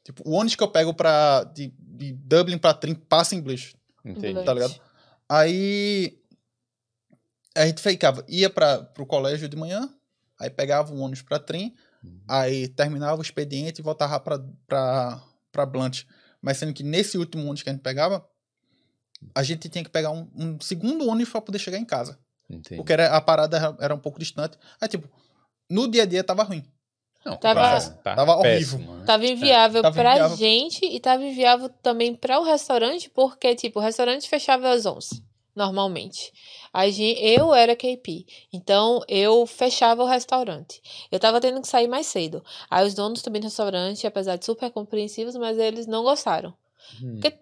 Tipo, 0.03 0.23
o 0.29 0.33
ônibus 0.33 0.57
que 0.57 0.63
eu 0.63 0.69
pego 0.69 0.93
pra, 0.95 1.45
de, 1.45 1.73
de 1.79 2.13
Dublin 2.13 2.59
pra 2.59 2.75
Trim 2.75 2.95
passa 2.95 3.35
em 3.35 3.41
Blush. 3.41 3.77
Entendi. 4.05 4.43
Tá 4.45 4.53
ligado? 4.55 4.75
Aí 5.29 6.19
a 7.55 7.67
gente 7.67 7.81
ficava, 7.81 8.25
ia 8.29 8.51
para 8.51 8.83
pro 8.83 9.07
colégio 9.07 9.49
de 9.49 9.57
manhã, 9.57 9.89
aí 10.39 10.51
pegava 10.51 10.93
um 10.93 11.01
ônibus 11.01 11.23
pra 11.23 11.39
Trim, 11.39 11.75
aí 12.29 12.69
terminava 12.69 13.19
o 13.19 13.23
expediente 13.23 13.81
e 13.81 13.85
voltava 13.85 14.19
pra, 14.21 14.39
pra, 14.67 15.23
pra 15.57 15.67
Blunt. 15.67 16.05
Mas 16.43 16.59
sendo 16.59 16.73
que 16.75 16.83
nesse 16.83 17.17
último 17.17 17.43
ônibus 17.45 17.63
que 17.63 17.71
a 17.71 17.73
gente 17.73 17.83
pegava, 17.83 18.25
a 19.35 19.43
gente 19.43 19.69
tinha 19.69 19.83
que 19.83 19.91
pegar 19.91 20.11
um, 20.11 20.31
um 20.35 20.61
segundo 20.61 21.09
ônibus 21.09 21.33
pra 21.33 21.41
poder 21.41 21.59
chegar 21.59 21.79
em 21.79 21.85
casa. 21.85 22.19
Entendi. 22.49 22.77
Porque 22.77 22.93
era, 22.93 23.09
a 23.17 23.21
parada 23.21 23.57
era, 23.57 23.77
era 23.81 23.95
um 23.95 23.99
pouco 23.99 24.19
distante. 24.19 24.59
Aí, 24.81 24.87
tipo, 24.89 25.09
no 25.71 25.89
dia 25.89 26.03
a 26.03 26.07
dia 26.07 26.23
tava 26.23 26.43
ruim. 26.43 26.63
Não, 27.25 27.37
Tava- 27.39 27.81
tá- 27.81 27.91
tá 27.91 28.15
tava 28.15 28.41
péssimo, 28.41 28.83
horrível. 28.83 28.99
né? 29.01 29.05
Tava 29.05 29.27
inviável 29.27 29.83
tava 29.83 29.95
pra 29.97 30.13
inviável. 30.13 30.37
gente 30.37 30.85
e 30.87 31.01
tava 31.01 31.25
inviável 31.25 31.69
também 31.69 32.15
pra 32.15 32.39
o 32.39 32.45
restaurante, 32.45 33.11
porque, 33.11 33.53
tipo, 33.57 33.81
o 33.81 33.83
restaurante 33.83 34.29
fechava 34.29 34.71
às 34.71 34.87
11, 34.87 35.25
normalmente. 35.57 36.33
A 36.73 36.89
gente, 36.91 37.19
eu 37.21 37.55
era 37.55 37.75
KP, 37.75 38.27
então 38.53 39.03
eu 39.09 39.47
fechava 39.47 40.03
o 40.03 40.07
restaurante. 40.07 40.83
Eu 41.11 41.19
tava 41.19 41.41
tendo 41.41 41.61
que 41.63 41.67
sair 41.67 41.89
mais 41.89 42.07
cedo. 42.07 42.45
Aí 42.71 42.87
os 42.87 42.95
donos 42.95 43.23
também 43.23 43.41
do 43.41 43.45
restaurante, 43.45 44.07
apesar 44.07 44.37
de 44.37 44.45
super 44.45 44.71
compreensivos, 44.71 45.35
mas 45.37 45.59
eles 45.59 45.87
não 45.87 46.05
gostaram. 46.05 46.55
Hum. 47.03 47.19
Porque, 47.21 47.39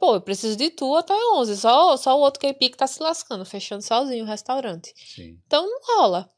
pô, 0.00 0.14
eu 0.14 0.20
preciso 0.22 0.56
de 0.56 0.70
tu 0.70 0.96
até 0.96 1.14
11, 1.34 1.56
só, 1.58 1.96
só 1.96 2.18
o 2.18 2.22
outro 2.22 2.40
KP 2.40 2.70
que 2.70 2.76
tá 2.78 2.86
se 2.86 3.02
lascando, 3.02 3.44
fechando 3.44 3.82
sozinho 3.82 4.24
o 4.24 4.28
restaurante. 4.28 4.92
Sim. 4.96 5.38
Então 5.46 5.66
não 5.66 5.98
rola. 5.98 6.28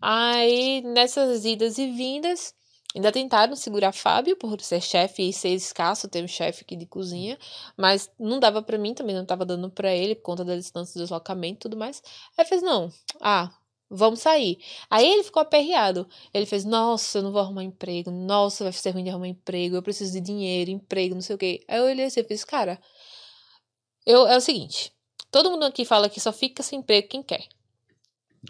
Aí, 0.00 0.82
nessas 0.82 1.44
idas 1.44 1.78
e 1.78 1.86
vindas, 1.92 2.52
ainda 2.94 3.10
tentaram 3.10 3.56
segurar 3.56 3.92
Fábio 3.92 4.36
por 4.36 4.60
ser 4.60 4.80
chefe 4.80 5.28
e 5.28 5.32
ser 5.32 5.50
escasso 5.50 6.08
ter 6.08 6.22
um 6.22 6.28
chefe 6.28 6.62
aqui 6.62 6.76
de 6.76 6.86
cozinha, 6.86 7.38
mas 7.76 8.10
não 8.18 8.38
dava 8.38 8.62
pra 8.62 8.78
mim, 8.78 8.94
também 8.94 9.14
não 9.14 9.24
tava 9.24 9.44
dando 9.44 9.70
pra 9.70 9.94
ele 9.94 10.14
por 10.14 10.22
conta 10.22 10.44
da 10.44 10.56
distância 10.56 10.94
do 10.94 11.02
deslocamento 11.02 11.54
e 11.54 11.60
tudo 11.60 11.76
mais. 11.76 12.02
Aí 12.36 12.44
fez, 12.44 12.62
não, 12.62 12.92
ah, 13.20 13.50
vamos 13.88 14.20
sair. 14.20 14.58
Aí 14.90 15.06
ele 15.06 15.22
ficou 15.22 15.42
aperreado. 15.42 16.08
Ele 16.32 16.46
fez, 16.46 16.64
nossa, 16.64 17.18
eu 17.18 17.22
não 17.22 17.32
vou 17.32 17.40
arrumar 17.40 17.62
emprego, 17.62 18.10
nossa, 18.10 18.64
vai 18.64 18.72
ser 18.72 18.90
ruim 18.90 19.04
de 19.04 19.10
arrumar 19.10 19.28
emprego, 19.28 19.76
eu 19.76 19.82
preciso 19.82 20.12
de 20.12 20.20
dinheiro, 20.20 20.70
emprego, 20.70 21.14
não 21.14 21.22
sei 21.22 21.36
o 21.36 21.38
quê. 21.38 21.64
Aí 21.68 21.78
eu 21.78 21.84
olhei 21.84 22.06
assim 22.06 22.20
e 22.20 22.24
fiz, 22.24 22.44
cara, 22.44 22.80
eu, 24.06 24.26
é 24.26 24.36
o 24.36 24.40
seguinte, 24.40 24.92
todo 25.30 25.50
mundo 25.50 25.64
aqui 25.64 25.84
fala 25.84 26.08
que 26.08 26.20
só 26.20 26.32
fica 26.32 26.62
sem 26.62 26.80
emprego 26.80 27.08
quem 27.08 27.22
quer. 27.22 27.46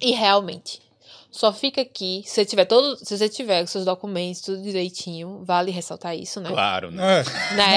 E 0.00 0.12
realmente, 0.12 0.80
só 1.32 1.52
fica 1.52 1.80
aqui, 1.80 2.22
se 2.26 2.34
você 2.34 2.44
tiver 2.44 2.66
todo, 2.66 2.96
se 3.04 3.16
você 3.16 3.28
tiver 3.28 3.64
os 3.64 3.70
seus 3.70 3.84
documentos 3.86 4.42
tudo 4.42 4.62
direitinho, 4.62 5.42
vale 5.44 5.70
ressaltar 5.70 6.14
isso, 6.16 6.40
né? 6.40 6.50
Claro, 6.50 6.90
né? 6.90 7.20
É, 7.20 7.54
Né? 7.56 7.76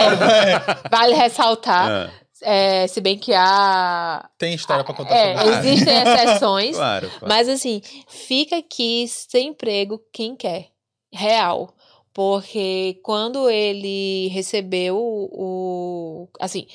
Vale 0.92 1.16
ressaltar, 1.16 1.90
Ah, 1.90 2.12
é, 2.42 2.86
se 2.88 3.00
bem 3.00 3.18
que 3.18 3.34
há 3.34 4.30
tem 4.38 4.54
história 4.54 4.84
pra 4.84 4.94
contar 4.94 5.16
é, 5.16 5.38
sobre 5.38 5.50
isso. 5.52 5.60
existem 5.68 5.96
exceções, 6.02 6.76
claro, 6.78 7.10
claro. 7.10 7.28
mas 7.28 7.48
assim, 7.50 7.82
fica 8.08 8.58
aqui 8.58 9.08
sem 9.08 9.48
emprego 9.50 10.02
quem 10.12 10.36
quer. 10.36 10.68
Real. 11.12 11.74
Porque 12.14 13.00
quando 13.04 13.50
ele 13.50 14.30
recebeu 14.30 14.98
o. 14.98 16.30
Assim, 16.40 16.66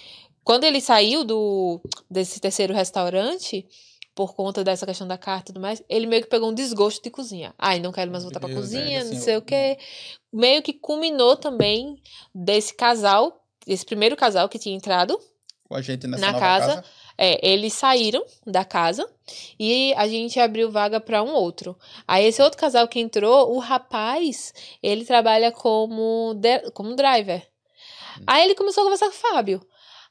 quando 0.45 0.64
ele 0.64 0.81
saiu 0.83 1.24
do 1.24 1.81
desse 2.11 2.39
terceiro 2.41 2.74
restaurante, 2.74 3.66
por 4.21 4.35
conta 4.35 4.62
dessa 4.62 4.85
questão 4.85 5.09
da 5.09 5.16
carta 5.16 5.45
e 5.51 5.55
tudo 5.55 5.62
mais, 5.62 5.83
ele 5.89 6.07
meio 6.07 6.21
que 6.23 6.29
pegou 6.29 6.51
um 6.51 6.55
desgosto 6.55 7.03
de 7.03 7.09
cozinha. 7.09 7.55
Ai, 7.59 7.81
não 7.81 7.91
quero 7.91 8.11
mais 8.11 8.23
voltar 8.23 8.39
pra 8.39 8.49
Deus, 8.51 8.61
cozinha, 8.61 8.99
é, 8.99 9.01
assim, 9.01 9.14
não 9.14 9.21
sei 9.23 9.35
eu- 9.35 9.39
o 9.39 9.43
quê. 9.43 9.79
Meio 10.31 10.62
que 10.62 10.75
culminou 10.75 11.37
também 11.39 11.97
desse 12.35 12.75
casal, 12.75 13.43
esse 13.66 13.83
primeiro 13.87 14.14
casal 14.16 14.47
que 14.47 14.59
tinha 14.59 14.77
entrado. 14.77 15.18
Com 15.66 15.75
a 15.75 15.81
gente 15.81 16.07
nessa 16.07 16.21
Na 16.33 16.39
casa. 16.39 16.66
casa. 16.75 16.85
É, 17.16 17.49
eles 17.51 17.73
saíram 17.73 18.23
da 18.47 18.62
casa 18.62 19.09
e 19.59 19.95
a 19.95 20.07
gente 20.07 20.39
abriu 20.39 20.71
vaga 20.71 21.01
para 21.01 21.23
um 21.23 21.33
outro. 21.33 21.75
Aí 22.07 22.27
esse 22.27 22.43
outro 22.43 22.59
casal 22.59 22.87
que 22.89 23.01
entrou, 23.01 23.55
o 23.55 23.59
rapaz, 23.59 24.53
ele 24.83 25.07
trabalha 25.07 25.51
como, 25.51 26.35
de- 26.35 26.71
como 26.73 26.95
driver. 26.95 27.43
Aí 28.27 28.45
ele 28.45 28.55
começou 28.55 28.83
a 28.83 28.85
conversar 28.85 29.07
com 29.07 29.16
o 29.16 29.33
Fábio. 29.33 29.61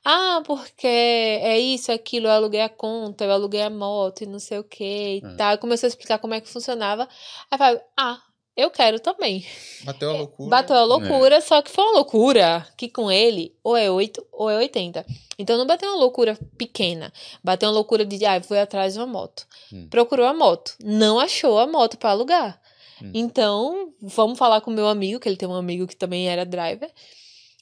Ah, 0.04 0.42
porque 0.46 0.88
é 0.88 1.60
isso, 1.60 1.92
é 1.92 1.96
aquilo, 1.96 2.28
eu 2.28 2.32
aluguei 2.32 2.62
a 2.62 2.70
conta, 2.70 3.26
eu 3.26 3.32
aluguei 3.32 3.62
a 3.62 3.70
moto 3.70 4.22
e 4.22 4.26
não 4.26 4.40
sei 4.40 4.58
o 4.60 4.64
que 4.64 5.20
e 5.22 5.26
Hum. 5.26 5.36
tal. 5.38 5.58
Começou 5.58 5.88
a 5.88 5.90
explicar 5.90 6.20
como 6.20 6.34
é 6.34 6.42
que 6.42 6.48
funcionava. 6.50 7.08
Aí 7.52 7.58
Fábio, 7.58 7.82
ah, 7.98 8.20
eu 8.56 8.70
quero 8.72 9.00
também. 9.00 9.46
Bateu 9.84 10.10
a 10.10 10.14
loucura. 10.18 10.50
Bateu 10.50 10.76
a 10.76 10.84
loucura, 10.84 11.42
só 11.42 11.62
que 11.62 11.70
foi 11.72 11.84
uma 11.84 11.94
loucura 11.94 12.66
que 12.78 12.90
com 12.90 13.12
ele 13.12 13.54
ou 13.64 13.76
é 13.76 13.90
8 13.92 14.26
ou 14.32 14.50
é 14.50 14.58
80. 14.58 15.06
Então 15.38 15.58
não 15.58 15.66
bateu 15.68 15.90
uma 15.90 15.98
loucura 16.00 16.38
pequena. 16.58 17.12
Bateu 17.44 17.70
uma 17.70 17.76
loucura 17.76 18.06
de, 18.06 18.26
ah, 18.26 18.42
foi 18.42 18.60
atrás 18.60 18.94
de 18.94 19.00
uma 19.00 19.06
moto. 19.08 19.46
Hum. 19.72 19.88
Procurou 19.90 20.26
a 20.26 20.34
moto. 20.34 20.76
Não 20.84 21.20
achou 21.20 21.60
a 21.60 21.68
moto 21.68 21.98
para 21.98 22.10
alugar. 22.12 22.60
Hum. 23.02 23.12
Então, 23.14 23.94
vamos 24.02 24.38
falar 24.38 24.60
com 24.62 24.72
o 24.72 24.74
meu 24.74 24.88
amigo, 24.88 25.20
que 25.20 25.30
ele 25.30 25.38
tem 25.38 25.48
um 25.48 25.54
amigo 25.56 25.88
que 25.88 25.96
também 25.96 26.28
era 26.30 26.46
driver. 26.46 26.92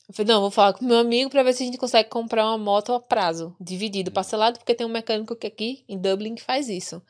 Eu 0.08 0.14
falei, 0.14 0.34
não, 0.34 0.40
vou 0.40 0.50
falar 0.52 0.72
com 0.72 0.86
o 0.86 0.88
meu 0.88 0.98
amigo 1.00 1.30
para 1.30 1.44
ver 1.44 1.52
se 1.52 1.64
a 1.64 1.66
gente 1.66 1.78
consegue 1.78 2.08
comprar 2.10 2.46
uma 2.46 2.58
moto 2.58 2.94
a 2.94 3.00
prazo, 3.00 3.54
dividido, 3.60 4.10
parcelado, 4.10 4.58
porque 4.58 4.74
tem 4.74 4.88
um 4.88 4.90
mecânico 4.90 5.36
que 5.36 5.46
aqui 5.48 5.84
em 5.90 5.98
Dublin 5.98 6.34
que 6.34 6.42
faz 6.42 6.70
isso. 6.70 7.02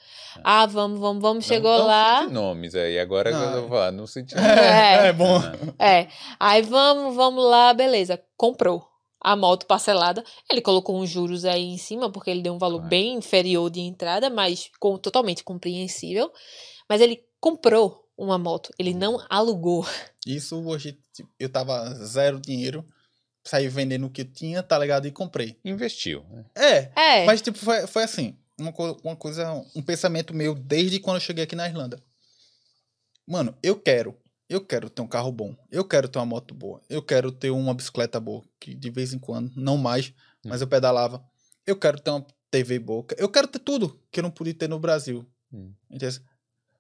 Ah, 0.44 0.66
vamos, 0.66 1.00
vamos, 1.00 1.22
vamos. 1.22 1.46
Chegou 1.46 1.70
não, 1.72 1.80
não 1.82 1.86
lá. 1.88 2.28
nomes 2.28 2.74
aí, 2.74 2.98
agora 2.98 3.30
que 3.30 3.38
eu 3.38 3.52
Não. 3.52 3.60
vou 3.62 3.70
falar, 3.70 3.92
não 3.92 4.08
senti 4.08 4.34
É. 4.40 5.10
É 5.10 5.14
bom. 5.14 5.40
É. 5.78 6.08
Aí 6.40 6.64
vamos, 6.64 7.16
vamos 7.16 7.44
lá, 7.46 7.72
beleza. 7.72 8.20
Comprou 8.36 8.84
a 9.22 9.36
moto 9.36 9.68
parcelada. 9.68 10.24
Ele 10.50 10.62
colocou 10.62 10.98
uns 11.00 11.10
juros 11.10 11.46
aí 11.46 11.66
em 11.66 11.78
cima, 11.78 12.12
porque 12.12 12.32
ele 12.32 12.42
deu 12.42 12.54
um 12.56 12.58
valor 12.58 12.78
Claro. 12.78 12.90
bem 12.90 13.14
inferior 13.14 13.70
de 13.70 13.80
entrada, 13.82 14.28
mas 14.30 14.72
com, 14.80 14.98
totalmente 14.98 15.44
compreensível. 15.44 16.32
Mas 16.90 17.00
ele 17.00 17.24
comprou 17.40 18.07
uma 18.18 18.38
moto, 18.38 18.72
ele 18.80 18.94
não 18.94 19.24
alugou. 19.30 19.86
Isso 20.26 20.60
hoje, 20.66 20.98
tipo, 21.14 21.30
eu 21.40 21.48
tava 21.50 21.94
zero 22.04 22.40
dinheiro, 22.40 22.88
saí 23.44 23.68
vendendo 23.70 24.08
o 24.08 24.10
que 24.10 24.22
eu 24.22 24.26
tinha, 24.26 24.62
tá 24.64 24.78
ligado? 24.80 25.08
E 25.08 25.12
comprei. 25.12 25.58
Investiu. 25.64 26.24
né? 26.30 26.46
É, 26.56 27.22
É. 27.22 27.26
mas 27.26 27.42
tipo, 27.42 27.58
foi, 27.58 27.86
foi 27.88 28.04
assim, 28.04 28.38
uma, 28.60 28.74
co- 28.74 28.98
uma 29.04 29.16
coisa, 29.16 29.52
um 29.76 29.82
pensamento 29.82 30.34
meu 30.34 30.54
desde 30.56 31.00
quando 31.00 31.16
eu 31.18 31.22
cheguei 31.22 31.44
aqui 31.44 31.56
na 31.56 31.68
Irlanda. 31.68 32.02
Mano, 33.26 33.56
eu 33.62 33.80
quero, 33.80 34.18
eu 34.50 34.62
quero 34.66 34.90
ter 34.90 35.02
um 35.02 35.08
carro 35.08 35.32
bom, 35.32 35.56
eu 35.70 35.84
quero 35.86 36.08
ter 36.08 36.18
uma 36.20 36.26
moto 36.26 36.54
boa, 36.54 36.82
eu 36.90 37.02
quero 37.02 37.32
ter 37.32 37.52
uma 37.52 37.74
bicicleta 37.74 38.20
boa, 38.20 38.44
que 38.60 38.74
de 38.74 38.90
vez 38.90 39.14
em 39.14 39.20
quando, 39.20 39.52
não 39.56 39.78
mais, 39.78 40.14
mas 40.46 40.62
eu 40.62 40.68
pedalava. 40.68 41.24
Eu 41.66 41.76
quero 41.78 42.00
ter 42.00 42.10
uma 42.12 42.26
TV 42.50 42.80
boa, 42.80 43.06
eu 43.18 43.30
quero 43.30 43.48
ter 43.48 43.60
tudo 43.60 44.02
que 44.10 44.20
eu 44.20 44.24
não 44.24 44.32
pude 44.32 44.54
ter 44.54 44.70
no 44.70 44.80
Brasil. 44.80 45.26
Hum. 45.52 45.74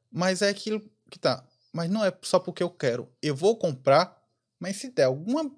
Mas 0.09 0.41
é 0.41 0.47
aquilo 0.49 0.81
que 1.09 1.19
tá. 1.19 1.43
Mas 1.73 1.89
não 1.89 2.03
é 2.03 2.11
só 2.21 2.39
porque 2.39 2.63
eu 2.63 2.69
quero. 2.69 3.09
Eu 3.21 3.35
vou 3.35 3.57
comprar, 3.57 4.21
mas 4.59 4.77
se 4.77 4.89
der 4.89 5.03
alguma 5.03 5.51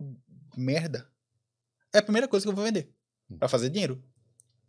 merda, 0.57 1.09
é 1.93 1.99
a 1.99 2.03
primeira 2.03 2.27
coisa 2.27 2.45
que 2.45 2.49
eu 2.51 2.55
vou 2.55 2.65
vender. 2.65 2.91
Pra 3.37 3.47
fazer 3.47 3.69
dinheiro. 3.69 4.03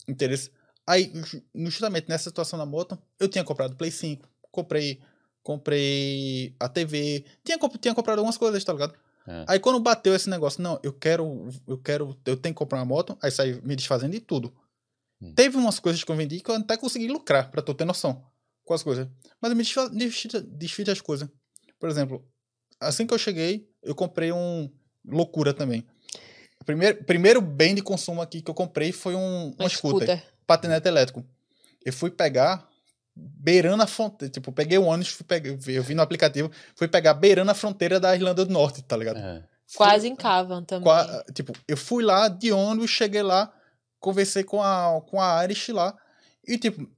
Interesse. 0.07 0.51
Aí, 0.87 1.11
ju- 1.25 1.43
justamente 1.55 2.09
nessa 2.09 2.25
situação 2.31 2.59
da 2.59 2.67
moto, 2.67 2.99
eu 3.19 3.29
tinha 3.29 3.45
comprado 3.45 3.77
Play 3.77 3.91
5, 3.91 4.29
comprei, 4.51 5.01
comprei 5.43 6.55
a 6.59 6.69
TV, 6.69 7.25
tinha, 7.45 7.59
tinha 7.81 7.95
comprado 7.95 8.19
algumas 8.19 8.37
coisas, 8.37 8.63
tá 8.65 8.73
ligado? 8.73 8.95
É. 9.27 9.45
Aí 9.49 9.59
quando 9.61 9.79
bateu 9.81 10.15
esse 10.15 10.29
negócio, 10.29 10.63
não, 10.63 10.81
eu 10.83 10.93
quero, 10.93 11.49
eu 11.67 11.79
quero, 11.79 12.19
eu 12.25 12.37
tenho 12.37 12.55
que 12.55 12.59
comprar 12.59 12.79
uma 12.79 12.85
moto, 12.85 13.17
aí 13.23 13.31
saí 13.31 13.61
me 13.63 13.77
desfazendo 13.77 14.13
de 14.13 14.21
tudo. 14.21 14.53
Hum. 15.21 15.35
Teve 15.35 15.57
umas 15.57 15.79
coisas 15.79 16.03
que 16.03 16.11
eu 16.11 16.17
vendi 16.17 16.41
que 16.41 16.51
eu 16.51 16.55
até 16.57 16.77
consegui 16.77 17.09
lucrar, 17.09 17.51
pra 17.51 17.63
tu 17.63 17.75
ter 17.75 17.85
noção 17.85 18.25
com 18.71 18.75
as 18.75 18.85
coisas. 18.85 19.09
Mas 19.41 19.51
eu 19.51 19.57
me 19.57 19.65
desfiz, 19.99 20.33
desfiz 20.45 20.89
as 20.89 21.01
coisas. 21.01 21.29
Por 21.81 21.89
exemplo, 21.91 22.25
assim 22.79 23.05
que 23.05 23.13
eu 23.13 23.19
cheguei, 23.19 23.69
eu 23.83 23.97
comprei 23.97 24.31
um. 24.31 24.71
Loucura 25.05 25.53
também. 25.53 25.85
O 26.61 26.65
primeiro, 26.65 27.03
primeiro 27.05 27.41
bem 27.41 27.75
de 27.75 27.83
consumo 27.83 28.23
aqui 28.23 28.41
que 28.41 28.49
eu 28.49 28.55
comprei 28.55 28.93
foi 28.93 29.17
um, 29.17 29.53
uma 29.59 29.69
scooter, 29.69 30.07
scooter. 30.09 30.25
patinete 30.47 30.87
elétrico. 30.87 31.25
Eu 31.85 31.93
fui 31.93 32.11
pegar 32.13 32.69
beirando 33.17 33.83
a 33.83 33.89
fronteira. 33.89 34.31
Tipo, 34.31 34.51
eu 34.51 34.55
peguei 34.55 34.79
o 34.79 34.85
ônibus, 34.85 35.09
fui 35.15 35.27
pegar, 35.27 35.51
eu 35.51 35.83
vi 35.83 35.95
no 35.95 36.03
aplicativo, 36.03 36.49
fui 36.77 36.87
pegar 36.87 37.15
beirando 37.15 37.51
a 37.51 37.55
fronteira 37.55 37.99
da 37.99 38.15
Irlanda 38.15 38.45
do 38.45 38.53
Norte, 38.53 38.83
tá 38.83 38.97
ligado? 38.97 39.19
É. 39.19 39.43
Quase 39.75 40.07
em 40.07 40.15
Cavan 40.15 40.63
também. 40.63 40.85
Qua- 40.85 41.25
tipo, 41.35 41.53
eu 41.67 41.77
fui 41.77 42.05
lá 42.05 42.29
de 42.29 42.53
ônibus, 42.53 42.91
cheguei 42.91 43.23
lá, 43.23 43.53
conversei 43.99 44.45
com 44.45 44.63
a, 44.63 45.01
com 45.09 45.21
a 45.21 45.43
Irish 45.43 45.71
lá. 45.71 45.97
E, 46.47 46.57
tipo, 46.57 46.89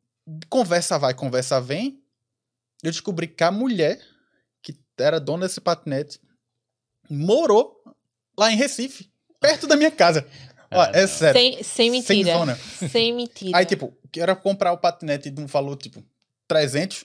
conversa 0.48 0.98
vai, 0.98 1.14
conversa 1.14 1.60
vem. 1.60 2.00
Eu 2.82 2.90
descobri 2.90 3.26
que 3.28 3.44
a 3.44 3.50
mulher, 3.50 4.00
que 4.62 4.74
era 4.98 5.20
dona 5.20 5.46
desse 5.46 5.60
patinete, 5.60 6.20
morou 7.08 7.76
lá 8.38 8.50
em 8.52 8.56
Recife, 8.56 9.10
perto 9.40 9.66
da 9.66 9.76
minha 9.76 9.90
casa. 9.90 10.26
Ó, 10.70 10.80
Ah, 10.82 10.90
é 10.94 11.02
não. 11.02 11.08
sério. 11.08 11.38
Sem, 11.40 11.62
sem 11.62 11.90
mentira. 11.90 12.32
zona. 12.32 12.56
Sem 12.90 13.12
mentira. 13.14 13.58
Aí, 13.58 13.66
tipo, 13.66 13.94
que 14.10 14.18
era 14.20 14.34
comprar 14.34 14.72
o 14.72 14.78
patinete 14.78 15.30
de 15.30 15.38
um 15.40 15.46
valor, 15.46 15.76
tipo, 15.76 16.02
300, 16.48 17.04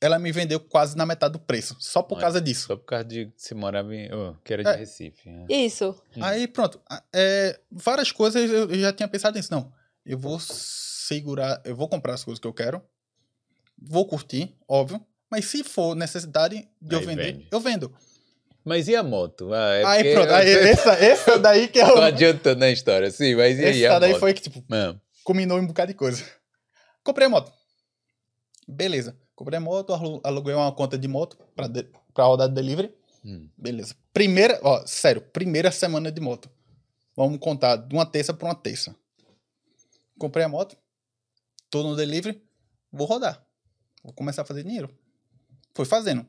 ela 0.00 0.20
me 0.20 0.30
vendeu 0.30 0.60
quase 0.60 0.96
na 0.96 1.04
metade 1.04 1.32
do 1.32 1.40
preço, 1.40 1.76
só 1.80 2.00
por 2.00 2.14
Olha. 2.14 2.22
causa 2.22 2.40
disso. 2.40 2.68
Só 2.68 2.76
por 2.76 2.84
causa 2.84 3.04
de 3.04 3.32
se 3.36 3.52
morava 3.56 3.92
em. 3.92 4.08
oh, 4.14 4.34
que 4.44 4.52
era 4.52 4.62
de 4.62 4.70
É. 4.70 4.76
Recife. 4.76 5.28
né? 5.28 5.46
Isso. 5.48 6.00
Hum. 6.16 6.22
Aí 6.24 6.46
pronto. 6.46 6.80
É, 7.12 7.58
várias 7.72 8.12
coisas 8.12 8.48
eu, 8.48 8.70
eu 8.70 8.78
já 8.78 8.92
tinha 8.92 9.08
pensado 9.08 9.36
nisso. 9.36 9.50
Não, 9.52 9.72
eu 10.08 10.18
vou 10.18 10.40
segurar, 10.40 11.60
eu 11.64 11.76
vou 11.76 11.88
comprar 11.88 12.14
as 12.14 12.24
coisas 12.24 12.40
que 12.40 12.46
eu 12.46 12.52
quero, 12.52 12.82
vou 13.80 14.06
curtir, 14.06 14.56
óbvio, 14.66 15.00
mas 15.30 15.44
se 15.44 15.62
for 15.62 15.94
necessidade 15.94 16.68
de 16.80 16.94
eu 16.94 17.00
Aí 17.00 17.06
vender, 17.06 17.32
vende. 17.32 17.48
eu 17.50 17.60
vendo. 17.60 17.94
Mas 18.64 18.88
e 18.88 18.96
a 18.96 19.02
moto? 19.02 19.52
Ah, 19.54 19.74
é 19.74 19.84
aí 19.84 20.12
pronto, 20.14 20.32
aí, 20.32 20.46
você 20.52 20.68
essa, 20.70 20.92
essa 20.94 21.38
daí 21.38 21.68
que 21.68 21.78
é 21.80 21.86
Tô 21.86 21.94
o. 21.98 22.02
adiantando 22.02 22.64
a 22.64 22.70
história, 22.70 23.10
sim, 23.10 23.34
mas 23.34 23.58
e 23.58 23.64
aí 23.64 23.84
Essa 23.84 23.96
a 23.96 23.98
daí 23.98 24.10
moto? 24.10 24.20
foi 24.20 24.34
que, 24.34 24.42
tipo, 24.42 24.62
Mano, 24.68 25.00
combinou 25.24 25.58
em 25.58 25.62
um 25.62 25.66
bocado 25.66 25.92
de 25.92 25.96
coisa. 25.96 26.24
Comprei 27.04 27.26
a 27.26 27.30
moto. 27.30 27.50
Beleza. 28.66 29.16
Comprei 29.34 29.56
a 29.56 29.60
moto, 29.60 29.94
alu- 29.94 30.20
aluguei 30.24 30.54
uma 30.54 30.70
conta 30.72 30.98
de 30.98 31.08
moto 31.08 31.38
pra, 31.54 31.66
de, 31.68 31.84
pra 32.12 32.24
rodar 32.24 32.48
de 32.48 32.54
delivery. 32.54 32.92
hum, 33.24 33.48
Beleza. 33.56 33.94
Primeira, 34.12 34.58
ó, 34.62 34.84
sério, 34.86 35.22
primeira 35.22 35.70
semana 35.70 36.10
de 36.12 36.20
moto. 36.20 36.50
Vamos 37.16 37.38
contar 37.38 37.76
de 37.76 37.94
uma 37.94 38.04
terça 38.04 38.34
pra 38.34 38.48
uma 38.48 38.54
terça. 38.54 38.94
Comprei 40.18 40.44
a 40.44 40.48
moto, 40.48 40.76
tô 41.70 41.82
no 41.82 41.94
delivery, 41.96 42.42
vou 42.92 43.06
rodar. 43.06 43.44
Vou 44.02 44.12
começar 44.12 44.42
a 44.42 44.44
fazer 44.44 44.62
dinheiro. 44.64 44.90
Fui 45.74 45.84
fazendo. 45.84 46.26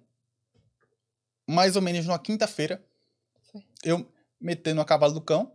Mais 1.48 1.76
ou 1.76 1.82
menos 1.82 2.06
numa 2.06 2.20
quinta-feira, 2.20 2.84
Foi. 3.52 3.64
eu 3.84 4.08
metendo 4.40 4.82
a 4.82 4.86
cavalo 4.86 5.14
do 5.14 5.22
cão, 5.22 5.52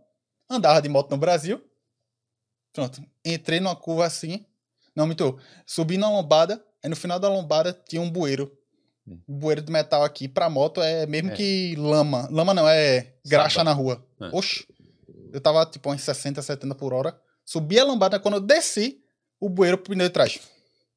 andava 0.49 0.81
de 0.81 0.89
moto 0.89 1.11
no 1.11 1.17
Brasil. 1.17 1.63
Pronto. 2.73 3.01
Entrei 3.23 3.59
numa 3.59 3.75
curva 3.75 4.05
assim. 4.05 4.45
Não, 4.95 5.05
muito. 5.05 5.39
Subi 5.65 5.97
na 5.97 6.09
lombada, 6.09 6.63
aí 6.83 6.89
no 6.89 6.95
final 6.95 7.19
da 7.19 7.29
lombada 7.29 7.71
tinha 7.87 8.01
um 8.01 8.09
bueiro. 8.11 8.51
Hum. 9.07 9.21
Bueiro 9.27 9.61
de 9.61 9.71
metal 9.71 10.03
aqui 10.03 10.27
pra 10.27 10.49
moto 10.49 10.81
é 10.81 11.05
mesmo 11.05 11.31
É. 11.31 11.35
que 11.35 11.75
lama. 11.77 12.27
Lama 12.31 12.53
não, 12.53 12.67
é 12.67 13.13
graxa 13.25 13.55
Saba. 13.59 13.69
na 13.69 13.73
rua. 13.73 14.05
É. 14.19 14.29
Oxi. 14.35 14.67
Eu 15.31 15.39
tava 15.39 15.65
tipo 15.65 15.89
uns 15.91 16.01
60, 16.01 16.41
70 16.41 16.75
por 16.75 16.93
hora. 16.93 17.17
Subi 17.45 17.79
a 17.79 17.83
lombada, 17.85 18.19
quando 18.19 18.35
eu 18.35 18.41
desci, 18.41 18.99
o 19.39 19.47
bueiro 19.49 19.77
pro 19.77 19.91
pneu 19.91 20.07
de 20.07 20.13
trás. 20.13 20.39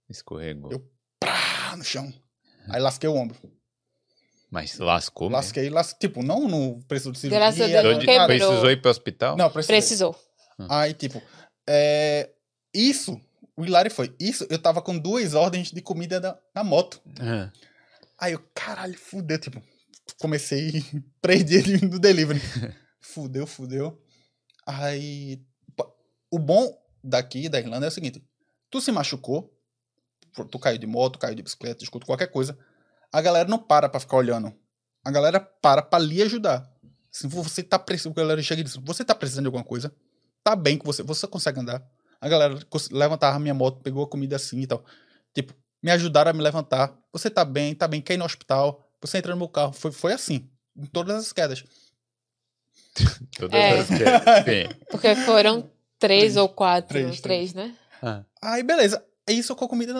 escorregou. 0.08 0.72
Eu- 0.72 0.90
Pá, 1.20 1.74
no 1.76 1.84
chão. 1.84 2.12
Aí 2.70 2.80
lasquei 2.80 3.08
o 3.08 3.14
ombro. 3.14 3.36
Mas 4.50 4.78
lascou 4.78 5.28
mesmo? 5.28 5.36
Lasquei, 5.36 5.68
lasquei. 5.68 6.08
Tipo, 6.08 6.22
não 6.22 6.48
no 6.48 6.82
preço 6.84 7.12
de 7.12 7.18
cirurgia. 7.18 7.38
Graças 7.38 7.60
a 7.60 7.66
Deus. 7.66 7.82
Precisou, 7.82 7.98
de- 8.00 8.06
quebrou. 8.06 8.26
precisou 8.26 8.70
ir 8.70 8.80
pro 8.80 8.90
hospital? 8.90 9.36
Não, 9.36 9.50
precisei. 9.50 9.76
Precisou. 9.76 10.16
Aí, 10.70 10.94
tipo, 10.94 11.20
é, 11.68 12.30
isso, 12.74 13.20
o 13.56 13.64
hilário 13.66 13.90
foi, 13.90 14.14
isso, 14.18 14.46
eu 14.48 14.58
tava 14.58 14.80
com 14.80 14.98
duas 14.98 15.34
ordens 15.34 15.70
de 15.70 15.82
comida 15.82 16.18
na, 16.18 16.38
na 16.54 16.64
moto. 16.64 17.00
Ah, 17.20 17.52
Aí 18.18 18.32
eu, 18.32 18.42
caralho, 18.54 18.98
fudeu, 18.98 19.38
tipo, 19.38 19.62
comecei 20.18 20.72
três 21.20 21.44
dias 21.44 21.64
de- 21.64 21.84
no 21.86 21.98
delivery. 21.98 22.40
fudeu, 23.00 23.46
fudeu. 23.46 24.02
Aí, 24.66 25.40
o 26.30 26.38
bom 26.38 26.76
daqui, 27.02 27.48
da 27.48 27.58
Irlanda, 27.58 27.86
é 27.86 27.88
o 27.88 27.92
seguinte, 27.92 28.22
tu 28.70 28.80
se 28.80 28.90
machucou, 28.92 29.52
tu 30.50 30.58
caiu 30.58 30.78
de 30.78 30.86
moto, 30.86 31.18
caiu 31.18 31.34
de 31.34 31.42
bicicleta, 31.42 31.82
escuta 31.82 32.06
qualquer 32.06 32.28
coisa, 32.28 32.58
a 33.12 33.20
galera 33.20 33.48
não 33.48 33.58
para 33.58 33.88
pra 33.88 34.00
ficar 34.00 34.16
olhando. 34.16 34.52
A 35.04 35.10
galera 35.10 35.40
para 35.40 35.80
pra 35.82 35.98
lhe 35.98 36.20
ajudar. 36.22 36.70
Se 37.10 37.26
você 37.26 37.62
tá 37.62 37.78
precisando, 37.78 38.12
a 38.18 38.20
galera 38.22 38.42
chega 38.42 38.60
e 38.60 38.64
diz, 38.64 38.76
você 38.76 39.04
tá 39.04 39.14
precisando 39.14 39.44
de 39.44 39.48
alguma 39.48 39.64
coisa, 39.64 39.94
tá 40.44 40.54
bem 40.54 40.76
com 40.76 40.84
você, 40.84 41.02
você 41.02 41.26
consegue 41.26 41.60
andar, 41.60 41.82
A 42.20 42.28
galera 42.28 42.58
levantava 42.90 43.36
a 43.36 43.38
minha 43.38 43.54
moto, 43.54 43.80
pegou 43.80 44.04
a 44.04 44.08
comida 44.08 44.36
assim 44.36 44.60
e 44.60 44.66
tal. 44.66 44.84
Tipo, 45.32 45.54
me 45.82 45.90
ajudaram 45.90 46.30
a 46.30 46.34
me 46.34 46.42
levantar. 46.42 46.92
Você 47.12 47.30
tá 47.30 47.44
bem, 47.44 47.74
tá 47.74 47.86
bem, 47.88 48.02
quer 48.02 48.14
ir 48.14 48.16
no 48.16 48.24
hospital. 48.24 48.84
Você 49.00 49.18
entra 49.18 49.30
no 49.32 49.38
meu 49.38 49.48
carro. 49.48 49.72
Foi, 49.72 49.92
foi 49.92 50.12
assim, 50.12 50.50
em 50.76 50.84
todas 50.84 51.14
as 51.16 51.32
quedas. 51.32 51.64
Todas 53.38 53.54
É. 53.54 53.78
as 53.78 53.86
quedas. 53.86 54.44
Sim. 54.44 54.76
Porque 54.90 55.14
foram 55.16 55.70
três, 55.98 56.20
Três. 56.20 56.36
ou 56.36 56.48
quatro. 56.48 56.88
Três, 56.88 57.20
Três, 57.20 57.52
três. 57.52 57.54
né? 57.54 57.76
Ah. 58.02 58.24
Aí, 58.42 58.62
beleza. 58.62 59.04
Aí 59.28 59.38
isso 59.38 59.54
com 59.54 59.64
a 59.64 59.68
comida, 59.68 59.92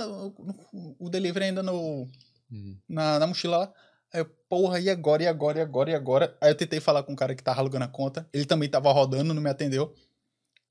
o 0.99 1.09
delivery 1.11 1.47
ainda 1.47 1.63
no, 1.63 2.09
Hum. 2.51 2.77
na, 2.89 3.19
na 3.19 3.27
mochila 3.27 3.59
lá. 3.59 3.73
Aí 4.13 4.21
eu, 4.21 4.27
porra, 4.49 4.81
e 4.81 4.89
agora, 4.89 5.23
e 5.23 5.27
agora, 5.27 5.59
e 5.59 5.61
agora, 5.63 5.91
e 5.91 5.95
agora? 5.95 6.37
Aí 6.41 6.51
eu 6.51 6.55
tentei 6.55 6.81
falar 6.81 7.03
com 7.03 7.13
o 7.13 7.17
cara 7.17 7.35
que 7.35 7.43
tava 7.43 7.61
alugando 7.61 7.85
a 7.85 7.89
conta. 7.89 8.27
Ele 8.33 8.47
também 8.47 8.69
tava 8.69 8.91
rodando, 8.91 9.35
não 9.35 9.43
me 9.43 9.51
atendeu. 9.51 9.95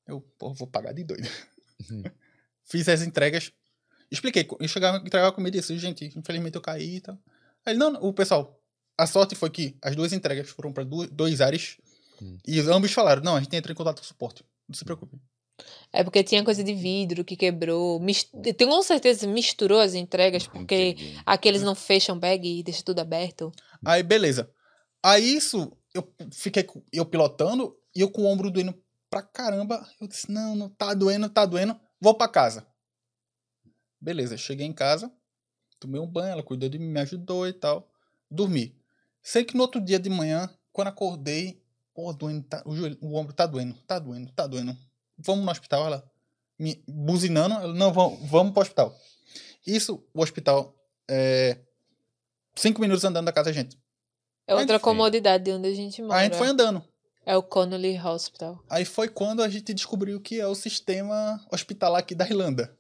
Eu, 0.08 0.22
porra, 0.40 0.56
vou 0.56 0.68
pagar 0.68 0.94
de 0.94 1.04
doido. 1.04 1.28
Uhum. 1.92 2.02
Fiz 2.66 2.88
as 2.90 3.02
entregas. 3.04 3.52
Expliquei. 4.10 4.48
Eu 4.60 4.68
chegava, 4.68 4.98
entregava 4.98 5.30
a 5.30 5.32
comida 5.32 5.56
e 5.58 5.60
disse, 5.60 5.78
gente, 5.78 6.12
infelizmente 6.18 6.56
eu 6.56 6.62
caí 6.62 6.96
e 6.96 7.02
tal. 7.02 7.16
Aí 7.66 7.74
ele, 7.74 7.80
não, 7.80 7.92
não, 7.92 8.02
o 8.02 8.12
pessoal, 8.14 8.60
a 8.98 9.06
sorte 9.06 9.36
foi 9.36 9.50
que 9.52 9.78
as 9.84 9.96
duas 9.96 10.14
entregas 10.14 10.50
foram 10.50 10.74
para 10.74 10.84
dois 10.84 11.40
ares. 11.42 11.78
Hum. 12.22 12.38
E 12.48 12.60
ambos 12.62 12.92
falaram, 12.92 13.22
não, 13.22 13.36
a 13.36 13.40
gente 13.42 13.56
entra 13.56 13.72
em 13.72 13.76
contato 13.76 13.98
com 14.00 14.04
o 14.04 14.08
suporte. 14.08 14.44
Não 14.68 14.76
se 14.76 14.84
preocupe. 14.84 15.18
É 15.92 16.04
porque 16.04 16.24
tinha 16.24 16.44
coisa 16.44 16.64
de 16.64 16.74
vidro 16.74 17.26
que 17.26 17.36
quebrou. 17.36 18.00
Mis- 18.00 18.30
Tenho 18.56 18.70
com 18.70 18.84
certeza 18.84 19.26
misturou 19.28 19.80
as 19.80 19.94
entregas, 19.96 20.46
porque 20.48 20.90
Entendi. 20.90 21.22
aqueles 21.26 21.64
não 21.64 21.74
fecham 21.74 22.18
bag 22.20 22.60
e 22.60 22.64
deixa 22.64 22.84
tudo 22.84 23.00
aberto. 23.00 23.52
Aí, 23.84 24.04
beleza. 24.04 24.52
Aí 25.02 25.36
isso, 25.36 25.72
eu 25.94 26.08
fiquei 26.32 26.68
eu 26.92 27.06
pilotando 27.06 27.76
e 27.96 28.02
eu 28.02 28.12
com 28.12 28.22
o 28.24 28.26
ombro 28.26 28.52
doendo 28.52 28.76
pra 29.10 29.22
caramba. 29.24 29.88
Eu 30.00 30.08
disse, 30.08 30.32
não, 30.32 30.56
não 30.56 30.70
tá 30.70 30.94
doendo, 30.94 31.30
tá 31.30 31.46
doendo. 31.46 31.80
Vou 32.00 32.14
pra 32.14 32.28
casa. 32.28 32.68
Beleza, 34.00 34.38
cheguei 34.38 34.66
em 34.68 34.74
casa, 34.74 35.12
tomei 35.80 36.00
um 36.00 36.06
banho, 36.08 36.34
ela 36.34 36.44
cuidou 36.44 36.70
de 36.70 36.78
mim, 36.78 36.88
me 36.90 37.00
ajudou 37.00 37.48
e 37.48 37.54
tal. 37.54 37.90
Dormi. 38.30 38.76
Sei 39.24 39.44
que 39.44 39.56
no 39.56 39.62
outro 39.64 39.82
dia 39.82 40.00
de 40.00 40.10
manhã, 40.10 40.50
quando 40.72 40.90
acordei, 40.90 41.60
pô, 41.98 42.14
doendo, 42.14 42.44
tá- 42.44 42.62
o, 42.64 42.76
joelho- 42.76 42.98
o 43.02 43.16
ombro 43.16 43.34
tá 43.34 43.48
doendo, 43.48 43.74
tá 43.88 43.98
doendo, 43.98 44.32
tá 44.34 44.46
doendo. 44.46 44.78
Vamos 45.18 45.44
no 45.44 45.50
hospital, 45.50 45.88
ela 45.88 46.12
me 46.60 46.84
buzinando, 46.88 47.56
ela, 47.56 47.74
não, 47.74 47.92
vamos, 47.92 48.20
vamos 48.30 48.54
pro 48.54 48.62
hospital. 48.62 48.96
Isso, 49.66 50.04
o 50.14 50.22
hospital, 50.22 50.76
é, 51.10 51.60
cinco 52.56 52.80
minutos 52.82 53.04
andando 53.04 53.26
da 53.26 53.34
casa 53.34 53.46
da 53.50 53.52
gente. 53.54 53.76
É 54.46 54.54
outra 54.54 54.80
comodidade 54.80 55.44
de 55.46 55.52
onde 55.52 55.68
a 55.70 55.74
gente 55.74 56.00
mora. 56.04 56.20
A 56.20 56.24
gente 56.24 56.38
foi 56.38 56.48
andando. 56.48 56.84
É 57.26 57.36
o 57.36 57.42
Connolly 57.42 58.00
Hospital. 58.00 58.64
Aí 58.70 58.86
foi 58.86 59.10
quando 59.10 59.42
a 59.42 59.50
gente 59.50 59.74
descobriu 59.74 60.22
que 60.22 60.40
é 60.40 60.46
o 60.48 60.54
sistema 60.56 61.44
hospitalar 61.52 62.00
aqui 62.00 62.14
da 62.14 62.26
Irlanda. 62.26 62.78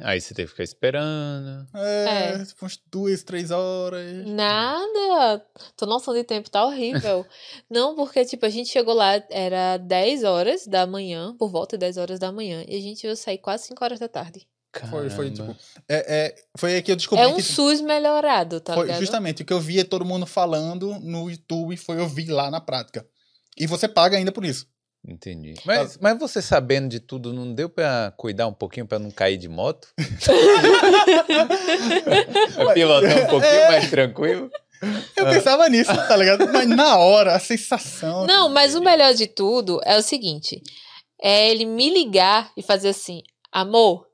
Aí 0.00 0.20
você 0.20 0.34
teve 0.34 0.46
que 0.46 0.52
ficar 0.52 0.64
esperando. 0.64 1.66
É, 1.74 2.32
É. 2.40 2.44
tipo, 2.44 2.64
umas 2.64 2.78
duas, 2.90 3.22
três 3.22 3.50
horas. 3.50 4.26
Nada! 4.26 5.44
Tua 5.76 5.88
noção 5.88 6.14
de 6.14 6.24
tempo 6.24 6.50
tá 6.50 6.64
horrível. 6.64 7.24
Não, 7.70 7.94
porque, 7.94 8.24
tipo, 8.24 8.44
a 8.46 8.48
gente 8.48 8.70
chegou 8.70 8.94
lá, 8.94 9.22
era 9.30 9.76
10 9.78 10.24
horas 10.24 10.66
da 10.66 10.86
manhã, 10.86 11.34
por 11.38 11.50
volta 11.50 11.76
de 11.76 11.80
10 11.80 11.96
horas 11.96 12.18
da 12.18 12.30
manhã, 12.32 12.64
e 12.66 12.76
a 12.76 12.80
gente 12.80 13.04
ia 13.06 13.16
sair 13.16 13.38
quase 13.38 13.66
5 13.66 13.82
horas 13.84 13.98
da 13.98 14.08
tarde. 14.08 14.46
Foi, 14.90 15.10
foi, 15.10 15.30
tipo. 15.30 15.56
É, 15.88 16.26
é, 16.26 16.34
foi 16.56 16.74
aí 16.74 16.82
que 16.82 16.92
eu 16.92 16.96
descobri 16.96 17.24
É 17.24 17.26
um 17.26 17.36
que. 17.36 17.42
SUS 17.42 17.80
melhorado, 17.80 18.60
tá 18.60 18.74
foi 18.74 18.84
ligado? 18.86 19.00
justamente 19.00 19.42
o 19.42 19.44
que 19.44 19.52
eu 19.52 19.58
via 19.60 19.84
todo 19.84 20.04
mundo 20.04 20.26
falando 20.26 20.98
no 21.00 21.28
YouTube 21.30 21.76
foi 21.76 21.98
eu 21.98 22.06
vi 22.06 22.26
lá 22.26 22.50
na 22.50 22.60
prática. 22.60 23.04
E 23.56 23.66
você 23.66 23.88
paga 23.88 24.16
ainda 24.16 24.30
por 24.30 24.44
isso. 24.44 24.66
Entendi. 25.06 25.54
Mas, 25.64 25.96
mas 25.98 26.18
você 26.18 26.42
sabendo 26.42 26.88
de 26.88 27.00
tudo, 27.00 27.32
não 27.32 27.52
deu 27.54 27.68
pra 27.68 28.12
cuidar 28.16 28.46
um 28.46 28.52
pouquinho 28.52 28.86
pra 28.86 28.98
não 28.98 29.10
cair 29.10 29.36
de 29.38 29.48
moto? 29.48 29.88
Pra 32.54 32.72
pilotar 32.74 33.24
um 33.24 33.26
pouquinho 33.26 33.52
É. 33.52 33.68
mais 33.68 33.90
tranquilo? 33.90 34.50
Eu 35.16 35.26
É. 35.26 35.34
pensava 35.34 35.68
nisso, 35.68 35.92
tá 35.94 36.16
ligado? 36.16 36.50
Mas 36.52 36.68
na 36.68 36.96
hora, 36.98 37.34
a 37.34 37.40
sensação. 37.40 38.26
Não, 38.26 38.48
mas 38.48 38.74
o 38.74 38.80
melhor 38.80 39.12
de 39.14 39.26
tudo 39.26 39.80
é 39.84 39.96
o 39.96 40.02
seguinte: 40.02 40.62
é 41.20 41.50
ele 41.50 41.64
me 41.64 41.90
ligar 41.90 42.50
e 42.56 42.62
fazer 42.62 42.90
assim, 42.90 43.22
amor, 43.52 44.06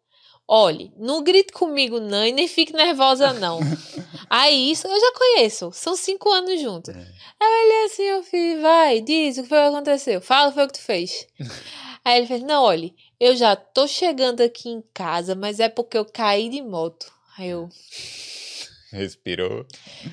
olhe, 0.47 0.93
não 0.97 1.23
grite 1.23 1.53
comigo 1.53 2.01
não 2.01 2.25
e 2.25 2.33
nem 2.33 2.47
fique 2.49 2.73
nervosa 2.73 3.33
não. 3.33 3.61
Aí 4.29 4.71
isso 4.71 4.87
eu 4.87 5.01
já 5.01 5.13
conheço, 5.13 5.71
são 5.73 5.97
cinco 5.97 6.31
anos 6.31 6.61
juntos. 6.61 6.95
É. 6.95 7.07
Aí 7.41 7.65
olhei 7.65 7.85
assim, 7.85 8.03
eu 8.03 8.23
fiz, 8.23 8.61
vai, 8.61 9.01
diz 9.01 9.39
o 9.39 9.43
que 9.43 9.49
foi 9.49 9.59
que 9.59 9.65
aconteceu, 9.65 10.21
fala 10.21 10.49
o 10.49 10.51
que 10.51 10.59
foi 10.59 10.67
que 10.67 10.73
tu 10.75 10.81
fez. 10.81 11.27
Aí 12.05 12.19
ele 12.19 12.27
fez, 12.27 12.43
não, 12.43 12.63
olhe, 12.63 12.95
eu 13.19 13.35
já 13.35 13.57
tô 13.57 13.87
chegando 13.87 14.43
aqui 14.43 14.69
em 14.69 14.83
casa, 14.93 15.35
mas 15.35 15.59
é 15.59 15.69
porque 15.69 15.97
eu 15.97 16.05
caí 16.05 16.51
de 16.51 16.61
moto. 16.61 17.11
Aí 17.39 17.49
eu, 17.49 17.69
Respirou. 18.93 19.67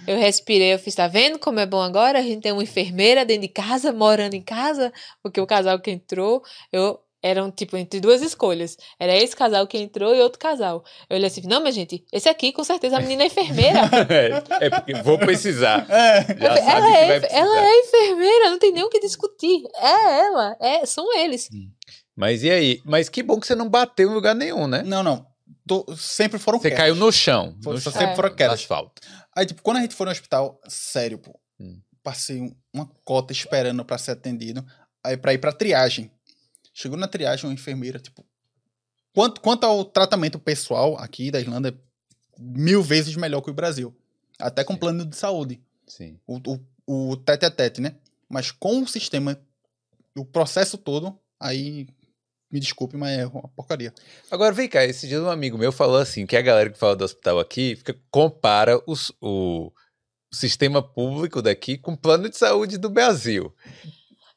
eu 0.07 0.17
respirei, 0.17 0.73
eu 0.73 0.79
fiz, 0.79 0.95
tá 0.95 1.07
vendo 1.07 1.37
como 1.37 1.59
é 1.59 1.65
bom 1.65 1.81
agora? 1.81 2.17
A 2.19 2.21
gente 2.23 2.41
tem 2.41 2.51
uma 2.51 2.63
enfermeira 2.63 3.23
dentro 3.23 3.43
de 3.43 3.47
casa, 3.49 3.91
morando 3.91 4.33
em 4.33 4.41
casa, 4.41 4.91
porque 5.21 5.39
o 5.39 5.45
casal 5.45 5.79
que 5.79 5.91
entrou, 5.91 6.41
eu 6.71 6.99
eram 7.23 7.51
tipo 7.51 7.77
entre 7.77 7.99
duas 7.99 8.21
escolhas. 8.21 8.77
Era 8.99 9.15
esse 9.15 9.35
casal 9.35 9.67
que 9.67 9.77
entrou 9.77 10.15
e 10.15 10.21
outro 10.21 10.39
casal. 10.39 10.83
Eu 11.09 11.17
olhei 11.17 11.27
assim, 11.27 11.41
não, 11.45 11.61
mas 11.61 11.75
gente, 11.75 12.03
esse 12.11 12.27
aqui 12.29 12.51
com 12.51 12.63
certeza 12.63 12.97
a 12.97 12.99
menina 13.01 13.23
é 13.23 13.27
enfermeira. 13.27 13.81
É, 14.59 14.65
é 14.65 14.69
porque 14.69 14.93
vou 15.03 15.17
precisar. 15.17 15.85
É. 15.91 16.25
Ela, 16.43 16.97
é, 16.97 17.19
precisar. 17.19 17.39
ela 17.41 17.59
é 17.65 17.79
enfermeira, 17.79 18.49
não 18.49 18.59
tem 18.59 18.71
nem 18.71 18.83
o 18.83 18.89
que 18.89 18.99
discutir. 18.99 19.63
É 19.75 20.19
ela, 20.25 20.57
é, 20.59 20.85
são 20.85 21.05
eles. 21.17 21.49
Mas 22.15 22.43
e 22.43 22.49
aí? 22.51 22.81
Mas 22.85 23.09
que 23.09 23.23
bom 23.23 23.39
que 23.39 23.47
você 23.47 23.55
não 23.55 23.69
bateu 23.69 24.09
em 24.09 24.13
lugar 24.13 24.35
nenhum, 24.35 24.67
né? 24.67 24.83
Não, 24.83 25.01
não. 25.03 25.25
Tô- 25.67 25.85
sempre 25.95 26.39
foram 26.39 26.59
Você 26.59 26.69
quietos. 26.69 26.77
caiu 26.83 26.95
no 26.95 27.11
chão. 27.11 27.55
Foi- 27.63 27.73
no 27.75 27.79
chão, 27.79 27.91
sempre 27.93 28.15
foram 28.15 28.29
no 28.29 28.35
quedas. 28.35 28.53
asfalto. 28.55 29.01
Aí, 29.35 29.45
tipo, 29.45 29.61
quando 29.61 29.77
a 29.77 29.81
gente 29.81 29.95
foi 29.95 30.05
no 30.05 30.11
hospital, 30.11 30.59
sério, 30.67 31.17
pô, 31.19 31.39
Hum. 31.59 31.79
passei 32.03 32.41
um- 32.41 32.53
uma 32.73 32.89
cota 33.05 33.31
esperando 33.31 33.85
pra 33.85 33.97
ser 33.97 34.11
atendido, 34.11 34.65
aí 35.03 35.15
pra 35.15 35.33
ir 35.33 35.37
pra 35.37 35.51
triagem. 35.53 36.11
Chegou 36.73 36.97
na 36.97 37.07
triagem 37.07 37.45
uma 37.45 37.53
enfermeira, 37.53 37.99
tipo, 37.99 38.25
quanto, 39.13 39.41
quanto 39.41 39.65
ao 39.65 39.83
tratamento 39.85 40.39
pessoal 40.39 40.97
aqui 40.97 41.29
da 41.31 41.39
Irlanda, 41.39 41.77
mil 42.37 42.81
vezes 42.81 43.15
melhor 43.15 43.41
que 43.41 43.49
o 43.49 43.53
Brasil. 43.53 43.95
Até 44.39 44.63
com 44.63 44.75
plano 44.75 45.05
de 45.05 45.15
saúde, 45.15 45.61
Sim. 45.85 46.17
o, 46.25 46.37
o, 46.87 47.11
o 47.11 47.17
tete 47.17 47.45
a 47.45 47.51
tete, 47.51 47.81
né? 47.81 47.95
Mas 48.27 48.49
com 48.51 48.81
o 48.81 48.87
sistema, 48.87 49.39
o 50.17 50.25
processo 50.25 50.77
todo, 50.77 51.19
aí, 51.39 51.87
me 52.51 52.59
desculpe, 52.59 52.97
mas 52.97 53.19
é 53.19 53.27
uma 53.27 53.47
porcaria. 53.49 53.93
Agora 54.31 54.53
vem 54.53 54.67
cá, 54.67 54.83
esse 54.85 55.07
dia 55.07 55.21
um 55.21 55.29
amigo 55.29 55.57
meu 55.57 55.71
falou 55.71 55.97
assim, 55.97 56.25
que 56.25 56.35
a 56.35 56.41
galera 56.41 56.69
que 56.71 56.79
fala 56.79 56.95
do 56.95 57.03
hospital 57.03 57.39
aqui 57.39 57.75
fica, 57.75 57.95
compara 58.09 58.81
os- 58.87 59.11
o 59.21 59.71
sistema 60.33 60.81
público 60.81 61.41
daqui 61.41 61.77
com 61.77 61.91
o 61.93 61.97
plano 61.97 62.29
de 62.29 62.37
saúde 62.37 62.77
do 62.77 62.89
Brasil. 62.89 63.53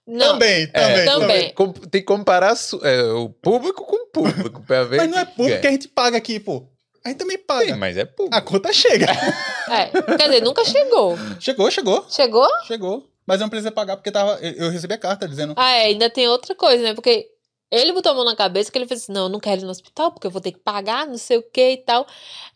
Não, 0.06 0.32
também, 0.34 0.64
É, 0.64 0.66
também, 0.66 1.04
também. 1.06 1.54
Com- 1.54 1.72
tem 1.72 2.00
que 2.00 2.06
comparar 2.06 2.54
é, 2.82 3.02
o 3.12 3.30
público 3.30 3.84
com 3.86 3.96
o 3.96 4.06
público 4.08 4.62
pra 4.66 4.84
ver. 4.84 4.98
Mas 4.98 5.10
não 5.10 5.18
é 5.18 5.24
público 5.24 5.56
É. 5.56 5.60
que 5.60 5.66
a 5.66 5.70
gente 5.70 5.88
paga 5.88 6.16
aqui, 6.18 6.38
pô. 6.38 6.66
A 7.04 7.08
gente 7.08 7.18
também 7.18 7.38
paga. 7.38 7.66
Sim, 7.72 7.78
mas 7.78 7.96
é 7.96 8.04
público. 8.04 8.36
A 8.36 8.40
conta 8.40 8.72
chega. 8.72 9.06
é, 9.70 9.86
quer 10.16 10.28
dizer, 10.28 10.42
nunca 10.42 10.64
chegou. 10.64 11.16
chegou, 11.40 11.70
chegou, 11.70 12.04
Chegou? 12.08 12.48
chegou. 12.66 13.08
Mas 13.26 13.40
eu 13.40 13.44
não 13.44 13.48
precisei 13.50 13.70
pagar 13.72 13.96
porque 13.96 14.10
tava, 14.10 14.38
eu, 14.42 14.66
eu 14.66 14.70
recebi 14.70 14.92
a 14.94 14.98
carta 14.98 15.26
dizendo. 15.26 15.54
Ah, 15.56 15.70
é, 15.72 15.86
ainda 15.86 16.10
tem 16.10 16.28
outra 16.28 16.54
coisa, 16.54 16.82
né? 16.82 16.94
Porque 16.94 17.26
ele 17.70 17.92
botou 17.94 18.12
a 18.12 18.14
mão 18.14 18.24
na 18.26 18.36
cabeça 18.36 18.70
que 18.70 18.76
ele 18.76 18.86
fez 18.86 19.02
assim: 19.02 19.12
não, 19.12 19.22
eu 19.24 19.28
não 19.30 19.40
quero 19.40 19.62
ir 19.62 19.64
no 19.64 19.70
hospital 19.70 20.12
porque 20.12 20.26
eu 20.26 20.30
vou 20.30 20.40
ter 20.42 20.52
que 20.52 20.58
pagar, 20.58 21.06
não 21.06 21.16
sei 21.16 21.38
o 21.38 21.42
que 21.42 21.70
e 21.72 21.76
tal. 21.78 22.06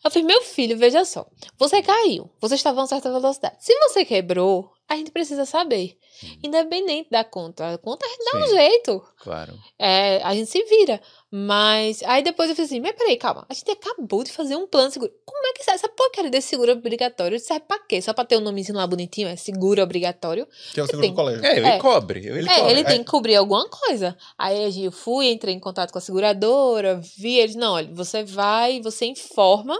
Eu 0.05 0.11
falei: 0.11 0.27
meu 0.27 0.43
filho, 0.43 0.77
veja 0.77 1.03
só. 1.05 1.25
Você 1.57 1.81
caiu, 1.81 2.29
você 2.39 2.53
estava 2.53 2.79
a 2.79 2.81
uma 2.83 2.87
certa 2.87 3.11
velocidade. 3.11 3.55
Se 3.59 3.73
você 3.79 4.05
quebrou, 4.05 4.71
a 4.89 4.95
gente 4.97 5.11
precisa 5.11 5.45
saber. 5.45 5.97
Independente 6.43 7.09
da 7.09 7.23
conta. 7.23 7.73
A 7.73 7.77
conta 7.77 8.05
a 8.05 8.09
gente 8.09 8.25
dá 8.31 8.39
um 8.39 8.47
Sim. 8.47 8.55
jeito. 8.55 9.03
Claro. 9.19 9.53
É, 9.77 10.21
a 10.23 10.33
gente 10.33 10.49
se 10.49 10.61
vira. 10.65 10.99
Mas 11.31 12.01
aí 12.03 12.21
depois 12.23 12.49
eu 12.49 12.55
falei 12.55 12.65
assim: 12.65 12.79
mas 12.81 12.93
peraí, 12.93 13.15
calma. 13.15 13.45
A 13.47 13.53
gente 13.53 13.69
acabou 13.71 14.23
de 14.23 14.31
fazer 14.31 14.55
um 14.55 14.67
plano 14.67 14.87
de 14.87 14.93
seguro. 14.95 15.11
Como 15.25 15.47
é 15.47 15.53
que 15.53 15.63
serve? 15.63 15.75
Essa 15.75 15.87
porcaria 15.89 16.29
desse 16.31 16.47
seguro 16.49 16.71
obrigatório 16.73 17.39
serve 17.39 17.65
pra 17.67 17.79
quê? 17.79 18.01
Só 18.01 18.13
pra 18.13 18.25
ter 18.25 18.37
um 18.37 18.41
nomezinho 18.41 18.77
lá 18.77 18.87
bonitinho? 18.87 19.27
É 19.27 19.35
seguro 19.35 19.81
obrigatório? 19.81 20.47
Que 20.73 20.79
é 20.79 20.83
o 20.83 20.87
seguro 20.87 21.01
tem. 21.03 21.11
do 21.11 21.15
colégio. 21.15 21.45
É, 21.45 21.55
ele 21.57 21.67
É. 21.67 21.77
cobre. 21.77 22.19
Ele 22.27 22.49
é, 22.49 22.55
cobre. 22.55 22.71
ele 22.71 22.83
tem 22.83 23.03
que 23.03 23.09
cobrir 23.11 23.35
alguma 23.35 23.69
coisa. 23.69 24.17
Aí 24.37 24.65
a 24.65 24.69
gente- 24.69 24.85
eu 24.85 24.91
fui, 24.91 25.29
entrei 25.31 25.53
em 25.53 25.59
contato 25.59 25.91
com 25.91 25.99
a 25.99 26.01
seguradora, 26.01 26.99
vi 27.17 27.35
eles, 27.37 27.55
não, 27.55 27.73
olha, 27.73 27.93
você 27.93 28.23
vai, 28.23 28.81
você 28.81 29.05
informa, 29.05 29.79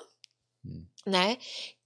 Hum. 0.65 0.83
né, 1.05 1.37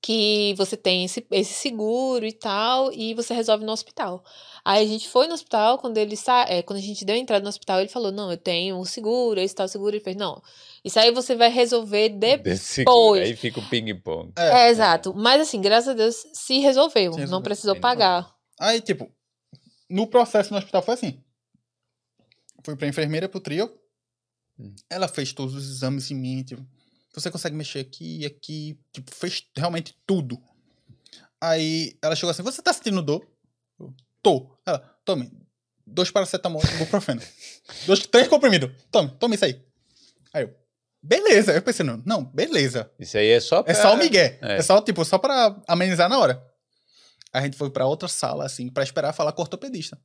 que 0.03 0.53
você 0.57 0.75
tem 0.75 1.05
esse, 1.05 1.25
esse 1.31 1.53
seguro 1.53 2.25
e 2.25 2.33
tal, 2.33 2.91
e 2.91 3.13
você 3.13 3.33
resolve 3.33 3.63
no 3.63 3.71
hospital. 3.71 4.21
Aí 4.65 4.83
a 4.83 4.87
gente 4.87 5.07
foi 5.07 5.27
no 5.27 5.33
hospital, 5.33 5.77
quando 5.77 5.97
ele 5.97 6.17
sa 6.17 6.45
é, 6.49 6.61
quando 6.61 6.79
a 6.79 6.81
gente 6.81 7.05
deu 7.05 7.15
a 7.15 7.17
entrada 7.17 7.41
no 7.41 7.47
hospital, 7.47 7.79
ele 7.79 7.87
falou, 7.87 8.11
não, 8.11 8.29
eu 8.29 8.37
tenho 8.37 8.77
um 8.77 8.83
seguro, 8.83 9.39
esse 9.39 9.55
tal 9.55 9.65
seguro, 9.65 9.95
ele 9.95 10.03
fez, 10.03 10.17
não, 10.17 10.43
isso 10.83 10.99
aí 10.99 11.09
você 11.11 11.37
vai 11.37 11.49
resolver 11.49 12.09
depois. 12.09 12.59
Seguro. 12.61 13.21
Aí 13.21 13.33
fica 13.33 13.61
o 13.61 13.69
ping-pong. 13.69 14.33
É, 14.35 14.69
exato. 14.69 15.13
Mas 15.15 15.41
assim, 15.41 15.61
graças 15.61 15.87
a 15.87 15.93
Deus, 15.93 16.27
se 16.33 16.59
resolveu, 16.59 17.13
Se 17.13 17.19
não 17.19 17.23
resolveu. 17.23 17.43
precisou 17.43 17.73
Ainda 17.73 17.81
pagar. 17.81 18.35
Aí, 18.59 18.81
tipo, 18.81 19.09
no 19.89 20.05
processo 20.05 20.51
no 20.51 20.57
hospital 20.57 20.81
foi 20.81 20.95
assim. 20.95 21.23
Fui 22.65 22.75
pra 22.75 22.89
enfermeira, 22.89 23.29
pro 23.29 23.39
trio. 23.39 23.71
Hum. 24.59 24.75
Ela 24.89 25.07
fez 25.07 25.31
todos 25.31 25.55
os 25.55 25.69
exames 25.69 26.11
em 26.11 26.15
mim, 26.15 26.43
tipo, 26.43 26.61
você 27.19 27.29
consegue 27.31 27.55
mexer 27.55 27.79
aqui 27.79 28.19
e 28.21 28.25
aqui, 28.25 28.79
tipo, 28.91 29.13
fez 29.13 29.43
realmente 29.55 29.95
tudo. 30.05 30.41
Aí 31.39 31.97
ela 32.01 32.15
chegou 32.15 32.31
assim, 32.31 32.43
você 32.43 32.61
tá 32.61 32.73
sentindo 32.73 33.01
dor? 33.01 33.27
Eu, 33.79 33.93
Tô. 34.21 34.57
Ela, 34.65 34.79
tome, 35.03 35.31
dois 35.85 36.09
paracetamol, 36.09 36.61
ibuprofeno. 36.75 37.21
dois, 37.85 37.99
três 38.07 38.27
comprimidos. 38.27 38.71
Tome, 38.89 39.11
tome 39.19 39.35
isso 39.35 39.45
aí. 39.45 39.61
Aí 40.33 40.43
eu, 40.43 40.55
beleza. 41.01 41.51
Eu 41.53 41.61
pensei, 41.61 41.85
não, 41.85 42.01
não, 42.05 42.23
beleza. 42.23 42.89
Isso 42.97 43.17
aí 43.17 43.29
é 43.29 43.39
só 43.39 43.61
pra... 43.61 43.71
É 43.73 43.75
só 43.75 43.93
o 43.93 43.97
migué. 43.97 44.39
É. 44.41 44.57
É. 44.57 44.61
só, 44.61 44.81
tipo, 44.81 45.03
só 45.03 45.17
pra 45.17 45.61
amenizar 45.67 46.09
na 46.09 46.17
hora. 46.17 46.41
A 47.33 47.41
gente 47.41 47.57
foi 47.57 47.69
pra 47.69 47.85
outra 47.85 48.07
sala, 48.07 48.45
assim, 48.45 48.69
pra 48.69 48.83
esperar 48.83 49.11
falar 49.11 49.33
com 49.33 49.41
o 49.41 49.43
ortopedista. 49.43 49.99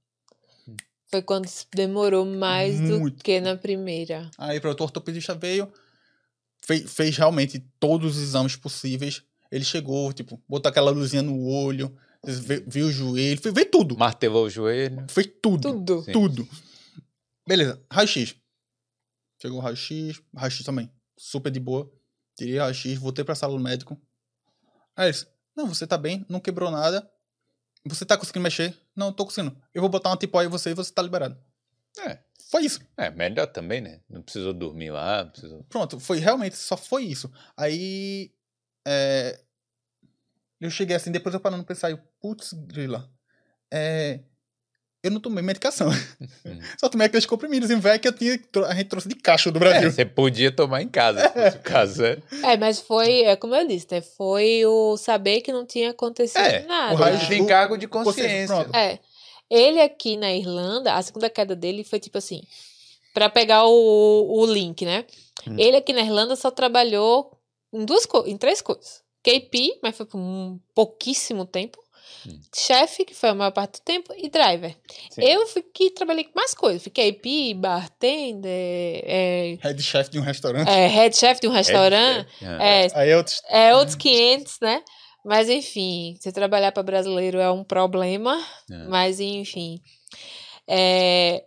Foi 1.10 1.22
quando 1.22 1.48
demorou 1.74 2.24
mais 2.26 2.78
do 2.80 3.01
Muito. 3.01 3.22
que 3.24 3.40
na 3.40 3.56
primeira. 3.56 4.30
Aí 4.36 4.60
pronto, 4.60 4.80
o 4.80 4.85
ortopedista 4.85 5.35
veio, 5.35 5.72
fez, 6.69 6.93
fez 6.93 7.16
realmente 7.16 7.59
todos 7.81 8.16
os 8.16 8.23
exames 8.23 8.55
possíveis. 8.55 9.23
Ele 9.51 9.65
chegou, 9.65 10.12
tipo, 10.12 10.40
botou 10.47 10.69
aquela 10.69 10.90
luzinha 10.90 11.23
no 11.23 11.47
olho, 11.47 11.97
viu 12.66 12.89
o 12.89 12.93
joelho, 12.93 13.40
fez, 13.40 13.55
veio 13.55 13.70
tudo. 13.70 13.97
Martelou 13.97 14.45
o 14.45 14.51
joelho. 14.51 15.07
Fez 15.09 15.27
tudo. 15.40 15.73
Tudo. 15.73 16.03
Sim. 16.03 16.12
Tudo. 16.12 16.49
Beleza, 17.47 17.82
raio-x. 17.90 18.36
Chegou 19.40 19.59
o 19.59 19.62
raio-x, 19.62 20.20
raio-x 20.36 20.62
também. 20.62 20.93
Super 21.16 21.51
de 21.51 21.59
boa. 21.59 21.90
Tirei 22.36 22.59
o 22.59 22.61
raio-x, 22.61 22.99
voltei 22.99 23.24
pra 23.24 23.35
sala 23.35 23.57
do 23.57 23.65
médico. 23.65 23.99
Aí 24.95 25.07
ele 25.07 25.12
disse, 25.12 25.27
não, 25.57 25.66
você 25.66 25.86
tá 25.86 25.97
bem, 25.97 26.27
não 26.28 26.40
quebrou 26.40 26.70
nada. 26.70 27.11
Você 27.86 28.05
tá 28.05 28.19
conseguindo 28.19 28.43
mexer? 28.43 28.77
Não, 28.95 29.11
tô 29.11 29.24
conseguindo. 29.24 29.57
Eu 29.73 29.81
vou 29.81 29.89
botar 29.89 30.11
uma 30.11 30.16
tipóia 30.16 30.47
em 30.47 30.51
você 30.51 30.70
e 30.70 30.74
você 30.74 30.93
tá 30.93 31.01
liberado. 31.01 31.39
É. 32.01 32.19
Foi 32.51 32.65
isso. 32.65 32.81
É, 32.97 33.11
melhor 33.11 33.47
também, 33.47 33.81
né? 33.81 34.01
Não 34.09 34.23
precisou 34.23 34.53
dormir 34.55 34.91
lá, 34.91 35.25
precisou... 35.27 35.62
Pronto, 35.69 36.01
foi 36.01 36.19
realmente, 36.19 36.57
só 36.57 36.77
foi 36.77 37.05
isso. 37.05 37.31
Aí. 37.57 38.31
é, 38.87 39.39
eu 40.61 40.70
cheguei 40.70 40.97
assim, 40.97 41.12
depois 41.12 41.35
eu 41.35 41.41
parando 41.41 41.62
pra 41.65 41.75
pensar, 41.75 41.91
eu, 41.91 41.99
putz, 42.20 42.53
grila. 42.53 43.09
É, 43.73 44.20
eu 45.05 45.11
não 45.12 45.20
tomei 45.20 45.45
medicação. 45.45 45.89
Hum. 46.45 46.59
Só 46.81 46.89
tomei 46.89 47.07
aqueles 47.07 47.27
comprimidos 47.27 47.70
em 47.70 47.79
velho 47.79 48.01
que 48.01 48.09
eu 48.09 48.12
tinha, 48.12 48.37
a 48.66 48.75
gente 48.75 48.89
trouxe 48.89 49.09
de 49.09 49.15
caixa 49.15 49.53
do 49.53 49.59
É, 49.59 49.61
Brasil. 49.61 49.91
você 49.93 50.05
podia 50.05 50.51
tomar 50.51 50.83
em 50.83 50.89
casa, 50.89 51.20
se 51.20 51.33
fosse 51.33 51.57
o 51.59 51.61
caso, 51.61 52.03
né? 52.03 52.16
É, 52.43 52.57
mas 52.57 52.81
foi, 52.81 53.23
é 53.23 53.37
como 53.37 53.55
eu 53.55 53.69
disse, 53.69 53.87
né? 53.91 54.01
Foi 54.01 54.65
o 54.66 54.97
saber 54.97 55.43
que 55.43 55.53
não 55.53 55.65
tinha 55.65 55.91
acontecido 55.91 56.41
É, 56.41 56.62
nada. 56.66 56.95
o 56.95 56.97
raio 56.97 57.19
de 57.19 57.35
encargo 57.39 57.79
de 57.79 57.87
consciência. 57.87 58.47
pronto. 58.57 58.75
É. 58.75 58.99
Ele 59.51 59.81
aqui 59.81 60.16
na 60.16 60.33
Irlanda, 60.33 60.95
a 60.95 61.03
segunda 61.03 61.31
queda 61.31 61.55
dele 61.57 61.85
foi 61.85 61.99
tipo 62.01 62.19
assim. 62.19 62.43
Pra 63.15 63.29
pegar 63.31 63.65
o, 63.66 64.41
o 64.41 64.47
link, 64.47 64.85
né? 64.85 65.05
Hum. 65.47 65.57
Ele 65.59 65.77
aqui 65.77 65.93
na 65.93 66.01
Irlanda 66.03 66.37
só 66.37 66.51
trabalhou 66.51 67.33
em 67.73 67.85
duas 67.85 68.07
em 68.27 68.37
três 68.37 68.61
coisas. 68.61 69.03
KP, 69.23 69.79
mas 69.83 69.97
foi 69.97 70.07
por 70.07 70.19
um 70.19 70.59
pouquíssimo 70.75 71.45
tempo. 71.45 71.79
Hum. 72.27 72.39
Chefe, 72.55 73.05
que 73.05 73.15
foi 73.15 73.31
a 73.31 73.35
maior 73.35 73.51
parte 73.51 73.81
do 73.81 73.83
tempo, 73.85 74.12
e 74.16 74.29
driver. 74.29 74.75
Sim. 75.11 75.23
Eu 75.23 75.47
fiquei, 75.47 75.91
trabalhei 75.91 76.25
com 76.25 76.33
mais 76.35 76.55
coisas. 76.55 76.83
Fiquei 76.83 77.12
KP, 77.12 77.55
bartender, 77.55 79.03
é, 79.05 79.59
Head 79.61 79.83
chef 79.83 80.11
de 80.11 80.19
um 80.19 80.23
restaurante. 80.23 80.69
é, 80.69 80.87
head 80.87 81.16
chef 81.16 81.41
de 81.41 81.49
um 81.49 81.53
restaurante. 81.53 82.29
É, 82.43 82.85
É, 82.85 82.89
Aí 82.95 83.11
eu. 83.11 83.25
é 83.49 83.75
outros 83.77 83.97
500, 83.97 84.59
né? 84.61 84.83
Mas 85.28 85.50
enfim, 85.50 86.16
se 86.18 86.32
trabalhar 86.32 86.72
para 86.72 86.82
brasileiro 86.82 87.38
é 87.38 87.50
um 87.50 87.62
problema. 87.62 88.42
é. 88.70 88.88
Mas 88.88 89.20
enfim. 89.20 89.78
É, 90.66 91.44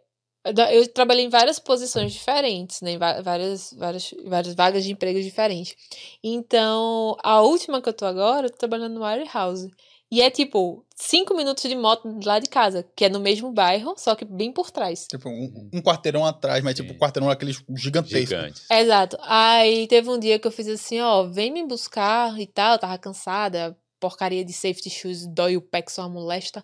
eu 0.71 0.87
trabalhei 0.93 1.25
em 1.25 1.29
várias 1.29 1.57
posições 1.57 2.13
diferentes, 2.13 2.79
né? 2.81 2.95
Várias, 2.99 3.73
várias, 3.73 4.13
várias 4.23 4.53
vagas 4.53 4.83
de 4.83 4.91
emprego 4.91 5.19
diferentes. 5.19 5.75
Então, 6.23 7.17
a 7.23 7.41
última 7.41 7.81
que 7.81 7.89
eu 7.89 7.93
tô 7.93 8.05
agora, 8.05 8.45
eu 8.45 8.51
tô 8.51 8.57
trabalhando 8.57 8.93
no 8.93 9.01
Warehouse. 9.01 9.71
E 10.11 10.21
é 10.21 10.29
tipo, 10.29 10.85
cinco 10.93 11.33
minutos 11.33 11.63
de 11.63 11.73
moto 11.73 12.19
lá 12.25 12.37
de 12.37 12.49
casa, 12.49 12.85
que 12.95 13.05
é 13.05 13.09
no 13.09 13.19
mesmo 13.21 13.49
bairro, 13.53 13.95
só 13.97 14.13
que 14.13 14.25
bem 14.25 14.51
por 14.51 14.69
trás. 14.69 15.07
Tipo, 15.07 15.29
um, 15.29 15.69
um 15.73 15.81
quarteirão 15.81 16.25
atrás, 16.25 16.61
mas 16.61 16.75
tipo, 16.75 16.89
Sim. 16.89 16.95
um 16.95 16.99
quarteirão 16.99 17.29
aqueles 17.29 17.63
gigantescos. 17.77 18.19
Gigante. 18.19 18.61
Exato. 18.69 19.17
Aí 19.21 19.87
teve 19.87 20.09
um 20.09 20.19
dia 20.19 20.37
que 20.37 20.45
eu 20.45 20.51
fiz 20.51 20.67
assim, 20.67 20.99
ó, 20.99 21.23
vem 21.23 21.49
me 21.49 21.65
buscar 21.65 22.37
e 22.37 22.45
tal, 22.45 22.73
eu 22.73 22.79
tava 22.79 22.97
cansada, 22.97 23.77
porcaria 24.01 24.43
de 24.43 24.51
safety 24.51 24.89
shoes, 24.89 25.25
dói 25.25 25.55
o 25.55 25.61
pé 25.61 25.81
que 25.81 25.93
só 25.93 26.01
uma 26.01 26.09
molesta. 26.09 26.61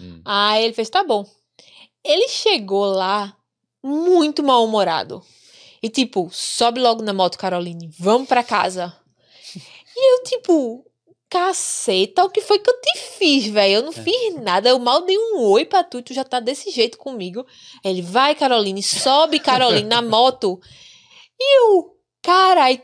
Hum. 0.00 0.22
Aí 0.24 0.64
ele 0.64 0.72
fez, 0.72 0.88
tá 0.88 1.04
bom. 1.04 1.26
Ele 2.02 2.28
chegou 2.28 2.86
lá 2.86 3.36
muito 3.82 4.42
mal-humorado. 4.42 5.22
E 5.82 5.90
tipo, 5.90 6.30
sobe 6.32 6.80
logo 6.80 7.02
na 7.02 7.12
moto, 7.12 7.36
Caroline, 7.36 7.90
vamos 7.98 8.26
pra 8.26 8.42
casa. 8.42 8.96
E 9.54 10.12
eu, 10.12 10.24
tipo, 10.24 10.84
caceta, 11.36 12.24
o 12.24 12.30
que 12.30 12.40
foi 12.40 12.58
que 12.58 12.70
eu 12.70 12.80
te 12.80 12.98
fiz, 13.18 13.46
velho? 13.46 13.74
Eu 13.74 13.82
não 13.82 13.92
fiz 13.92 14.34
nada, 14.42 14.70
eu 14.70 14.78
mal 14.78 15.02
dei 15.02 15.18
um 15.18 15.40
oi 15.42 15.66
pra 15.66 15.84
tu, 15.84 16.00
tu 16.00 16.14
já 16.14 16.24
tá 16.24 16.40
desse 16.40 16.70
jeito 16.70 16.96
comigo. 16.96 17.46
Ele, 17.84 18.00
vai, 18.00 18.34
Caroline, 18.34 18.82
sobe, 18.82 19.38
Caroline, 19.38 19.86
na 19.86 20.00
moto. 20.00 20.58
E 21.38 21.58
eu, 21.60 21.94
carai, 22.22 22.82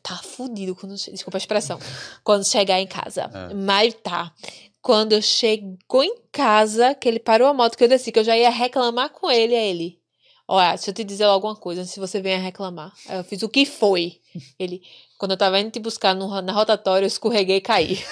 tá 0.00 0.16
fudido 0.18 0.76
quando, 0.76 0.94
desculpa 0.94 1.36
a 1.36 1.40
expressão, 1.40 1.78
quando 2.22 2.46
chegar 2.46 2.80
em 2.80 2.86
casa. 2.86 3.28
Ah. 3.34 3.50
Mas 3.52 3.94
tá. 3.94 4.32
Quando 4.80 5.12
eu 5.12 5.22
chegou 5.22 6.02
em 6.02 6.16
casa, 6.32 6.94
que 6.94 7.08
ele 7.08 7.20
parou 7.20 7.48
a 7.48 7.54
moto, 7.54 7.76
que 7.76 7.84
eu 7.84 7.88
desci, 7.88 8.10
que 8.10 8.18
eu 8.18 8.24
já 8.24 8.36
ia 8.36 8.50
reclamar 8.50 9.10
com 9.10 9.30
ele, 9.30 9.54
é 9.54 9.68
ele. 9.68 10.00
Olha, 10.46 10.74
deixa 10.74 10.90
eu 10.90 10.94
te 10.94 11.04
dizer 11.04 11.24
alguma 11.24 11.54
coisa, 11.54 11.82
antes 11.82 11.92
se 11.92 12.00
você 12.00 12.20
venha 12.20 12.38
reclamar. 12.38 12.92
Eu 13.08 13.22
fiz, 13.22 13.42
o 13.42 13.48
que 13.48 13.64
foi? 13.64 14.20
Ele, 14.58 14.82
quando 15.22 15.30
eu 15.30 15.36
tava 15.36 15.60
indo 15.60 15.70
te 15.70 15.78
buscar 15.78 16.16
no- 16.16 16.42
na 16.42 16.52
rotatória, 16.52 17.04
eu 17.04 17.06
escorreguei 17.06 17.58
e 17.58 17.60
caí. 17.60 18.04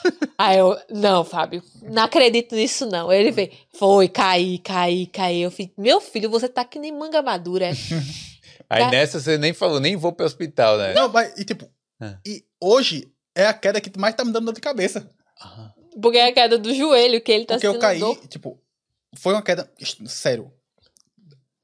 Aí 0.38 0.56
eu, 0.58 0.74
não, 0.88 1.22
Fábio, 1.22 1.62
não 1.82 2.04
acredito 2.04 2.54
nisso 2.54 2.86
não. 2.86 3.12
Ele 3.12 3.30
veio, 3.30 3.50
foi, 3.74 4.08
caí, 4.08 4.56
caí, 4.60 5.06
caí. 5.08 5.42
Eu 5.42 5.50
fiz, 5.50 5.68
meu 5.76 6.00
filho, 6.00 6.30
você 6.30 6.48
tá 6.48 6.64
que 6.64 6.78
nem 6.78 6.90
manga 6.90 7.20
madura. 7.20 7.66
é." 7.66 7.72
Aí 8.70 8.82
Tá. 8.82 8.90
nessa 8.90 9.20
você 9.20 9.36
nem 9.36 9.52
falou, 9.52 9.78
nem 9.78 9.94
vou 9.94 10.10
pro 10.10 10.24
hospital, 10.24 10.78
né? 10.78 10.94
Não, 10.94 11.10
mas, 11.10 11.38
e 11.38 11.44
tipo, 11.44 11.70
É. 12.00 12.16
e 12.26 12.42
hoje 12.58 13.12
é 13.34 13.46
a 13.46 13.52
queda 13.52 13.78
que 13.78 13.92
mais 13.98 14.14
tá 14.14 14.24
me 14.24 14.32
dando 14.32 14.46
dor 14.46 14.54
de 14.54 14.60
cabeça. 14.62 15.06
Ah, 15.38 15.70
Porque 16.00 16.16
é 16.16 16.28
a 16.28 16.32
queda 16.32 16.56
do 16.56 16.72
joelho 16.74 17.20
que 17.20 17.30
ele 17.30 17.44
tá 17.44 17.56
Porque 17.56 17.66
eu 17.66 17.78
caí, 17.78 18.00
dor. 18.00 18.16
tipo, 18.26 18.58
foi 19.18 19.34
uma 19.34 19.42
queda. 19.42 19.70
Sério. 20.06 20.50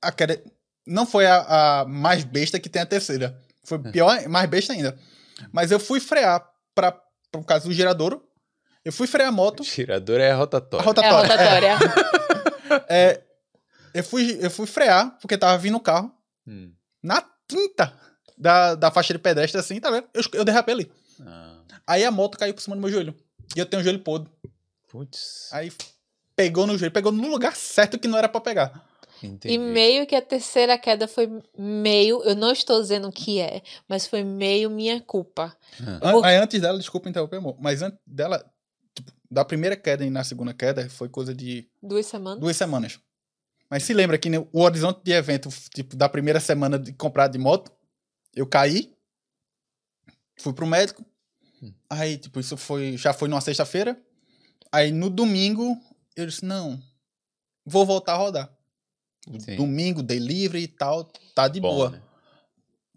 A 0.03 0.13
queda 0.13 0.43
não 0.87 1.07
foi 1.07 1.25
a, 1.25 1.81
a 1.81 1.85
mais 1.87 2.23
besta 2.23 2.61
que 2.61 2.69
tem 2.69 2.83
a 2.83 2.87
terceira. 2.87 3.41
Foi 3.65 3.79
É. 3.85 3.91
pior, 3.91 4.29
mais 4.29 4.49
besta 4.49 4.73
ainda. 4.73 4.99
Mas 5.53 5.71
eu 5.71 5.79
fui 5.81 6.01
frear 6.01 6.45
pra, 6.75 6.93
por 7.31 7.45
causa 7.45 7.67
do 7.67 7.73
giradouro. 7.73 8.23
Eu 8.85 8.93
fui 8.93 9.07
frear 9.07 9.29
a 9.29 9.33
moto. 9.33 9.61
O 9.61 9.65
tirador 9.65 10.21
é 10.21 10.31
A 10.31 10.37
rotatório. 10.37 10.83
É 10.83 10.83
a 10.83 10.87
rotatória. 10.87 11.77
rotatória. 11.77 12.41
É, 12.89 13.21
eu, 13.93 14.05
fui, 14.05 14.39
eu 14.41 14.49
fui 14.51 14.65
frear, 14.67 15.19
porque 15.21 15.37
tava 15.37 15.59
vindo 15.59 15.77
o 15.77 15.81
carro 15.81 16.13
Hum. 16.47 16.73
na 17.03 17.21
tinta 17.49 17.93
da, 18.39 18.75
da 18.77 18.91
faixa 18.93 19.13
de 19.13 19.19
pedestre, 19.19 19.59
assim, 19.61 19.81
tá 19.81 19.91
vendo? 19.91 20.07
Eu, 20.15 20.23
eu 20.35 20.45
derrapei 20.45 20.75
ali. 20.75 20.93
Ah, 21.21 21.59
Aí 21.87 22.05
a 22.05 22.11
moto 22.13 22.39
caiu 22.39 22.55
por 22.55 22.61
cima 22.63 22.77
do 22.77 22.81
meu 22.83 22.91
joelho. 22.91 23.15
E 23.57 23.59
eu 23.59 23.67
tenho 23.67 23.81
o 23.81 23.85
joelho 23.85 23.99
podre. 23.99 24.31
putz. 24.89 25.49
Aí 25.53 25.73
pegou 26.37 26.65
no 26.67 26.79
joelho, 26.79 26.93
pegou 26.93 27.11
no 27.13 27.29
lugar 27.29 27.55
certo 27.57 27.99
que 27.99 28.07
não 28.09 28.17
era 28.19 28.29
pra 28.29 28.41
pegar. 28.41 28.89
Entendi. 29.23 29.55
E 29.55 29.59
meio 29.59 30.07
que 30.07 30.15
a 30.15 30.23
terceira 30.23 30.79
queda 30.79 31.07
foi 31.09 31.29
meio, 31.57 32.23
eu 32.25 32.35
não 32.35 32.53
estou 32.53 32.81
dizendo 32.81 33.11
que 33.13 33.41
é, 33.41 33.63
mas 33.89 34.07
foi 34.07 34.23
meio 34.25 34.71
minha 34.71 35.01
culpa. 35.01 35.57
Ah, 36.01 36.11
An- 36.11 36.25
Aí 36.25 36.37
antes 36.37 36.61
dela, 36.61 36.79
desculpa 36.79 37.09
interromper, 37.09 37.37
amor, 37.37 37.57
mas 37.61 37.83
antes 37.83 37.99
dela, 38.07 38.45
tipo, 38.95 39.13
da 39.31 39.45
primeira 39.45 39.77
queda 39.77 40.05
e 40.05 40.11
na 40.11 40.25
segunda 40.25 40.53
queda, 40.55 40.89
foi 40.91 41.09
coisa 41.09 41.35
de 41.35 41.69
Duas 41.83 42.07
semanas. 42.07 42.41
duas 42.41 42.57
semanas. 42.57 43.01
Mas 43.69 43.85
se 43.85 43.95
lembra 43.95 44.19
que 44.19 44.29
né, 44.29 44.39
o 44.53 44.61
horizonte 44.63 45.01
de 45.05 45.13
evento, 45.13 45.49
tipo, 45.73 45.95
da 45.97 46.09
primeira 46.09 46.41
semana 46.41 46.79
de 46.79 46.93
comprar 46.93 47.29
de 47.29 47.39
moto, 47.39 47.71
eu 48.35 48.47
caí, 48.47 48.95
fui 50.39 50.53
pro 50.53 50.67
médico, 50.67 51.05
Hum. 51.63 51.73
aí, 51.91 52.17
tipo, 52.17 52.41
isso 52.41 52.57
foi, 52.57 52.97
já 52.97 53.13
foi 53.13 53.29
numa 53.29 53.41
sexta-feira, 53.41 54.01
aí 54.73 54.91
no 54.91 55.11
domingo, 55.11 55.77
eu 56.17 56.27
disse, 56.27 56.45
não, 56.45 56.81
vou 57.67 57.85
voltar 57.85 58.15
a 58.15 58.17
rodar. 58.17 58.51
Sim. 59.39 59.57
Domingo, 59.57 60.03
delivery 60.03 60.65
e 60.65 60.69
tal, 60.69 61.05
tá 61.35 61.47
de 61.47 61.61
Bom, 61.61 61.75
boa. 61.75 61.91
né? 61.91 62.03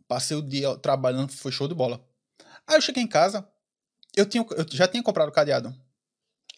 Passei 0.07 0.37
o 0.37 0.41
dia 0.41 0.75
trabalhando, 0.77 1.31
foi 1.31 1.51
show 1.51 1.67
de 1.67 1.75
bola. 1.75 2.03
Aí 2.67 2.75
eu 2.75 2.81
cheguei 2.81 3.03
em 3.03 3.07
casa, 3.07 3.47
eu, 4.15 4.25
tinha, 4.25 4.45
eu 4.51 4.65
já 4.71 4.87
tinha 4.87 5.03
comprado 5.03 5.29
o 5.29 5.33
cadeado. 5.33 5.75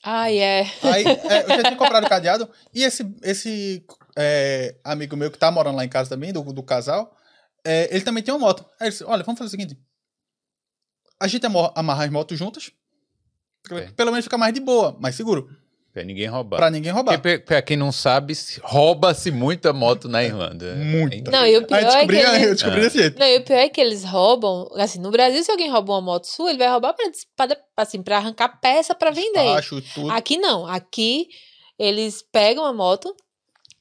Ai, 0.04 0.38
é. 0.38 0.62
Aí 0.84 1.04
é, 1.30 1.44
eu 1.44 1.56
já 1.56 1.64
tinha 1.64 1.78
comprado 1.78 2.06
o 2.06 2.10
cadeado 2.10 2.50
e 2.74 2.84
esse, 2.84 3.04
esse 3.24 3.86
é, 4.16 4.76
amigo 4.84 5.18
meu 5.18 5.32
que 5.32 5.38
tá 5.38 5.50
morando 5.50 5.78
lá 5.78 5.86
em 5.86 5.90
casa 5.90 6.10
também, 6.10 6.32
do, 6.32 6.42
do 6.54 6.62
casal, 6.62 7.16
é, 7.64 7.90
ele 7.94 8.04
também 8.04 8.24
tem 8.24 8.34
uma 8.34 8.40
moto. 8.40 8.64
Aí 8.80 8.88
ele 8.88 8.92
disse, 8.92 9.04
olha, 9.04 9.24
vamos 9.24 9.40
fazer 9.40 9.48
o 9.48 9.52
seguinte. 9.52 9.80
A 11.20 11.28
gente 11.28 11.46
amarra 11.46 12.04
as 12.04 12.12
motos 12.12 12.38
juntas, 12.38 12.72
pelo 13.96 14.12
menos 14.12 14.26
fica 14.26 14.38
mais 14.38 14.54
de 14.54 14.60
boa, 14.60 14.96
mais 15.00 15.16
seguro. 15.16 15.50
Pra 15.96 16.04
ninguém 16.04 16.28
roubar. 16.28 16.58
pra 16.58 16.70
ninguém 16.70 16.92
roubar. 16.92 17.14
Porque, 17.18 17.40
pra 17.40 17.62
quem 17.62 17.78
não 17.78 17.90
sabe, 17.90 18.36
se- 18.36 18.60
rouba-se 18.62 19.32
muita 19.32 19.72
moto 19.72 20.10
na 20.10 20.22
Irlanda. 20.22 20.66
É 20.66 20.76
Muita. 20.76 21.16
incrível. 21.16 21.32
Não, 21.32 21.48
e 21.48 21.58
o 21.58 21.66
pior 21.66 21.78
Aí 21.78 21.86
é 21.86 22.06
que 22.06 22.12
eles... 22.14 22.44
eu 22.44 22.54
descobri 22.54 22.80
Ah. 22.80 22.84
desse 22.84 22.98
jeito. 22.98 23.18
Não, 23.18 23.26
e 23.26 23.38
o 23.38 23.44
pior 23.46 23.58
é 23.60 23.70
que 23.70 23.80
eles 23.80 24.04
roubam. 24.04 24.68
Assim, 24.76 25.00
no 25.00 25.10
Brasil, 25.10 25.42
se 25.42 25.50
alguém 25.50 25.70
rouba 25.72 25.94
uma 25.94 26.02
moto 26.02 26.26
sua, 26.26 26.50
ele 26.50 26.60
vai 26.60 26.68
roubar 26.68 26.94
pra, 26.94 27.08
pra, 27.48 27.58
assim, 27.78 28.04
pra 28.04 28.18
arrancar 28.18 28.60
peça 28.60 28.94
pra 28.94 29.10
vender. 29.10 29.48
Acho 29.58 29.82
tudo. 29.82 30.12
Aqui 30.12 30.38
não. 30.38 30.68
Aqui 30.68 31.28
eles 31.80 32.22
pegam 32.30 32.66
a 32.66 32.74
moto, 32.74 33.16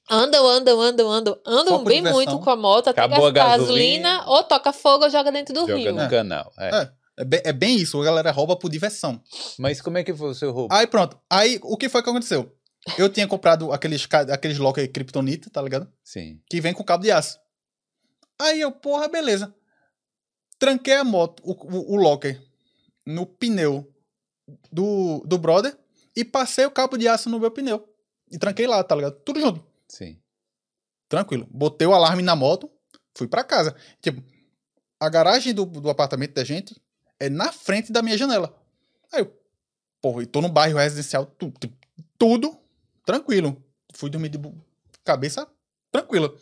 andam, 0.08 0.46
andam, 0.46 0.80
andam, 0.80 1.10
andam, 1.10 1.36
andam 1.44 1.82
bem 1.82 1.96
diversão. 1.96 2.16
muito 2.16 2.38
com 2.38 2.50
a 2.50 2.56
moto, 2.56 2.90
até 2.90 3.00
Acabou 3.02 3.26
a 3.26 3.30
gastar 3.32 3.58
gasolina. 3.58 4.08
gasolina, 4.10 4.30
ou 4.30 4.44
toca 4.44 4.72
fogo 4.72 5.02
ou 5.04 5.10
joga 5.10 5.32
dentro 5.32 5.52
do 5.52 5.60
Joga 5.62 5.74
rio. 5.76 5.92
no 5.92 6.02
É. 6.02 6.08
canal. 6.08 6.52
é. 6.60 6.76
É. 6.82 6.90
É 7.16 7.24
bem, 7.24 7.40
é 7.44 7.52
bem 7.52 7.76
isso, 7.76 8.00
a 8.00 8.04
galera 8.04 8.30
rouba 8.30 8.56
por 8.56 8.68
diversão. 8.68 9.22
Mas 9.58 9.80
como 9.80 9.98
é 9.98 10.04
que 10.04 10.12
foi 10.12 10.30
o 10.30 10.34
seu 10.34 10.52
roubo? 10.52 10.74
Aí 10.74 10.86
pronto. 10.86 11.18
Aí 11.30 11.60
o 11.62 11.76
que 11.76 11.88
foi 11.88 12.02
que 12.02 12.10
aconteceu? 12.10 12.52
Eu 12.98 13.08
tinha 13.08 13.26
comprado 13.26 13.72
aqueles, 13.72 14.06
aqueles 14.30 14.58
locker 14.58 14.90
Kryptonita, 14.92 15.48
tá 15.48 15.62
ligado? 15.62 15.90
Sim. 16.02 16.40
Que 16.50 16.60
vem 16.60 16.74
com 16.74 16.84
cabo 16.84 17.04
de 17.04 17.10
aço. 17.10 17.38
Aí 18.40 18.60
eu, 18.60 18.72
porra, 18.72 19.08
beleza. 19.08 19.54
Tranquei 20.58 20.94
a 20.94 21.04
moto, 21.04 21.42
o, 21.44 21.52
o, 21.52 21.94
o 21.94 21.96
locker, 21.96 22.42
no 23.06 23.26
pneu 23.26 23.90
do, 24.70 25.22
do 25.26 25.38
brother 25.38 25.76
e 26.16 26.24
passei 26.24 26.66
o 26.66 26.70
cabo 26.70 26.96
de 26.96 27.08
aço 27.08 27.30
no 27.30 27.38
meu 27.38 27.50
pneu. 27.50 27.88
E 28.30 28.38
tranquei 28.38 28.66
lá, 28.66 28.82
tá 28.82 28.94
ligado? 28.94 29.20
Tudo 29.20 29.40
junto. 29.40 29.64
Sim. 29.88 30.20
Tranquilo. 31.08 31.46
Botei 31.50 31.86
o 31.86 31.94
alarme 31.94 32.22
na 32.22 32.34
moto, 32.34 32.70
fui 33.16 33.28
pra 33.28 33.44
casa. 33.44 33.74
Tipo, 34.02 34.22
a 34.98 35.08
garagem 35.08 35.54
do, 35.54 35.64
do 35.64 35.90
apartamento 35.90 36.34
da 36.34 36.44
gente 36.44 36.74
é 37.20 37.28
na 37.28 37.52
frente 37.52 37.92
da 37.92 38.02
minha 38.02 38.16
janela. 38.18 38.54
Aí 39.12 39.20
eu, 39.20 39.32
porra, 40.00 40.22
e 40.22 40.26
tô 40.26 40.40
no 40.40 40.48
bairro 40.48 40.78
residencial, 40.78 41.26
tu- 41.26 41.52
tu- 41.58 41.72
tudo 42.18 42.56
tranquilo. 43.04 43.56
Fui 43.94 44.10
dormir 44.10 44.28
de 44.28 44.38
cabeça 45.04 45.46
tranquila. 45.90 46.34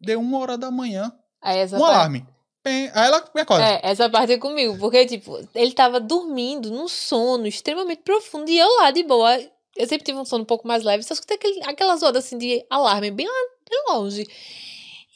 Deu 0.00 0.20
uma 0.20 0.38
hora 0.38 0.58
da 0.58 0.70
manhã, 0.70 1.12
Aí 1.40 1.58
essa 1.58 1.76
um 1.76 1.80
parte- 1.80 1.94
alarme. 1.94 2.26
Aí 2.66 2.90
ela 2.94 3.22
me 3.34 3.42
acorda. 3.42 3.64
É, 3.66 3.80
essa 3.82 4.08
parte 4.08 4.32
é 4.32 4.38
comigo, 4.38 4.78
porque, 4.78 5.04
tipo, 5.06 5.38
ele 5.54 5.72
tava 5.72 6.00
dormindo 6.00 6.70
num 6.70 6.88
sono 6.88 7.46
extremamente 7.46 8.02
profundo 8.02 8.48
e 8.50 8.58
eu 8.58 8.68
lá 8.76 8.90
de 8.90 9.02
boa. 9.02 9.38
Eu 9.76 9.86
sempre 9.86 10.04
tive 10.04 10.18
um 10.18 10.24
sono 10.24 10.42
um 10.44 10.46
pouco 10.46 10.66
mais 10.66 10.82
leve, 10.82 11.02
só 11.02 11.12
escutei 11.14 11.36
aquele, 11.36 11.62
aquelas 11.64 12.02
horas 12.02 12.24
assim 12.24 12.38
de 12.38 12.64
alarme 12.70 13.10
bem, 13.10 13.26
lá, 13.26 13.32
bem 13.68 13.84
longe. 13.88 14.26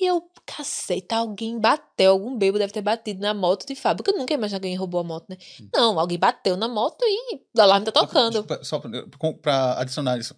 E 0.00 0.06
eu, 0.06 0.22
caceta, 0.46 1.16
alguém 1.16 1.58
bateu, 1.58 2.12
algum 2.12 2.36
bebo 2.38 2.58
deve 2.58 2.72
ter 2.72 2.82
batido 2.82 3.20
na 3.20 3.34
moto 3.34 3.66
de 3.66 3.74
Fábio, 3.74 4.04
porque 4.04 4.16
eu 4.16 4.18
nunca 4.20 4.32
imaginei 4.34 4.60
que 4.60 4.66
alguém 4.66 4.76
roubou 4.76 5.00
a 5.00 5.04
moto, 5.04 5.26
né? 5.28 5.36
Não, 5.74 5.98
alguém 5.98 6.18
bateu 6.18 6.56
na 6.56 6.68
moto 6.68 7.02
e 7.02 7.36
o 7.56 7.60
alarme 7.60 7.84
tá 7.86 7.92
tocando. 7.92 8.42
Desculpa, 8.42 8.64
Só 8.64 8.78
pra, 8.78 9.32
pra 9.42 9.80
adicionar 9.80 10.16
isso. 10.18 10.36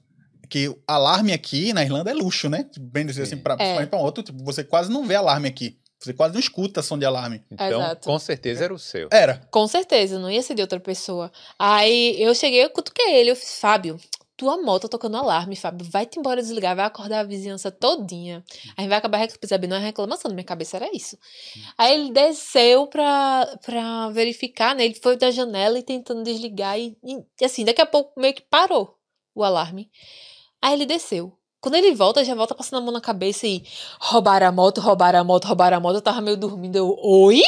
Que 0.49 0.69
o 0.69 0.79
alarme 0.87 1.33
aqui 1.33 1.73
na 1.73 1.83
Irlanda 1.85 2.11
é 2.11 2.15
luxo, 2.15 2.49
né? 2.49 2.69
Bem 2.79 3.05
dizer 3.07 3.23
assim, 3.23 3.37
pra, 3.37 3.53
É. 3.55 3.57
principalmente 3.57 3.91
pra 3.91 3.99
moto, 3.99 4.23
tipo, 4.23 4.43
você 4.43 4.65
quase 4.65 4.91
não 4.91 5.07
vê 5.07 5.15
alarme 5.15 5.47
aqui. 5.49 5.79
Você 6.03 6.15
quase 6.15 6.33
não 6.33 6.41
escuta 6.41 6.81
som 6.83 6.99
de 6.99 7.05
alarme. 7.05 7.45
Então, 7.51 7.81
Exato. 7.83 8.09
com 8.09 8.19
certeza 8.19 8.65
era 8.65 8.73
o 8.73 8.79
seu. 8.79 9.09
Era. 9.13 9.47
Com 9.51 9.69
certeza, 9.69 10.19
não 10.19 10.31
ia 10.31 10.41
ser 10.41 10.55
de 10.55 10.63
outra 10.63 10.81
pessoa. 10.81 11.31
Aí 11.59 12.17
eu 12.21 12.35
cheguei, 12.35 12.65
eu 12.65 12.71
cutuquei 12.71 13.15
ele, 13.17 13.31
eu 13.31 13.37
fiz, 13.37 13.61
Fábio, 13.61 13.99
tua 14.41 14.57
moto 14.57 14.89
tocando 14.89 15.19
alarme, 15.19 15.55
Fábio, 15.55 15.87
vai-te 15.91 16.19
embora 16.19 16.41
desligar, 16.41 16.75
vai 16.75 16.87
acordar 16.87 17.21
a 17.21 17.25
vizinhança 17.25 17.71
todinha. 17.71 18.43
Aí 18.75 18.89
vai 18.89 18.97
acabar 18.97 19.19
recebendo 19.19 19.73
uma 19.73 19.79
reclamação, 19.79 20.31
na 20.31 20.35
minha 20.35 20.45
cabeça 20.45 20.79
era 20.79 20.89
isso. 20.97 21.19
Aí 21.77 21.93
ele 21.93 22.11
desceu 22.11 22.87
pra, 22.87 23.59
pra 23.63 24.09
verificar, 24.09 24.75
né, 24.75 24.87
ele 24.87 24.95
foi 24.95 25.15
da 25.15 25.31
janela 25.31 25.79
e 25.79 25.83
tentando 25.83 26.23
desligar 26.23 26.79
e, 26.79 26.97
e, 27.05 27.45
assim, 27.45 27.67
daqui 27.67 27.83
a 27.83 27.87
pouco 27.87 28.19
meio 28.19 28.33
que 28.33 28.41
parou 28.41 28.97
o 29.35 29.45
alarme. 29.45 29.91
Aí 30.63 30.73
ele 30.73 30.87
desceu. 30.87 31.37
Quando 31.61 31.75
ele 31.75 31.95
volta, 31.95 32.25
já 32.25 32.35
volta 32.35 32.55
passando 32.55 32.79
a 32.79 32.81
mão 32.81 32.93
na 32.93 33.03
cabeça 33.03 33.47
e 33.47 33.63
roubaram 34.01 34.47
a 34.47 34.53
moto, 34.53 34.81
roubaram 34.81 35.21
a 35.21 35.25
moto, 35.25 35.45
roubaram 35.45 35.77
a 35.77 35.81
moto. 35.81 35.97
Eu 35.97 36.01
tava 36.01 36.23
meio 36.23 36.39
dormindo. 36.39 36.77
Eu, 36.77 36.97
oi? 36.99 37.43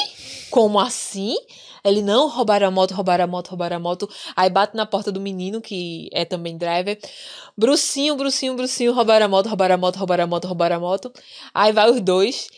Como 0.51 0.79
assim? 0.79 1.35
Ele, 1.85 2.01
não, 2.03 2.29
roubaram 2.29 2.69
a 2.69 2.71
moto, 2.71 2.93
roubaram 2.95 3.25
a 3.25 3.27
moto, 3.27 3.49
roubaram 3.49 3.77
a 3.77 3.81
moto. 3.81 4.09
Aí 4.37 4.49
bate 4.49 4.77
na 4.77 4.87
porta 4.87 5.11
do 5.11 5.21
menino, 5.21 5.61
que 5.61 6.09
é 6.13 6.25
também 6.25 6.57
driver. 6.57 6.99
Brucinho, 7.57 8.15
brucinho, 8.17 8.55
brucinho, 8.55 8.93
roubaram 8.93 9.27
a 9.27 9.29
moto, 9.29 9.47
roubaram 9.49 9.75
a 9.75 9.79
moto, 9.79 9.97
roubaram 9.97 10.25
a 10.25 10.27
moto, 10.27 10.45
roubaram 10.47 10.77
a 10.77 10.81
moto. 10.81 11.13
Aí 11.53 11.73
vai 11.73 11.91
os 11.91 12.01
dois. 12.01 12.49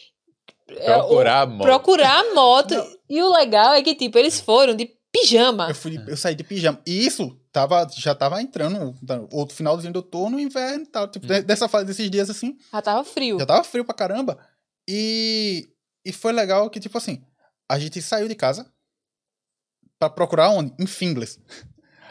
é, 0.68 0.96
o- 0.96 1.00
Procurar 1.08 1.40
a 1.42 1.46
moto. 1.46 1.62
procurar 1.62 2.20
a 2.20 2.24
moto. 2.34 2.74
E 3.08 3.22
o 3.22 3.32
legal 3.32 3.72
é 3.74 3.82
que, 3.82 3.94
tipo, 3.94 4.18
eles 4.18 4.40
foram 4.40 4.74
de 4.74 4.90
pijama. 5.12 5.68
Eu, 5.68 5.74
fui, 5.74 5.98
eu 6.06 6.16
saí 6.16 6.34
de 6.34 6.44
pijama. 6.44 6.80
E 6.86 7.06
isso 7.06 7.38
tava, 7.52 7.86
já 7.96 8.14
tava 8.14 8.42
entrando. 8.42 8.94
tá, 9.06 9.20
Outro 9.32 9.56
finalzinho 9.56 9.92
do 9.92 9.96
outono, 10.00 10.38
inverno 10.40 10.84
e 10.84 10.86
tal. 10.86 11.08
Tipo, 11.08 11.26
de- 11.26 11.42
dessa 11.42 11.68
fase, 11.68 11.86
desses 11.86 12.10
dias 12.10 12.28
assim, 12.28 12.56
Já 12.72 12.82
tava 12.82 13.04
frio. 13.04 13.38
já 13.38 13.46
tava 13.46 13.64
frio 13.64 13.84
pra 13.84 13.94
caramba. 13.94 14.38
E, 14.88 15.68
e 16.04 16.12
foi 16.12 16.32
legal 16.32 16.68
que, 16.68 16.78
tipo 16.80 16.98
assim, 16.98 17.22
a 17.70 17.78
gente 17.78 18.02
saiu 18.02 18.28
de 18.28 18.34
casa 18.34 18.70
pra 19.98 20.08
procurar 20.10 20.50
onde? 20.50 20.72
Em 20.78 20.86
Fingles. 20.86 21.38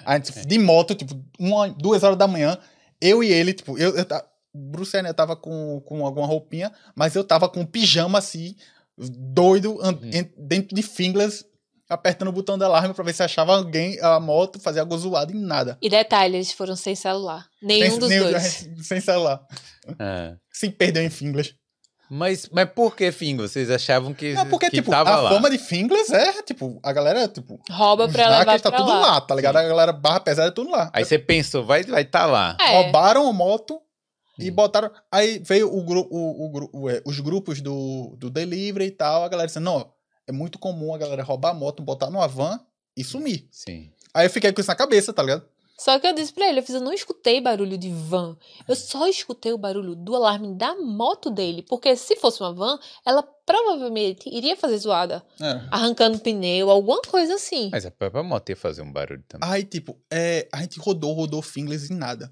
A 0.06 0.16
gente, 0.18 0.46
de 0.46 0.60
moto, 0.60 0.94
tipo, 0.96 1.16
uma, 1.40 1.70
duas 1.70 2.04
horas 2.04 2.18
da 2.18 2.28
manhã, 2.28 2.58
eu 3.00 3.24
e 3.24 3.32
ele, 3.32 3.54
tipo, 3.54 3.78
eu, 3.78 3.96
eu 3.96 4.06
Bruce 4.54 5.02
né, 5.02 5.12
tava 5.14 5.36
com, 5.36 5.82
com 5.82 6.06
alguma 6.06 6.28
roupinha, 6.28 6.72
mas 6.96 7.16
eu 7.16 7.24
tava 7.24 7.48
com 7.50 7.62
um 7.62 7.66
pijama 7.66 8.20
assim, 8.20 8.56
doido, 8.98 9.80
an- 9.82 9.94
Uhum. 10.02 10.10
en- 10.14 10.32
dentro 10.38 10.76
de 10.76 10.84
Fingles, 10.84 11.44
apertando 11.90 12.28
o 12.28 12.32
botão 12.34 12.58
da 12.58 12.66
alarme 12.66 12.94
pra 12.94 13.04
ver 13.04 13.14
se 13.14 13.24
achava 13.24 13.56
alguém, 13.56 14.00
a 14.02 14.20
moto, 14.20 14.60
fazia 14.60 14.82
algo 14.82 14.98
zoado 14.98 15.32
e 15.32 15.36
nada. 15.40 15.78
E 15.82 15.90
detalhe, 15.90 16.36
eles 16.36 16.52
foram 16.52 16.76
sem 16.76 16.96
celular. 16.96 17.48
Nenhum 17.62 17.92
sem, 17.92 18.00
dos 18.00 18.10
nem- 18.10 18.20
dois. 18.20 18.68
sem 18.84 19.00
celular. 19.02 19.42
Ah. 20.00 20.36
Se 20.52 20.70
perdeu 20.70 21.02
em 21.04 21.10
Fingles. 21.10 21.56
Mas, 22.15 22.48
mas 22.52 22.69
por 22.69 22.95
que, 22.95 23.11
fim? 23.11 23.35
Vocês 23.38 23.72
achavam 23.72 24.14
que, 24.14 24.34
Não, 24.34 24.45
porque, 24.48 24.69
que 24.69 24.76
tipo, 24.77 24.91
tava 24.91 25.10
a 25.10 25.22
lá? 25.22 25.30
fama 25.31 25.49
de 25.49 25.57
Fingles 25.57 26.11
é, 26.11 26.44
tipo, 26.44 26.80
a 26.84 26.94
galera, 26.94 27.27
tipo, 27.27 27.60
Rouba 27.72 28.07
pra 28.07 28.30
levar 28.30 28.60
tá 28.61 28.69
pra 28.69 28.80
tudo 28.80 28.90
lá. 28.90 28.99
lá, 28.99 29.22
tá 29.22 29.34
ligado? 29.34 29.56
A 29.57 29.64
galera 29.64 29.91
barra 29.91 30.19
pesada 30.19 30.49
é 30.49 30.52
tudo 30.52 30.69
lá. 30.69 30.91
Aí 30.94 31.03
você 31.03 31.18
pensou, 31.18 31.65
vai 31.65 31.81
vai 31.84 32.06
tá 32.06 32.27
lá. 32.27 32.56
É. 32.61 32.84
roubaram 32.84 33.27
a 33.27 33.34
moto 33.34 33.81
e 34.38 34.52
Hum. 34.52 34.53
botaram. 34.53 34.91
Aí 35.11 35.40
veio 35.40 35.76
o, 35.76 35.84
gru, 35.84 36.07
o, 36.11 36.45
o, 36.45 36.69
o, 36.84 36.90
é, 36.91 37.02
os 37.03 37.19
grupos 37.19 37.61
do, 37.61 38.15
do 38.19 38.30
delivery 38.30 38.85
e 38.85 38.91
tal. 38.91 39.23
A 39.23 39.27
galera 39.27 39.48
disse: 39.48 39.60
não, 39.60 39.91
é 40.27 40.31
muito 40.31 40.60
comum 40.60 40.94
a 40.94 40.99
galera 40.99 41.23
roubar 41.23 41.49
a 41.49 41.53
moto, 41.56 41.81
botar 41.81 42.11
numa 42.11 42.27
van 42.27 42.60
e 42.95 43.03
sumir. 43.03 43.48
Sim. 43.49 43.90
Aí 44.14 44.27
eu 44.27 44.30
fiquei 44.30 44.53
com 44.53 44.61
isso 44.61 44.69
na 44.69 44.76
cabeça, 44.76 45.11
tá 45.11 45.23
ligado? 45.23 45.45
Só 45.84 46.00
que 46.00 46.08
eu 46.08 46.14
disse 46.14 46.32
pra 46.32 46.48
ele, 46.48 46.60
eu 46.60 46.64
fiz, 46.64 46.76
eu 46.76 46.80
não 46.80 46.94
escutei 46.94 47.42
barulho 47.42 47.78
de 47.78 47.90
van. 47.90 48.38
Eu 48.66 48.74
só 48.74 49.06
escutei 49.06 49.52
o 49.52 49.58
barulho 49.58 49.98
do 49.98 50.16
alarme 50.16 50.56
da 50.56 50.76
moto 50.76 51.30
dele. 51.30 51.62
Porque 51.62 51.94
se 51.98 52.16
fosse 52.16 52.40
uma 52.42 52.54
van, 52.54 52.80
ela 53.06 53.22
provavelmente 53.22 54.30
iria 54.30 54.56
fazer 54.56 54.78
zoada. 54.78 55.22
Arrancando 55.70 56.20
pneu, 56.20 56.70
alguma 56.70 57.02
coisa 57.02 57.36
assim. 57.36 57.68
Mas 57.70 57.86
a 57.86 57.92
própria 57.92 58.24
moto 58.24 58.48
ia 58.48 58.56
fazer 58.56 58.82
um 58.82 58.90
barulho 58.90 59.26
também. 59.28 59.50
Aí, 59.50 59.66
tipo, 59.66 60.00
é, 60.10 60.48
a 60.54 60.62
gente 60.62 60.80
rodou, 60.80 61.12
rodou 61.12 61.42
Fingles 61.42 61.90
e 61.90 61.94
nada. 61.94 62.32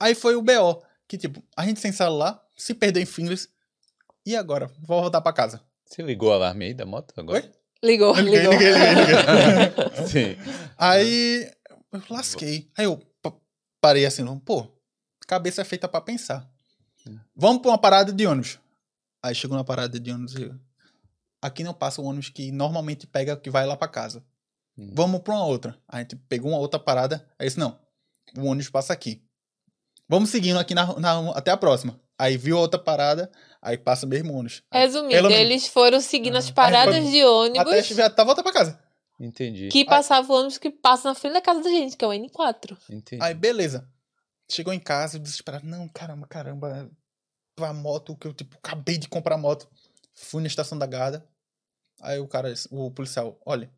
Aí 0.00 0.16
foi 0.16 0.34
o 0.34 0.42
BO, 0.42 0.82
que, 1.06 1.16
tipo, 1.16 1.40
a 1.56 1.64
gente 1.64 1.78
sem 1.78 1.92
celular, 1.92 2.42
se 2.56 2.74
perdeu 2.74 3.00
em 3.00 3.06
Fingles. 3.06 3.48
E 4.26 4.34
agora? 4.34 4.68
Vou 4.82 5.00
voltar 5.00 5.20
pra 5.20 5.32
casa. 5.32 5.60
Você 5.84 6.02
ligou 6.02 6.30
o 6.30 6.32
alarme 6.32 6.64
aí 6.64 6.74
da 6.74 6.84
moto 6.84 7.14
agora? 7.16 7.38
Oi? 7.44 7.50
Ligou, 7.84 8.14
Liguei, 8.16 8.40
ligou. 8.40 8.52
liguei, 8.52 8.72
liguei, 8.72 8.94
liguei. 9.04 10.06
Sim. 10.36 10.36
Aí 10.76 11.48
eu 11.92 12.02
lasquei. 12.10 12.70
Aí 12.76 12.84
eu 12.84 12.98
pa- 13.22 13.32
parei 13.80 14.06
assim, 14.06 14.22
não, 14.22 14.38
pô, 14.38 14.66
cabeça 15.26 15.62
é 15.62 15.64
feita 15.64 15.88
pra 15.88 16.00
pensar. 16.00 16.48
Vamos 17.34 17.62
pra 17.62 17.70
uma 17.70 17.78
parada 17.78 18.12
de 18.12 18.26
ônibus. 18.26 18.58
Aí 19.22 19.34
chegou 19.34 19.56
na 19.56 19.64
parada 19.64 19.98
de 19.98 20.10
ônibus 20.12 20.34
e 20.34 20.52
aqui 21.42 21.64
não 21.64 21.72
passa 21.74 22.00
o 22.00 22.04
ônibus 22.04 22.28
que 22.28 22.52
normalmente 22.52 23.06
pega 23.06 23.36
que 23.36 23.50
vai 23.50 23.66
lá 23.66 23.76
pra 23.76 23.88
casa. 23.88 24.22
Hum. 24.76 24.90
Vamos 24.94 25.20
pra 25.22 25.34
uma 25.34 25.44
outra. 25.46 25.76
Aí 25.88 25.98
a 26.00 26.02
gente 26.02 26.16
pegou 26.16 26.50
uma 26.52 26.58
outra 26.58 26.78
parada. 26.78 27.26
Aí 27.38 27.46
disse, 27.46 27.58
não, 27.58 27.78
o 28.36 28.44
ônibus 28.46 28.70
passa 28.70 28.92
aqui. 28.92 29.22
Vamos 30.08 30.30
seguindo 30.30 30.58
aqui 30.58 30.74
na, 30.74 30.98
na- 30.98 31.30
até 31.30 31.50
a 31.50 31.56
próxima. 31.56 31.98
Aí 32.18 32.36
viu 32.36 32.58
outra 32.58 32.78
parada, 32.78 33.30
aí 33.62 33.78
passa 33.78 34.04
o 34.04 34.08
mesmo 34.08 34.34
ônibus. 34.34 34.62
Resumindo, 34.70 35.14
Pelo 35.14 35.28
menos. 35.30 35.42
eles 35.42 35.66
foram 35.68 36.00
seguindo 36.02 36.36
as 36.36 36.48
Aí 36.48 36.52
paradas 36.52 36.96
foi- 37.02 37.10
de 37.10 37.24
ônibus 37.24 37.60
Até 37.60 37.82
já 37.82 38.10
tá 38.10 38.24
volta 38.24 38.42
pra 38.42 38.52
casa. 38.52 38.78
Entendi. 39.20 39.68
que 39.68 39.84
passavam 39.84 40.34
ônibus 40.36 40.56
que 40.56 40.70
passam 40.70 41.12
na 41.12 41.14
frente 41.14 41.34
da 41.34 41.42
casa 41.42 41.62
da 41.62 41.68
gente, 41.68 41.94
que 41.96 42.04
é 42.04 42.08
o 42.08 42.10
N4. 42.12 42.76
Entendi. 42.88 43.22
Aí, 43.22 43.34
beleza. 43.34 43.86
Chegou 44.50 44.72
em 44.72 44.80
casa, 44.80 45.18
desesperado. 45.18 45.66
Não, 45.66 45.86
caramba, 45.88 46.26
caramba. 46.26 46.90
A 47.60 47.72
moto 47.74 48.16
que 48.16 48.26
eu, 48.26 48.32
tipo, 48.32 48.56
acabei 48.56 48.96
de 48.96 49.06
comprar 49.08 49.34
a 49.34 49.38
moto. 49.38 49.68
Fui 50.14 50.40
na 50.40 50.48
estação 50.48 50.78
da 50.78 50.86
Garda. 50.86 51.24
Aí 52.00 52.18
o 52.18 52.26
cara, 52.26 52.52
o 52.70 52.90
policial, 52.90 53.38
olha. 53.44 53.70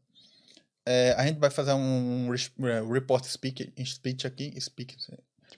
é, 0.86 1.12
a 1.18 1.26
gente 1.26 1.40
vai 1.40 1.50
fazer 1.50 1.72
um 1.72 2.32
é, 2.32 2.80
report 2.92 3.24
speak, 3.24 3.72
speech 3.84 4.26
aqui. 4.26 4.54
Speak, 4.60 4.96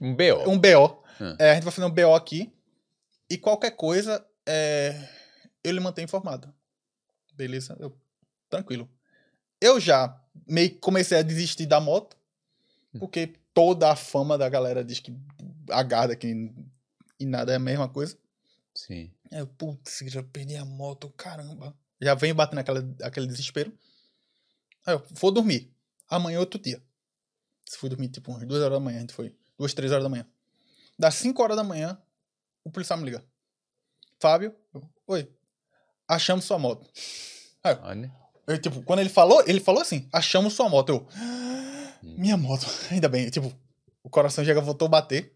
Um 0.01 0.15
BO. 0.17 0.51
um 0.51 0.59
BO. 0.59 1.03
Hum. 1.21 1.37
É, 1.39 1.51
a 1.51 1.55
gente 1.55 1.65
vai 1.65 1.73
fazer 1.73 1.87
um 1.87 1.91
BO 1.91 2.15
aqui. 2.15 2.51
E 3.31 3.37
qualquer 3.37 3.73
coisa, 3.73 4.27
é, 4.47 5.09
eu 5.63 5.73
lhe 5.73 5.81
mantenho 5.81 6.07
informado. 6.07 6.53
Beleza? 7.35 7.77
Eu, 7.79 7.95
tranquilo. 8.49 8.89
Eu 9.65 9.81
já 9.81 10.15
meio 10.47 10.69
que 10.69 10.77
comecei 10.77 11.17
a 11.17 11.23
desistir 11.23 11.65
da 11.65 11.81
moto. 11.81 12.15
Porque 12.99 13.35
toda 13.55 13.91
a 13.91 13.97
fama 13.97 14.37
da 14.37 14.47
galera 14.47 14.85
diz 14.85 15.01
que 15.01 15.17
agarra 15.71 16.15
que 16.15 16.53
e 17.19 17.25
nada 17.25 17.51
é 17.51 17.57
a 17.57 17.59
mesma 17.59 17.89
coisa. 17.89 18.15
Sim. 18.75 19.11
Aí 19.33 19.39
eu, 19.39 19.47
putz, 19.47 20.01
já 20.07 20.23
perdi 20.23 20.55
a 20.55 20.67
moto, 20.67 21.09
caramba. 21.17 21.75
Já 21.99 22.15
vem 22.15 22.35
batendo 22.35 22.59
aquela, 22.59 22.95
aquele 23.03 23.27
desespero. 23.27 23.73
Aí 24.85 24.95
eu, 24.95 25.03
vou 25.13 25.33
dormir. 25.33 25.75
Amanhã 26.11 26.37
é 26.37 26.41
outro 26.41 26.61
dia. 26.61 26.83
Se 27.65 27.79
fui 27.79 27.89
dormir 27.89 28.09
tipo 28.09 28.31
umas 28.31 28.47
duas 28.47 28.61
horas 28.61 28.79
da 28.79 28.85
manhã, 28.85 28.99
a 28.99 29.01
gente 29.01 29.15
foi. 29.15 29.35
Duas, 29.57 29.73
três 29.73 29.91
horas 29.91 30.05
da 30.05 30.11
manhã. 30.11 30.27
Das 30.99 31.15
cinco 31.15 31.43
horas 31.43 31.57
da 31.57 31.65
manhã, 31.65 31.99
o 32.63 32.71
policial 32.71 32.99
me 32.99 33.07
liga. 33.07 33.25
Fábio, 34.21 34.55
eu, 34.75 34.91
oi, 35.07 35.33
achamos 36.07 36.45
sua 36.45 36.59
moto. 36.59 36.87
Olha. 37.65 38.24
Eu, 38.47 38.59
tipo, 38.61 38.83
quando 38.83 39.01
ele 39.01 39.09
falou, 39.09 39.43
ele 39.47 39.61
falou 39.61 39.81
assim, 39.81 40.09
achamos 40.13 40.53
sua 40.53 40.69
moto. 40.69 40.91
Eu, 40.91 41.07
"Ah, 41.17 41.93
minha 42.03 42.37
moto, 42.37 42.67
ainda 42.91 43.09
bem. 43.09 43.31
Tipo, 43.31 43.53
o 44.03 44.11
coração 44.11 44.45
já 44.45 44.59
voltou 44.61 44.87
a 44.87 44.91
bater. 44.91 45.35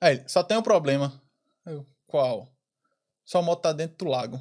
Aí 0.00 0.16
ele, 0.16 0.28
só 0.28 0.42
tem 0.42 0.56
um 0.56 0.62
problema. 0.62 1.20
Eu, 1.64 1.86
qual? 2.06 2.52
Sua 3.24 3.40
moto 3.40 3.62
tá 3.62 3.72
dentro 3.72 3.96
do 3.98 4.04
lago. 4.10 4.40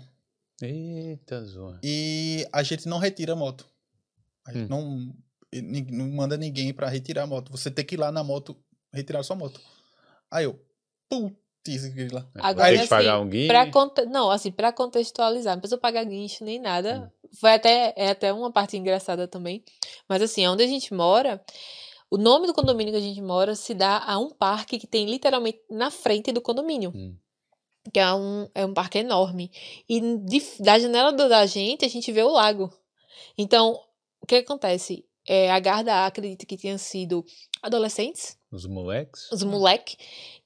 Eita, 0.61 1.43
zoa. 1.45 1.79
E 1.83 2.47
a 2.51 2.61
gente 2.63 2.87
não 2.87 2.97
retira 2.97 3.33
a 3.33 3.35
moto. 3.35 3.65
A 4.45 4.51
gente 4.53 4.71
Hum. 4.71 5.13
não, 5.53 5.81
não 5.91 6.09
manda 6.11 6.35
ninguém 6.37 6.73
pra 6.73 6.89
retirar 6.89 7.23
a 7.23 7.27
moto. 7.27 7.51
Você 7.51 7.69
tem 7.71 7.85
que 7.85 7.95
ir 7.95 7.97
lá 7.99 8.11
na 8.11 8.23
moto 8.23 8.55
retirar 8.93 9.23
sua 9.23 9.35
moto. 9.35 9.61
Aí 10.29 10.45
eu, 10.45 10.59
grila. 11.63 12.29
Agora, 12.35 12.73
Tem 12.73 12.81
que 12.81 12.87
pagar 12.87 13.15
assim, 13.15 13.23
um 13.23 13.29
guincho. 13.29 13.47
Pra. 13.47 14.05
Não, 14.05 14.31
assim, 14.31 14.51
pra 14.51 14.71
contextualizar, 14.71 15.55
não 15.55 15.61
precisa 15.61 15.77
pagar 15.79 16.03
guincho 16.03 16.43
nem 16.43 16.59
nada. 16.59 17.11
Foi 17.39 17.53
até, 17.53 17.93
é 17.95 18.09
até 18.09 18.33
uma 18.33 18.51
parte 18.51 18.75
engraçada 18.77 19.27
também. 19.27 19.63
Mas 20.07 20.21
assim, 20.21 20.45
onde 20.47 20.63
a 20.63 20.67
gente 20.67 20.93
mora, 20.93 21.43
o 22.09 22.17
nome 22.17 22.47
do 22.47 22.53
condomínio 22.53 22.91
que 22.93 22.97
a 22.99 23.01
gente 23.01 23.21
mora 23.21 23.55
se 23.55 23.73
dá 23.73 24.03
a 24.05 24.17
um 24.17 24.29
parque 24.29 24.77
que 24.79 24.87
tem 24.87 25.05
literalmente 25.05 25.59
na 25.69 25.89
frente 25.91 26.31
do 26.31 26.41
condomínio. 26.41 26.91
Hum. 26.95 27.15
Que 27.93 27.99
é 27.99 28.13
um, 28.13 28.47
é 28.53 28.65
um 28.65 28.73
parque 28.73 28.99
enorme. 28.99 29.51
E 29.89 29.99
de- 30.17 30.43
da 30.59 30.77
janela 30.77 31.11
do- 31.11 31.29
da 31.29 31.45
gente, 31.45 31.83
a 31.85 31.87
gente 31.87 32.11
vê 32.11 32.21
o 32.21 32.29
lago. 32.29 32.71
Então, 33.37 33.79
o 34.21 34.25
que 34.27 34.35
acontece? 34.35 35.05
É, 35.27 35.51
a 35.51 35.59
Garda 35.59 36.05
acredita 36.05 36.45
que 36.45 36.57
tenham 36.57 36.77
sido 36.79 37.23
adolescentes 37.61 38.37
Os 38.51 38.65
moleques. 38.65 39.31
os 39.31 39.43
moleque 39.43 39.95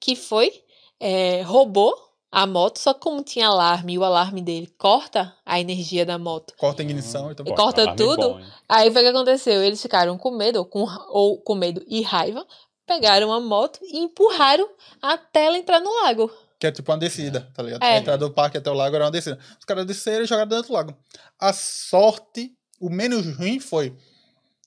que 0.02 0.16
foi, 0.18 0.64
é, 1.00 1.42
roubou 1.42 1.94
a 2.32 2.46
moto, 2.46 2.80
só 2.80 2.94
que 2.94 3.00
como 3.00 3.24
tinha 3.24 3.48
alarme 3.48 3.94
e 3.94 3.98
o 3.98 4.04
alarme 4.04 4.42
dele 4.42 4.68
corta 4.78 5.34
a 5.46 5.60
energia 5.60 6.06
da 6.06 6.18
moto. 6.18 6.54
Corta 6.58 6.82
a 6.82 6.86
ignição 6.86 7.32
e 7.32 7.36
tá 7.36 7.44
E 7.46 7.50
bom. 7.50 7.56
corta 7.56 7.82
alarme 7.82 7.98
tudo? 7.98 8.34
bom? 8.34 8.42
Aí 8.68 8.92
foi 8.92 9.02
o 9.02 9.06
que 9.06 9.10
aconteceu, 9.12 9.64
eles 9.64 9.82
ficaram 9.82 10.18
com 10.18 10.32
medo, 10.32 10.60
ou 10.60 10.66
com, 10.66 10.86
ou 11.10 11.40
com 11.42 11.56
medo 11.56 11.82
e 11.88 12.02
raiva, 12.02 12.46
pegaram 12.86 13.32
a 13.32 13.40
moto 13.40 13.80
e 13.84 13.98
empurraram 14.00 14.68
até 15.02 15.46
ela 15.46 15.58
entrar 15.58 15.80
no 15.80 15.92
lago. 16.04 16.30
Que 16.60 16.68
é 16.68 16.72
tipo 16.72 16.92
uma 16.92 16.98
descida, 16.98 17.50
tá 17.54 17.64
ligado? 17.64 17.84
É. 17.84 17.96
A 17.96 18.00
entrada 18.00 18.28
do 18.28 18.34
parque 18.34 18.58
até 18.58 18.70
o 18.70 18.74
lago 18.74 18.96
era 18.96 19.06
uma 19.06 19.12
descida. 19.12 19.40
Os 19.60 19.66
caras 19.66 19.86
desceram 19.86 20.24
e 20.24 20.28
jogaram 20.28 20.48
dentro 20.50 20.68
do 20.68 20.74
lago. 20.74 20.96
A 21.40 21.52
sorte, 21.54 22.54
o 22.80 22.90
menos 22.90 23.26
ruim 23.38 23.60
foi 23.60 23.96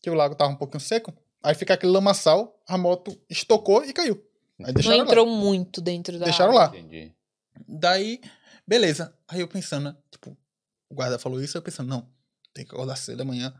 que 0.02 0.10
o 0.10 0.14
lago 0.14 0.34
tava 0.34 0.50
um 0.52 0.56
pouquinho 0.56 0.80
seco. 0.80 1.12
Aí 1.42 1.54
fica 1.54 1.74
aquele 1.74 1.92
lamaçal, 1.92 2.58
a 2.66 2.76
moto 2.76 3.18
estocou 3.28 3.84
e 3.84 3.92
caiu. 3.92 4.22
Aí 4.60 4.66
Não 4.66 4.72
deixaram 4.74 4.96
lá. 4.98 5.04
entrou 5.04 5.26
muito 5.26 5.80
dentro 5.80 6.18
da 6.18 6.24
Deixaram 6.26 6.52
lá. 6.54 6.66
Entendi. 6.68 7.12
Daí, 7.66 8.20
beleza. 8.66 9.16
Aí 9.28 9.40
eu 9.40 9.48
pensando, 9.48 9.84
né? 9.90 9.96
Tipo, 10.10 10.36
o 10.90 10.94
guarda 10.94 11.18
falou 11.18 11.42
isso, 11.42 11.56
eu 11.56 11.62
pensando, 11.62 11.88
não, 11.88 12.08
tem 12.52 12.64
que 12.64 12.72
acordar 12.74 12.96
cedo 12.96 13.20
amanhã 13.22 13.54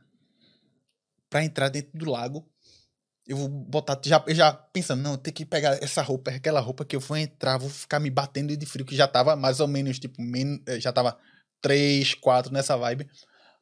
pra 1.31 1.45
entrar 1.45 1.69
dentro 1.69 1.97
do 1.99 2.11
lago. 2.11 2.49
Eu 3.27 3.37
vou 3.37 3.49
botar, 3.49 4.01
já, 4.03 4.25
já 4.29 4.53
pensando, 4.53 5.03
não, 5.03 5.17
tenho 5.19 5.35
que 5.35 5.45
pegar 5.45 5.83
essa 5.83 6.01
roupa, 6.01 6.31
aquela 6.31 6.61
roupa 6.61 6.85
que 6.85 6.97
eu 6.97 7.01
vou 7.01 7.17
entrar, 7.17 7.59
vou 7.59 7.69
ficar 7.69 8.01
me 8.01 8.09
batendo 8.09 8.57
de 8.57 8.65
frio, 8.65 8.87
que 8.87 8.97
já 8.97 9.07
tava 9.07 9.37
mais 9.37 9.61
ou 9.61 9.69
menos, 9.69 9.99
tipo, 9.99 10.21
men- 10.23 10.63
eh, 10.67 10.81
já 10.81 10.91
tava 10.93 11.19
3, 11.61 12.15
4 12.15 12.51
nessa 12.51 12.75
vibe. 12.79 13.07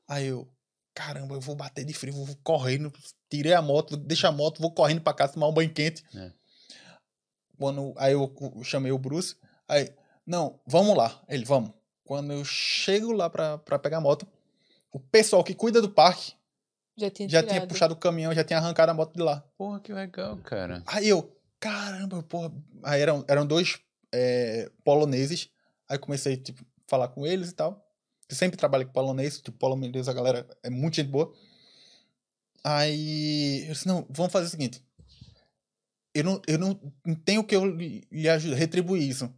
Aí 0.06 0.26
eu, 0.26 0.48
caramba, 0.94 1.34
eu 1.34 1.40
vou 1.40 1.56
bater 1.56 1.84
de 1.84 1.92
frio, 1.92 2.12
vou 2.14 2.36
correndo, 2.44 2.92
tirei 3.28 3.54
a 3.54 3.60
moto, 3.62 3.96
deixa 3.96 4.28
a 4.28 4.32
moto, 4.32 4.60
vou 4.62 4.70
correndo 4.70 5.00
pra 5.00 5.12
casa 5.12 5.32
tomar 5.32 5.48
um 5.48 5.52
banho 5.52 5.72
quente. 5.74 6.04
É. 6.14 6.30
Quando, 7.58 7.94
aí 7.96 8.12
eu 8.12 8.32
chamei 8.62 8.92
o 8.92 8.98
Bruce, 8.98 9.36
aí, 9.68 9.92
não, 10.26 10.60
vamos 10.66 10.96
lá. 10.96 11.22
Ele, 11.28 11.44
vamos. 11.44 11.72
Quando 12.04 12.32
eu 12.32 12.44
chego 12.44 13.12
lá 13.12 13.28
pra, 13.28 13.58
pra 13.58 13.78
pegar 13.78 13.98
a 13.98 14.00
moto, 14.00 14.26
o 14.92 15.00
pessoal 15.00 15.42
que 15.42 15.54
cuida 15.54 15.82
do 15.82 15.90
parque 15.90 16.34
Já 16.96 17.10
tinha 17.10 17.28
já 17.28 17.42
tinha 17.42 17.66
puxado 17.66 17.94
o 17.94 17.96
caminhão, 17.96 18.32
já 18.32 18.44
tinha 18.44 18.58
arrancado 18.58 18.90
a 18.90 18.94
moto 18.94 19.14
de 19.14 19.22
lá. 19.22 19.44
Porra, 19.58 19.80
que 19.80 19.92
legal, 19.92 20.36
cara. 20.38 20.82
Aí 20.86 21.08
eu, 21.08 21.36
caramba, 21.58 22.22
porra. 22.22 22.52
Aí 22.82 23.00
eram, 23.00 23.24
eram 23.28 23.46
dois 23.46 23.78
é, 24.12 24.70
poloneses. 24.84 25.50
Aí 25.88 25.98
comecei, 25.98 26.36
tipo, 26.36 26.64
falar 26.86 27.08
com 27.08 27.26
eles 27.26 27.50
e 27.50 27.54
tal. 27.54 27.84
Eu 28.28 28.34
sempre 28.34 28.56
trabalho 28.56 28.86
com 28.86 28.92
polonês, 28.92 29.40
tipo, 29.40 29.56
polonês, 29.56 30.08
a 30.08 30.12
galera 30.12 30.46
é 30.62 30.70
muito 30.70 30.96
gente 30.96 31.08
boa. 31.08 31.32
Aí 32.64 33.64
eu 33.66 33.72
disse, 33.72 33.86
não, 33.86 34.06
vamos 34.10 34.32
fazer 34.32 34.46
o 34.46 34.50
seguinte. 34.50 34.82
Eu 36.18 36.24
não, 36.24 36.42
eu 36.46 36.58
não 36.58 36.80
tenho 37.24 37.42
que 37.44 37.54
eu 37.54 37.64
lhe 37.64 38.04
lhe 38.10 38.28
aju- 38.28 38.54
retribuir 38.54 39.02
isso. 39.08 39.32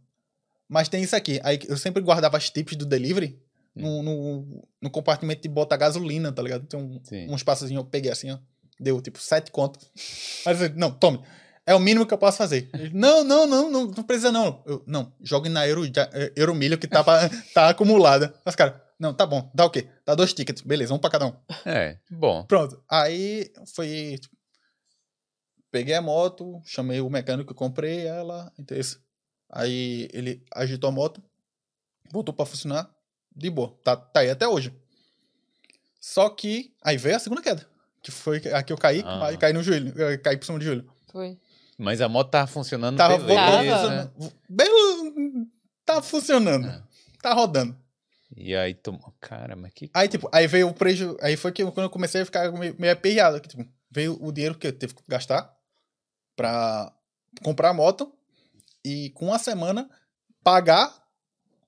Mas 0.67 0.87
tem 0.87 1.01
isso 1.03 1.15
aqui. 1.15 1.39
Aí 1.43 1.59
eu 1.67 1.75
sempre 1.77 2.01
guardava 2.01 2.37
as 2.37 2.49
tips 2.49 2.75
do 2.75 2.85
delivery 2.85 3.39
no, 3.75 4.03
no, 4.03 4.67
no 4.81 4.89
compartimento 4.89 5.41
de 5.41 5.49
botar 5.49 5.77
gasolina, 5.77 6.31
tá 6.31 6.41
ligado? 6.41 6.65
Tem 6.67 6.79
um, 6.79 6.99
Sim. 7.03 7.27
um 7.29 7.35
espaçozinho, 7.35 7.79
eu 7.79 7.85
peguei 7.85 8.11
assim, 8.11 8.31
ó. 8.31 8.37
Deu 8.79 9.01
tipo 9.01 9.19
sete 9.19 9.51
contos. 9.51 9.89
Aí 10.45 10.53
eu 10.53 10.57
falei, 10.57 10.73
não, 10.75 10.91
tome. 10.91 11.21
É 11.65 11.75
o 11.75 11.79
mínimo 11.79 12.05
que 12.05 12.13
eu 12.13 12.17
posso 12.17 12.37
fazer. 12.37 12.69
Ele, 12.73 12.91
não, 12.93 13.23
não, 13.23 13.45
não, 13.45 13.69
não, 13.69 13.85
não 13.85 14.03
precisa 14.03 14.31
não. 14.31 14.63
Eu, 14.65 14.81
não, 14.87 15.11
jogue 15.21 15.49
na 15.49 15.67
Euro, 15.67 15.85
ja- 15.85 16.09
eh, 16.13 16.31
Euromilho 16.35 16.77
que 16.77 16.87
tá, 16.87 17.03
pra- 17.03 17.29
tá 17.53 17.69
acumulada. 17.69 18.33
Os 18.45 18.55
caras, 18.55 18.75
não, 18.99 19.13
tá 19.13 19.25
bom, 19.25 19.49
dá 19.53 19.65
o 19.65 19.69
quê? 19.69 19.87
Dá 20.05 20.15
dois 20.15 20.33
tickets, 20.33 20.61
beleza, 20.63 20.93
um 20.93 20.97
pra 20.99 21.09
cada 21.09 21.25
um. 21.27 21.33
É, 21.65 21.97
bom. 22.09 22.43
Pronto. 22.45 22.81
Aí 22.89 23.51
foi. 23.75 24.17
tipo, 24.19 24.35
peguei 25.71 25.95
a 25.95 26.01
moto, 26.01 26.61
chamei 26.65 27.01
o 27.01 27.09
mecânico, 27.09 27.53
comprei 27.53 28.05
ela. 28.05 28.51
Aí 29.51 30.07
ele 30.13 30.43
agitou 30.53 30.89
a 30.89 30.91
moto, 30.93 31.23
voltou 32.11 32.33
pra 32.33 32.45
funcionar, 32.45 32.89
de 33.35 33.49
boa. 33.49 33.77
Tá, 33.83 33.95
tá 33.95 34.19
aí 34.21 34.29
até 34.29 34.47
hoje. 34.47 34.73
Só 35.99 36.29
que 36.29 36.73
aí 36.81 36.97
veio 36.97 37.15
a 37.15 37.19
segunda 37.19 37.41
queda. 37.41 37.67
Que 38.01 38.11
foi 38.11 38.37
a 38.53 38.63
que 38.63 38.71
eu 38.71 38.77
caí, 38.77 39.03
Ah. 39.05 39.27
aí 39.27 39.37
caí 39.37 39.51
no 39.53 39.61
joelho, 39.61 39.93
caí 40.21 40.37
por 40.37 40.45
cima 40.45 40.57
do 40.59 40.63
joelho. 40.65 40.89
Foi. 41.11 41.37
Mas 41.77 41.99
a 42.01 42.07
moto 42.09 42.29
tava 42.29 42.47
funcionando 42.47 42.97
Tava 42.97 43.17
beleza. 43.17 43.35
voltando, 43.41 43.67
Tava. 43.69 44.11
funcionando. 44.13 44.33
Belo- 44.49 45.47
Tá 45.85 46.01
funcionando. 46.01 46.67
É. 46.67 46.83
Tá 47.21 47.33
rodando. 47.33 47.75
E 48.37 48.55
aí 48.55 48.73
tomou. 48.75 49.13
Cara, 49.19 49.55
mas 49.55 49.73
que. 49.73 49.89
Aí, 49.93 50.07
tipo, 50.07 50.29
aí 50.31 50.45
veio 50.45 50.67
o 50.67 50.73
prejuízo. 50.73 51.17
Aí 51.21 51.35
foi 51.35 51.51
que 51.51 51.63
eu- 51.63 51.71
quando 51.71 51.85
eu 51.85 51.89
comecei 51.89 52.21
a 52.21 52.25
ficar 52.25 52.51
meio, 52.51 52.75
meio 52.79 52.93
aperreado. 52.93 53.41
Que, 53.41 53.47
tipo, 53.49 53.65
veio 53.89 54.17
o 54.23 54.31
dinheiro 54.31 54.55
que 54.57 54.67
eu 54.67 54.71
teve 54.73 54.93
que 54.93 55.01
gastar 55.07 55.51
pra 56.39 56.95
comprar 57.43 57.71
a 57.71 57.73
moto 57.73 58.13
e 58.83 59.09
com 59.09 59.25
uma 59.25 59.37
semana 59.37 59.89
pagar 60.41 61.05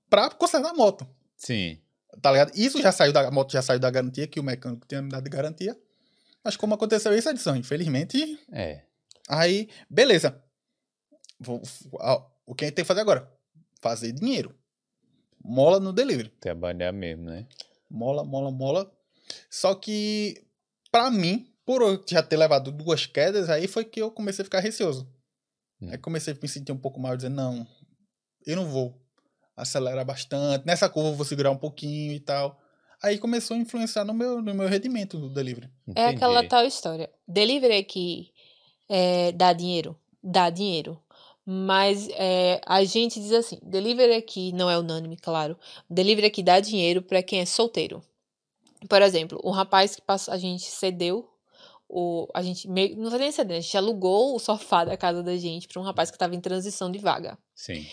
pra 0.09 0.29
consertar 0.29 0.69
a 0.69 0.73
moto. 0.73 1.05
Sim. 1.35 1.77
Tá 2.21 2.31
ligado? 2.31 2.53
Isso 2.55 2.81
já 2.81 2.89
saiu 2.89 3.11
da 3.11 3.27
a 3.27 3.31
moto, 3.31 3.51
já 3.51 3.61
saiu 3.61 3.79
da 3.81 3.91
garantia, 3.91 4.27
que 4.27 4.39
o 4.39 4.43
mecânico 4.43 4.87
tinha 4.87 5.01
me 5.01 5.09
dado 5.09 5.25
de 5.25 5.29
garantia. 5.29 5.77
Mas 6.41 6.55
como 6.55 6.73
aconteceu 6.73 7.13
isso, 7.13 7.27
edição, 7.29 7.53
infelizmente. 7.57 8.39
É. 8.49 8.85
Aí, 9.27 9.69
beleza. 9.89 10.41
Vou, 11.37 11.61
a- 11.99 12.25
o 12.45 12.55
que 12.55 12.63
a 12.63 12.67
gente 12.69 12.75
tem 12.75 12.85
que 12.85 12.87
fazer 12.87 13.01
agora? 13.01 13.29
Fazer 13.81 14.13
dinheiro. 14.13 14.55
Mola 15.43 15.81
no 15.81 15.91
delivery. 15.91 16.29
Trabalhar 16.39 16.93
mesmo, 16.93 17.25
né? 17.25 17.45
Mola, 17.89 18.23
mola, 18.23 18.49
mola. 18.49 18.89
Só 19.49 19.75
que, 19.75 20.45
pra 20.89 21.11
mim, 21.11 21.50
por 21.65 21.81
eu 21.81 22.03
já 22.07 22.21
ter 22.23 22.37
levado 22.37 22.71
duas 22.71 23.05
quedas, 23.05 23.49
aí 23.49 23.67
foi 23.67 23.85
que 23.85 24.01
eu 24.01 24.11
comecei 24.11 24.43
a 24.43 24.45
ficar 24.45 24.59
receoso. 24.59 25.07
Hum. 25.81 25.89
Aí 25.91 25.97
comecei 25.97 26.33
a 26.33 26.37
me 26.41 26.47
sentir 26.47 26.71
um 26.71 26.77
pouco 26.77 26.99
mal, 26.99 27.15
dizendo, 27.15 27.35
não, 27.35 27.67
eu 28.45 28.55
não 28.55 28.65
vou 28.65 28.99
acelerar 29.55 30.05
bastante. 30.05 30.65
Nessa 30.65 30.89
curva 30.89 31.09
eu 31.09 31.15
vou 31.15 31.25
segurar 31.25 31.51
um 31.51 31.57
pouquinho 31.57 32.13
e 32.13 32.19
tal. 32.19 32.59
Aí 33.01 33.17
começou 33.17 33.57
a 33.57 33.59
influenciar 33.59 34.05
no 34.05 34.13
meu, 34.13 34.41
no 34.41 34.53
meu 34.53 34.67
rendimento 34.67 35.17
do 35.17 35.29
delivery. 35.29 35.69
É 35.95 36.07
aquela 36.07 36.39
Entendi. 36.39 36.49
tal 36.49 36.65
história. 36.65 37.09
Delivery 37.27 37.77
aqui 37.77 38.31
é, 38.87 39.31
dá 39.31 39.53
dinheiro? 39.53 39.97
Dá 40.23 40.49
dinheiro. 40.49 41.01
Mas 41.45 42.07
é, 42.09 42.61
a 42.65 42.83
gente 42.83 43.19
diz 43.19 43.31
assim: 43.31 43.57
delivery 43.63 44.13
aqui 44.13 44.51
não 44.51 44.69
é 44.69 44.77
unânime, 44.77 45.17
claro. 45.17 45.57
Delivery 45.89 46.27
aqui 46.27 46.43
dá 46.43 46.59
dinheiro 46.59 47.01
para 47.01 47.23
quem 47.23 47.39
é 47.39 47.45
solteiro. 47.45 48.03
Por 48.87 49.01
exemplo, 49.01 49.39
um 49.43 49.51
rapaz 49.51 49.95
que 49.95 50.01
passa, 50.01 50.31
a 50.31 50.37
gente 50.37 50.63
cedeu. 50.63 51.27
O, 51.93 52.25
a 52.33 52.41
gente 52.41 52.69
meio, 52.69 52.95
não 52.95 53.09
foi 53.09 53.19
nem 53.19 53.27
a 53.27 53.59
gente 53.59 53.77
alugou 53.77 54.33
o 54.33 54.39
sofá 54.39 54.85
da 54.85 54.95
casa 54.95 55.21
da 55.21 55.35
gente 55.35 55.67
para 55.67 55.81
um 55.81 55.83
rapaz 55.83 56.09
que 56.09 56.15
estava 56.15 56.33
em 56.33 56.39
transição 56.39 56.89
de 56.89 56.97
vaga. 56.97 57.37
Sim. 57.53 57.85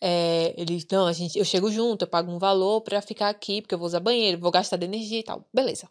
É, 0.00 0.52
ele, 0.56 0.84
não, 0.90 1.06
a 1.06 1.12
gente, 1.12 1.38
eu 1.38 1.44
chego 1.44 1.70
junto, 1.70 2.02
eu 2.02 2.08
pago 2.08 2.30
um 2.30 2.38
valor 2.38 2.80
pra 2.80 3.00
ficar 3.00 3.28
aqui, 3.28 3.62
porque 3.62 3.74
eu 3.74 3.78
vou 3.78 3.86
usar 3.86 4.00
banheiro, 4.00 4.40
vou 4.40 4.50
gastar 4.50 4.76
de 4.76 4.84
energia 4.84 5.20
e 5.20 5.22
tal. 5.22 5.48
Beleza. 5.54 5.88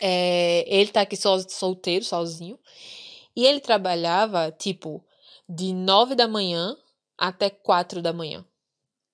É, 0.00 0.64
ele 0.68 0.90
tá 0.90 1.00
aqui 1.00 1.16
so, 1.16 1.38
solteiro, 1.48 2.04
sozinho. 2.04 2.58
E 3.34 3.46
ele 3.46 3.60
trabalhava, 3.60 4.52
tipo, 4.52 5.02
de 5.48 5.72
9 5.72 6.14
da 6.14 6.28
manhã 6.28 6.76
até 7.16 7.48
4 7.48 8.02
da 8.02 8.12
manhã 8.12 8.44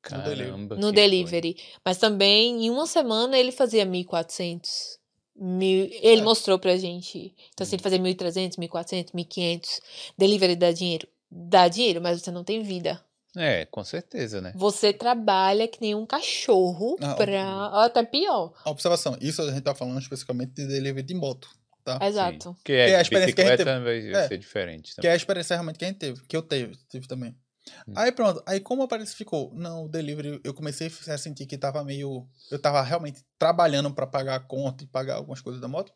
Caramba. 0.02 0.76
no 0.76 0.90
delivery. 0.90 1.56
Mas 1.84 1.98
também, 1.98 2.66
em 2.66 2.70
uma 2.70 2.86
semana, 2.86 3.38
ele 3.38 3.52
fazia 3.52 3.86
1.400. 3.86 4.98
Mil, 5.40 5.88
ele 6.02 6.20
É. 6.20 6.24
mostrou 6.24 6.58
pra 6.58 6.76
gente. 6.76 7.32
Então, 7.54 7.64
assim, 7.64 7.76
ele 7.76 7.82
fazia 7.82 7.98
1.300, 7.98 8.56
1.400, 8.58 9.12
1.500. 9.14 9.80
Delivery 10.18 10.56
dá 10.56 10.72
dinheiro? 10.72 11.06
Dá 11.30 11.68
dinheiro, 11.68 12.00
mas 12.00 12.20
você 12.20 12.30
não 12.30 12.42
tem 12.42 12.62
vida. 12.62 13.00
É, 13.36 13.66
com 13.66 13.84
certeza, 13.84 14.40
né? 14.40 14.52
Você 14.56 14.92
trabalha 14.92 15.68
que 15.68 15.80
nem 15.80 15.94
um 15.94 16.06
cachorro 16.06 16.96
Não. 16.98 17.14
pra. 17.14 17.70
Ou 17.72 17.78
até 17.80 18.02
pior. 18.02 18.52
A 18.64 18.70
observação, 18.70 19.16
isso 19.20 19.42
a 19.42 19.50
gente 19.52 19.60
tá 19.62 19.74
falando 19.74 20.00
especificamente 20.00 20.52
de 20.54 20.66
delivery 20.66 21.06
de 21.06 21.14
moto, 21.14 21.48
tá? 21.84 21.98
Exato. 22.02 22.56
Que 22.64 22.72
é, 22.72 22.86
Que 22.88 22.94
a 22.94 23.00
experiência 23.02 23.34
que 23.34 23.40
a 23.42 23.44
gente 23.44 23.56
bicicleta 23.58 23.80
vai 23.84 24.24
É. 24.24 24.28
ser 24.28 24.38
diferente 24.38 24.90
Que 24.90 24.96
também. 24.96 25.10
é 25.10 25.12
a 25.12 25.16
experiência 25.16 25.54
realmente 25.54 25.78
que 25.78 25.84
a 25.84 25.88
gente 25.88 25.98
teve, 25.98 26.20
que 26.26 26.36
eu 26.36 26.42
teve, 26.42 26.76
tive 26.88 27.06
também. 27.06 27.36
Hum. 27.86 27.92
Aí 27.96 28.12
pronto, 28.12 28.42
aí 28.46 28.60
como 28.60 28.82
a 28.82 28.88
Paris 28.88 29.14
ficou, 29.14 29.52
não, 29.54 29.84
o 29.84 29.88
delivery, 29.88 30.40
eu 30.44 30.54
comecei 30.54 30.90
a 31.08 31.18
sentir 31.18 31.46
que 31.46 31.58
tava 31.58 31.84
meio, 31.84 32.28
eu 32.50 32.60
tava 32.60 32.82
realmente 32.82 33.24
trabalhando 33.38 33.92
pra 33.92 34.06
pagar 34.06 34.36
a 34.36 34.40
conta 34.40 34.84
e 34.84 34.86
pagar 34.86 35.16
algumas 35.16 35.40
coisas 35.40 35.60
da 35.60 35.68
moto, 35.68 35.92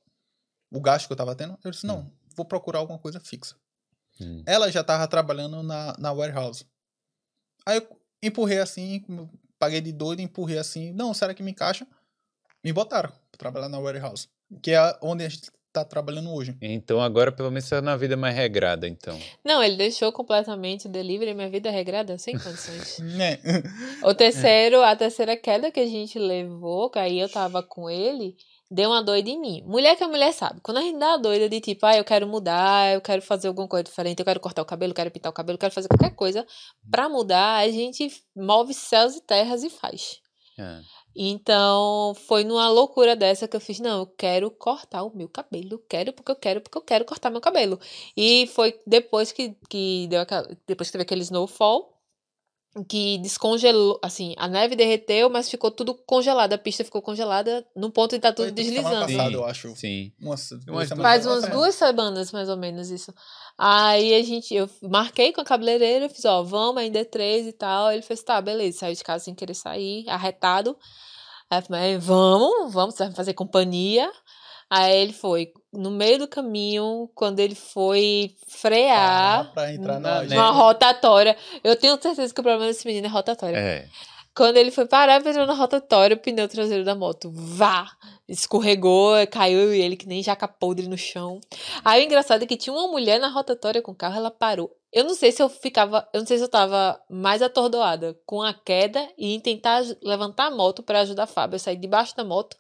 o 0.71 0.81
gasto 0.81 1.07
que 1.07 1.13
eu 1.13 1.17
tava 1.17 1.35
tendo, 1.35 1.59
eu 1.65 1.71
disse, 1.71 1.87
não, 1.87 2.13
vou 2.37 2.47
procurar 2.47 2.79
alguma 2.79 2.99
coisa 2.99 3.21
fixa. 3.21 3.57
Hum. 4.21 4.43
Ela 4.47 4.71
já 4.71 4.83
tava 4.83 5.07
trabalhando 5.09 5.63
na, 5.63 5.95
na 5.99 6.13
warehouse. 6.13 6.67
Aí 7.67 7.79
eu 7.79 8.01
empurrei 8.23 8.59
assim, 8.59 9.05
paguei 9.59 9.81
de 9.81 9.93
doido, 9.93 10.21
empurrei 10.21 10.59
assim, 10.59 10.93
não, 10.93 11.15
será 11.15 11.35
que 11.35 11.43
me 11.43 11.51
encaixa? 11.51 11.87
Me 12.65 12.73
botaram 12.73 13.11
pra 13.11 13.39
trabalhar 13.39 13.69
na 13.69 13.79
warehouse, 13.79 14.29
que 14.63 14.73
é 14.73 14.99
onde 15.03 15.25
a 15.25 15.29
gente 15.29 15.51
tá 15.73 15.85
trabalhando 15.85 16.33
hoje. 16.33 16.57
Então 16.61 17.01
agora 17.01 17.33
pelo 17.33 17.51
menos 17.51 17.65
você 17.65 17.77
tá 17.77 17.83
na 17.83 17.97
vida 17.97 18.17
mais 18.17 18.37
regrada, 18.37 18.87
então. 18.87 19.19
Não, 19.45 19.63
ele 19.63 19.77
deixou 19.77 20.13
completamente 20.13 20.87
o 20.87 20.91
delivery 20.91 21.31
e 21.31 21.35
minha 21.35 21.49
vida 21.49 21.69
é 21.69 21.73
regrada 21.73 22.19
sem 22.19 22.39
condições. 22.39 22.99
Né? 22.99 23.39
O 24.05 24.15
terceiro, 24.15 24.83
a 24.83 24.95
terceira 24.97 25.37
queda 25.37 25.71
que 25.71 25.81
a 25.81 25.87
gente 25.87 26.19
levou, 26.19 26.91
que 26.91 26.99
aí 26.99 27.19
eu 27.19 27.29
tava 27.29 27.63
com 27.63 27.89
ele, 27.89 28.37
deu 28.71 28.91
uma 28.91 29.03
doida 29.03 29.29
em 29.31 29.41
mim. 29.41 29.63
Mulher 29.65 29.97
que 29.97 30.03
a 30.03 30.09
mulher 30.09 30.33
sabe. 30.33 30.61
Quando 30.61 30.79
a 30.79 30.81
gente 30.81 30.99
dá 30.99 31.11
uma 31.11 31.19
doida 31.19 31.49
de 31.49 31.61
tipo, 31.61 31.87
ah, 31.87 31.97
eu 31.97 32.05
quero 32.05 32.27
mudar, 32.27 32.95
eu 32.95 33.01
quero 33.01 33.23
fazer 33.23 33.49
alguma 33.49 33.69
coisa 33.69 33.85
diferente, 33.85 34.19
eu 34.19 34.25
quero 34.25 34.41
cortar 34.41 34.63
o 34.63 34.67
cabelo, 34.67 34.91
eu 34.91 34.97
quero 34.97 35.11
pintar 35.11 35.31
o 35.31 35.35
cabelo, 35.35 35.57
eu 35.57 35.61
quero 35.61 35.75
fazer 35.75 35.89
qualquer 35.89 36.15
coisa 36.15 36.47
pra 36.91 37.09
mudar, 37.09 37.59
a 37.59 37.69
gente 37.71 38.11
move 38.35 38.75
céus 38.75 39.15
e 39.17 39.21
terras 39.21 39.63
e 39.63 39.71
faz. 39.71 40.21
Ah, 40.59 40.81
Então, 41.15 42.15
foi 42.27 42.43
numa 42.45 42.69
loucura 42.71 43.15
dessa 43.15 43.47
que 43.47 43.55
eu 43.57 43.61
fiz, 43.61 43.79
não, 43.81 44.01
eu 44.01 44.07
quero 44.07 44.51
cortar 44.51 45.03
o 45.03 45.15
meu 45.15 45.29
cabelo, 45.29 45.79
quero 45.89 46.13
porque 46.13 46.31
eu 46.33 46.37
quero, 46.37 46.61
porque 46.61 46.79
eu 46.79 46.83
quero 46.83 47.05
cortar 47.05 47.31
meu 47.31 47.41
cabelo. 47.41 47.79
E 48.17 48.47
foi 48.49 48.81
depois 48.87 49.31
que, 49.33 49.55
que 49.69 50.07
deu 50.09 50.21
aquela, 50.23 50.49
depois 50.67 50.89
que 50.89 50.93
teve 50.93 51.03
aquele 51.03 51.23
snowfall, 51.23 51.92
que 52.89 53.19
descongelou, 53.19 53.99
assim, 54.03 54.35
a 54.39 54.49
neve 54.49 54.75
derreteu, 54.75 55.29
mas 55.29 55.51
ficou 55.51 55.71
tudo 55.71 55.95
congelado, 55.95 56.55
a 56.55 56.59
pista 56.59 56.83
ficou 56.83 57.03
congelada 57.03 57.67
no 57.77 57.91
ponto 57.91 58.13
de 58.13 58.21
tá 58.21 58.33
tudo 58.33 58.47
Foi 58.47 58.53
tipo 58.53 58.63
deslizando. 58.63 59.07
passada, 59.07 59.29
Sim, 59.29 59.35
eu 59.35 59.45
acho. 59.45 59.77
Sim. 59.77 60.13
Umas 60.21 60.49
duas 60.65 60.89
Faz 60.89 61.27
umas 61.27 61.49
duas 61.49 61.75
semanas, 61.75 62.33
mais 62.33 62.49
ou 62.49 62.57
menos, 62.57 62.91
isso. 62.91 63.13
Aí 63.59 64.15
a 64.15 64.23
gente, 64.23 64.55
eu 64.55 64.69
marquei 64.83 65.33
com 65.33 65.43
a 65.43 65.45
cabeleireira, 65.45 66.09
fiz, 66.09 66.25
ó, 66.25 66.43
vamos, 66.43 66.79
ainda 66.79 67.01
é 67.01 67.05
três 67.05 67.47
e 67.47 67.53
tal. 67.53 67.93
Ele 67.93 68.03
fez, 68.03 68.23
tá, 68.23 68.41
beleza, 68.41 68.79
saiu 68.79 68.95
de 68.95 69.05
casa 69.05 69.25
sem 69.25 69.35
querer 69.35 69.55
sair, 69.55 70.09
arretado. 70.09 70.77
Aí 71.51 71.59
eu 71.59 71.63
falei, 71.63 71.99
vamos, 71.99 72.73
vamos, 72.73 72.95
você 72.95 73.05
vai 73.05 73.15
fazer 73.15 73.35
companhia. 73.35 74.11
Aí 74.75 75.03
ele 75.03 75.13
foi, 75.13 75.53
no 75.71 75.91
meio 75.91 76.21
do 76.21 76.27
caminho, 76.27 77.11
quando 77.15 77.41
ele 77.41 77.55
foi 77.55 78.35
frear 78.49 79.41
Ah, 79.41 79.51
pra 79.53 79.71
entrar 79.71 80.01
na 80.01 80.23
numa 80.23 80.51
rotatória. 80.51 81.37
Eu 81.63 81.77
tenho 81.77 82.01
certeza 82.01 82.33
que 82.33 82.41
o 82.41 82.43
problema 82.43 82.65
desse 82.65 82.87
menino 82.87 83.07
é 83.07 83.11
rotatória. 83.11 83.55
É. 83.55 83.87
Quando 84.35 84.57
ele 84.57 84.71
foi 84.71 84.87
parar 84.87 85.21
pra 85.21 85.31
entrar 85.31 85.45
na 85.45 85.53
rotatória, 85.53 86.17
o 86.17 86.19
pneu 86.19 86.49
traseiro 86.49 86.85
da 86.85 86.95
moto, 86.95 87.31
vá! 87.35 87.87
Escorregou, 88.27 89.13
caiu 89.31 89.75
e 89.75 89.83
ele 89.83 89.95
que 89.95 90.09
nem 90.09 90.23
jaca 90.23 90.49
podre 90.49 90.89
no 90.89 90.97
chão. 90.97 91.39
Aí 91.85 92.03
o 92.03 92.07
engraçado 92.07 92.43
é 92.43 92.47
que 92.47 92.57
tinha 92.57 92.73
uma 92.73 92.89
mulher 92.89 93.21
na 93.21 93.29
rotatória 93.29 93.83
com 93.83 93.93
o 93.93 93.95
carro, 93.95 94.17
ela 94.17 94.31
parou. 94.31 94.75
Eu 94.91 95.05
não 95.05 95.15
sei 95.15 95.33
se 95.33 95.43
eu 95.43 95.51
ficava, 95.51 96.09
eu 96.15 96.21
não 96.21 96.27
sei 96.27 96.39
se 96.39 96.45
eu 96.45 96.49
tava 96.49 96.99
mais 97.11 97.43
atordoada 97.43 98.19
com 98.25 98.41
a 98.41 98.55
queda 98.55 99.07
e 99.19 99.35
em 99.35 99.41
tentar 99.41 99.83
levantar 100.03 100.47
a 100.47 100.51
moto 100.51 100.83
pra 100.83 101.01
ajudar 101.01 101.25
a 101.25 101.27
Fábio 101.27 101.57
a 101.57 101.59
sair 101.59 101.77
debaixo 101.77 102.17
da 102.17 102.25
moto, 102.25 102.57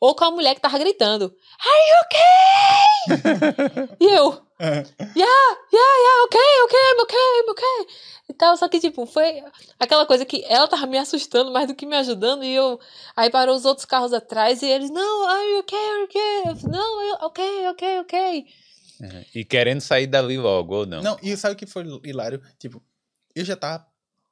ou 0.00 0.14
com 0.14 0.24
a 0.24 0.30
mulher 0.30 0.54
que 0.54 0.60
tava 0.60 0.78
gritando, 0.78 1.34
Are 1.60 1.88
you 1.88 1.96
okay? 2.04 3.96
e 4.00 4.04
eu, 4.04 4.46
yeah, 4.60 4.86
yeah, 5.16 5.56
yeah, 5.72 6.24
ok, 6.24 6.40
ok, 6.64 6.78
I'm 6.78 7.00
ok, 7.02 7.16
I'm 7.16 7.50
ok. 7.50 7.64
E 8.28 8.32
tal, 8.34 8.56
só 8.56 8.68
que, 8.68 8.80
tipo, 8.80 9.06
foi 9.06 9.42
aquela 9.78 10.04
coisa 10.04 10.24
que 10.24 10.44
ela 10.48 10.66
tava 10.66 10.86
me 10.86 10.98
assustando 10.98 11.52
mais 11.52 11.68
do 11.68 11.74
que 11.74 11.86
me 11.86 11.94
ajudando, 11.96 12.42
e 12.44 12.52
eu. 12.52 12.80
Aí 13.14 13.30
parou 13.30 13.54
os 13.54 13.64
outros 13.64 13.86
carros 13.86 14.12
atrás 14.12 14.62
e 14.62 14.66
eles, 14.66 14.90
não, 14.90 15.28
are 15.28 15.50
you 15.50 15.58
okay, 15.60 15.78
are 15.78 15.98
you 15.98 16.04
okay? 16.04 16.66
Eu 16.66 16.70
não, 16.70 17.02
eu, 17.02 17.14
ok, 17.20 17.68
ok, 17.68 18.00
ok. 18.00 18.46
Uhum. 19.00 19.24
E 19.34 19.44
querendo 19.44 19.80
sair 19.80 20.06
dali 20.06 20.38
logo, 20.38 20.74
ou 20.74 20.86
não? 20.86 21.02
Não, 21.02 21.16
e 21.22 21.36
sabe 21.36 21.54
o 21.54 21.56
que 21.56 21.66
foi 21.66 21.84
hilário? 22.04 22.42
Tipo, 22.58 22.82
eu 23.34 23.44
já 23.44 23.54
tava 23.54 23.86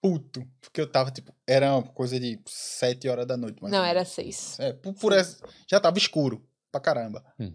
puto. 0.05 0.47
Porque 0.61 0.83
eu 0.83 0.87
tava, 0.87 1.11
tipo, 1.11 1.35
era 1.47 1.73
uma 1.73 1.83
coisa 1.83 2.21
de 2.21 2.39
sete 2.45 3.09
horas 3.09 3.27
da 3.27 3.39
noite. 3.39 3.63
não, 3.63 3.83
era 3.83 4.05
seis. 4.05 4.61
É, 4.61 4.75
por, 4.75 4.93
por 4.93 5.13
essa, 5.15 5.43
já 5.67 5.81
tava 5.81 5.97
escuro 5.97 6.47
pra 6.71 6.79
caramba. 6.79 7.25
Hum. 7.41 7.55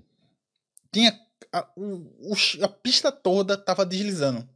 Tinha. 0.92 1.14
A, 1.54 1.68
o, 1.78 2.34
a 2.64 2.68
pista 2.68 3.12
toda 3.12 3.56
tava 3.56 3.86
deslizando. 3.86 4.50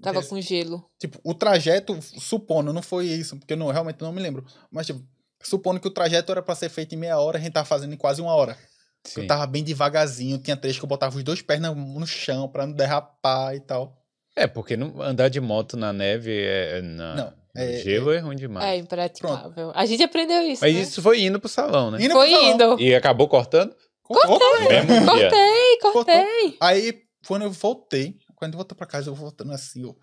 Tava 0.00 0.22
com 0.22 0.40
gelo. 0.40 0.88
Tipo, 0.96 1.18
o 1.24 1.34
trajeto, 1.34 2.00
supondo, 2.00 2.72
não 2.72 2.82
foi 2.82 3.06
isso, 3.06 3.36
porque 3.36 3.54
eu 3.54 3.56
não, 3.56 3.66
realmente 3.72 4.00
não 4.00 4.12
me 4.12 4.22
lembro. 4.22 4.46
Mas, 4.70 4.86
tipo, 4.86 5.02
supondo 5.42 5.80
que 5.80 5.88
o 5.88 5.92
trajeto 5.92 6.30
era 6.30 6.40
pra 6.40 6.54
ser 6.54 6.68
feito 6.68 6.94
em 6.94 6.98
meia 6.98 7.18
hora, 7.18 7.36
a 7.36 7.40
gente 7.40 7.52
tava 7.52 7.66
fazendo 7.66 7.92
em 7.94 7.96
quase 7.96 8.22
uma 8.22 8.32
hora. 8.32 8.56
Sim. 9.02 9.22
Eu 9.22 9.26
tava 9.26 9.44
bem 9.46 9.64
devagarzinho, 9.64 10.38
tinha 10.38 10.56
três 10.56 10.78
que 10.78 10.84
eu 10.84 10.88
botava 10.88 11.16
os 11.16 11.24
dois 11.24 11.42
pés 11.42 11.60
no, 11.60 11.74
no 11.74 12.06
chão 12.06 12.48
pra 12.48 12.64
não 12.64 12.74
derrapar 12.74 13.56
e 13.56 13.60
tal. 13.60 13.97
É, 14.38 14.46
porque 14.46 14.76
não- 14.76 15.00
andar 15.02 15.28
de 15.28 15.40
moto 15.40 15.76
na 15.76 15.92
neve, 15.92 16.30
é, 16.32 16.78
é 16.78 16.82
na, 16.82 17.14
Não, 17.14 17.32
no 17.54 17.60
é- 17.62 17.78
gelo 17.78 18.12
é, 18.12 18.18
ruim 18.18 18.36
demais. 18.36 18.66
É 18.66 18.76
impraticável. 18.76 19.72
A 19.74 19.84
gente 19.84 20.02
aprendeu 20.02 20.42
isso. 20.42 20.62
Mas 20.62 20.74
né? 20.74 20.80
isso 20.80 21.02
foi 21.02 21.22
indo 21.22 21.40
pro 21.40 21.48
salão, 21.48 21.90
né? 21.90 21.98
Indo 22.02 22.14
Foi 22.14 22.30
salão. 22.30 22.50
indo. 22.50 22.80
E 22.80 22.94
acabou 22.94 23.26
cortando? 23.28 23.74
Cortou. 24.02 24.38
No 24.38 24.68
mesmo 24.68 24.88
dia. 25.16 25.30
Cortei, 25.30 25.78
cortei. 25.92 26.56
Aí, 26.60 27.02
quando 27.26 27.42
eu 27.42 27.50
voltei, 27.50 28.14
quando 28.36 28.52
eu 28.54 28.58
voltei 28.58 28.76
pra 28.76 28.86
casa, 28.86 29.10
eu 29.10 29.14
voltando 29.14 29.52
assim, 29.52 29.82
eu... 29.82 29.96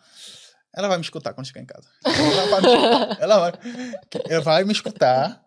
Ela 0.78 0.90
vai 0.90 0.98
me 0.98 1.04
escutar 1.04 1.34
quando 1.34 1.48
chegar 1.48 1.62
em 1.62 1.66
casa. 1.66 1.88
Ela 2.04 2.48
vai 2.48 2.62
me 2.62 2.68
escutar. 2.68 3.18
Ela 3.24 3.40
vai, 3.40 3.54
ela 4.30 4.42
vai 4.42 4.64
me 4.66 4.74
escutar. 4.74 5.42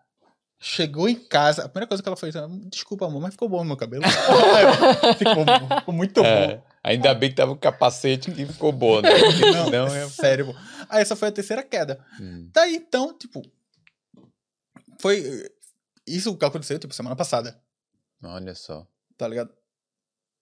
Chegou 0.59 1.07
em 1.07 1.15
casa, 1.15 1.63
a 1.63 1.69
primeira 1.69 1.87
coisa 1.87 2.03
que 2.03 2.09
ela 2.09 2.17
fez, 2.17 2.33
desculpa, 2.69 3.05
amor, 3.05 3.21
mas 3.21 3.31
ficou 3.33 3.47
bom 3.47 3.63
meu 3.63 3.77
cabelo. 3.77 4.03
ficou, 5.17 5.45
ficou 5.79 5.93
muito 5.93 6.19
É, 6.25 6.47
bom. 6.57 6.63
Ainda 6.83 7.13
bem 7.13 7.29
que 7.29 7.35
tava 7.35 7.51
o 7.51 7.57
capacete 7.57 8.31
que 8.31 8.45
ficou 8.45 8.71
bom, 8.71 9.01
né? 9.01 9.09
Não, 9.53 9.65
senão 9.65 9.87
é... 9.87 10.09
sério. 10.09 10.47
pô. 10.47 10.55
Aí 10.89 11.01
essa 11.01 11.15
foi 11.15 11.27
a 11.27 11.31
terceira 11.31 11.63
queda. 11.63 12.03
Hum, 12.19 12.49
Daí, 12.53 12.75
então, 12.75 13.17
tipo, 13.17 13.41
foi 14.99 15.49
isso 16.07 16.35
que 16.35 16.45
aconteceu, 16.45 16.79
tipo, 16.79 16.93
semana 16.93 17.15
passada. 17.15 17.59
olha 18.23 18.55
só. 18.55 18.87
tá 19.17 19.27
ligado? 19.27 19.53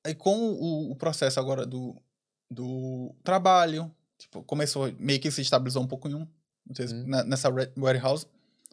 Aí 0.05 0.15
com 0.15 0.35
o, 0.38 0.91
o 0.91 0.95
processo 0.95 1.39
agora 1.39 1.65
do, 1.65 2.01
do 2.49 3.14
trabalho, 3.23 3.93
tipo, 4.18 4.41
começou, 4.43 4.91
meio 4.99 5.19
que 5.19 5.30
se 5.31 5.41
estabilizou 5.41 5.84
um 5.84 5.88
pouco 5.88 6.07
em 6.07 6.15
um, 6.15 6.27
não 6.65 6.76
se- 6.76 6.93
Hum. 6.93 7.03
na- 7.07 7.23
nessa 7.23 7.49
re- 7.51 7.72
warehouse. 7.77 8.26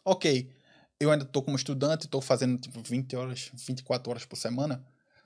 Ok, 0.04 0.50
eu 1.00 1.10
ainda 1.10 1.24
tô 1.24 1.42
como 1.42 1.56
estudante, 1.56 2.06
tô 2.08 2.20
fazendo 2.20 2.58
tipo 2.58 2.80
20 2.82 3.16
horas, 3.16 3.50
24 3.54 4.10
horas 4.10 4.24
por 4.24 4.36
semana. 4.36 4.84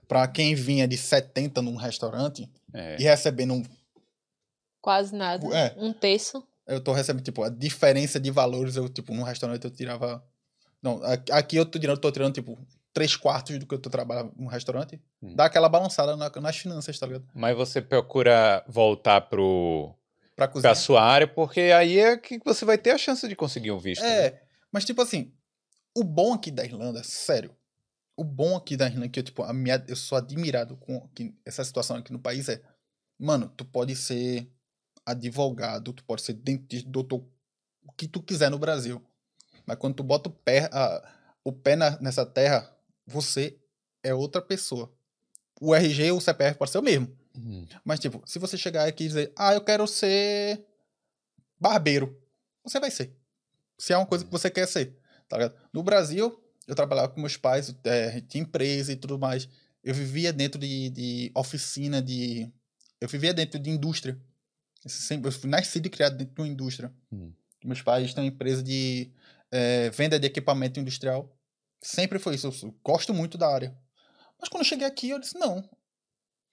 Pra 0.09 0.27
quem 0.27 0.55
vinha 0.55 0.89
de 0.89 0.97
70 0.97 1.61
num 1.63 1.77
restaurante 1.77 2.51
É. 2.75 2.97
e 2.99 3.05
recebendo 3.05 3.53
um, 3.55 3.63
Quase 4.81 5.15
nada. 5.15 5.47
É. 5.55 5.75
Um 5.77 5.93
terço. 5.93 6.43
eu 6.67 6.81
tô 6.83 6.93
recebendo, 6.93 7.25
tipo, 7.25 7.43
a 7.43 7.49
diferença 7.49 8.19
de 8.21 8.31
valores, 8.31 8.77
eu, 8.77 8.89
tipo, 8.89 9.15
num 9.15 9.23
restaurante 9.23 9.65
eu 9.65 9.71
tirava... 9.71 10.23
Não, 10.83 11.01
aqui 11.33 11.57
eu 11.57 11.65
tô 11.67 11.79
tirando, 11.79 11.99
tô 11.99 12.11
tirando, 12.13 12.33
tipo, 12.35 12.59
três 12.93 13.17
quartos 13.17 13.59
do 13.59 13.67
que 13.67 13.75
eu 13.75 13.79
tô 13.79 13.91
trabalhando 13.91 14.33
num 14.37 14.47
restaurante. 14.47 15.01
Hum. 15.23 15.35
Dá 15.35 15.47
aquela 15.47 15.69
balançada 15.69 16.17
na- 16.17 16.31
nas 16.41 16.57
finanças, 16.57 16.99
tá 16.99 17.07
ligado? 17.07 17.27
Mas 17.35 17.57
você 17.57 17.81
procura 17.83 18.63
voltar 18.69 19.23
pro, 19.23 19.95
Pra 20.37 20.47
cozinhar. 20.47 20.75
pra 20.75 20.81
sua 20.81 21.03
área, 21.03 21.27
porque 21.27 21.61
aí 21.61 21.99
é 21.99 22.17
que 22.17 22.39
você 22.45 22.65
vai 22.65 22.79
ter 22.79 22.91
a 22.93 22.99
chance 22.99 23.27
de 23.27 23.35
conseguir 23.35 23.73
um 23.73 23.79
visto. 23.79 24.03
né? 24.03 24.27
É, 24.27 24.43
mas 24.71 24.85
tipo 24.85 25.03
assim, 25.03 25.33
o 25.97 26.05
bom 26.05 26.35
aqui 26.35 26.51
da 26.51 26.65
Irlanda, 26.65 27.03
sério, 27.03 27.55
o 28.19 28.25
bom 28.25 28.57
aqui 28.57 28.77
da 28.77 28.87
Irlanda, 28.87 29.09
que 29.09 29.21
eu, 29.21 29.23
tipo, 29.23 29.45
a 29.45 29.53
minha, 29.53 29.83
eu 29.87 29.95
sou 29.95 30.19
admirado 30.19 30.77
com 30.77 31.09
que 31.15 31.33
essa 31.45 31.63
situação 31.63 31.97
aqui 31.97 32.13
no 32.13 32.19
país 32.19 32.49
é, 32.49 32.61
mano, 33.17 33.49
tu 33.57 33.65
pode 33.65 33.95
ser 33.95 34.51
advogado, 35.07 35.93
tu 35.93 36.03
pode 36.03 36.23
ser 36.23 36.33
dentista, 36.33 36.91
doutor, 36.91 37.25
o 37.87 37.93
que 37.93 38.09
tu 38.09 38.21
quiser 38.21 38.51
no 38.51 38.59
Brasil. 38.59 39.01
Mas 39.65 39.77
quando 39.79 39.95
tu 39.95 40.03
bota 40.03 40.29
o 40.29 40.33
pé, 40.33 40.69
a- 40.73 41.15
o 41.45 41.53
pé 41.53 41.77
na- 41.77 41.97
nessa 42.01 42.27
terra, 42.27 42.77
você 43.07 43.57
é 44.03 44.13
outra 44.13 44.43
pessoa. 44.43 44.93
O 45.61 45.73
RG 45.73 46.07
e 46.07 46.13
o 46.13 46.21
CPF 46.21 46.59
pode 46.59 46.73
ser 46.73 46.79
o 46.79 46.83
mesmo. 46.83 47.17
Hum. 47.37 47.67
Mas, 47.85 48.01
tipo, 48.01 48.21
se 48.27 48.41
você 48.41 48.59
chegar 48.59 48.85
aqui 48.89 49.05
e 49.05 49.09
dizer, 49.09 49.33
ah, 49.37 49.55
eu 49.55 49.61
quero 49.61 49.87
ser 49.87 50.67
barbeiro, 51.61 52.21
você 52.65 52.81
vai 52.81 52.91
ser. 52.91 53.17
Se 53.79 53.93
é 53.93 53.97
uma 53.97 54.07
coisa 54.07 54.25
que 54.25 54.31
você 54.31 54.51
quer 54.51 54.67
ser, 54.67 54.99
tá 55.29 55.37
ligado? 55.37 55.55
No 55.73 55.85
Brasil, 55.85 56.43
eu 56.69 56.75
trabalhava 56.75 57.09
com 57.09 57.19
meus 57.19 57.37
pais, 57.37 57.75
é, 57.83 58.21
tinha 58.21 58.43
empresa 58.43 58.93
e 58.93 58.97
tudo 58.97 59.19
mais. 59.19 59.49
Eu 59.83 59.95
vivia 59.95 60.33
dentro 60.35 60.61
de, 60.61 60.91
de 60.91 61.33
oficina, 61.35 62.03
de... 62.03 62.53
Eu 63.01 63.09
vivia 63.09 63.33
dentro 63.33 63.59
de 63.59 63.71
indústria. 63.71 64.21
Eu, 64.85 64.91
sempre, 64.91 65.29
eu 65.29 65.33
fui 65.33 65.49
nascido 65.49 65.87
e 65.87 65.91
criado 65.91 66.19
dentro 66.19 66.35
de 66.35 66.41
uma 66.43 66.49
indústria. 66.49 66.93
Hum. 67.11 67.33
Meus 67.65 67.81
pais 67.81 68.13
têm 68.13 68.25
uma 68.25 68.29
empresa 68.29 68.63
de 68.63 69.11
é, 69.51 69.89
venda 69.91 70.21
de 70.21 70.27
equipamento 70.27 70.79
industrial. 70.79 71.35
Sempre 71.83 72.19
foi 72.19 72.35
isso. 72.35 72.49
Eu 72.63 72.75
gosto 72.85 73.15
muito 73.15 73.39
da 73.39 73.49
área. 73.49 73.75
Mas 74.39 74.51
quando 74.51 74.61
eu 74.61 74.69
cheguei 74.69 74.87
aqui, 74.87 75.09
eu 75.09 75.19
disse, 75.19 75.39
não. 75.39 75.67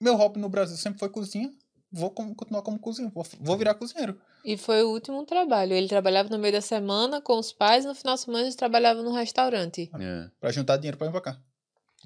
Meu 0.00 0.16
hobby 0.16 0.40
no 0.40 0.48
Brasil 0.48 0.78
sempre 0.78 0.98
foi 0.98 1.10
cozinha. 1.10 1.52
Vou 1.92 2.10
continuar 2.10 2.62
como 2.62 2.78
cozinheiro. 2.78 3.14
Vou, 3.14 3.26
vou 3.40 3.58
virar 3.58 3.74
cozinheiro. 3.74 4.18
E 4.46 4.56
foi 4.56 4.80
o 4.84 4.90
último 4.90 5.26
trabalho. 5.26 5.72
Ele 5.74 5.88
trabalhava 5.88 6.28
no 6.28 6.38
meio 6.38 6.52
da 6.52 6.60
semana 6.60 7.20
com 7.20 7.36
os 7.36 7.50
pais 7.52 7.84
e 7.84 7.88
no 7.88 7.96
final 7.96 8.14
de 8.14 8.20
semana 8.20 8.46
ele 8.46 8.54
trabalhava 8.54 9.02
no 9.02 9.10
restaurante. 9.12 9.90
É. 10.00 10.30
Pra 10.40 10.52
juntar 10.52 10.76
dinheiro 10.76 10.96
pra 10.96 11.20
cá. 11.20 11.36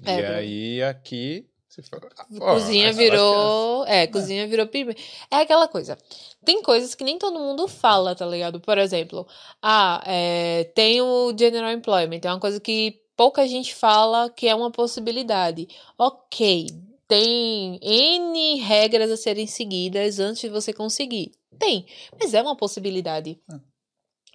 É, 0.03 0.17
e 0.17 0.21
pra- 0.23 0.35
aí 0.37 0.83
aqui. 0.83 1.47
Você 1.69 1.83
fala, 1.83 2.01
cozinha 2.37 2.87
essa 2.89 2.97
virou. 2.97 3.85
É, 3.85 4.05
cozinha 4.07 4.45
virou 4.47 4.65
pime. 4.67 4.93
É 5.29 5.37
aquela 5.37 5.67
coisa. 5.69 5.97
Tem 6.43 6.61
coisas 6.63 6.95
que 6.95 7.03
nem 7.03 7.17
todo 7.17 7.39
mundo 7.39 7.65
fala, 7.67 8.13
tá 8.15 8.25
ligado? 8.25 8.59
Por 8.59 8.77
exemplo, 8.77 9.25
ah, 9.61 10.03
é, 10.05 10.65
tem 10.75 10.99
o 11.01 11.33
General 11.37 11.71
Employment. 11.71 12.19
É 12.23 12.27
uma 12.29 12.39
coisa 12.41 12.59
que 12.59 12.99
pouca 13.15 13.47
gente 13.47 13.73
fala 13.75 14.29
que 14.29 14.47
é 14.49 14.55
uma 14.55 14.69
possibilidade. 14.71 15.67
Ok, 15.97 16.65
tem 17.07 17.79
N 17.81 18.55
regras 18.61 19.11
a 19.11 19.15
serem 19.15 19.47
seguidas 19.47 20.19
antes 20.19 20.41
de 20.41 20.49
você 20.49 20.73
conseguir. 20.73 21.31
Tem, 21.61 21.85
mas 22.19 22.33
é 22.33 22.41
uma 22.41 22.55
possibilidade. 22.55 23.39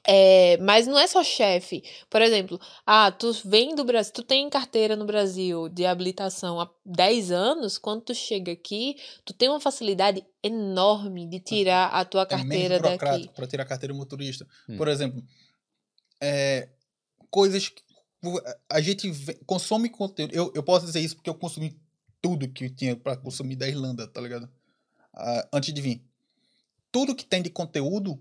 É, 0.09 0.57
mas 0.59 0.87
não 0.87 0.97
é 0.97 1.07
só 1.09 1.25
chefe. 1.25 1.83
Por 2.09 2.23
exemplo, 2.23 2.61
ah, 2.87 3.11
tu 3.11 3.33
vem 3.45 3.75
do 3.75 3.85
Brasil, 3.85 4.13
tu 4.13 4.23
tem 4.23 4.49
carteira 4.49 4.95
no 4.95 5.05
Brasil 5.05 5.69
de 5.69 5.85
habilitação 5.85 6.61
há 6.61 6.71
10 6.85 7.33
anos, 7.33 7.77
quando 7.77 8.03
tu 8.03 8.15
chega 8.15 8.53
aqui, 8.53 8.95
tu 9.25 9.35
tem 9.35 9.49
uma 9.49 9.59
facilidade 9.59 10.25
enorme 10.43 11.27
de 11.27 11.41
tirar 11.41 11.89
a 11.89 12.05
tua 12.05 12.23
É 12.23 12.27
carteira 12.27 12.79
daqui. 12.79 12.89
burocrático 12.89 13.35
pra 13.35 13.47
tirar 13.49 13.65
a 13.65 13.67
carteira 13.67 13.93
motorista. 13.93 14.47
Hum. 14.69 14.77
Por 14.77 14.87
exemplo, 14.87 15.21
é, 16.23 16.69
coisas 17.29 17.69
que 17.69 17.83
a 18.71 18.81
gente 18.81 19.11
consome 19.45 19.89
conteúdo. 19.89 20.33
Eu, 20.33 20.53
eu 20.55 20.63
posso 20.63 20.87
dizer 20.87 21.01
isso 21.01 21.17
porque 21.17 21.31
eu 21.31 21.35
consumi 21.35 21.77
tudo 22.23 22.49
que 22.49 22.71
tinha 22.71 22.95
pra 22.95 23.17
consumir 23.17 23.57
da 23.57 23.67
Irlanda, 23.69 24.07
tá 24.07 24.21
ligado? 24.21 24.49
Ah, 25.13 25.49
antes 25.53 25.75
de 25.75 25.81
vir. 25.81 26.01
Tudo 26.97 27.15
que 27.15 27.27
tem 27.27 27.43
de 27.43 27.51
conteúdo, 27.51 28.19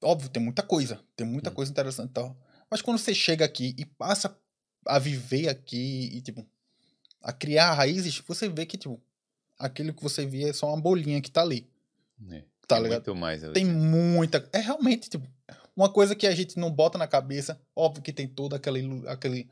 óbvio, 0.00 0.28
tem 0.28 0.40
muita 0.40 0.62
coisa. 0.62 1.00
Tem 1.16 1.26
muita 1.26 1.50
Hum. 1.50 1.54
coisa 1.54 1.72
interessante 1.72 2.10
e 2.10 2.12
tal. 2.12 2.36
Mas 2.70 2.80
quando 2.80 2.96
você 2.96 3.12
chega 3.12 3.44
aqui 3.44 3.74
e 3.76 3.84
passa 3.84 4.38
a 4.86 5.00
viver 5.00 5.48
aqui 5.48 6.08
e, 6.12 6.20
tipo, 6.20 6.46
a 7.20 7.32
criar 7.32 7.74
raízes, 7.74 8.16
você 8.20 8.48
vê 8.48 8.64
que, 8.66 8.78
tipo, 8.78 9.00
aquilo 9.58 9.92
que 9.92 10.00
você 10.00 10.24
via 10.24 10.50
é 10.50 10.52
só 10.52 10.68
uma 10.68 10.80
bolinha 10.80 11.20
que 11.20 11.28
tá 11.28 11.42
ali. 11.42 11.68
É. 12.30 12.44
Tá 12.68 12.76
Tem 12.76 12.84
ligado? 12.84 12.98
muito 13.00 13.16
mais 13.16 13.42
ali. 13.42 13.54
Tem 13.54 13.64
muita. 13.64 14.48
É 14.52 14.58
realmente, 14.60 15.10
tipo, 15.10 15.26
uma 15.74 15.88
coisa 15.88 16.14
que 16.14 16.28
a 16.28 16.34
gente 16.36 16.56
não 16.56 16.70
bota 16.70 16.98
na 16.98 17.08
cabeça. 17.08 17.60
Óbvio 17.74 18.00
que 18.04 18.12
tem 18.12 18.28
toda 18.28 18.54
aquela, 18.54 18.78
aquele, 19.10 19.50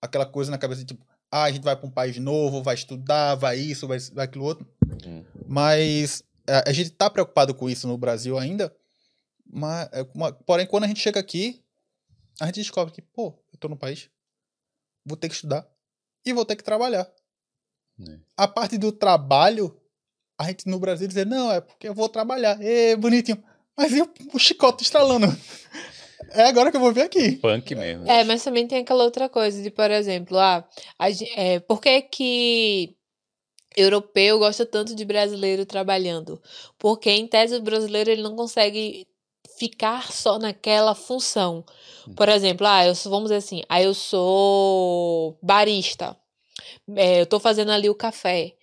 aquela 0.00 0.24
coisa 0.24 0.50
na 0.50 0.56
cabeça, 0.56 0.86
tipo, 0.86 1.06
ah, 1.30 1.42
a 1.42 1.52
gente 1.52 1.62
vai 1.64 1.76
para 1.76 1.86
um 1.86 1.90
país 1.90 2.16
novo, 2.16 2.62
vai 2.62 2.76
estudar, 2.76 3.34
vai 3.34 3.58
isso, 3.58 3.86
vai, 3.86 3.98
vai 4.14 4.24
aquilo 4.24 4.44
outro. 4.46 4.66
Hum. 5.06 5.22
Mas 5.46 6.22
a, 6.48 6.68
a 6.70 6.72
gente 6.72 6.90
tá 6.90 7.08
preocupado 7.10 7.54
com 7.54 7.68
isso 7.68 7.86
no 7.88 7.96
Brasil 7.98 8.38
ainda. 8.38 8.74
Mas, 9.46 9.88
é 9.92 10.06
uma- 10.14 10.32
porém, 10.32 10.66
quando 10.66 10.84
a 10.84 10.86
gente 10.86 11.00
chega 11.00 11.20
aqui, 11.20 11.62
a 12.40 12.46
gente 12.46 12.56
descobre 12.56 12.92
que, 12.92 13.02
pô, 13.02 13.38
eu 13.52 13.58
tô 13.58 13.68
no 13.68 13.76
país, 13.76 14.08
vou 15.04 15.16
ter 15.16 15.28
que 15.28 15.34
estudar 15.34 15.66
e 16.24 16.32
vou 16.32 16.44
ter 16.44 16.56
que 16.56 16.64
trabalhar. 16.64 17.10
É. 18.00 18.18
A 18.36 18.48
parte 18.48 18.76
do 18.78 18.90
trabalho, 18.90 19.80
a 20.38 20.44
gente 20.48 20.66
no 20.66 20.78
Brasil 20.78 21.06
dizer, 21.06 21.26
não, 21.26 21.52
é 21.52 21.60
porque 21.60 21.88
eu 21.88 21.94
vou 21.94 22.08
trabalhar. 22.08 22.60
Ê, 22.60 22.96
bonitinho. 22.96 23.42
Mas 23.76 23.92
e 23.92 24.00
o, 24.02 24.12
o 24.32 24.38
chicote 24.38 24.82
estralando? 24.82 25.26
É 26.30 26.44
agora 26.44 26.70
que 26.70 26.76
eu 26.76 26.80
vou 26.80 26.92
ver 26.92 27.02
aqui. 27.02 27.36
Punk 27.36 27.74
mesmo. 27.74 28.08
É, 28.10 28.24
mas 28.24 28.42
também 28.42 28.66
tem 28.66 28.78
aquela 28.78 29.04
outra 29.04 29.28
coisa 29.28 29.62
de, 29.62 29.70
por 29.70 29.90
exemplo, 29.90 30.38
ah, 30.38 30.66
a, 30.98 31.10
é, 31.36 31.60
por 31.60 31.80
que 31.80 32.02
que 32.02 32.96
europeu 33.76 34.38
gosta 34.38 34.64
tanto 34.66 34.94
de 34.94 35.04
brasileiro 35.04 35.66
trabalhando? 35.66 36.40
Porque, 36.78 37.10
em 37.10 37.26
tese, 37.26 37.56
o 37.56 37.62
brasileiro 37.62 38.10
ele 38.10 38.22
não 38.22 38.36
consegue 38.36 39.06
ficar 39.58 40.12
só 40.12 40.38
naquela 40.38 40.94
função. 40.94 41.64
Por 42.16 42.28
exemplo, 42.28 42.66
ah, 42.66 42.86
eu 42.86 42.94
sou, 42.94 43.10
vamos 43.10 43.26
dizer 43.26 43.36
assim, 43.36 43.62
ah, 43.68 43.82
eu 43.82 43.94
sou 43.94 45.38
barista. 45.42 46.16
É, 46.96 47.20
eu 47.20 47.26
tô 47.26 47.40
fazendo 47.40 47.72
ali 47.72 47.88
o 47.88 47.94
café. 47.94 48.54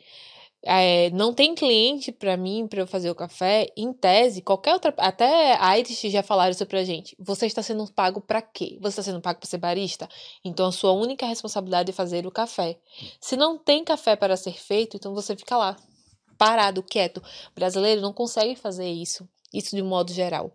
É, 0.63 1.09
não 1.09 1.33
tem 1.33 1.55
cliente 1.55 2.11
pra 2.11 2.37
mim 2.37 2.67
pra 2.67 2.81
eu 2.81 2.87
fazer 2.87 3.09
o 3.09 3.15
café. 3.15 3.67
Em 3.75 3.91
tese, 3.91 4.41
qualquer 4.41 4.73
outra. 4.73 4.93
Até 4.97 5.55
a 5.59 5.77
Irish 5.77 6.11
já 6.11 6.21
falaram 6.21 6.51
isso 6.51 6.65
pra 6.65 6.83
gente. 6.83 7.15
Você 7.19 7.47
está 7.47 7.63
sendo 7.63 7.91
pago 7.91 8.21
pra 8.21 8.41
quê? 8.41 8.77
Você 8.79 8.99
está 8.99 9.03
sendo 9.03 9.21
pago 9.21 9.39
pra 9.39 9.49
ser 9.49 9.57
barista? 9.57 10.07
Então 10.45 10.67
a 10.67 10.71
sua 10.71 10.91
única 10.91 11.25
responsabilidade 11.25 11.89
é 11.89 11.93
fazer 11.93 12.27
o 12.27 12.31
café. 12.31 12.79
Se 13.19 13.35
não 13.35 13.57
tem 13.57 13.83
café 13.83 14.15
para 14.15 14.37
ser 14.37 14.53
feito, 14.53 14.97
então 14.97 15.15
você 15.15 15.35
fica 15.35 15.57
lá, 15.57 15.75
parado, 16.37 16.83
quieto. 16.83 17.17
O 17.17 17.55
brasileiro 17.55 18.01
não 18.01 18.13
consegue 18.13 18.55
fazer 18.55 18.89
isso. 18.89 19.27
Isso 19.53 19.75
de 19.75 19.81
modo 19.81 20.13
geral. 20.13 20.53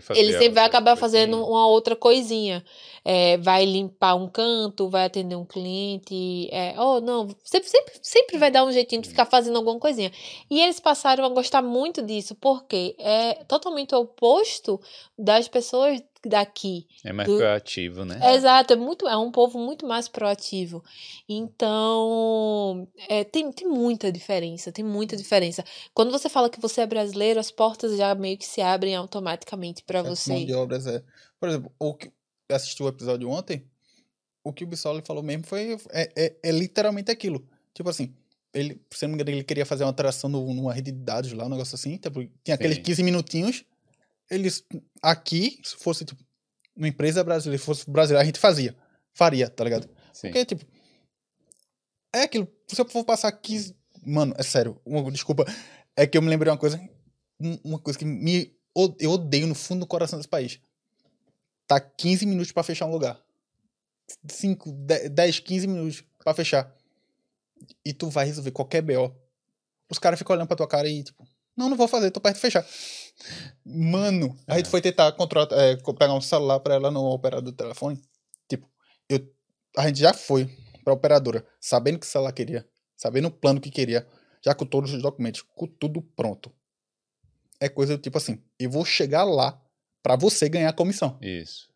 Fazer 0.00 0.20
Ele 0.20 0.32
sempre 0.32 0.50
vai 0.50 0.64
acabar 0.64 0.96
coisinha. 0.96 0.96
fazendo 0.96 1.44
uma 1.46 1.66
outra 1.66 1.96
coisinha. 1.96 2.64
É, 3.04 3.38
vai 3.38 3.64
limpar 3.64 4.14
um 4.14 4.28
canto, 4.28 4.88
vai 4.88 5.06
atender 5.06 5.34
um 5.34 5.44
cliente. 5.44 6.48
É, 6.52 6.74
oh, 6.78 7.00
não. 7.00 7.28
Sempre, 7.42 7.68
sempre, 7.68 7.94
sempre 8.02 8.38
vai 8.38 8.50
dar 8.50 8.64
um 8.64 8.72
jeitinho 8.72 9.00
de 9.00 9.08
ficar 9.08 9.24
fazendo 9.24 9.56
alguma 9.56 9.78
coisinha. 9.78 10.12
E 10.50 10.60
eles 10.60 10.78
passaram 10.78 11.24
a 11.24 11.28
gostar 11.28 11.62
muito 11.62 12.02
disso, 12.02 12.34
porque 12.34 12.94
é 12.98 13.42
totalmente 13.44 13.94
oposto 13.94 14.80
das 15.18 15.48
pessoas 15.48 16.02
daqui. 16.28 16.86
É 17.04 17.12
mais 17.12 17.28
do- 17.28 17.36
proativo, 17.36 18.04
né? 18.04 18.34
Exato, 18.34 18.72
é, 18.72 18.76
muito, 18.76 19.08
é 19.08 19.16
um 19.16 19.30
povo 19.30 19.58
muito 19.58 19.86
mais 19.86 20.08
proativo. 20.08 20.82
Então, 21.28 22.88
é, 23.08 23.24
tem, 23.24 23.50
tem 23.52 23.68
muita 23.68 24.10
diferença, 24.10 24.72
tem 24.72 24.84
muita 24.84 25.16
diferença. 25.16 25.64
Quando 25.94 26.10
você 26.10 26.28
fala 26.28 26.50
que 26.50 26.60
você 26.60 26.82
é 26.82 26.86
brasileiro, 26.86 27.40
as 27.40 27.50
portas 27.50 27.96
já 27.96 28.14
meio 28.14 28.36
que 28.38 28.46
se 28.46 28.60
abrem 28.60 28.94
automaticamente 28.94 29.82
pra 29.84 30.02
Mão 30.02 30.14
você. 30.14 30.44
de 30.44 30.54
obras 30.54 30.86
é. 30.86 31.02
Por 31.38 31.48
exemplo, 31.48 31.72
o 31.78 31.94
que 31.94 32.10
eu 32.48 32.56
assisti 32.56 32.82
o 32.82 32.88
episódio 32.88 33.28
ontem, 33.28 33.64
o 34.44 34.52
que 34.52 34.64
o 34.64 34.66
Bissoli 34.66 35.02
falou 35.02 35.22
mesmo 35.22 35.46
foi. 35.46 35.76
É, 35.90 36.12
é, 36.16 36.36
é 36.42 36.50
literalmente 36.52 37.10
aquilo. 37.10 37.46
Tipo 37.74 37.88
assim, 37.90 38.14
ele, 38.52 38.80
se 38.90 39.04
não 39.06 39.10
me 39.10 39.14
engano, 39.14 39.30
ele 39.36 39.44
queria 39.44 39.64
fazer 39.64 39.84
uma 39.84 39.90
atração 39.90 40.28
no, 40.28 40.52
numa 40.52 40.72
rede 40.72 40.92
de 40.92 40.98
dados 40.98 41.32
lá, 41.32 41.46
um 41.46 41.48
negócio 41.48 41.74
assim. 41.74 41.96
Tipo, 41.96 42.24
tinha 42.44 42.54
aqueles 42.54 42.76
Sim. 42.76 42.82
15 42.82 43.02
minutinhos. 43.02 43.64
Eles. 44.34 44.64
Aqui, 45.02 45.60
se 45.62 45.76
fosse, 45.76 46.04
tipo, 46.04 46.22
uma 46.76 46.88
empresa 46.88 47.22
brasileira, 47.22 47.58
se 47.58 47.64
fosse 47.66 47.88
brasileira, 47.90 48.22
a 48.22 48.24
gente 48.26 48.38
fazia. 48.40 48.76
Faria, 49.12 49.48
tá 49.50 49.62
ligado? 49.64 49.88
Sim. 50.12 50.28
Porque, 50.28 50.44
tipo. 50.46 50.64
É 52.14 52.22
aquilo. 52.22 52.48
Se 52.68 52.80
eu 52.80 52.88
for 52.88 53.04
passar 53.04 53.30
15. 53.32 53.76
Mano, 54.04 54.34
é 54.36 54.42
sério. 54.42 54.80
uma- 54.84 55.10
desculpa. 55.10 55.44
É 55.96 56.06
que 56.06 56.16
eu 56.16 56.22
me 56.22 56.28
lembrei 56.28 56.50
uma 56.50 56.58
coisa. 56.58 56.78
um- 57.40 57.58
Uma 57.64 57.78
coisa 57.78 57.98
que 57.98 58.04
me. 58.04 58.54
Eu 58.98 59.10
odeio 59.10 59.46
no 59.46 59.54
fundo 59.54 59.80
do 59.80 59.86
coração 59.86 60.18
desse 60.18 60.28
país. 60.28 60.58
Tá 61.66 61.78
15 61.80 62.24
minutos 62.26 62.52
pra 62.52 62.62
fechar 62.62 62.86
um 62.86 62.90
lugar. 62.90 63.20
5, 64.28 64.72
10, 64.72 65.38
15 65.40 65.66
minutos 65.66 66.02
pra 66.18 66.34
fechar. 66.34 66.74
E 67.84 67.92
tu 67.92 68.08
vai 68.08 68.26
resolver 68.26 68.50
qualquer 68.50 68.82
BO. 68.82 69.14
Os 69.90 69.98
caras 69.98 70.18
ficam 70.18 70.34
olhando 70.34 70.48
pra 70.48 70.56
tua 70.56 70.66
cara 70.66 70.88
e, 70.88 71.02
tipo, 71.02 71.26
não, 71.56 71.68
não 71.68 71.76
vou 71.76 71.88
fazer, 71.88 72.10
tô 72.10 72.20
perto 72.20 72.36
de 72.36 72.40
fechar. 72.40 72.66
Mano, 73.64 74.36
a 74.46 74.56
gente 74.56 74.68
foi 74.68 74.80
tentar 74.80 75.12
contratar, 75.12 75.58
é, 75.58 75.76
pegar 75.76 76.14
um 76.14 76.20
celular 76.20 76.60
pra 76.60 76.74
ela 76.74 76.90
no 76.90 77.04
operador 77.12 77.52
do 77.52 77.56
telefone. 77.56 78.00
Tipo, 78.48 78.68
eu, 79.08 79.20
a 79.76 79.86
gente 79.86 80.00
já 80.00 80.12
foi 80.12 80.48
pra 80.84 80.92
operadora, 80.94 81.46
sabendo 81.60 81.98
que 81.98 82.06
o 82.06 82.08
celular 82.08 82.32
queria, 82.32 82.66
sabendo 82.96 83.28
o 83.28 83.30
plano 83.30 83.60
que 83.60 83.70
queria, 83.70 84.06
já 84.44 84.54
com 84.54 84.66
todos 84.66 84.92
os 84.92 85.00
documentos, 85.02 85.42
com 85.54 85.66
tudo 85.66 86.02
pronto. 86.02 86.52
É 87.60 87.68
coisa 87.68 87.96
do 87.96 88.02
tipo 88.02 88.18
assim, 88.18 88.42
eu 88.58 88.68
vou 88.70 88.84
chegar 88.84 89.22
lá 89.22 89.60
pra 90.02 90.16
você 90.16 90.48
ganhar 90.48 90.70
a 90.70 90.72
comissão. 90.72 91.16
Isso. 91.22 91.70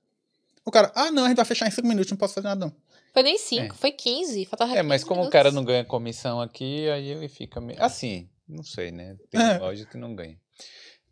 O 0.65 0.71
cara, 0.73 0.91
ah, 0.97 1.13
não, 1.13 1.25
a 1.25 1.29
gente 1.29 1.37
vai 1.37 1.45
fechar 1.45 1.69
em 1.69 1.71
5 1.71 1.87
minutos, 1.87 2.11
não 2.11 2.19
posso 2.19 2.35
fazer 2.35 2.49
nada 2.49 2.67
não. 2.67 2.75
Foi 3.13 3.23
nem 3.23 3.39
5, 3.39 3.77
foi 3.77 3.93
15. 3.93 4.45
Faltava 4.47 4.77
É, 4.77 4.83
mas 4.83 5.03
15 5.03 5.09
como 5.09 5.21
o 5.21 5.23
minutos. 5.23 5.33
cara 5.33 5.51
não 5.53 5.65
ganha 5.65 5.85
comissão 5.85 6.41
aqui, 6.41 6.89
aí 6.91 7.09
ele 7.09 7.29
fica 7.29 7.61
meio. 7.61 7.81
Assim, 7.81 8.29
não 8.49 8.63
sei, 8.63 8.91
né? 8.91 9.17
Tem 9.31 9.41
É. 9.41 9.59
loja 9.59 9.85
que 9.87 9.97
não 9.97 10.15
ganha. 10.15 10.39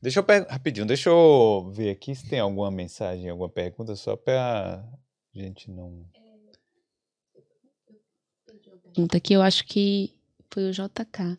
Deixa 0.02 0.20
eu 0.20 0.24
rapidinho, 0.48 0.86
deixa 0.86 1.08
eu 1.08 1.70
ver 1.74 1.90
aqui 1.90 2.14
se 2.14 2.28
tem 2.28 2.38
alguma 2.38 2.70
mensagem, 2.70 3.28
alguma 3.30 3.48
pergunta, 3.48 3.96
só 3.96 4.16
pra 4.16 4.84
gente 5.34 5.70
não. 5.70 6.04
pergunta 8.92 9.18
que 9.20 9.32
eu 9.34 9.42
acho 9.42 9.64
que 9.66 10.12
foi 10.50 10.68
o 10.68 10.72
JK. 10.72 11.38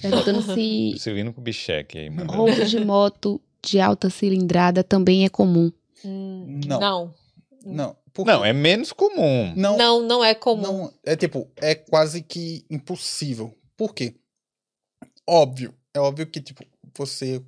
Perguntando 0.00 0.42
se 0.54 0.94
Silvino 0.98 1.32
com 1.32 1.40
bicheque 1.42 1.98
aí, 1.98 2.10
mano. 2.10 2.32
roubo 2.32 2.64
de 2.64 2.80
moto 2.84 3.40
de 3.62 3.78
alta 3.80 4.08
cilindrada 4.10 4.82
também 4.82 5.24
é 5.24 5.28
comum. 5.28 5.70
Hum, 6.04 6.60
Não. 6.66 6.80
Não. 6.80 7.14
Não. 7.66 7.96
porque- 8.14 8.30
Não, 8.30 8.44
é 8.44 8.52
menos 8.52 8.92
comum. 8.92 9.52
Não, 9.54 9.76
Não, 9.76 10.02
não 10.02 10.24
é 10.24 10.34
comum. 10.34 10.62
Não, 10.62 10.92
é 11.04 11.14
tipo, 11.14 11.50
é 11.56 11.74
quase 11.74 12.22
que 12.22 12.64
impossível. 12.70 13.54
Por 13.76 13.94
quê? 13.94 14.14
Óbvio, 15.32 15.72
é 15.94 16.00
óbvio 16.00 16.26
que, 16.26 16.40
tipo, 16.40 16.64
você 16.96 17.40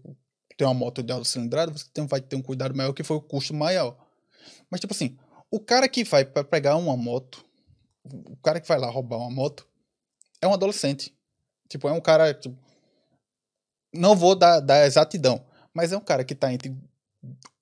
tem 0.57 0.65
uma 0.67 0.73
moto 0.73 1.03
de 1.03 1.13
alta 1.13 1.25
cilindrada, 1.25 1.73
você 1.73 1.87
tem, 1.93 2.07
vai 2.07 2.21
ter 2.21 2.37
um 2.37 2.43
cuidado 2.43 2.77
maior 2.77 2.93
que 2.93 3.03
foi 3.03 3.17
o 3.17 3.21
custo 3.21 3.53
maior. 3.53 3.97
Mas, 4.71 4.81
tipo 4.81 4.93
assim, 4.95 5.19
o 5.51 5.59
cara 5.59 5.89
que 5.89 6.05
vai 6.05 6.25
para 6.25 6.45
pegar 6.45 6.77
uma 6.77 6.97
moto, 6.97 7.45
o 8.05 8.37
cara 8.37 8.61
que 8.61 8.69
vai 8.69 8.79
lá 8.79 8.89
roubar 8.89 9.17
uma 9.19 9.31
moto, 9.31 9.67
é 10.41 10.47
um 10.47 10.55
adolescente. 10.55 11.13
Tipo, 11.69 11.89
é 11.89 11.93
um 11.93 12.01
cara, 12.01 12.33
tipo, 12.33 12.57
não 13.93 14.15
vou 14.15 14.35
dar, 14.37 14.61
dar 14.61 14.87
exatidão, 14.87 15.45
mas 15.75 15.93
é 15.93 15.97
um 15.97 16.01
cara 16.01 16.25
que 16.25 16.35
tá 16.37 16.53
entre 16.53 16.73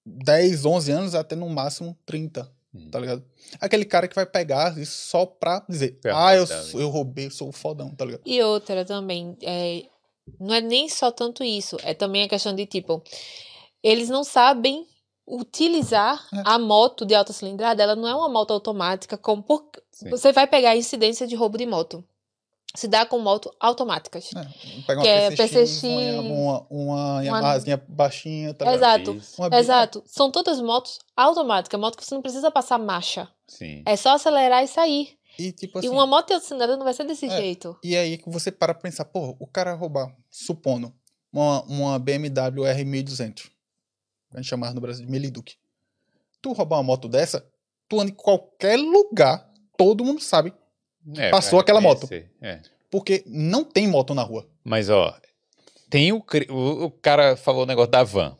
10, 0.05 0.65
11 0.65 0.91
anos 0.93 1.15
até 1.15 1.35
no 1.35 1.49
máximo 1.49 1.97
30 2.05 2.51
tá 2.91 3.01
ligado? 3.01 3.25
Aquele 3.61 3.85
cara 3.85 4.07
que 4.07 4.15
vai 4.15 4.25
pegar 4.27 4.79
isso 4.79 5.09
só 5.09 5.27
pra 5.27 5.65
dizer, 5.69 5.99
Pra 6.01 6.27
ah, 6.29 6.35
eu, 6.37 6.47
sou- 6.47 6.81
eu 6.81 6.89
roubei, 6.89 7.29
sou 7.31 7.49
o 7.49 7.53
fodão, 7.53 7.91
tá 7.95 8.05
ligado? 8.05 8.23
E 8.25 8.41
outra 8.43 8.85
também, 8.85 9.37
é, 9.43 9.83
não 10.39 10.55
é 10.55 10.61
nem 10.61 10.89
só 10.89 11.11
tanto 11.11 11.43
isso, 11.43 11.77
é 11.83 11.95
também 11.95 12.23
a 12.25 12.29
questão 12.29 12.55
de 12.55 12.67
tipo, 12.67 13.03
eles 13.83 14.09
não 14.09 14.23
sabem 14.25 14.87
utilizar 15.27 16.27
É. 16.35 16.43
a 16.45 16.59
moto 16.59 17.05
de 17.07 17.15
alta 17.15 17.33
cilindrada, 17.33 17.83
ela 17.83 17.97
não 17.97 18.09
é 18.09 18.15
uma 18.15 18.29
moto 18.29 18.53
automática, 18.53 19.17
como 19.17 19.43
por- 19.43 19.65
você 20.11 20.33
vai 20.33 20.47
pegar 20.47 20.71
a 20.71 20.77
incidência 20.77 21.27
de 21.27 21.35
roubo 21.37 21.57
de 21.59 21.67
moto. 21.67 22.05
Se 22.75 22.87
dá 22.87 23.05
com 23.05 23.19
moto 23.19 23.53
automáticas. 23.59 24.31
É, 24.35 24.45
pegar 24.87 25.01
uma 25.01 25.03
Que 25.03 25.09
é 25.09 25.31
PCX, 25.31 25.81
PCX, 25.81 25.83
uma, 25.83 26.67
uma 26.71 27.25
Yamahazinha 27.25 27.83
baixinha, 27.89 28.55
tá? 28.55 28.73
Exato. 28.73 29.21
Uma 29.39 29.59
Exato. 29.59 30.03
São 30.07 30.31
todas 30.31 30.61
motos 30.61 31.01
automáticas, 31.17 31.81
moto 31.81 31.97
que 31.99 32.05
você 32.05 32.15
não 32.15 32.23
precisa 32.23 32.49
passar 32.49 32.79
marcha. 32.79 33.29
Sim. 33.49 33.83
É 33.85 33.97
só 33.97 34.11
acelerar 34.15 34.63
e 34.63 34.69
sair. 34.69 35.19
E 35.41 35.53
tipo 35.53 35.79
assim, 35.79 35.87
e 35.89 35.91
uma 35.91 36.07
moto 36.07 36.39
cilindrada 36.41 36.77
não 36.77 36.85
vai 36.85 36.93
ser 36.95 37.05
desse 37.05 37.27
É. 37.27 37.31
jeito. 37.37 37.79
e 37.83 37.97
aí 37.97 38.19
que 38.19 38.29
você 38.29 38.51
para 38.53 38.75
pra 38.75 38.83
pensar, 38.83 39.05
porra, 39.07 39.35
o 39.39 39.47
cara 39.47 39.73
roubar, 39.75 40.15
supondo, 40.31 40.93
uma, 41.33 41.63
uma 41.65 41.99
BMW 41.99 42.63
R1200, 42.65 43.51
a 44.33 44.37
gente 44.37 44.49
chamava 44.49 44.75
no 44.75 44.81
Brasil 44.81 45.05
de 45.07 45.11
Meliduc. 45.11 45.55
Tu 46.43 46.53
roubar 46.53 46.77
uma 46.77 46.83
moto 46.83 47.09
dessa, 47.09 47.47
tu 47.89 48.01
anda 48.01 48.11
em 48.11 48.15
qualquer 48.15 48.77
lugar, 48.79 49.51
todo 49.77 50.05
mundo 50.05 50.21
sabe, 50.21 50.53
É, 51.17 51.31
Passou 51.31 51.53
vai 51.59 51.61
aquela 51.63 51.81
moto. 51.81 52.03
reconhecer, 52.07 52.31
é. 52.43 52.61
porque 52.91 53.23
não 53.27 53.65
tem 53.65 53.87
moto 53.89 54.15
na 54.15 54.23
rua. 54.23 54.47
Mas, 54.63 54.91
ó, 54.91 55.19
tem 55.89 56.13
o, 56.13 56.23
o. 56.51 56.85
o 56.85 56.91
cara 56.91 57.37
falou 57.37 57.63
o 57.63 57.67
negócio 57.67 57.91
da 57.91 58.03
van. 58.05 58.37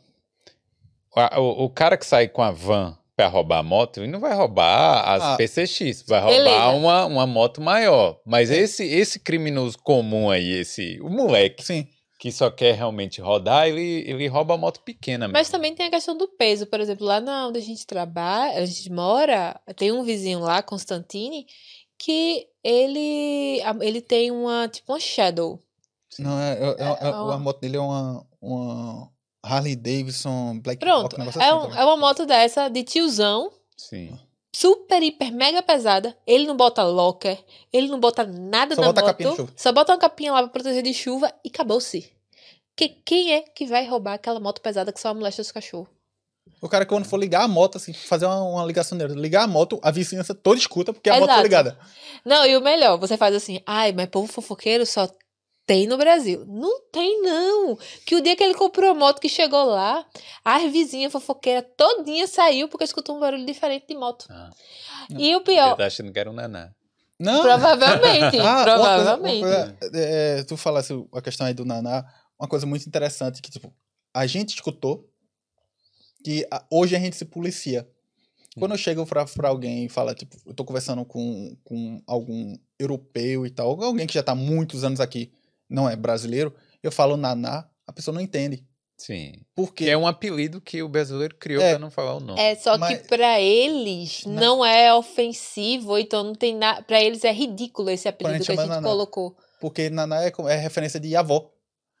A- 1.15 1.39
O, 1.39 1.65
o 1.65 1.69
cara 1.69 1.97
que 1.97 2.05
sai 2.05 2.27
com 2.27 2.41
a 2.41 2.51
van 2.51 2.97
pra 3.21 3.27
roubar 3.27 3.59
a 3.59 3.63
moto, 3.63 3.97
ele 3.99 4.07
não 4.11 4.19
vai 4.19 4.33
roubar 4.33 5.07
as 5.07 5.21
Ah. 5.21 5.35
PCX, 5.37 6.03
vai 6.07 6.19
roubar 6.21 6.35
Beleza. 6.37 6.69
uma, 6.69 7.05
uma 7.05 7.27
moto 7.27 7.61
maior. 7.61 8.19
Mas 8.25 8.49
esse, 8.49 8.83
esse 8.83 9.19
criminoso 9.19 9.77
comum 9.83 10.29
aí, 10.29 10.49
esse. 10.59 10.99
O 11.01 11.09
moleque 11.09 11.63
Sim. 11.63 11.87
que 12.19 12.31
só 12.31 12.49
quer 12.49 12.73
realmente 12.75 13.21
rodar, 13.21 13.67
ele, 13.67 14.03
ele 14.09 14.27
rouba 14.27 14.55
a 14.55 14.57
moto 14.57 14.81
pequena 14.81 15.27
mesmo. 15.27 15.33
Mas 15.33 15.49
também 15.49 15.75
tem 15.75 15.85
a 15.87 15.91
questão 15.91 16.17
do 16.17 16.27
peso. 16.27 16.65
Por 16.65 16.79
exemplo, 16.79 17.05
lá 17.05 17.19
na 17.21 17.47
onde 17.47 17.59
a 17.59 17.61
gente 17.61 17.85
trabalha, 17.85 18.57
a 18.59 18.65
gente 18.65 18.91
mora, 18.91 19.59
tem 19.75 19.91
um 19.91 20.03
vizinho 20.03 20.39
lá, 20.39 20.61
Constantine, 20.63 21.45
que 21.99 22.47
ele, 22.63 23.59
ele 23.81 24.01
tem 24.01 24.31
uma, 24.31 24.67
tipo, 24.67 24.91
uma 24.91 24.99
Shadow. 24.99 25.59
Não, 26.17 26.39
é, 26.39 26.53
é, 26.53 26.75
é- 26.79 27.07
é- 27.07 27.09
uma- 27.11 27.35
a 27.35 27.37
moto 27.37 27.59
dele 27.59 27.77
é 27.77 27.79
uma, 27.79 28.25
uma 28.41 29.10
Harley 29.43 29.75
Davidson 29.75 30.59
Black 30.59 30.79
Pronto, 30.79 31.15
Rock, 31.15 31.19
um 31.19 31.23
é, 31.23 31.29
assim 31.29 31.39
um- 31.55 31.61
também. 31.63 31.79
é 31.79 31.85
uma 31.85 31.97
moto 31.97 32.25
dessa, 32.25 32.69
de 32.69 32.83
tiozão, 32.83 33.51
Sim. 33.75 34.17
super, 34.55 35.01
hiper, 35.01 35.31
mega 35.33 35.61
pesada. 35.63 36.15
Ele 36.27 36.45
não 36.45 36.55
bota 36.55 36.83
locker, 36.83 37.43
ele 37.73 37.87
não 37.87 37.99
bota 37.99 38.23
nada 38.23 38.75
Só 38.75 38.81
na 38.81 38.87
bota 38.91 39.15
moto. 39.23 39.49
Só 39.55 39.71
bota 39.71 39.93
uma 39.93 39.99
capinha 39.99 40.31
lá 40.31 40.41
pra 40.43 40.49
proteger 40.51 40.83
de 40.83 40.93
chuva 40.93 41.33
e 41.43 41.49
acabou-se. 41.49 42.11
Que, 42.75 42.89
quem 42.89 43.33
é 43.33 43.41
que 43.41 43.65
vai 43.65 43.85
roubar 43.87 44.13
aquela 44.13 44.39
moto 44.39 44.61
pesada 44.61 44.91
que 44.93 44.99
só 44.99 45.13
molesta 45.13 45.41
os 45.41 45.51
cachorros? 45.51 45.89
O 46.61 46.69
cara, 46.69 46.85
quando 46.85 47.05
for 47.05 47.17
ligar 47.17 47.43
a 47.43 47.47
moto, 47.47 47.77
assim, 47.77 47.91
fazer 47.93 48.25
uma, 48.25 48.41
uma 48.43 48.65
ligação 48.65 48.97
dele, 48.97 49.13
ligar 49.15 49.43
a 49.43 49.47
moto, 49.47 49.79
a 49.83 49.91
vizinhança 49.91 50.33
toda 50.33 50.59
escuta, 50.59 50.93
porque 50.93 51.09
a 51.09 51.13
moto 51.15 51.25
tá 51.27 51.33
Exato. 51.33 51.43
ligada. 51.43 51.79
Não, 52.23 52.45
e 52.45 52.55
o 52.55 52.61
melhor, 52.61 52.97
você 52.97 53.17
faz 53.17 53.35
assim, 53.35 53.59
ai, 53.65 53.91
mas 53.91 54.07
povo 54.09 54.31
fofoqueiro 54.31 54.85
só 54.85 55.07
tem 55.65 55.87
no 55.87 55.97
Brasil. 55.97 56.43
Não 56.47 56.81
tem, 56.91 57.21
não. 57.21 57.40
Que 58.05 58.15
o 58.15 58.21
dia 58.21 58.35
que 58.35 58.43
ele 58.43 58.53
comprou 58.53 58.91
a 58.91 58.93
moto 58.93 59.19
que 59.19 59.29
chegou 59.29 59.65
lá, 59.65 60.05
as 60.43 60.71
vizinhas 60.71 61.11
fofoqueiras 61.11 61.65
todinha 61.77 62.27
saiu 62.27 62.67
porque 62.67 62.83
escutou 62.83 63.17
um 63.17 63.19
barulho 63.19 63.45
diferente 63.45 63.85
de 63.87 63.95
moto. 63.95 64.25
Ah. 64.29 64.49
E 65.09 65.35
o 65.35 65.41
pior, 65.41 65.75
tô 65.75 65.83
achando 65.83 66.11
que 66.11 66.19
era 66.19 66.29
um 66.29 66.33
naná. 66.33 66.71
Não. 67.19 67.41
provavelmente, 67.43 68.37
Ah, 68.41 68.43
uma 68.43 68.63
coisa- 68.65 68.73
provavelmente. 68.79 69.45
uma 69.45 69.73
coisa, 69.73 69.77
é, 69.93 70.43
tu 70.43 70.57
falasse 70.57 70.91
a 71.13 71.21
questão 71.21 71.45
aí 71.45 71.53
do 71.53 71.63
Naná, 71.63 72.03
uma 72.39 72.47
coisa 72.47 72.65
muito 72.65 72.87
interessante 72.87 73.43
que, 73.43 73.51
tipo, 73.51 73.71
a 74.11 74.25
gente 74.25 74.49
escutou 74.55 75.07
que 76.23 76.47
a- 76.51 76.63
hoje 76.71 76.95
a 76.95 76.99
gente 76.99 77.15
se 77.15 77.25
policia. 77.25 77.87
Quando 78.59 78.71
eu 78.73 78.77
chego 78.77 79.05
pra, 79.05 79.23
pra 79.25 79.49
alguém 79.49 79.85
e 79.85 79.89
fala, 79.89 80.13
tipo, 80.13 80.35
eu 80.45 80.53
tô 80.53 80.65
conversando 80.65 81.05
com, 81.05 81.55
com 81.63 82.01
algum 82.05 82.55
europeu 82.77 83.45
e 83.45 83.49
tal, 83.49 83.81
alguém 83.81 84.05
que 84.05 84.13
já 84.13 84.21
tá 84.23 84.35
muitos 84.35 84.83
anos 84.83 84.99
aqui, 84.99 85.31
não 85.69 85.87
é 85.89 85.95
brasileiro, 85.95 86.53
eu 86.83 86.91
falo 86.91 87.17
Naná, 87.17 87.65
a 87.87 87.93
pessoa 87.93 88.13
não 88.13 88.21
entende. 88.21 88.65
Sim. 88.97 89.33
Porque 89.55 89.85
Que 89.85 89.89
é 89.89 89.97
um 89.97 90.05
apelido 90.05 90.61
que 90.61 90.83
o 90.83 90.87
brasileiro 90.87 91.35
criou 91.35 91.63
É. 91.63 91.71
pra 91.71 91.79
não 91.79 91.89
falar 91.89 92.13
o 92.15 92.19
nome. 92.19 92.39
É, 92.39 92.53
só 92.55 92.77
Mas- 92.77 93.01
que 93.01 93.07
pra 93.07 93.41
eles 93.41 94.23
Não. 94.27 94.33
não 94.57 94.65
é 94.65 94.93
ofensivo, 94.93 95.97
então 95.97 96.23
não 96.23 96.35
tem 96.35 96.55
nada. 96.55 96.83
Pra 96.83 97.01
eles 97.01 97.23
é 97.23 97.31
ridículo 97.31 97.89
esse 97.89 98.07
apelido 98.07 98.37
gente 98.37 98.45
que 98.45 98.51
a 98.51 98.55
gente 98.63 98.69
Naná. 98.69 98.87
colocou. 98.87 99.35
porque 99.59 99.89
Naná 99.89 100.23
é, 100.23 100.31
é 100.49 100.55
referência 100.55 100.99
de 100.99 101.15
avó. 101.15 101.49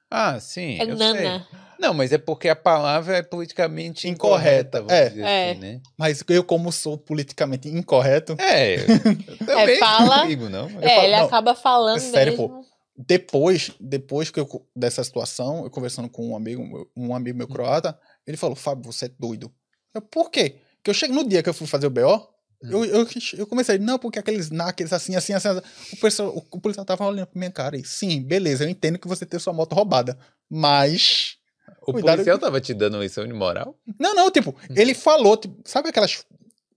Ah, 0.09 0.39
sim. 0.39 0.77
É 0.79 0.83
eu 0.83 0.95
Nana. 0.97 1.47
sei. 1.49 1.57
Não, 1.79 1.93
mas 1.93 2.11
é 2.11 2.17
porque 2.19 2.49
a 2.49 2.55
palavra 2.55 3.17
é 3.17 3.23
politicamente 3.23 4.07
Incorreta, 4.07 4.77
incorreta, 4.77 4.81
vamos 4.81 4.93
é. 4.93 5.09
dizer 5.09 5.21
É. 5.23 5.51
assim, 5.51 5.59
né? 5.59 5.81
Mas 5.97 6.23
eu, 6.29 6.43
como 6.43 6.71
sou 6.71 6.97
politicamente 6.97 7.67
incorreto, 7.69 8.35
É, 8.39 8.75
eu 8.75 8.85
também 9.45 9.79
fala- 9.79 10.17
não 10.17 10.27
digo, 10.27 10.49
não. 10.49 10.65
É, 10.81 10.89
falo- 10.89 11.03
ele 11.07 11.15
não, 11.17 11.25
acaba 11.25 11.55
falando 11.55 11.97
é 11.97 11.99
sério, 12.01 12.35
pô. 12.35 12.63
Depois, 12.97 13.71
depois 13.79 14.29
que 14.29 14.39
eu, 14.39 14.67
dessa 14.75 15.03
situação, 15.03 15.63
eu 15.63 15.69
conversando 15.69 16.09
com 16.09 16.29
um 16.29 16.35
amigo, 16.35 16.89
um 16.95 17.15
amigo 17.15 17.37
meu 17.37 17.47
croata, 17.47 17.97
ele 18.27 18.37
falou, 18.37 18.55
Fábio, 18.55 18.91
você 18.91 19.05
é 19.05 19.11
doido. 19.17 19.51
Eu, 19.93 20.01
por 20.01 20.29
quê? 20.29 20.57
Que 20.83 20.89
eu 20.89 20.93
chego 20.93 21.13
no 21.13 21.27
dia 21.27 21.41
que 21.41 21.49
eu 21.49 21.53
fui 21.53 21.67
fazer 21.67 21.87
o 21.87 21.89
BO, 21.89 22.27
eu, 22.63 22.85
eu, 22.85 23.07
eu 23.37 23.47
comecei, 23.47 23.79
não, 23.79 23.97
porque 23.97 24.19
aqueles 24.19 24.51
naqueles 24.51 24.93
assim, 24.93 25.15
assim, 25.15 25.33
assim, 25.33 25.47
assim. 25.47 25.61
O, 25.93 25.97
pessoal, 25.97 26.29
o, 26.29 26.45
o 26.51 26.61
policial 26.61 26.85
tava 26.85 27.05
olhando 27.05 27.27
pra 27.27 27.39
minha 27.39 27.51
cara 27.51 27.75
e, 27.75 27.83
sim, 27.83 28.21
beleza, 28.21 28.63
eu 28.63 28.69
entendo 28.69 28.99
que 28.99 29.07
você 29.07 29.25
tem 29.25 29.39
sua 29.39 29.53
moto 29.53 29.73
roubada, 29.73 30.17
mas... 30.49 31.37
O 31.81 31.93
Cuidado- 31.93 32.17
policial 32.17 32.37
tava 32.37 32.61
te 32.61 32.73
dando 32.73 33.01
lição 33.01 33.25
de 33.25 33.33
moral? 33.33 33.75
Não, 33.99 34.13
não, 34.13 34.29
tipo, 34.29 34.55
ele 34.75 34.93
falou, 34.93 35.37
tipo, 35.37 35.59
sabe 35.65 35.89
aquelas... 35.89 36.23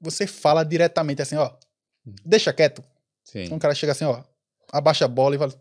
Você 0.01 0.27
fala 0.27 0.65
diretamente 0.65 1.21
assim, 1.21 1.37
ó, 1.37 1.51
deixa 2.25 2.53
quieto. 2.53 2.83
Sim. 3.23 3.53
Um 3.53 3.59
cara 3.59 3.75
chega 3.75 3.93
assim, 3.93 4.05
ó, 4.05 4.23
abaixa 4.73 5.05
a 5.05 5.09
bola 5.09 5.35
e 5.35 5.39
fala. 5.39 5.55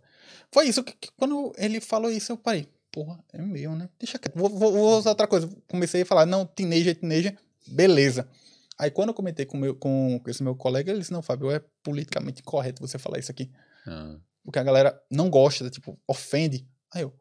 Foi 0.53 0.67
isso 0.67 0.83
que, 0.83 0.93
que 0.93 1.09
quando 1.17 1.51
ele 1.57 1.81
falou 1.81 2.11
isso, 2.11 2.31
eu 2.31 2.37
parei. 2.37 2.67
Porra, 2.91 3.19
é 3.33 3.41
meu, 3.41 3.75
né? 3.75 3.89
Deixa 3.97 4.19
quieto. 4.19 4.37
Vou, 4.37 4.47
vou, 4.47 4.71
vou 4.71 4.99
usar 4.99 5.09
outra 5.09 5.27
coisa. 5.27 5.49
Comecei 5.67 6.03
a 6.03 6.05
falar, 6.05 6.27
não, 6.27 6.45
teenager, 6.45 6.95
teenager, 6.95 7.35
beleza. 7.67 8.29
Aí 8.77 8.91
quando 8.91 9.09
eu 9.09 9.15
comentei 9.15 9.47
com, 9.47 9.57
meu, 9.57 9.73
com, 9.75 10.21
esse 10.27 10.43
meu 10.43 10.55
colega, 10.55 10.91
ele 10.91 10.99
disse, 10.99 11.11
não, 11.11 11.23
Fábio, 11.23 11.49
é 11.49 11.59
politicamente 11.81 12.43
correto 12.43 12.85
você 12.87 12.99
falar 12.99 13.17
isso 13.17 13.31
aqui. 13.31 13.51
Ah. 13.87 14.15
Porque 14.43 14.59
a 14.59 14.63
galera 14.63 15.01
não 15.09 15.27
gosta, 15.27 15.69
tipo, 15.71 15.99
ofende. 16.07 16.67
Aí 16.93 17.01
eu. 17.01 17.11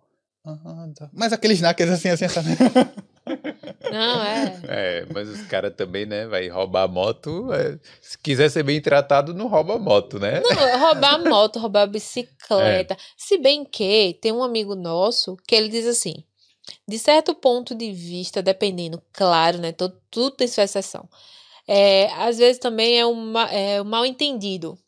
Ah, 0.44 0.88
tá. 0.94 1.08
Mas 1.12 1.32
aqueles 1.32 1.60
knackers 1.60 1.90
assim, 1.90 2.08
assim, 2.10 2.26
assim. 2.26 2.40
Não, 3.90 4.22
é. 4.22 4.60
É, 4.68 5.06
mas 5.12 5.28
os 5.28 5.42
caras 5.42 5.74
também, 5.76 6.06
né, 6.06 6.26
vai 6.26 6.48
roubar 6.48 6.84
a 6.84 6.88
moto. 6.88 7.52
é, 7.52 7.78
se 8.00 8.16
quiser 8.18 8.50
ser 8.50 8.62
bem 8.62 8.80
tratado, 8.80 9.34
não 9.34 9.48
rouba 9.48 9.74
a 9.74 9.78
moto, 9.78 10.18
né? 10.18 10.40
Não, 10.40 10.78
roubar 10.80 11.24
moto, 11.24 11.58
roubar 11.58 11.84
É. 11.84 11.86
bicicleta. 11.86 12.96
Se 13.16 13.38
bem 13.38 13.64
que 13.64 14.18
tem 14.20 14.32
um 14.32 14.42
amigo 14.42 14.74
nosso 14.74 15.36
que 15.46 15.54
ele 15.54 15.68
diz 15.68 15.86
assim: 15.86 16.24
de 16.86 16.98
certo 16.98 17.34
ponto 17.34 17.74
de 17.74 17.92
vista, 17.92 18.42
dependendo, 18.42 19.02
claro, 19.12 19.58
né? 19.58 19.72
Todo, 19.72 19.96
tudo 20.10 20.30
tem 20.36 20.48
sua 20.48 20.64
exceção. 20.64 21.08
É, 21.66 22.06
às 22.14 22.38
vezes 22.38 22.58
também 22.58 22.98
é 22.98 23.06
um, 23.06 23.38
é 23.38 23.80
um 23.80 23.84
mal 23.84 24.04
entendido. 24.04 24.78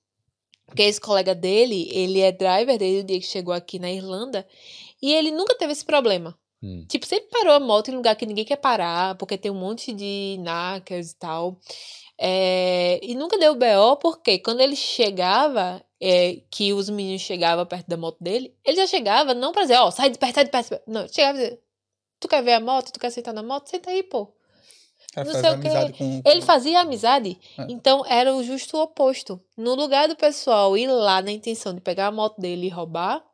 Porque 0.67 0.83
esse 0.83 1.01
colega 1.01 1.35
dele, 1.35 1.89
ele 1.93 2.21
é 2.21 2.33
driver 2.33 2.77
desde 2.79 3.01
o 3.01 3.05
dia 3.05 3.21
que 3.21 3.27
chegou 3.27 3.55
aqui 3.55 3.79
na 3.79 3.93
Irlanda 3.93 4.47
e 5.01 5.13
ele 5.15 5.31
nunca 5.31 5.55
teve 5.57 5.73
esse 5.73 5.85
problema. 5.85 6.37
Hum. 6.63 6.87
Tipo, 6.89 7.07
sempre 7.07 7.29
parou 7.31 7.53
a 7.55 7.61
moto 7.61 7.89
em 7.91 7.95
lugar 7.95 8.17
que 8.17 8.25
ninguém 8.27 8.45
quer 8.45 8.57
parar, 8.57 9.17
porque 9.17 9.37
tem 9.37 9.51
um 9.51 9.55
monte 9.59 9.93
de 9.93 10.37
knackers 10.39 11.11
e 11.11 11.17
tal. 11.17 11.59
É, 12.19 13.01
e 13.03 13.15
nunca 13.15 13.37
deu 13.39 13.55
BO, 13.55 13.97
porque 14.01 14.39
quando 14.39 14.61
ele 14.61 14.77
chegava, 14.77 15.85
é, 16.01 16.41
que 16.51 16.73
os 16.73 16.89
meninos 16.89 17.23
chegavam 17.23 17.67
perto 17.67 17.89
da 17.89 17.97
moto 17.97 18.23
dele, 18.23 18.55
ele 18.65 18.77
já 18.77 18.87
chegava 18.87 19.35
não 19.35 19.53
pra 19.53 19.63
dizer, 19.63 19.77
ó, 19.79 19.91
sai 19.91 20.11
de 20.11 20.19
perto, 20.19 20.35
sai 20.35 20.45
de 20.45 20.51
perto. 20.51 20.81
Não, 20.87 21.07
chegava 21.09 21.39
e 21.39 21.43
dizia, 21.43 21.61
tu 22.21 22.29
quer 22.29 22.43
ver 22.43 22.55
a 22.55 22.61
moto, 22.61 22.93
tu 22.93 23.01
quer 23.01 23.11
sentar 23.11 23.35
na 23.35 23.43
moto? 23.43 23.69
Senta 23.69 23.91
aí, 23.91 24.03
pô. 24.03 24.33
Cara, 25.13 25.33
não 25.33 25.41
sei 25.41 25.51
o 25.51 25.55
amizade 25.55 25.93
com, 25.93 26.23
Ele 26.25 26.43
fazia 26.43 26.81
amizade, 26.81 27.39
É. 27.59 27.67
então 27.69 28.05
era 28.07 28.35
o 28.35 28.43
justo 28.43 28.79
oposto. 28.79 29.41
No 29.57 29.75
lugar 29.75 30.09
do 30.09 30.17
pessoal 30.17 30.77
ir 30.77 30.89
lá 30.89 31.23
na 31.23 31.31
intenção 31.31 31.75
de 31.75 31.81
pegar 31.81 32.09
a 32.09 32.13
moto 32.13 32.41
dele 32.41 32.67
e 32.67 32.71
roubar, 32.71 33.25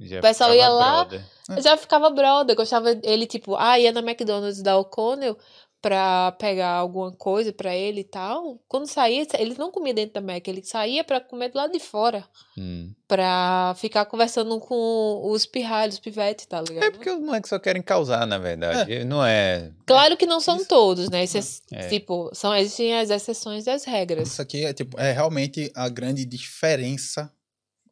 Já 0.00 0.18
O 0.18 0.22
pessoal 0.22 0.54
ia 0.54 0.68
lá, 0.68 1.04
brother. 1.04 1.24
É. 1.50 1.60
já 1.62 1.76
ficava 1.76 2.08
brother. 2.10 2.56
Gostava 2.56 2.98
ele, 3.02 3.26
tipo, 3.26 3.54
ah, 3.56 3.78
ia 3.78 3.92
na 3.92 4.00
McDonald's 4.00 4.62
da 4.62 4.76
O'Connell 4.78 5.36
pra 5.82 6.32
pegar 6.32 6.72
alguma 6.72 7.10
coisa 7.10 7.52
pra 7.54 7.74
ele 7.74 8.00
e 8.00 8.04
tal. 8.04 8.58
Quando 8.68 8.86
saía, 8.86 9.26
ele 9.38 9.54
não 9.58 9.70
comia 9.70 9.94
dentro 9.94 10.12
da 10.14 10.20
Mac, 10.20 10.46
ele 10.46 10.62
saía 10.62 11.02
pra 11.02 11.20
comer 11.22 11.48
do 11.50 11.56
lado 11.56 11.72
de 11.72 11.80
fora. 11.80 12.22
Hum. 12.56 12.92
Pra 13.08 13.74
ficar 13.78 14.04
conversando 14.04 14.58
com 14.60 15.20
os 15.24 15.46
pirralhos, 15.46 15.94
os 15.94 16.00
pivetes, 16.00 16.44
tá 16.44 16.60
ligado? 16.60 16.84
É 16.84 16.90
porque 16.90 17.10
os 17.10 17.18
moleques 17.20 17.48
só 17.48 17.58
querem 17.58 17.80
causar, 17.82 18.26
na 18.26 18.36
verdade. 18.36 19.04
Não 19.04 19.24
é. 19.24 19.70
Claro 19.86 20.18
que 20.18 20.26
não 20.26 20.38
são 20.40 20.56
Isso- 20.56 20.68
todos, 20.68 21.08
né? 21.08 21.22
Esses, 21.24 21.62
É. 21.72 21.88
Tipo, 21.88 22.30
são, 22.34 22.54
existem 22.54 22.98
as 22.98 23.08
exceções 23.08 23.64
das 23.64 23.84
regras. 23.84 24.28
Isso 24.28 24.42
aqui 24.42 24.64
é, 24.64 24.74
tipo, 24.74 25.00
é 25.00 25.12
realmente 25.12 25.70
a 25.74 25.88
grande 25.88 26.26
diferença 26.26 27.32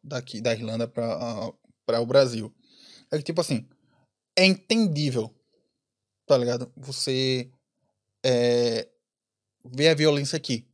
daqui 0.05 0.43
da 0.43 0.53
Irlanda 0.53 0.87
para 0.87 1.51
o 1.99 2.07
Brasil. 2.07 2.53
É 3.11 3.17
que, 3.17 3.23
tipo 3.25 3.41
assim, 3.41 3.67
é 4.37 4.45
entendível, 4.45 5.35
tá 6.27 6.37
ligado? 6.37 6.71
Você 6.77 7.51
é, 8.25 8.87
vê 9.65 9.89
a 9.89 9.95
violência 9.95 10.37
aqui. 10.37 10.67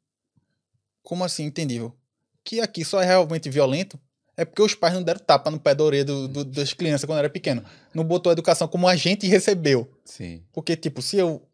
Como 1.03 1.23
assim 1.25 1.45
entendível? 1.45 1.95
Que 2.45 2.61
aqui 2.61 2.85
só 2.85 3.01
é 3.01 3.05
realmente 3.07 3.49
violento 3.51 4.01
é 4.37 4.45
porque 4.45 4.63
os 4.63 4.75
pais 4.75 4.93
não 4.95 5.03
deram 5.03 5.21
tapa 5.21 5.49
no 5.51 5.61
pé 5.61 5.75
da 5.77 5.85
orelha 5.85 6.05
do- 6.05 6.27
do- 6.27 6.45
das 6.45 6.73
crianças 6.73 7.05
quando 7.07 7.21
era 7.21 7.31
pequeno. 7.31 7.65
Não 7.95 8.03
botou 8.03 8.31
a 8.31 8.33
educação 8.33 8.67
como 8.67 8.89
a 8.89 8.97
gente 8.97 9.29
recebeu. 9.29 9.89
Sim. 10.05 10.43
Porque, 10.53 10.77
tipo, 10.77 11.01
se 11.01 11.17
eu 11.19 11.47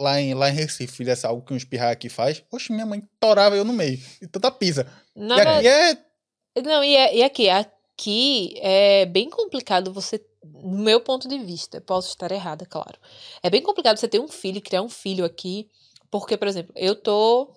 lá 0.00 0.20
em, 0.20 0.34
lá 0.34 0.48
em 0.48 0.52
Recife 0.52 0.92
fizesse 0.94 1.26
algo 1.26 1.42
que 1.44 1.52
um 1.52 1.56
espirrar 1.56 1.90
aqui 1.90 2.08
faz, 2.08 2.44
oxe, 2.52 2.72
minha 2.72 2.86
mãe 2.86 3.02
torava 3.18 3.56
eu 3.56 3.64
no 3.64 3.72
meio. 3.72 3.98
E 4.22 4.26
tanta 4.28 4.52
pisa. 4.52 4.86
Na 5.16 5.36
e 5.36 5.40
aqui 5.40 5.66
é. 5.66 6.62
Não, 6.62 6.84
e, 6.84 6.94
é- 6.96 7.16
e 7.16 7.22
aqui, 7.24 7.48
aqui 7.98 8.54
é 8.58 9.04
bem 9.06 9.28
complicado 9.28 9.92
você, 9.92 10.24
no 10.44 10.78
meu 10.78 11.00
ponto 11.00 11.28
de 11.28 11.36
vista, 11.38 11.80
posso 11.80 12.10
estar 12.10 12.30
errada, 12.30 12.64
claro. 12.64 12.96
É 13.42 13.50
bem 13.50 13.60
complicado 13.60 13.96
você 13.96 14.06
ter 14.06 14.20
um 14.20 14.28
filho, 14.28 14.62
criar 14.62 14.82
um 14.82 14.88
filho 14.88 15.24
aqui, 15.24 15.68
porque, 16.08 16.36
por 16.36 16.46
exemplo, 16.46 16.72
eu 16.76 16.94
tô 16.94 17.52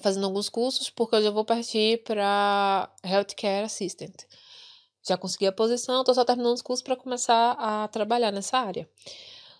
fazendo 0.00 0.24
alguns 0.24 0.48
cursos 0.48 0.88
porque 0.88 1.16
eu 1.16 1.22
já 1.22 1.30
vou 1.30 1.44
partir 1.44 2.02
para 2.04 2.88
Healthcare 3.04 3.64
Assistant. 3.64 4.14
Já 5.02 5.16
consegui 5.16 5.46
a 5.46 5.52
posição, 5.52 6.04
tô 6.04 6.14
só 6.14 6.24
terminando 6.24 6.54
os 6.54 6.62
cursos 6.62 6.82
para 6.82 6.96
começar 6.96 7.56
a 7.58 7.88
trabalhar 7.88 8.30
nessa 8.30 8.58
área. 8.58 8.88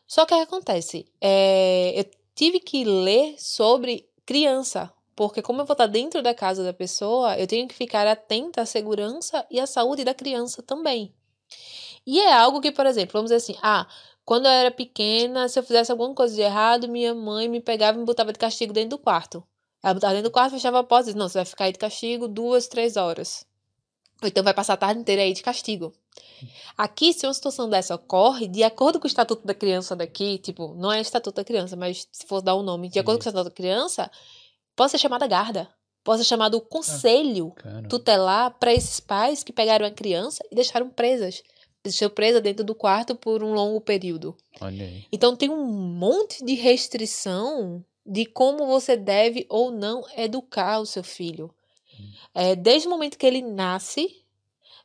Só 0.07 0.24
que 0.24 0.35
o 0.35 0.37
que 0.37 0.43
acontece? 0.43 1.07
É, 1.20 1.99
eu 1.99 2.05
tive 2.35 2.61
que 2.61 2.85
ler 2.85 3.35
sobre 3.39 4.09
criança, 4.24 4.93
porque 5.17 5.41
como 5.41 5.63
eu 5.63 5.65
vou 5.65 5.73
estar 5.73 5.87
dentro 5.87 6.23
da 6.23 6.35
casa 6.35 6.63
da 6.63 6.75
pessoa, 6.75 7.37
eu 7.39 7.47
tenho 7.47 7.67
que 7.67 7.75
ficar 7.75 8.07
atenta 8.07 8.61
à 8.61 8.67
segurança 8.67 9.45
e 9.51 9.59
à 9.59 9.67
saúde 9.67 10.05
da 10.05 10.15
criança 10.15 10.63
também. 10.63 11.13
E 12.07 12.21
é 12.21 12.33
algo 12.33 12.61
que, 12.61 12.71
por 12.71 12.85
exemplo, 12.87 13.15
vamos 13.15 13.31
dizer 13.31 13.37
assim, 13.37 13.57
ah, 13.63 13.89
quando 14.25 14.45
eu 14.45 14.53
era 14.53 14.71
pequena, 14.71 15.49
se 15.49 15.59
eu 15.59 15.63
fizesse 15.63 15.91
alguma 15.91 16.15
coisa 16.15 16.35
de 16.35 16.43
errado, 16.43 16.87
minha 16.87 17.15
mãe 17.15 17.49
me 17.49 17.61
pegava 17.61 17.97
e 17.97 18.01
me 18.01 18.07
botava 18.07 18.33
de 18.33 18.39
castigo 18.39 18.73
dentro 18.73 18.91
do 18.91 18.99
quarto. 18.99 19.43
Ela 19.83 19.95
botava 19.95 20.13
dentro 20.13 20.29
do 20.29 20.33
quarto, 20.33 20.53
fechava 20.53 20.81
a 20.81 20.85
porta 20.85 21.05
e 21.05 21.07
dizia, 21.07 21.19
não, 21.19 21.29
você 21.29 21.39
vai 21.39 21.45
ficar 21.45 21.65
aí 21.65 21.73
de 21.73 21.79
castigo 21.79 22.29
duas, 22.29 22.69
três 22.69 22.97
horas. 22.97 23.47
Ou 24.23 24.29
então 24.29 24.45
vai 24.45 24.53
passar 24.53 24.75
a 24.75 24.77
tarde 24.77 25.01
inteira 25.01 25.23
aí 25.23 25.33
de 25.33 25.43
castigo. 25.43 25.93
Aqui, 26.77 27.13
se 27.13 27.27
uma 27.27 27.33
situação 27.33 27.69
dessa 27.69 27.95
ocorre, 27.95 28.47
de 28.47 28.63
acordo 28.63 29.01
com 29.01 29.07
o 29.07 29.09
estatuto 29.09 29.47
da 29.47 29.55
criança 29.55 29.97
daqui, 29.97 30.39
tipo, 30.39 30.75
não 30.75 30.93
é 30.93 31.01
estatuto 31.01 31.37
da 31.37 31.45
criança, 31.45 31.77
mas 31.77 32.07
se 32.13 32.27
for 32.27 32.43
dar 32.43 32.57
um 32.57 32.63
nome, 32.63 32.89
de 32.89 32.99
acordo 32.99 33.19
com 33.19 33.25
o 33.25 33.29
estatuto 33.29 33.45
da 33.45 33.55
criança, 33.55 34.11
pode 34.77 34.93
ser 34.93 34.98
chamada 34.98 35.27
guarda. 35.27 35.69
Pode 36.05 36.23
ser 36.23 36.28
chamado 36.28 36.61
conselho 36.61 37.51
Cara. 37.57 37.89
tutelar 37.89 38.57
para 38.61 38.73
esses 38.73 39.01
pais 39.01 39.43
que 39.43 39.53
pegaram 39.53 39.85
a 39.85 39.90
criança 39.90 40.44
e 40.53 40.55
deixaram 40.55 40.89
presas. 40.89 41.43
Deixou 41.82 42.09
presa 42.09 42.40
dentro 42.40 42.65
do 42.65 42.74
quarto 42.74 43.16
por 43.16 43.43
um 43.43 43.53
longo 43.53 43.81
período. 43.81 44.36
Olha 44.61 44.85
aí. 44.85 45.05
Então 45.11 45.35
tem 45.35 45.48
um 45.48 45.65
monte 45.65 46.44
de 46.44 46.55
restrição 46.55 47.85
de 48.05 48.24
como 48.24 48.66
você 48.66 48.97
deve 48.97 49.47
ou 49.48 49.73
não 49.73 50.05
educar 50.16 50.78
o 50.78 50.86
seu 50.86 51.03
filho. 51.03 51.53
É, 52.35 52.55
desde 52.55 52.86
o 52.86 52.90
momento 52.90 53.19
que 53.19 53.27
ele 53.27 53.43
nasce, 53.43 54.23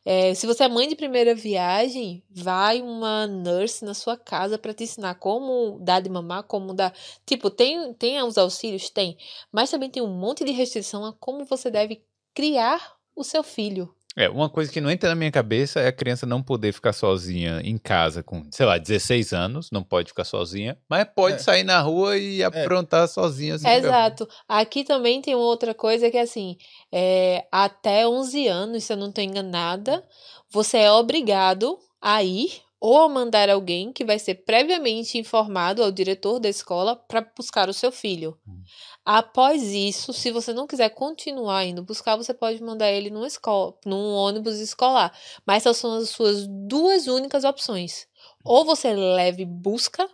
é, 0.04 0.34
se 0.34 0.48
você 0.48 0.64
é 0.64 0.68
mãe 0.68 0.88
de 0.88 0.96
primeira 0.96 1.36
viagem, 1.36 2.24
vai 2.30 2.82
uma 2.82 3.28
nurse 3.28 3.86
na 3.86 3.94
sua 3.94 4.18
casa 4.18 4.58
para 4.58 4.74
te 4.74 4.84
ensinar 4.84 5.16
como 5.16 5.80
dar 5.80 6.02
de 6.02 6.10
mamar, 6.10 6.44
como 6.44 6.74
dar. 6.74 6.94
Tipo, 7.26 7.50
tem, 7.52 7.94
tem 7.94 8.22
os 8.24 8.38
auxílios? 8.38 8.90
Tem. 8.90 9.18
Mas 9.52 9.70
também 9.70 9.90
tem 9.92 10.02
um 10.02 10.08
monte 10.08 10.44
de 10.44 10.52
restrição 10.52 11.06
a 11.06 11.14
como 11.14 11.46
você 11.46 11.70
deve 11.70 12.04
criar 12.34 12.96
o 13.16 13.24
seu 13.24 13.44
filho. 13.44 13.94
É, 14.18 14.30
uma 14.30 14.50
coisa 14.50 14.72
que 14.72 14.82
não 14.82 14.92
entra 14.92 15.10
na 15.10 15.16
minha 15.16 15.32
cabeça 15.32 15.80
é 15.80 15.88
a 15.88 15.92
criança 15.92 16.26
não 16.26 16.44
poder 16.44 16.74
ficar 16.74 16.92
sozinha 16.92 17.62
em 17.64 17.78
casa 17.78 18.22
com, 18.22 18.44
sei 18.52 18.66
lá, 18.66 18.78
16 18.78 19.32
anos, 19.32 19.72
não 19.72 19.84
pode 19.84 20.10
ficar 20.10 20.26
sozinha, 20.26 20.78
mas 20.90 21.06
pode 21.16 21.36
É. 21.36 21.40
sair 21.40 21.64
na 21.64 21.80
rua 21.80 22.18
e 22.18 22.44
aprontar 22.44 23.08
sozinha. 23.08 23.56
assim, 23.56 23.68
Exato. 23.68 24.28
Aqui 24.48 24.84
também 24.84 25.22
tem 25.22 25.34
outra 25.36 25.74
coisa 25.74 26.12
que 26.12 26.18
é 26.18 26.22
assim, 26.22 26.58
é, 26.92 27.46
até 27.52 28.06
11 28.08 28.48
anos, 28.48 28.84
se 28.84 28.92
eu 28.92 28.98
não 28.98 29.10
estou 29.10 29.24
enganada, 29.24 30.04
você 30.50 30.80
é 30.80 30.92
obrigado 30.92 31.78
a 32.02 32.22
ir 32.22 32.62
ou 32.82 33.00
a 33.02 33.08
mandar 33.08 33.48
alguém 33.48 33.94
que 33.94 34.04
vai 34.04 34.18
ser 34.18 34.44
previamente 34.44 35.18
informado 35.18 35.84
ao 35.84 35.92
diretor 35.92 36.40
da 36.40 36.50
escola 36.50 36.96
para 36.96 37.22
buscar 37.38 37.70
o 37.70 37.74
seu 37.74 37.92
filho. 37.92 38.36
Hum. 38.46 38.64
Após 39.04 39.64
isso, 39.64 40.14
se 40.14 40.32
você 40.32 40.54
não 40.54 40.68
quiser 40.68 40.90
continuar 40.90 41.66
indo 41.66 41.84
buscar, 41.84 42.16
você 42.16 42.34
pode 42.34 42.62
mandar 42.62 42.92
ele 42.92 43.10
numa 43.10 43.26
escola, 43.26 43.76
num 43.86 44.14
ônibus 44.14 44.60
escolar. 44.60 45.12
Mas 45.46 45.64
essas 45.64 45.78
são 45.78 45.96
as 45.98 46.10
suas 46.10 46.46
duas 46.48 47.08
únicas 47.08 47.44
opções. 47.44 48.08
Ou 48.44 48.64
você 48.64 48.94
leve 48.94 49.44
busca, 49.44 50.08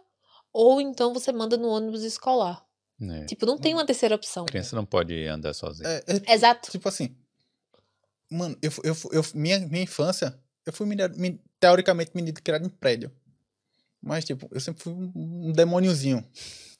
ou 0.53 0.79
então 0.79 1.13
você 1.13 1.33
manda 1.33 1.57
no 1.57 1.67
ônibus 1.67 2.03
escolar. 2.03 2.65
É. 3.01 3.25
Tipo, 3.25 3.45
não 3.45 3.57
tem 3.57 3.73
uma 3.73 3.85
terceira 3.85 4.15
opção. 4.15 4.45
A 4.45 4.47
criança 4.47 4.75
não 4.75 4.85
pode 4.85 5.27
andar 5.27 5.53
sozinha. 5.53 5.87
é- 5.87 6.03
é 6.07 6.33
Exato. 6.33 6.71
tipo 6.71 6.87
assim. 6.87 7.15
Mano, 8.31 8.57
eu, 8.61 8.71
eu, 8.83 8.95
eu, 9.11 9.23
minha, 9.35 9.59
minha 9.59 9.83
infância, 9.83 10.37
eu 10.65 10.73
fui 10.73 10.87
teoricamente 11.59 12.11
menino 12.13 12.37
criado 12.41 12.65
em 12.65 12.69
prédio. 12.69 13.11
Mas, 14.01 14.25
tipo, 14.25 14.47
eu 14.51 14.59
sempre 14.59 14.81
fui 14.83 14.93
um, 14.93 15.11
um 15.15 15.51
demôniozinho. 15.51 16.25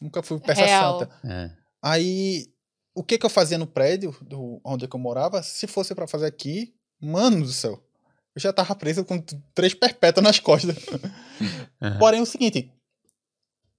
Nunca 0.01 0.21
fui 0.23 0.39
peça 0.39 0.65
Real. 0.65 0.99
santa. 0.99 1.19
É. 1.25 1.66
Aí, 1.91 2.51
o 2.93 3.03
que 3.03 3.17
que 3.17 3.25
eu 3.25 3.29
fazia 3.29 3.57
no 3.57 3.67
prédio 3.67 4.15
do, 4.21 4.59
onde 4.63 4.85
é 4.85 4.89
eu 4.91 4.99
morava? 4.99 5.41
Se 5.43 5.67
fosse 5.67 5.93
pra 5.95 6.07
fazer 6.07 6.25
aqui, 6.25 6.73
mano 6.99 7.43
do 7.45 7.51
céu. 7.51 7.81
Eu 8.35 8.41
já 8.41 8.51
tava 8.53 8.75
preso 8.75 9.03
com 9.05 9.19
três 9.53 9.73
perpétuas 9.73 10.23
nas 10.23 10.39
costas. 10.39 10.75
Aham. 11.81 11.97
Porém, 11.99 12.19
é 12.19 12.23
o 12.23 12.25
seguinte. 12.25 12.71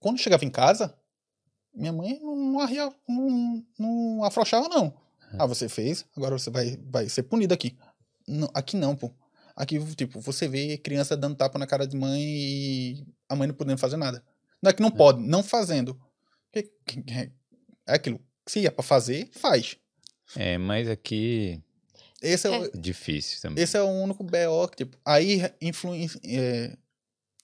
Quando 0.00 0.16
eu 0.16 0.22
chegava 0.22 0.44
em 0.44 0.50
casa, 0.50 0.96
minha 1.74 1.92
mãe 1.92 2.18
não, 2.20 2.60
arria, 2.60 2.92
não, 3.08 3.64
não 3.78 4.24
afrouxava, 4.24 4.68
não. 4.68 4.94
Ah, 5.38 5.46
você 5.46 5.68
fez, 5.68 6.06
agora 6.16 6.38
você 6.38 6.50
vai, 6.50 6.76
vai 6.90 7.08
ser 7.08 7.24
punido 7.24 7.52
aqui. 7.52 7.76
Não, 8.26 8.48
aqui 8.54 8.76
não, 8.76 8.96
pô. 8.96 9.12
Aqui, 9.54 9.78
tipo, 9.96 10.20
você 10.20 10.48
vê 10.48 10.78
criança 10.78 11.16
dando 11.16 11.36
tapa 11.36 11.58
na 11.58 11.66
cara 11.66 11.86
de 11.86 11.96
mãe 11.96 12.22
e 12.22 13.06
a 13.28 13.34
mãe 13.36 13.48
não 13.48 13.54
podendo 13.54 13.78
fazer 13.78 13.96
nada. 13.96 14.24
Não 14.62 14.70
é 14.70 14.72
que 14.72 14.80
não 14.82 14.90
pode, 14.90 15.20
não 15.20 15.42
fazendo. 15.42 16.00
Que- 16.52 16.70
que- 16.86 17.02
É 17.88 17.94
aquilo. 17.94 18.20
Se 18.46 18.66
é 18.66 18.70
pra 18.70 18.82
fazer, 18.82 19.28
faz. 19.32 19.76
É, 20.36 20.58
mas 20.58 20.88
aqui 20.88 21.60
Esse 22.20 22.46
é, 22.46 22.50
o- 22.50 22.64
É. 22.64 22.66
é 22.66 22.70
difícil 22.76 23.40
também. 23.40 23.62
esse 23.62 23.76
é 23.76 23.82
o 23.82 23.88
único 23.88 24.22
BO 24.24 24.68
que, 24.68 24.76
tipo, 24.84 24.96
aí 25.04 25.40
influen- 25.60 26.08
é, 26.24 26.76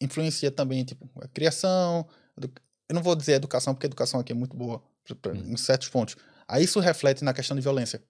influencia 0.00 0.50
também, 0.50 0.84
tipo, 0.84 1.08
a 1.20 1.28
criação. 1.28 2.06
edu- 2.36 2.52
Eu 2.88 2.94
não 2.94 3.02
vou 3.02 3.14
dizer 3.16 3.32
educação, 3.34 3.72
porque 3.74 3.86
a 3.86 3.88
educação 3.88 4.20
aqui 4.20 4.32
é 4.32 4.34
muito 4.34 4.54
boa 4.56 4.82
pra- 5.04 5.16
pra- 5.16 5.32
Uhum. 5.32 5.52
em 5.52 5.56
certos 5.56 5.88
pontos. 5.88 6.16
Aí 6.46 6.64
isso 6.64 6.78
reflete 6.80 7.24
na 7.24 7.32
questão 7.32 7.56
de 7.56 7.62
violência. 7.62 8.02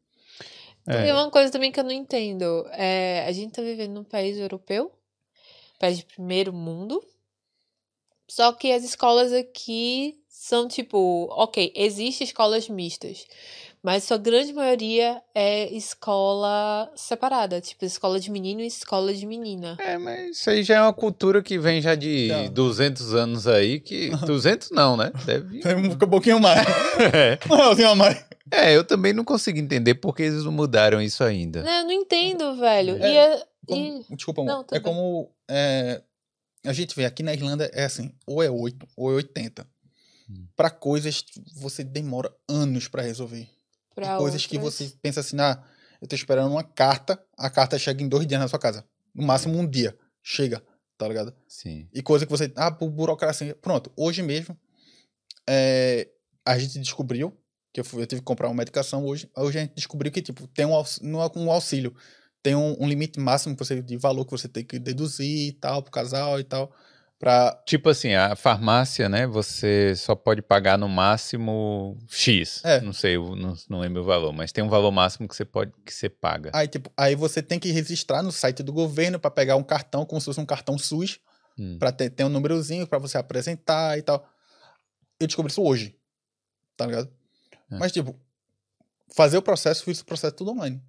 É. 0.86 1.06
E 1.09 1.12
uma 1.12 1.31
coisa 1.31 1.52
também 1.52 1.70
que 1.70 1.78
eu 1.78 1.85
não 1.85 1.93
entendo. 1.93 2.66
É, 2.73 3.24
a 3.27 3.32
gente 3.32 3.52
tá 3.52 3.62
vivendo 3.62 3.93
num 3.94 4.05
país 4.05 4.36
europeu, 4.36 4.93
país 5.78 5.98
de 5.98 6.05
primeiro 6.06 6.52
mundo. 6.52 7.01
Só 8.28 8.52
que 8.52 8.73
as 8.73 8.82
escolas 8.85 9.32
aqui 9.32 10.20
são 10.47 10.69
tipo, 10.69 11.27
ok, 11.31 11.73
existem 11.75 12.27
escolas 12.27 12.69
mistas, 12.69 13.25
mas 13.83 14.05
sua 14.05 14.19
grande 14.19 14.53
maioria 14.53 15.23
é 15.35 15.73
escola 15.75 16.93
separada, 16.95 17.62
tipo 17.62 17.83
escola 17.87 18.21
de 18.21 18.31
menino 18.31 18.61
e 18.61 18.66
escola 18.66 19.15
de 19.15 19.25
menina. 19.25 19.75
É, 19.81 19.97
mas 19.97 20.37
isso 20.37 20.51
aí 20.51 20.62
já 20.62 20.75
é 20.77 20.81
uma 20.83 20.93
cultura 20.93 21.43
que 21.43 21.59
vem 21.59 21.81
já 21.81 21.95
de 21.95 22.29
Já. 22.29 22.49
200 22.49 23.15
anos 23.15 23.47
aí, 23.47 23.81
que... 23.81 24.11
200 24.27 24.71
não, 24.71 24.99
né? 24.99 25.11
Deve... 25.25 25.62
Um 25.77 25.97
pouquinho 25.97 26.39
mais. 26.39 26.61
É. 27.15 27.39
Um 27.51 27.89
a 27.89 27.95
mais. 27.95 28.25
É, 28.51 28.77
eu 28.77 28.85
também 28.85 29.15
não 29.15 29.25
consigo 29.25 29.59
entender 29.59 29.95
porque 29.95 30.25
eles 30.25 30.45
não 30.45 30.53
mudaram 30.53 31.01
isso 31.01 31.25
ainda. 31.25 31.62
Não, 31.62 31.73
eu 31.73 31.85
não 31.85 31.93
entendo, 31.93 32.55
velho. 32.57 33.03
É, 33.03 33.11
e 33.12 33.16
é- 33.16 33.45
Como- 33.66 34.05
e- 34.11 34.15
desculpa, 34.15 34.43
amor. 34.43 34.53
Não, 34.53 34.61
é 34.61 34.66
bem. 34.73 34.83
como. 34.83 35.31
é, 35.51 36.03
a 36.66 36.73
gente 36.75 36.95
vê 36.95 37.05
aqui 37.07 37.23
na 37.23 37.33
Irlanda, 37.33 37.71
é 37.73 37.85
assim: 37.85 38.12
ou 38.27 38.43
é 38.43 38.51
8 38.51 38.87
ou 38.97 39.11
é 39.11 39.15
80. 39.16 39.66
Hum. 40.29 40.47
Pra 40.57 40.71
coisas 40.71 41.21
que 41.23 41.43
você 41.57 41.83
demora 41.85 42.35
anos 42.49 42.89
pra 42.89 43.03
resolver. 43.03 43.49
pra 43.95 44.17
coisas 44.19 44.45
que 44.47 44.57
outras- 44.57 44.75
você 44.75 44.97
pensa 45.01 45.21
assim, 45.21 45.37
ah, 45.39 45.63
eu 46.03 46.09
tô 46.09 46.17
esperando 46.17 46.51
uma 46.51 46.65
carta, 46.65 47.23
a 47.39 47.49
carta 47.49 47.79
chega 47.79 48.03
em 48.03 48.09
dois 48.09 48.27
dias 48.27 48.41
na 48.41 48.49
sua 48.49 48.59
casa. 48.59 48.85
No 49.15 49.25
máximo 49.25 49.57
um 49.57 49.67
dia. 49.69 49.97
Chega, 50.23 50.61
tá 50.99 51.07
ligado? 51.07 51.33
Sim. 51.47 51.89
E 51.95 52.03
coisa 52.03 52.27
que 52.27 52.31
você. 52.33 52.53
Ah, 52.57 52.71
por 52.73 52.91
burocracia. 52.91 53.55
Pronto, 53.55 53.93
hoje 53.97 54.21
mesmo, 54.23 54.59
é, 55.49 56.09
a 56.45 56.59
gente 56.59 56.79
descobriu, 56.79 57.37
que 57.73 57.81
eu, 57.81 57.85
fui- 57.85 58.03
eu 58.03 58.07
tive 58.07 58.21
que 58.21 58.25
comprar 58.25 58.49
uma 58.49 58.55
medicação 58.55 59.05
hoje. 59.05 59.29
Hoje 59.37 59.59
a 59.59 59.63
gente 59.63 59.75
descobriu 59.75 60.11
que, 60.13 60.23
tipo, 60.23 60.47
tem 60.49 60.65
um, 60.67 60.73
é 60.75 61.39
um 61.39 61.51
auxílio. 61.51 61.95
Tem 62.43 62.55
um, 62.55 62.77
um 62.83 62.89
limite 62.89 63.19
máximo 63.21 63.55
que 63.57 63.65
você, 63.65 63.81
de 63.81 63.97
valor 63.97 64.25
que 64.25 64.31
você 64.33 64.49
tem 64.49 64.65
que 64.65 64.79
deduzir 64.79 65.49
e 65.49 65.53
tal, 65.53 65.83
pro 65.83 65.91
casal 65.93 66.39
e 66.39 66.45
tal. 66.45 66.73
Pra. 67.19 67.62
Tipo 67.66 67.89
assim, 67.89 68.12
a 68.15 68.35
farmácia, 68.36 69.09
né? 69.09 69.27
Você 69.27 69.95
só 69.97 70.15
pode 70.15 70.43
pagar 70.43 70.77
no 70.77 70.89
máximo 70.89 71.97
X. 72.09 72.62
É. 72.65 72.81
Não 72.81 72.93
sei, 72.93 73.16
não, 73.16 73.55
não 73.69 73.81
lembro 73.81 74.03
o 74.03 74.05
valor, 74.05 74.32
mas 74.32 74.53
tem 74.53 74.62
um 74.62 74.69
valor 74.69 74.91
máximo 74.91 75.28
que 75.28 75.35
você 75.35 75.45
pode 75.45 75.73
que 75.85 75.93
você 75.93 76.09
paga. 76.09 76.51
Aí, 76.53 76.69
tipo, 76.69 76.93
aí 76.97 77.15
você 77.15 77.43
tem 77.43 77.59
que 77.59 77.70
registrar 77.70 78.23
no 78.23 78.32
site 78.32 78.62
do 78.62 78.73
governo 78.73 79.19
pra 79.19 79.31
pegar 79.31 79.57
um 79.57 79.62
cartão, 79.62 80.05
como 80.05 80.20
se 80.20 80.27
fosse 80.27 80.41
um 80.41 80.47
cartão 80.47 80.77
SUS. 80.77 81.20
Hum. 81.59 81.78
Pra 81.78 81.93
ter, 81.93 82.11
ter 82.11 82.24
um 82.24 82.28
númerozinho 82.28 82.86
pra 82.86 82.99
você 82.99 83.16
apresentar 83.16 83.97
e 83.97 84.03
tal. 84.03 84.28
Eu 85.20 85.27
descobri 85.27 85.51
isso 85.51 85.62
hoje. 85.62 85.97
Tá 86.77 86.86
ligado? 86.86 87.09
É. 87.70 87.78
Mas, 87.78 87.93
tipo, 87.93 88.19
fazer 89.15 89.39
o 89.39 89.43
processo, 89.43 89.85
fiz 89.85 90.01
o 90.01 90.05
processo 90.05 90.35
tudo 90.35 90.51
online. 90.51 90.82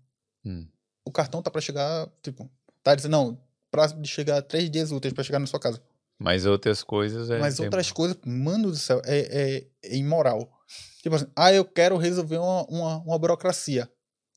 Hum. 0.43 0.67
O 1.05 1.11
cartão 1.11 1.41
tá 1.41 1.51
pra 1.51 1.61
chegar, 1.61 2.09
tipo, 2.23 2.49
tá 2.81 2.95
dizendo, 2.95 3.11
não, 3.11 3.39
prazo 3.69 3.95
de 4.01 4.09
chegar 4.09 4.41
três 4.41 4.69
dias 4.71 4.91
úteis 4.91 5.13
pra 5.13 5.23
chegar 5.23 5.37
na 5.37 5.45
sua 5.45 5.59
casa. 5.59 5.81
Mas 6.17 6.45
outras 6.45 6.81
coisas 6.81 7.29
é. 7.29 7.39
Mas 7.39 7.59
outras 7.59 7.91
coisas, 7.91 8.17
mano 8.25 8.71
do 8.71 8.77
céu, 8.77 9.01
é, 9.05 9.17
é, 9.19 9.67
é 9.83 9.97
imoral. 9.97 10.49
Tipo 11.01 11.15
assim, 11.15 11.27
ah, 11.35 11.51
eu 11.53 11.65
quero 11.65 11.97
resolver 11.97 12.37
uma, 12.37 12.65
uma, 12.65 12.97
uma 12.97 13.19
burocracia. 13.19 13.89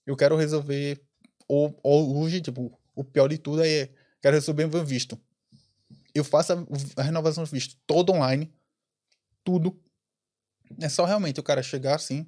Eu 0.07 0.17
quero 0.17 0.37
resolver. 0.37 1.01
Ou, 1.47 1.79
ou 1.83 2.19
hoje, 2.19 2.41
tipo, 2.41 2.79
o 2.95 3.05
pior 3.05 3.29
de 3.29 3.39
tudo 3.39 3.65
é 3.65 3.89
quero 4.21 4.35
resolver 4.35 4.65
o 4.65 4.69
meu 4.69 4.85
visto. 4.85 5.19
Eu 6.15 6.25
faço 6.25 6.53
a, 6.53 6.67
a 6.97 7.03
renovação 7.03 7.45
do 7.45 7.51
visto 7.51 7.77
todo 7.87 8.13
online. 8.13 8.53
Tudo. 9.45 9.81
É 10.81 10.89
só 10.89 11.05
realmente 11.05 11.41
o 11.41 11.43
cara 11.43 11.63
chegar 11.63 11.95
assim. 11.95 12.27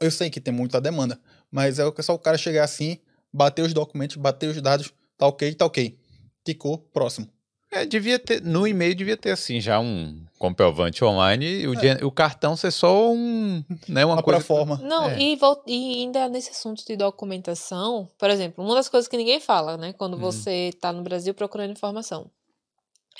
Eu 0.00 0.10
sei 0.10 0.28
que 0.28 0.40
tem 0.40 0.52
muita 0.52 0.80
demanda, 0.80 1.20
mas 1.50 1.78
é 1.78 2.02
só 2.02 2.12
o 2.14 2.18
cara 2.18 2.36
chegar 2.36 2.64
assim, 2.64 2.98
bater 3.32 3.62
os 3.62 3.72
documentos, 3.72 4.16
bater 4.16 4.48
os 4.50 4.60
dados, 4.60 4.92
tá 5.16 5.26
ok, 5.26 5.54
tá 5.54 5.66
ok. 5.66 5.96
Ticou, 6.44 6.78
próximo. 6.78 7.28
É, 7.70 7.84
devia 7.84 8.18
ter. 8.18 8.40
No 8.42 8.66
e-mail 8.66 8.94
devia 8.94 9.16
ter 9.16 9.30
assim 9.30 9.60
já 9.60 9.78
um 9.78 10.24
comprovante 10.38 11.04
online 11.04 11.44
e 11.62 11.68
o, 11.68 11.74
É. 11.74 11.76
dia- 11.80 12.06
o 12.06 12.10
cartão 12.10 12.56
ser 12.56 12.70
só 12.70 13.10
um. 13.10 13.62
Né, 13.88 14.04
uma 14.06 14.14
Uma 14.14 14.22
coisa. 14.22 14.38
proforma. 14.40 14.78
Não, 14.82 15.10
É. 15.10 15.18
e, 15.20 15.36
vol- 15.36 15.62
e 15.66 16.00
ainda 16.00 16.28
nesse 16.28 16.50
assunto 16.50 16.84
de 16.86 16.96
documentação, 16.96 18.08
por 18.18 18.30
exemplo, 18.30 18.64
uma 18.64 18.74
das 18.74 18.88
coisas 18.88 19.06
que 19.08 19.16
ninguém 19.16 19.38
fala, 19.40 19.76
né, 19.76 19.92
quando 19.92 20.14
Hum. 20.16 20.20
você 20.20 20.70
tá 20.80 20.92
no 20.92 21.02
Brasil 21.02 21.34
procurando 21.34 21.70
informação. 21.72 22.30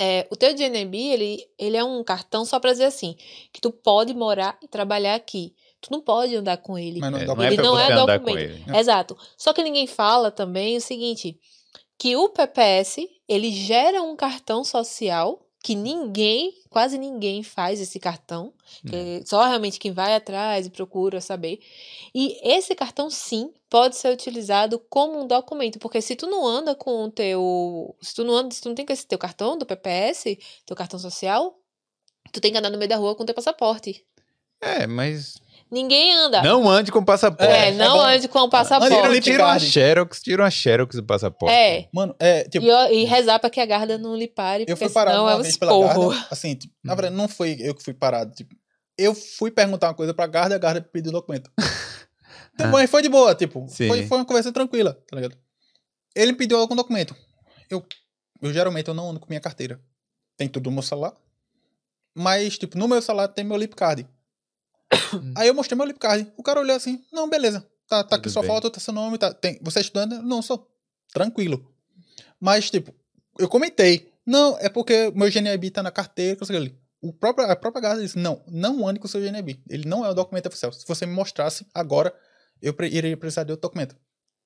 É, 0.01 0.27
o 0.31 0.37
teu 0.37 0.55
DNB, 0.55 0.97
ele, 0.97 1.45
ele 1.59 1.77
é 1.77 1.83
um 1.85 2.03
cartão 2.05 2.45
só 2.45 2.61
pra 2.61 2.70
dizer 2.70 2.85
assim, 2.85 3.16
que 3.53 3.61
tu 3.61 3.70
pode 3.73 4.15
morar 4.15 4.57
e 4.62 4.69
trabalhar 4.69 5.15
aqui. 5.16 5.53
Tu 5.81 5.91
não 5.93 6.01
pode 6.01 6.35
andar 6.37 6.57
com 6.59 6.79
ele. 6.79 7.01
Mas 7.01 7.11
não, 7.11 7.19
É, 7.19 7.25
dá 7.25 7.35
não 7.35 7.43
é 7.43 7.57
não 7.57 7.79
é 7.79 7.93
andar 7.93 8.19
com 8.20 8.25
documento. 8.27 8.39
ele. 8.53 8.65
É. 8.73 8.79
Exato. 8.81 9.16
Só 9.37 9.53
que 9.53 9.62
ninguém 9.62 9.87
fala 9.89 10.31
também 10.31 10.77
o 10.77 10.81
seguinte, 10.81 11.37
que 11.99 12.16
o 12.16 12.29
PPS, 12.29 13.09
ele 13.29 13.53
gera 13.53 14.03
um 14.03 14.17
cartão 14.17 14.65
social 14.65 15.45
que 15.61 15.75
ninguém, 15.75 16.55
quase 16.71 16.97
ninguém 16.97 17.43
faz 17.43 17.81
esse 17.81 17.99
cartão, 17.99 18.55
Hum. 18.85 19.23
só 19.27 19.45
realmente 19.45 19.79
quem 19.79 19.91
vai 19.93 20.15
atrás 20.15 20.67
e 20.67 20.71
procura 20.71 21.21
saber. 21.21 21.59
E 22.15 22.39
esse 22.49 22.75
cartão 22.77 23.11
sim 23.11 23.53
pode 23.69 23.97
ser 23.97 24.13
utilizado 24.13 24.79
como 24.89 25.21
um 25.21 25.27
documento, 25.27 25.79
porque 25.81 26.01
se 26.01 26.15
tu 26.15 26.27
não 26.29 26.47
anda 26.47 26.75
com 26.77 27.05
o 27.05 27.11
teu, 27.11 27.95
se 28.01 28.15
tu 28.15 28.25
não 28.25 28.35
anda, 28.35 28.55
se 28.55 28.63
tu 28.63 28.69
não 28.69 28.75
tem 28.77 28.87
com 28.87 28.93
esse 28.93 29.07
teu 29.07 29.19
cartão 29.19 29.59
do 29.59 29.67
PPS, 29.67 30.39
teu 30.65 30.77
cartão 30.77 30.99
social, 30.99 31.59
tu 32.33 32.41
tem 32.41 32.53
que 32.53 32.59
andar 32.59 32.71
no 32.71 32.79
meio 32.79 32.89
da 32.89 32.97
rua 32.97 33.17
com 33.17 33.25
teu 33.27 33.35
passaporte. 33.35 34.05
É, 34.61 34.87
mas. 34.87 35.35
Ninguém 35.70 36.12
anda. 36.15 36.43
Não 36.43 36.69
ande 36.69 36.90
com 36.90 37.05
passaporte. 37.05 37.53
É, 37.53 37.69
É, 37.69 37.73
não 37.73 38.07
é 38.07 38.16
ande 38.16 38.28
com 38.28 38.49
passaporte. 38.49 38.95
no 38.95 39.03
Tira, 39.03 39.20
tira 39.20 39.45
uma 39.45 39.59
xerox, 39.59 40.23
tira 40.23 40.43
uma 40.43 40.51
xerox 40.51 40.97
do 40.97 41.05
passaporte. 41.05 41.55
É. 41.55 41.89
Mano, 41.93 42.15
é, 42.19 42.45
tipo, 42.45 42.65
E, 42.65 42.70
ó, 42.70 42.89
e 42.89 43.05
rezar 43.05 43.39
pra 43.39 43.51
que 43.51 43.61
a 43.61 43.66
guarda 43.66 43.99
não 43.99 44.16
lhe 44.16 44.28
pare, 44.28 44.62
eu 44.62 44.77
porque 44.77 44.86
fui 44.86 44.95
parado 44.95 45.19
é 45.19 45.20
uma 45.20 45.36
um 45.36 45.43
vez 45.43 45.57
pela 45.57 45.73
guarda, 45.73 46.27
assim, 46.31 46.55
tipo, 46.55 46.74
na 46.82 46.95
verdade, 46.95 47.15
não 47.16 47.28
foi 47.28 47.57
eu 47.61 47.74
que 47.74 47.82
fui 47.82 47.93
parado, 47.93 48.35
tipo, 48.35 48.55
eu 48.97 49.15
fui 49.15 49.51
perguntar 49.51 49.89
uma 49.89 49.95
coisa 49.95 50.15
pra 50.15 50.27
guarda, 50.27 50.55
a 50.55 50.59
guarda 50.59 50.81
pediu 50.81 51.12
documento. 51.12 51.51
Tipo, 52.57 52.69
Mas 52.73 52.90
foi 52.90 53.03
de 53.03 53.09
boa, 53.09 53.35
tipo, 53.35 53.66
Sim. 53.69 53.89
foi, 53.89 54.07
foi 54.07 54.19
uma 54.19 54.24
conversa 54.24 54.51
tranquila, 54.53 54.95
tá 55.09 55.16
ligado? 55.16 55.36
Ele 56.15 56.32
pediu 56.32 56.59
algum 56.59 56.74
documento. 56.74 57.15
Eu, 57.70 57.85
eu 58.43 58.53
geralmente 58.53 58.89
eu 58.89 58.95
não 58.95 59.11
ando 59.11 59.20
com 59.20 59.27
minha 59.28 59.40
carteira. 59.40 59.81
Tem 60.36 60.49
tudo 60.49 60.70
no 60.70 60.74
meu 60.74 60.82
celular. 60.82 61.15
Mas, 62.15 62.59
tipo, 62.59 62.77
no 62.77 62.89
meu 62.89 63.01
celular 63.01 63.28
tem 63.28 63.45
meu 63.45 63.57
lip 63.57 63.77
card. 63.77 64.09
Aí 65.36 65.48
eu 65.48 65.55
mostrei 65.55 65.77
meu 65.77 65.86
lip 65.86 65.98
card. 65.98 66.31
O 66.36 66.43
cara 66.43 66.60
olhou 66.60 66.77
assim, 66.77 67.02
não, 67.12 67.28
beleza. 67.28 67.66
Tá, 67.89 68.05
tá 68.05 68.16
aqui 68.16 68.28
sua 68.28 68.43
bem. 68.43 68.51
foto, 68.51 68.70
tá 68.70 68.81
seu 68.81 68.93
nome, 68.93 69.16
tá. 69.19 69.32
Tem, 69.32 69.59
você 69.62 69.78
é 69.78 69.82
estudante? 69.82 70.15
Não, 70.23 70.43
sou. 70.43 70.69
Tranquilo. 71.12 71.66
Mas, 72.40 72.70
tipo, 72.70 72.94
eu 73.39 73.48
comentei. 73.48 74.12
Não, 74.27 74.59
é 74.60 74.69
porque 74.69 75.10
meu 75.15 75.31
GNIB 75.31 75.70
tá 75.70 75.82
na 75.82 75.90
carteira, 75.90 76.36
que 76.36 76.43
eu 76.43 76.47
sei. 76.47 76.74
O 77.01 77.12
próprio, 77.12 77.51
a 77.51 77.56
própria 77.56 77.81
guarda 77.81 78.02
disse, 78.02 78.19
não, 78.19 78.43
não 78.47 78.86
ande 78.86 79.01
com 79.01 79.06
o 79.06 79.09
seu 79.09 79.20
GNIB. 79.20 79.62
Ele 79.70 79.89
não 79.89 80.05
é 80.05 80.10
o 80.10 80.15
documento 80.15 80.47
oficial. 80.47 80.73
Se 80.73 80.86
você 80.86 81.06
me 81.06 81.12
mostrasse 81.15 81.66
agora, 81.73 82.12
eu 82.60 82.74
iria 82.82 83.16
precisar 83.16 83.44
de 83.44 83.52
outro 83.52 83.69
documento. 83.69 83.97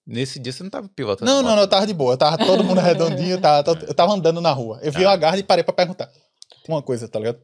Nesse 0.06 0.38
dia 0.38 0.52
você 0.52 0.62
não 0.62 0.70
tava 0.70 0.88
pilotando. 0.88 1.30
Não, 1.30 1.42
não, 1.42 1.56
não, 1.56 1.62
eu 1.62 1.68
tava 1.68 1.86
de 1.86 1.94
boa. 1.94 2.16
Tava 2.16 2.38
todo 2.38 2.62
mundo 2.62 2.78
redondinho, 2.82 3.40
tava, 3.40 3.70
eu 3.86 3.94
tava 3.94 4.12
andando 4.12 4.40
na 4.40 4.52
rua. 4.52 4.78
Eu 4.82 4.92
vi 4.92 5.04
Ah. 5.04 5.10
uma 5.10 5.16
guarda 5.16 5.38
e 5.38 5.42
parei 5.42 5.64
pra 5.64 5.72
perguntar. 5.72 6.10
Uma 6.68 6.82
coisa, 6.82 7.08
tá 7.08 7.18
ligado? 7.18 7.40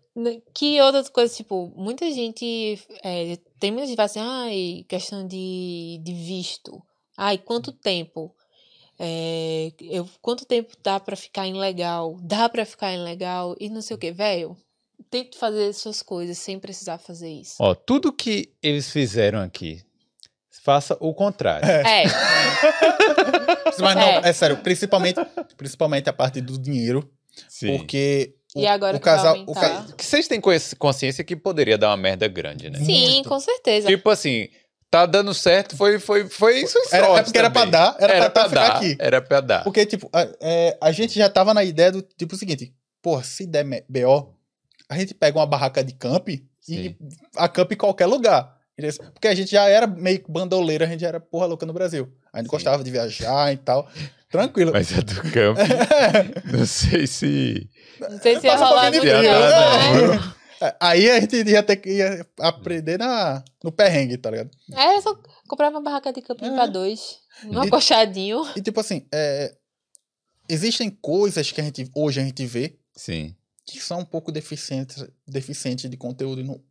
Que 0.54 0.80
outras 0.80 1.08
coisas, 1.08 1.36
tipo, 1.36 1.72
muita 1.76 2.10
gente. 2.12 2.78
é, 3.02 3.36
tem 3.58 3.70
muita 3.72 3.86
gente 3.86 3.96
que 3.96 3.96
fala 3.96 4.06
assim, 4.06 4.20
ai, 4.20 4.84
questão 4.88 5.26
de, 5.26 6.00
de 6.02 6.12
visto. 6.14 6.80
Ai, 7.16 7.36
quanto 7.38 7.72
tempo? 7.72 8.34
É, 8.98 9.72
eu, 9.80 10.08
quanto 10.20 10.44
tempo 10.44 10.72
dá 10.82 10.98
pra 11.00 11.16
ficar 11.16 11.46
ilegal? 11.46 12.16
Dá 12.22 12.48
pra 12.48 12.64
ficar 12.64 12.92
ilegal? 12.94 13.54
E 13.60 13.68
não 13.68 13.80
sei 13.82 13.96
o 13.96 13.98
que, 13.98 14.12
velho. 14.12 14.56
Tente 15.10 15.38
fazer 15.38 15.72
suas 15.72 16.02
coisas 16.02 16.38
sem 16.38 16.58
precisar 16.58 16.98
fazer 16.98 17.30
isso. 17.30 17.54
Ó, 17.60 17.74
tudo 17.74 18.12
que 18.12 18.52
eles 18.62 18.90
fizeram 18.90 19.40
aqui, 19.40 19.80
faça 20.50 20.96
o 21.00 21.14
contrário. 21.14 21.66
É, 21.68 22.04
Mas 23.80 23.94
não, 23.94 24.02
É. 24.02 24.28
é, 24.28 24.32
sério, 24.32 24.56
principalmente, 24.58 25.20
principalmente 25.56 26.08
a 26.10 26.12
parte 26.12 26.40
do 26.40 26.58
dinheiro, 26.58 27.08
Sim. 27.48 27.76
porque 27.78 28.34
o, 28.54 28.60
E 28.60 28.66
agora 28.66 28.96
o 28.96 29.00
que 29.00 29.04
vai 29.06 29.16
casal, 29.16 29.44
o 29.46 29.52
ca- 29.54 29.86
Que 29.96 30.04
vocês 30.04 30.26
têm 30.28 30.40
consci- 30.40 30.74
consciência 30.76 31.22
que 31.24 31.36
poderia 31.36 31.76
dar 31.78 31.88
uma 31.90 31.96
merda 31.96 32.26
grande, 32.28 32.70
né? 32.70 32.78
sim, 32.78 33.14
muito. 33.14 33.28
com 33.28 33.38
certeza. 33.40 33.86
Tipo 33.88 34.08
assim, 34.10 34.48
tá 34.90 35.04
dando 35.06 35.34
certo, 35.34 35.76
foi, 35.76 35.98
foi, 35.98 36.28
foi 36.28 36.60
isso 36.60 36.78
era, 36.90 37.06
é 37.18 37.22
porque 37.22 37.38
era 37.38 37.50
pra 37.50 37.60
também. 37.62 37.72
dar, 37.72 37.96
era, 37.98 38.12
Era 38.14 38.30
pra, 38.30 38.48
pra 38.48 38.62
dar, 38.68 38.76
aqui. 38.76 38.96
era 38.98 39.20
pra 39.22 39.40
dar. 39.40 39.64
Porque, 39.64 39.84
tipo, 39.84 40.08
a, 40.12 40.26
é, 40.40 40.78
a 40.80 40.90
gente 40.92 41.14
já 41.18 41.28
tava 41.28 41.52
na 41.52 41.62
ideia 41.62 41.92
do 41.92 42.00
tipo 42.02 42.34
o 42.34 42.38
seguinte: 42.38 42.72
porra, 43.02 43.22
se 43.22 43.46
der 43.46 43.64
BO, 43.88 44.34
a 44.88 44.96
gente 44.98 45.12
pega 45.14 45.38
uma 45.38 45.46
barraca 45.46 45.84
de 45.84 45.92
camp 45.92 46.28
e 46.28 46.42
Sim. 46.60 46.96
acampa 47.36 47.74
em 47.74 47.76
qualquer 47.76 48.06
lugar. 48.06 48.56
Porque 49.12 49.28
a 49.28 49.34
gente 49.34 49.50
já 49.50 49.68
era 49.68 49.86
meio 49.86 50.20
que 50.20 50.30
bandoleiro, 50.30 50.84
a 50.84 50.86
gente 50.86 51.00
já 51.00 51.08
era 51.08 51.20
porra 51.20 51.46
louca 51.46 51.66
no 51.66 51.72
Brasil. 51.72 52.12
A 52.32 52.38
gente 52.38 52.46
Sim. 52.46 52.50
gostava 52.50 52.82
de 52.84 52.90
viajar 52.90 53.52
e 53.52 53.56
tal. 53.56 53.88
Tranquilo. 54.30 54.72
Mas 54.72 54.92
a 54.96 55.00
do 55.00 55.14
campo, 55.32 55.60
não 56.52 56.66
sei 56.66 57.06
se. 57.06 57.68
Não 57.98 58.18
sei 58.20 58.38
se 58.38 58.46
ia 58.46 58.54
um 58.54 58.58
rolar 58.58 58.92
frio, 58.92 59.04
não, 59.04 59.22
né? 59.22 60.34
É, 60.60 60.76
Aí 60.80 61.08
a 61.10 61.20
gente 61.20 61.36
ia 61.48 61.62
ter 61.62 61.76
que 61.76 61.88
ia 61.90 62.26
aprender 62.40 62.98
na, 62.98 63.42
no 63.62 63.70
perrengue, 63.72 64.16
tá 64.18 64.30
ligado? 64.30 64.50
É, 64.72 65.00
só 65.00 65.16
comprava 65.48 65.76
uma 65.76 65.82
barraca 65.82 66.12
de 66.12 66.20
camping 66.20 66.46
É. 66.46 66.50
pra 66.54 66.66
dois. 66.66 67.18
Um 67.44 67.60
acochadinho. 67.60 68.42
E 68.56 68.60
tipo 68.60 68.80
assim, 68.80 69.06
é, 69.14 69.54
existem 70.48 70.90
coisas 70.90 71.50
que 71.52 71.60
a 71.60 71.64
gente 71.64 71.88
hoje 71.94 72.20
a 72.20 72.24
gente 72.24 72.44
vê 72.44 72.76
Sim. 72.96 73.34
que 73.64 73.80
são 73.80 74.00
um 74.00 74.04
pouco 74.04 74.32
deficientes, 74.32 75.06
deficientes 75.26 75.88
de 75.88 75.96
conteúdo 75.96 76.42
no- 76.42 76.62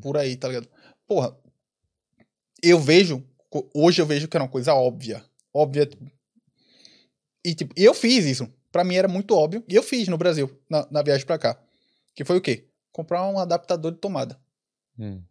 por 0.00 0.16
aí, 0.16 0.34
tá 0.36 0.48
ligado? 0.48 0.68
Porra, 1.14 1.36
eu 2.60 2.80
vejo, 2.80 3.22
hoje 3.72 4.02
eu 4.02 4.06
vejo 4.06 4.26
que 4.26 4.36
era 4.36 4.42
uma 4.42 4.50
coisa 4.50 4.74
óbvia. 4.74 5.24
Óbvia. 5.52 5.88
E 7.44 7.54
tipo, 7.54 7.72
eu 7.76 7.94
fiz 7.94 8.24
isso. 8.24 8.52
Pra 8.72 8.82
mim 8.82 8.96
era 8.96 9.06
muito 9.06 9.32
óbvio. 9.36 9.62
E 9.68 9.76
eu 9.76 9.82
fiz 9.82 10.08
no 10.08 10.18
Brasil, 10.18 10.50
na, 10.68 10.84
na 10.90 11.02
viagem 11.02 11.24
pra 11.24 11.38
cá. 11.38 11.56
Que 12.16 12.24
foi 12.24 12.36
o 12.36 12.40
quê? 12.40 12.66
Comprar 12.90 13.24
um 13.28 13.38
adaptador 13.38 13.92
de 13.92 13.98
tomada. 13.98 14.40
Hum. 14.98 15.22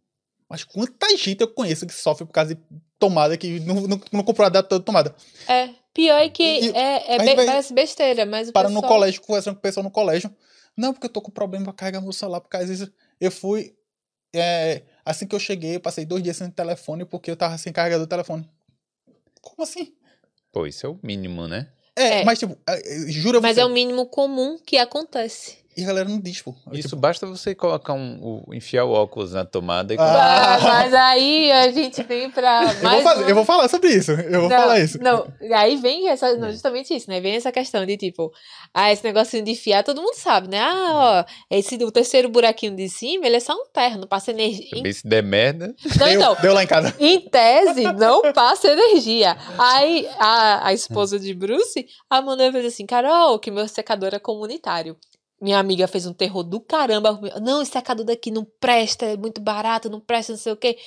Mas 0.48 0.64
quanta 0.64 1.14
gente 1.18 1.42
eu 1.42 1.48
conheço 1.48 1.86
que 1.86 1.92
sofre 1.92 2.24
por 2.24 2.32
causa 2.32 2.54
de 2.54 2.60
tomada, 2.98 3.36
que 3.36 3.60
não, 3.60 3.74
não, 3.82 4.00
não 4.10 4.22
comprou 4.22 4.46
a 4.46 4.50
data 4.50 4.78
de 4.78 4.84
tomada. 4.86 5.14
É. 5.46 5.68
Pior 5.92 6.16
é 6.18 6.30
que 6.30 6.42
E- 6.42 6.70
é, 6.70 7.14
é 7.14 7.18
be- 7.18 7.34
vai- 7.36 7.46
parece 7.46 7.74
besteira, 7.74 8.24
mas 8.24 8.48
o 8.48 8.52
Para 8.52 8.70
no 8.70 8.76
pessoal... 8.80 8.92
colégio, 8.94 9.20
conversando 9.20 9.54
com 9.54 9.58
o 9.58 9.62
pessoal 9.62 9.84
no 9.84 9.90
colégio. 9.90 10.34
Não, 10.74 10.94
porque 10.94 11.06
eu 11.06 11.10
tô 11.12 11.20
com 11.20 11.30
problema 11.30 11.64
pra 11.66 11.72
carregar 11.74 12.00
meu 12.00 12.12
celular, 12.12 12.40
porque 12.40 12.56
às 12.56 12.68
vezes 12.68 12.90
eu 13.20 13.30
fui. 13.30 13.76
é, 14.34 14.82
assim 15.04 15.26
que 15.26 15.34
eu 15.34 15.40
cheguei, 15.40 15.76
eu 15.76 15.80
passei 15.80 16.04
dois 16.04 16.22
dias 16.22 16.36
sem 16.36 16.50
telefone 16.50 17.04
porque 17.04 17.30
eu 17.30 17.36
tava 17.36 17.56
sem 17.58 17.72
carregador 17.72 18.06
do 18.06 18.10
telefone. 18.10 18.48
Como 19.40 19.62
assim? 19.62 19.92
Pô, 20.52 20.66
isso 20.66 20.86
é 20.86 20.88
o 20.88 20.98
mínimo, 21.02 21.46
né? 21.48 21.68
É, 21.96 22.20
É. 22.20 22.24
mas 22.24 22.38
tipo, 22.38 22.56
é, 22.66 22.74
é, 23.06 23.10
jura 23.10 23.40
Mas 23.40 23.54
você. 23.56 23.60
é 23.60 23.64
o 23.64 23.68
mínimo 23.68 24.06
comum 24.06 24.58
que 24.58 24.76
acontece. 24.78 25.58
E 25.76 25.82
a 25.82 25.86
galera 25.86 26.08
não 26.08 26.20
diz, 26.20 26.40
pô. 26.40 26.54
É, 26.72 26.78
Isso 26.78 26.88
tipo, 26.90 27.00
basta 27.00 27.26
você 27.26 27.54
colocar 27.54 27.92
um, 27.94 28.18
o- 28.48 28.54
enfiar 28.54 28.84
o 28.84 28.92
óculos 28.92 29.32
na 29.32 29.44
tomada 29.44 29.92
e 29.92 29.96
Ah. 29.98 30.58
Mas, 30.60 30.62
mas 30.62 30.94
aí 30.94 31.50
a 31.50 31.70
gente 31.72 32.02
vem 32.04 32.30
pra. 32.30 32.62
eu, 32.62 32.68
vou 32.74 32.82
mais 32.82 33.02
fazer- 33.02 33.20
uma- 33.22 33.28
eu 33.30 33.34
vou 33.34 33.44
falar 33.44 33.68
sobre 33.68 33.90
isso. 33.90 34.12
Eu 34.12 34.42
vou 34.42 34.50
Não, 34.50 34.56
falar 34.56 34.80
isso. 34.80 34.98
Não, 35.02 35.26
aí 35.54 35.76
vem 35.76 36.08
essa, 36.08 36.36
não, 36.36 36.50
justamente 36.50 36.94
isso, 36.94 37.10
né? 37.10 37.20
Vem 37.20 37.34
essa 37.34 37.50
questão 37.50 37.84
de 37.84 37.96
tipo, 37.96 38.32
ah, 38.72 38.92
esse 38.92 39.02
negocinho 39.04 39.44
de 39.44 39.54
fiar, 39.54 39.82
todo 39.82 40.00
mundo 40.00 40.14
sabe, 40.14 40.48
né? 40.48 40.60
Ah, 40.60 41.24
ó, 41.28 41.32
esse, 41.50 41.74
o 41.82 41.90
terceiro 41.90 42.28
buraquinho 42.28 42.76
de 42.76 42.88
cima, 42.88 43.26
ele 43.26 43.36
é 43.36 43.40
só 43.40 43.52
um 43.54 43.66
terno, 43.72 44.06
passa 44.06 44.30
energia. 44.30 44.70
também 44.70 44.92
se 44.92 45.06
der 45.06 45.22
merda. 45.22 45.74
Não, 45.98 46.06
deu, 46.06 46.08
então, 46.20 46.36
deu 46.40 46.54
lá 46.54 46.62
em 46.62 46.66
casa. 46.66 46.94
em 47.00 47.20
tese, 47.20 47.82
não 47.94 48.32
passa 48.32 48.68
energia. 48.68 49.36
Aí 49.58 50.08
a, 50.18 50.68
a 50.68 50.72
esposa 50.72 51.18
de 51.18 51.34
Bruce, 51.34 51.86
a 52.08 52.18
Amanda 52.18 52.50
fez 52.52 52.66
assim, 52.66 52.86
Carol, 52.86 53.38
que 53.38 53.50
meu 53.50 53.66
secador 53.66 54.14
é 54.14 54.18
comunitário. 54.18 54.96
Minha 55.40 55.58
amiga 55.58 55.86
fez 55.86 56.06
um 56.06 56.12
terror 56.12 56.42
do 56.42 56.60
caramba. 56.60 57.20
Não, 57.42 57.60
esse 57.60 57.72
secador 57.72 58.04
daqui 58.04 58.30
não 58.30 58.46
presta, 58.60 59.06
é 59.06 59.16
muito 59.16 59.40
barato, 59.40 59.90
não 59.90 60.00
presta, 60.00 60.32
não 60.32 60.38
sei 60.38 60.52
o 60.52 60.56
quê. 60.56 60.78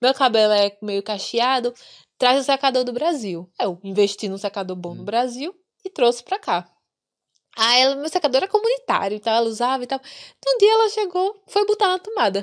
Meu 0.00 0.14
cabelo 0.14 0.52
é 0.52 0.76
meio 0.82 1.02
cacheado. 1.02 1.72
Traz 2.18 2.40
o 2.40 2.44
secador 2.44 2.84
do 2.84 2.92
Brasil. 2.92 3.50
Eu 3.58 3.78
investi 3.82 4.28
num 4.28 4.38
secador 4.38 4.76
bom 4.76 4.94
no 4.94 5.04
Brasil 5.04 5.54
e 5.84 5.90
trouxe 5.90 6.22
pra 6.22 6.38
cá. 6.38 6.68
Aí 7.56 7.82
ela, 7.82 7.96
meu 7.96 8.08
secador 8.08 8.42
é 8.42 8.46
comunitário 8.46 9.16
e 9.16 9.20
tal, 9.20 9.34
ela 9.34 9.48
usava 9.48 9.82
e 9.82 9.86
tal. 9.86 10.00
Então 10.38 10.54
um 10.54 10.58
dia 10.58 10.72
ela 10.72 10.88
chegou, 10.88 11.42
foi 11.46 11.66
botar 11.66 11.88
na 11.88 11.98
tomada. 11.98 12.42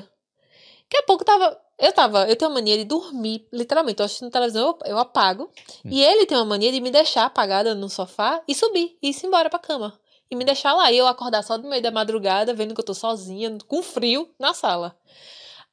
Daqui 0.82 0.96
a 0.96 1.02
pouco 1.02 1.24
tava. 1.24 1.60
Eu 1.78 1.92
tava. 1.92 2.28
Eu 2.28 2.34
tenho 2.34 2.50
a 2.50 2.54
mania 2.54 2.76
de 2.76 2.84
dormir, 2.84 3.46
literalmente. 3.52 4.00
Eu 4.00 4.06
assistindo 4.06 4.30
televisão, 4.30 4.66
eu, 4.84 4.92
eu 4.92 4.98
apago. 4.98 5.50
E 5.84 6.02
ele 6.02 6.26
tem 6.26 6.36
uma 6.36 6.44
mania 6.44 6.72
de 6.72 6.80
me 6.80 6.90
deixar 6.90 7.26
apagada 7.26 7.74
no 7.74 7.88
sofá 7.88 8.42
e 8.48 8.54
subir, 8.54 8.98
e 9.02 9.10
ir 9.10 9.16
embora 9.24 9.48
pra 9.48 9.58
cama. 9.58 9.98
E 10.30 10.36
me 10.36 10.44
deixar 10.44 10.74
lá. 10.74 10.90
E 10.92 10.98
eu 10.98 11.06
acordar 11.06 11.42
só 11.42 11.56
no 11.58 11.68
meio 11.68 11.82
da 11.82 11.90
madrugada, 11.90 12.54
vendo 12.54 12.74
que 12.74 12.80
eu 12.80 12.84
tô 12.84 12.94
sozinha, 12.94 13.56
com 13.66 13.82
frio, 13.82 14.30
na 14.38 14.54
sala. 14.54 14.96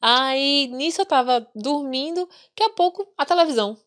Aí, 0.01 0.67
nisso 0.73 1.01
eu 1.01 1.05
tava 1.05 1.47
dormindo, 1.55 2.27
daqui 2.49 2.63
a 2.63 2.69
pouco 2.69 3.07
a 3.17 3.25
televisão 3.25 3.77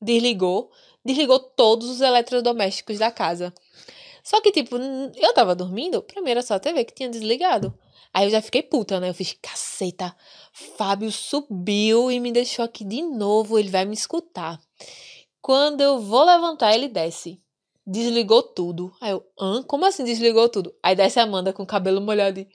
desligou. 0.00 0.70
Desligou 1.04 1.38
todos 1.38 1.88
os 1.88 2.00
eletrodomésticos 2.00 2.98
da 2.98 3.10
casa. 3.10 3.52
Só 4.22 4.40
que, 4.40 4.50
tipo, 4.50 4.76
eu 4.76 5.34
tava 5.34 5.54
dormindo, 5.54 6.02
primeiro 6.02 6.42
só 6.42 6.54
a 6.54 6.58
TV 6.58 6.84
que 6.84 6.94
tinha 6.94 7.08
desligado. 7.08 7.76
Aí 8.12 8.26
eu 8.26 8.30
já 8.30 8.42
fiquei 8.42 8.62
puta, 8.62 8.98
né? 8.98 9.10
Eu 9.10 9.14
fiz, 9.14 9.36
caceta, 9.40 10.16
Fábio 10.52 11.12
subiu 11.12 12.10
e 12.10 12.18
me 12.18 12.32
deixou 12.32 12.64
aqui 12.64 12.84
de 12.84 13.02
novo, 13.02 13.58
ele 13.58 13.68
vai 13.68 13.84
me 13.84 13.94
escutar. 13.94 14.58
Quando 15.40 15.80
eu 15.80 16.00
vou 16.00 16.24
levantar, 16.24 16.74
ele 16.74 16.88
desce. 16.88 17.40
Desligou 17.86 18.42
tudo. 18.42 18.92
Aí 19.00 19.12
eu, 19.12 19.24
hã? 19.40 19.62
Como 19.62 19.84
assim 19.86 20.04
desligou 20.04 20.48
tudo? 20.48 20.74
Aí 20.82 20.96
desce 20.96 21.20
a 21.20 21.22
Amanda 21.22 21.52
com 21.52 21.62
o 21.62 21.66
cabelo 21.66 22.00
molhado 22.00 22.40
e, 22.40 22.48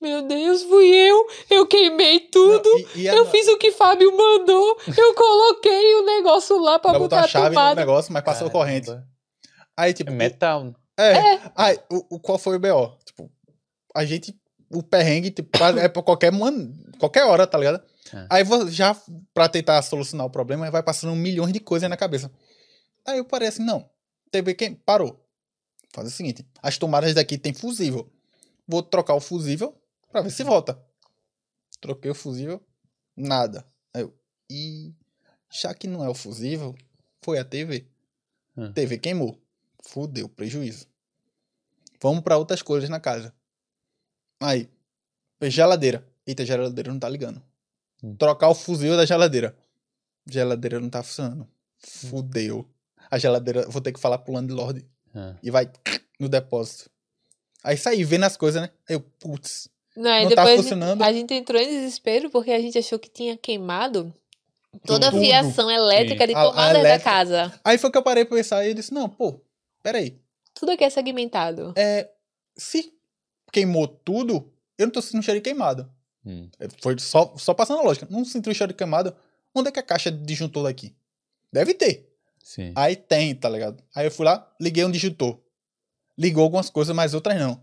meu 0.00 0.22
Deus, 0.22 0.62
fui 0.62 0.86
eu, 0.86 1.26
eu 1.50 1.66
queimei 1.66 2.20
tudo. 2.20 2.68
Não, 2.68 2.78
e- 2.78 2.88
e 3.02 3.08
a- 3.08 3.14
Eu 3.14 3.26
fiz 3.26 3.46
o 3.48 3.58
que 3.58 3.70
Fábio 3.72 4.16
mandou. 4.16 4.78
Eu 4.96 5.14
coloquei 5.14 5.94
o 5.96 6.04
negócio 6.06 6.58
lá 6.58 6.78
pra 6.78 6.92
botar 6.92 7.00
botar 7.00 7.20
a 7.24 7.28
chave 7.28 7.54
no 7.54 7.74
negócio, 7.74 8.12
mas 8.12 8.22
passou 8.24 8.48
Caramba. 8.50 8.58
corrente. 8.58 8.90
Aí, 9.76 9.90
É 9.90 9.92
tipo. 9.92 10.10
metal. 10.12 10.74
É. 10.98 11.40
Aí, 11.54 11.78
o, 11.90 12.16
o- 12.16 12.20
qual 12.20 12.38
foi 12.38 12.56
o 12.56 12.60
BO? 12.60 12.96
Tipo, 13.04 13.30
a 13.94 14.04
gente. 14.04 14.34
O 14.74 14.82
perrengue, 14.82 15.30
tipo, 15.30 15.50
é 15.78 15.86
pra 15.86 16.02
qualquer, 16.02 16.32
man, 16.32 16.72
qualquer 16.98 17.24
hora, 17.24 17.46
tá 17.46 17.58
ligado? 17.58 17.82
É. 18.14 18.26
Aí 18.30 18.42
já, 18.70 18.96
pra 19.34 19.46
tentar 19.46 19.82
solucionar 19.82 20.26
o 20.26 20.30
problema, 20.30 20.70
vai 20.70 20.82
passando 20.82 21.14
milhões 21.14 21.52
de 21.52 21.60
coisas 21.60 21.90
na 21.90 21.96
cabeça. 21.96 22.30
Aí 23.06 23.18
eu 23.18 23.24
parei 23.26 23.48
assim, 23.48 23.62
não. 23.62 23.86
TV 24.32 24.54
quem 24.54 24.74
parou. 24.74 25.24
Faz 25.92 26.08
o 26.08 26.10
seguinte: 26.10 26.44
as 26.60 26.78
tomadas 26.78 27.14
daqui 27.14 27.38
tem 27.38 27.52
fusível. 27.52 28.10
Vou 28.66 28.82
trocar 28.82 29.14
o 29.14 29.20
fusível 29.20 29.78
pra 30.10 30.22
ver 30.22 30.30
se 30.30 30.42
volta. 30.42 30.82
Troquei 31.80 32.10
o 32.10 32.14
fusível, 32.14 32.60
nada. 33.16 33.66
Aí 33.92 34.02
eu, 34.02 34.14
e 34.50 34.94
já 35.50 35.74
que 35.74 35.86
não 35.86 36.02
é 36.04 36.08
o 36.08 36.14
fusível, 36.14 36.74
foi 37.22 37.38
a 37.38 37.44
TV. 37.44 37.86
Hum. 38.56 38.72
TV 38.72 38.98
queimou. 38.98 39.38
Fudeu, 39.84 40.28
prejuízo. 40.28 40.86
Vamos 42.00 42.22
pra 42.22 42.38
outras 42.38 42.62
coisas 42.62 42.88
na 42.88 43.00
casa. 43.00 43.34
Aí, 44.40 44.68
geladeira. 45.42 46.06
Eita, 46.26 46.42
a 46.42 46.46
geladeira 46.46 46.92
não 46.92 46.98
tá 46.98 47.08
ligando. 47.08 47.42
Hum. 48.02 48.16
Trocar 48.16 48.48
o 48.48 48.54
fusível 48.54 48.96
da 48.96 49.04
geladeira. 49.04 49.56
Geladeira 50.26 50.80
não 50.80 50.88
tá 50.88 51.02
funcionando. 51.02 51.48
Fudeu. 51.78 52.68
A 53.12 53.18
geladeira, 53.18 53.66
vou 53.68 53.82
ter 53.82 53.92
que 53.92 54.00
falar 54.00 54.18
pro 54.18 54.32
landlord 54.32 54.84
Ah. 55.14 55.34
e 55.42 55.50
vai 55.50 55.70
no 56.18 56.28
depósito. 56.28 56.90
Aí 57.62 57.76
saí 57.76 58.02
vendo 58.04 58.24
as 58.24 58.36
coisas, 58.36 58.62
né? 58.62 58.70
Aí 58.88 58.96
eu, 58.96 59.00
putz. 59.20 59.68
Não, 59.94 60.04
Não 60.04 60.22
tá 60.30 60.42
depois 60.44 60.58
a 60.58 60.62
funcionando. 60.62 61.02
a 61.02 61.12
gente 61.12 61.34
entrou 61.34 61.60
em 61.60 61.68
desespero 61.68 62.30
porque 62.30 62.50
a 62.50 62.58
gente 62.60 62.78
achou 62.78 62.98
que 62.98 63.10
tinha 63.10 63.36
queimado 63.36 64.12
toda 64.86 65.08
a 65.08 65.10
Tudo. 65.10 65.20
fiação 65.22 65.70
elétrica 65.70 66.26
de 66.26 66.34
A- 66.34 66.40
a 66.40 66.44
tomadas 66.46 66.82
da 66.82 66.98
casa. 66.98 67.52
Aí 67.62 67.76
foi 67.76 67.90
que 67.90 67.98
eu 67.98 68.02
parei 68.02 68.24
pra 68.24 68.36
pensar 68.38 68.64
e 68.64 68.70
eu 68.70 68.74
disse, 68.74 68.94
não, 68.94 69.06
pô, 69.08 69.38
peraí. 69.82 70.18
Tudo 70.54 70.72
aqui 70.72 70.82
é 70.84 70.88
segmentado. 70.90 71.74
É, 71.76 72.08
se 72.56 72.90
queimou 73.52 73.86
tudo, 73.86 74.50
eu 74.78 74.86
não 74.86 74.90
tô 74.92 75.02
sentindo 75.02 75.22
cheiro 75.22 75.38
de 75.40 75.44
queimado. 75.44 75.90
Hum. 76.24 76.48
É, 76.58 76.68
Foi 76.80 76.98
só, 76.98 77.34
só 77.36 77.52
passando 77.52 77.80
a 77.80 77.82
lógica. 77.82 78.06
Não 78.08 78.24
senti 78.24 78.48
o 78.48 78.54
cheiro 78.54 78.72
de 78.72 78.76
queimado. 78.78 79.14
Onde 79.54 79.68
é 79.68 79.72
que 79.72 79.78
a 79.80 79.82
caixa 79.82 80.10
de 80.10 80.24
disjuntor 80.24 80.62
daqui? 80.64 80.94
Deve 81.52 81.74
ter. 81.74 82.10
Sim. 82.42 82.72
Aí 82.76 82.96
tem, 82.96 83.34
tá 83.34 83.48
ligado? 83.48 83.82
Aí 83.94 84.06
eu 84.06 84.10
fui 84.10 84.24
lá, 84.26 84.50
liguei 84.60 84.84
um 84.84 84.90
disjuntor. 84.90 85.40
Ligou 86.18 86.42
algumas 86.44 86.68
coisas, 86.70 86.94
mas 86.94 87.14
outras 87.14 87.38
não. 87.38 87.62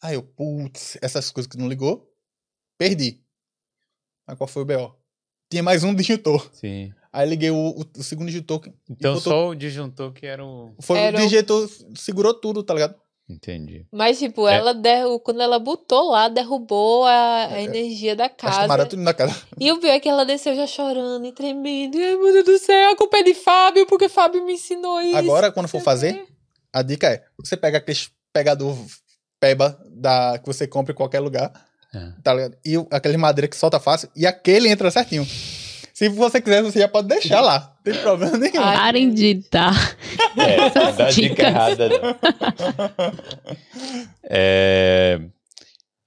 Aí 0.00 0.14
eu, 0.14 0.22
putz, 0.22 0.96
essas 1.02 1.30
coisas 1.30 1.50
que 1.50 1.58
não 1.58 1.68
ligou, 1.68 2.12
perdi. 2.78 3.20
Mas 4.26 4.36
qual 4.38 4.46
foi 4.48 4.62
o 4.62 4.66
BO? 4.66 4.96
Tinha 5.50 5.62
mais 5.62 5.82
um 5.84 5.94
disjuntor. 5.94 6.50
Sim. 6.54 6.92
Aí 7.12 7.28
liguei 7.28 7.50
o, 7.50 7.56
o- 7.56 7.84
o 7.98 8.02
segundo 8.02 8.28
disjuntor. 8.28 8.60
Então 8.88 9.14
botou- 9.14 9.32
só 9.32 9.48
o 9.48 9.54
disjuntor 9.54 10.12
que 10.12 10.26
era 10.26 10.44
o. 10.44 10.74
Foi 10.80 10.98
Era 10.98 11.18
o 11.18 11.20
o- 11.20 11.28
disjuntor, 11.28 11.68
segurou 11.96 12.32
tudo, 12.34 12.62
tá 12.62 12.72
ligado? 12.74 12.98
Entendi. 13.32 13.86
Mas, 13.90 14.18
tipo, 14.18 14.46
É. 14.48 14.56
ela 14.56 14.74
derru... 14.74 15.18
quando 15.20 15.40
ela 15.40 15.58
botou 15.58 16.10
lá, 16.10 16.28
derrubou 16.28 17.04
a, 17.04 17.46
a 17.46 17.58
É. 17.58 17.62
energia 17.64 18.14
da 18.14 18.26
As 18.26 18.32
casa. 18.36 18.86
tudo 18.86 19.02
na 19.02 19.14
casa. 19.14 19.34
E 19.58 19.70
o 19.72 19.78
pior 19.78 19.92
é 19.92 20.00
que 20.00 20.08
ela 20.08 20.24
desceu 20.24 20.54
já 20.54 20.66
chorando 20.66 21.24
e 21.26 21.32
tremendo. 21.32 21.96
Ai, 21.98 22.16
meu 22.16 22.32
Deus 22.32 22.44
do 22.44 22.58
céu, 22.58 22.90
a 22.92 22.96
culpa 22.96 23.18
é 23.18 23.22
de 23.22 23.34
Fábio, 23.34 23.86
porque 23.86 24.08
Fábio 24.08 24.44
me 24.44 24.54
ensinou 24.54 25.00
isso. 25.00 25.16
Agora, 25.16 25.50
quando 25.50 25.68
for 25.68 25.80
fazer, 25.80 26.24
a 26.72 26.82
dica 26.82 27.08
é: 27.08 27.24
você 27.38 27.56
pega 27.56 27.78
aquele 27.78 27.98
pegador 28.32 28.76
peba 29.40 29.78
da, 29.90 30.38
que 30.38 30.46
você 30.46 30.66
compra 30.66 30.92
em 30.92 30.96
qualquer 30.96 31.20
lugar, 31.20 31.52
É. 31.94 32.12
tá 32.22 32.32
ligado? 32.32 32.56
E 32.64 32.74
aquele 32.90 33.16
madeira 33.16 33.48
que 33.48 33.56
solta 33.56 33.80
fácil, 33.80 34.08
e 34.14 34.26
aquele 34.26 34.68
entra 34.68 34.90
certinho. 34.90 35.26
Se 35.92 36.08
você 36.08 36.40
quiser, 36.40 36.62
você 36.62 36.78
já 36.80 36.88
pode 36.88 37.08
deixar 37.08 37.40
lá. 37.40 37.74
Não 37.84 37.92
tem 37.92 38.02
problema 38.02 38.38
nenhum. 38.38 38.52
Parem 38.52 39.12
de 39.12 39.42
dar. 39.50 39.96
É, 40.36 40.70
dá 40.92 41.10
dica 41.10 41.42
errada, 41.48 41.88
não. 41.88 42.16
É, 44.22 45.20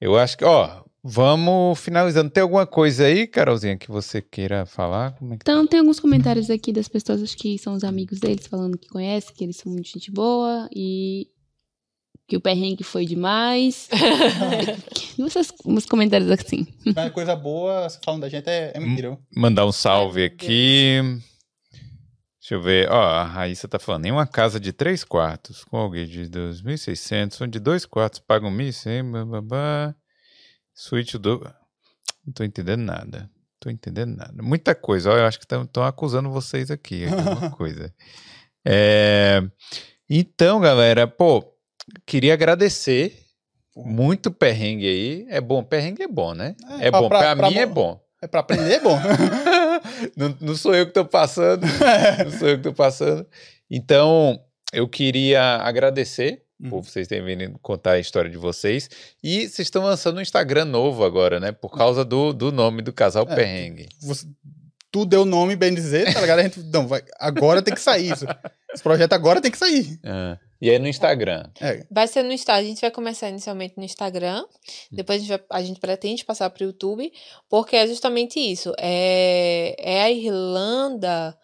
eu 0.02 0.18
acho 0.18 0.38
que, 0.38 0.46
ó, 0.46 0.84
vamos 1.04 1.80
finalizando. 1.80 2.32
Tem 2.32 2.42
alguma 2.42 2.66
coisa 2.66 3.06
aí, 3.06 3.28
Carolzinha, 3.28 3.78
que 3.78 3.92
você 3.92 4.22
queira 4.22 4.66
falar? 4.66 5.12
Como 5.12 5.36
é 5.36 5.38
que 5.38 5.46
tá? 5.46 5.52
Então, 5.52 5.68
tem 5.68 5.80
alguns 5.80 6.00
comentários 6.00 6.50
aqui 6.50 6.74
das 6.74 6.88
pessoas 6.88 7.22
acho 7.22 7.38
que 7.38 7.60
são 7.60 7.74
os 7.76 7.84
amigos 7.84 8.20
deles, 8.20 8.48
falando 8.48 8.78
que 8.78 8.88
conhecem, 8.88 9.36
que 9.36 9.44
eles 9.44 9.58
são 9.58 9.72
muito 9.72 9.88
gente 9.88 10.12
boa 10.12 10.68
e 10.76 11.28
que 12.28 12.36
o 12.36 12.42
perrengue 12.42 12.84
foi 12.84 13.06
demais. 13.06 13.88
e 15.18 15.24
uns, 15.24 15.86
comentários 15.86 16.32
assim. 16.32 16.66
Mas 16.96 17.12
coisa 17.12 17.36
boa, 17.36 17.88
falando 18.04 18.22
da 18.22 18.30
gente 18.30 18.50
é, 18.50 18.72
é 18.74 18.80
mentira. 18.80 19.18
Mandar 19.36 19.66
um 19.66 19.72
salve 19.72 20.22
meu 20.22 20.28
aqui. 20.28 21.02
Deixa 22.40 22.54
eu 22.56 22.62
ver. 22.62 22.90
Ó, 22.92 23.02
a 23.02 23.24
Raíssa 23.24 23.68
tá 23.68 23.80
falando. 23.80 24.06
Em 24.06 24.12
uma 24.12 24.28
casa 24.28 24.60
de 24.60 24.72
três 24.72 25.04
quartos, 25.04 25.64
com 25.64 25.78
alguém 25.78 26.06
de 26.06 26.26
2.600, 26.26 27.42
onde 27.42 27.60
dois 27.60 27.86
quartos 27.86 28.20
pagam 28.20 28.52
1.100, 28.52 29.12
bababá. 29.12 29.96
Suíte 30.74 31.18
do... 31.18 31.40
Não 32.26 32.34
tô 32.34 32.44
entendendo 32.44 32.82
nada. 32.82 33.30
Tô 33.60 33.70
entendendo 33.70 34.16
nada. 34.16 34.44
Muita 34.44 34.76
coisa. 34.76 35.12
Ó, 35.12 35.18
eu 35.18 35.26
acho 35.26 35.40
que 35.40 35.46
estão 35.46 35.84
acusando 35.84 36.30
vocês 36.30 36.70
aqui. 36.70 37.06
Alguma 37.06 37.50
coisa. 37.56 37.94
É, 38.64 39.42
Então, 40.08 40.60
galera, 40.60 41.08
pô, 41.08 41.55
queria 42.06 42.34
agradecer. 42.34 43.20
Muito 43.76 44.32
perrengue 44.32 44.88
aí. 44.88 45.26
É 45.30 45.42
bom. 45.42 45.62
Perrengue 45.64 46.04
é 46.04 46.08
bom, 46.08 46.34
né? 46.34 46.56
É, 46.80 46.90
pra- 46.90 47.02
bom. 47.02 47.10
pra- 47.10 47.20
Pra, 47.20 47.36
pra 47.36 47.50
mim 47.50 47.58
é 47.58 47.66
mo- 47.66 47.74
bom. 47.74 48.02
É 48.22 48.28
pra 48.28 48.40
aprender 48.40 48.76
é 48.76 48.80
bom. 48.80 48.98
não, 50.16 50.36
não 50.40 50.56
sou 50.56 50.74
eu 50.74 50.86
que 50.88 50.94
tô 50.94 51.06
passando. 51.06 51.66
não 52.24 52.32
sou 52.40 52.48
eu 52.48 52.58
que 52.58 52.64
tô 52.64 52.74
passando. 52.74 53.28
Então, 53.70 54.40
eu 54.74 54.88
queria 54.88 55.58
agradecer 55.58 56.42
Uhum. 56.58 56.70
por 56.70 56.86
vocês 56.86 57.06
terem 57.06 57.26
vindo 57.26 57.60
contar 57.62 57.92
a 57.92 58.00
história 58.00 58.30
de 58.32 58.38
vocês. 58.38 58.90
E 59.22 59.42
vocês 59.42 59.66
estão 59.68 59.84
lançando 59.84 60.20
um 60.20 60.22
Instagram 60.22 60.64
novo 60.64 61.04
agora, 61.04 61.38
né? 61.38 61.52
Por 61.52 61.70
causa 61.78 62.06
do, 62.06 62.32
do 62.32 62.50
nome 62.50 62.82
do 62.82 62.94
casal 62.94 63.28
É. 63.30 63.36
Perrengue. 63.36 63.90
Você, 64.02 64.26
tu 64.90 65.06
deu 65.06 65.26
nome, 65.26 65.58
bem 65.58 65.74
dizer, 65.76 66.14
tá 66.14 66.22
ligado? 66.22 66.40
A 66.40 66.44
gente, 66.44 66.62
não, 66.72 66.88
vai, 66.88 67.04
agora 67.20 67.62
tem 67.62 67.74
que 67.74 67.82
sair 67.82 68.10
isso. 68.14 68.26
Esse 68.74 68.82
projeto 68.82 69.12
agora 69.12 69.42
tem 69.42 69.52
que 69.52 69.58
sair. 69.58 70.00
Ah, 70.06 70.38
e 70.62 70.70
aí 70.70 70.80
no 70.80 70.88
Instagram. 70.88 71.50
É, 71.62 71.86
Vai 71.92 72.08
ser 72.08 72.24
no 72.24 72.32
Instagram. 72.32 72.64
A 72.66 72.68
gente 72.70 72.82
vai 72.82 72.92
começar 72.92 73.30
inicialmente 73.30 73.76
no 73.78 73.84
Instagram. 73.84 74.46
Depois 74.92 75.18
a 75.18 75.20
gente, 75.26 75.30
vai- 75.30 75.46
a 75.60 75.64
gente 75.64 75.80
pretende 75.80 76.24
passar 76.26 76.50
para 76.50 76.64
o 76.64 76.68
YouTube. 76.68 77.12
Porque 77.50 77.76
é 77.76 77.86
justamente 77.88 78.40
isso. 78.40 78.74
É, 78.80 79.76
é 79.78 80.02
a 80.04 80.12
Irlanda. 80.12 81.38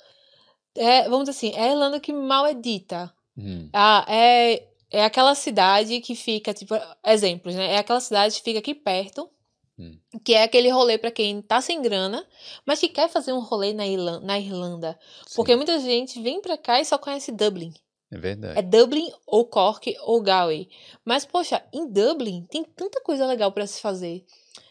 É, 0.75 1.03
vamos 1.09 1.27
dizer 1.27 1.31
assim, 1.31 1.51
é 1.59 1.67
a 1.67 1.71
Irlanda 1.71 1.99
que 1.99 2.13
mal 2.13 2.45
é 2.45 2.53
dita. 2.53 3.11
Hum, 3.37 3.69
Ah, 3.73 4.05
é, 4.07 4.67
é 4.89 5.03
aquela 5.03 5.35
cidade 5.35 5.99
que 6.01 6.15
fica, 6.15 6.53
tipo, 6.53 6.73
exemplos, 7.05 7.55
né? 7.55 7.73
É 7.73 7.77
aquela 7.77 7.99
cidade 7.99 8.35
que 8.35 8.41
fica 8.43 8.59
aqui 8.59 8.73
perto, 8.73 9.29
Hum. 9.77 9.97
que 10.23 10.33
é 10.33 10.43
aquele 10.43 10.69
rolê 10.69 10.97
pra 10.97 11.11
quem 11.11 11.41
tá 11.41 11.59
sem 11.61 11.81
grana, 11.81 12.25
mas 12.65 12.79
que 12.79 12.87
quer 12.87 13.09
fazer 13.09 13.33
um 13.33 13.39
rolê 13.39 13.73
na 13.73 13.85
Irlanda. 13.87 14.25
Na 14.25 14.39
Irlanda. 14.39 14.97
Porque 15.35 15.55
muita 15.55 15.79
gente 15.79 16.21
vem 16.21 16.41
pra 16.41 16.57
cá 16.57 16.79
e 16.79 16.85
só 16.85 16.97
conhece 16.97 17.31
Dublin. 17.31 17.73
É 18.11 18.17
verdade. 18.17 18.59
É 18.59 18.61
Dublin 18.61 19.09
ou 19.25 19.45
Cork 19.45 19.95
ou 20.01 20.21
Galway. 20.21 20.69
Mas, 21.05 21.25
poxa, 21.25 21.63
em 21.71 21.87
Dublin 21.87 22.45
tem 22.49 22.63
tanta 22.63 22.99
coisa 23.01 23.25
legal 23.25 23.53
pra 23.53 23.65
se 23.65 23.79
fazer. 23.79 24.25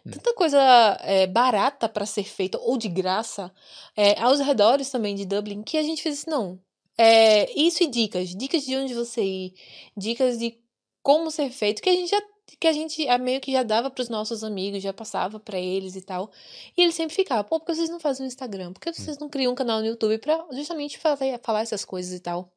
Hum. 0.05 0.11
Tanta 0.11 0.35
coisa 0.35 0.59
é, 1.01 1.27
barata 1.27 1.89
pra 1.89 2.05
ser 2.05 2.25
feita, 2.25 2.59
ou 2.59 2.77
de 2.77 2.89
graça, 2.89 3.51
é, 3.97 4.21
aos 4.21 4.41
redores 4.41 4.91
também 4.91 5.15
de 5.15 5.25
Dublin, 5.25 5.63
que 5.63 5.79
a 5.79 5.83
gente 5.83 6.03
fez 6.03 6.21
assim, 6.21 6.31
não. 6.31 6.61
É, 6.99 7.51
isso 7.59 7.83
e 7.83 7.87
dicas. 7.87 8.29
Dicas 8.35 8.63
de 8.65 8.77
onde 8.77 8.93
você 8.93 9.23
ir. 9.23 9.55
Dicas 9.97 10.39
de 10.39 10.59
como 11.03 11.31
ser 11.31 11.51
feito, 11.51 11.81
que 11.81 11.89
a 11.89 11.95
gente 11.95 12.11
já 12.11 12.21
que 12.59 12.67
a 12.67 12.73
gente 12.73 13.07
meio 13.21 13.41
que 13.41 13.53
já 13.53 13.63
dava 13.63 13.89
pros 13.89 14.09
nossos 14.09 14.43
amigos, 14.43 14.83
já 14.83 14.93
passava 14.93 15.39
pra 15.39 15.59
eles 15.59 15.95
e 15.95 16.03
tal. 16.03 16.33
E 16.77 16.83
eles 16.83 16.97
sempre 16.97 17.15
ficavam, 17.15 17.45
pô, 17.45 17.61
por 17.61 17.67
que 17.67 17.75
vocês 17.77 17.89
não 17.89 18.01
fazem 18.01 18.25
um 18.25 18.27
Instagram? 18.27 18.73
Por 18.73 18.81
que 18.81 18.93
vocês 18.93 19.19
não 19.19 19.29
criam 19.29 19.53
um 19.53 19.55
canal 19.55 19.81
no 19.81 19.87
YouTube 19.87 20.19
pra 20.19 20.45
justamente 20.51 20.99
fazer, 20.99 21.41
falar 21.43 21.61
essas 21.61 21.85
coisas 21.85 22.13
e 22.13 22.21
tal? 22.21 22.53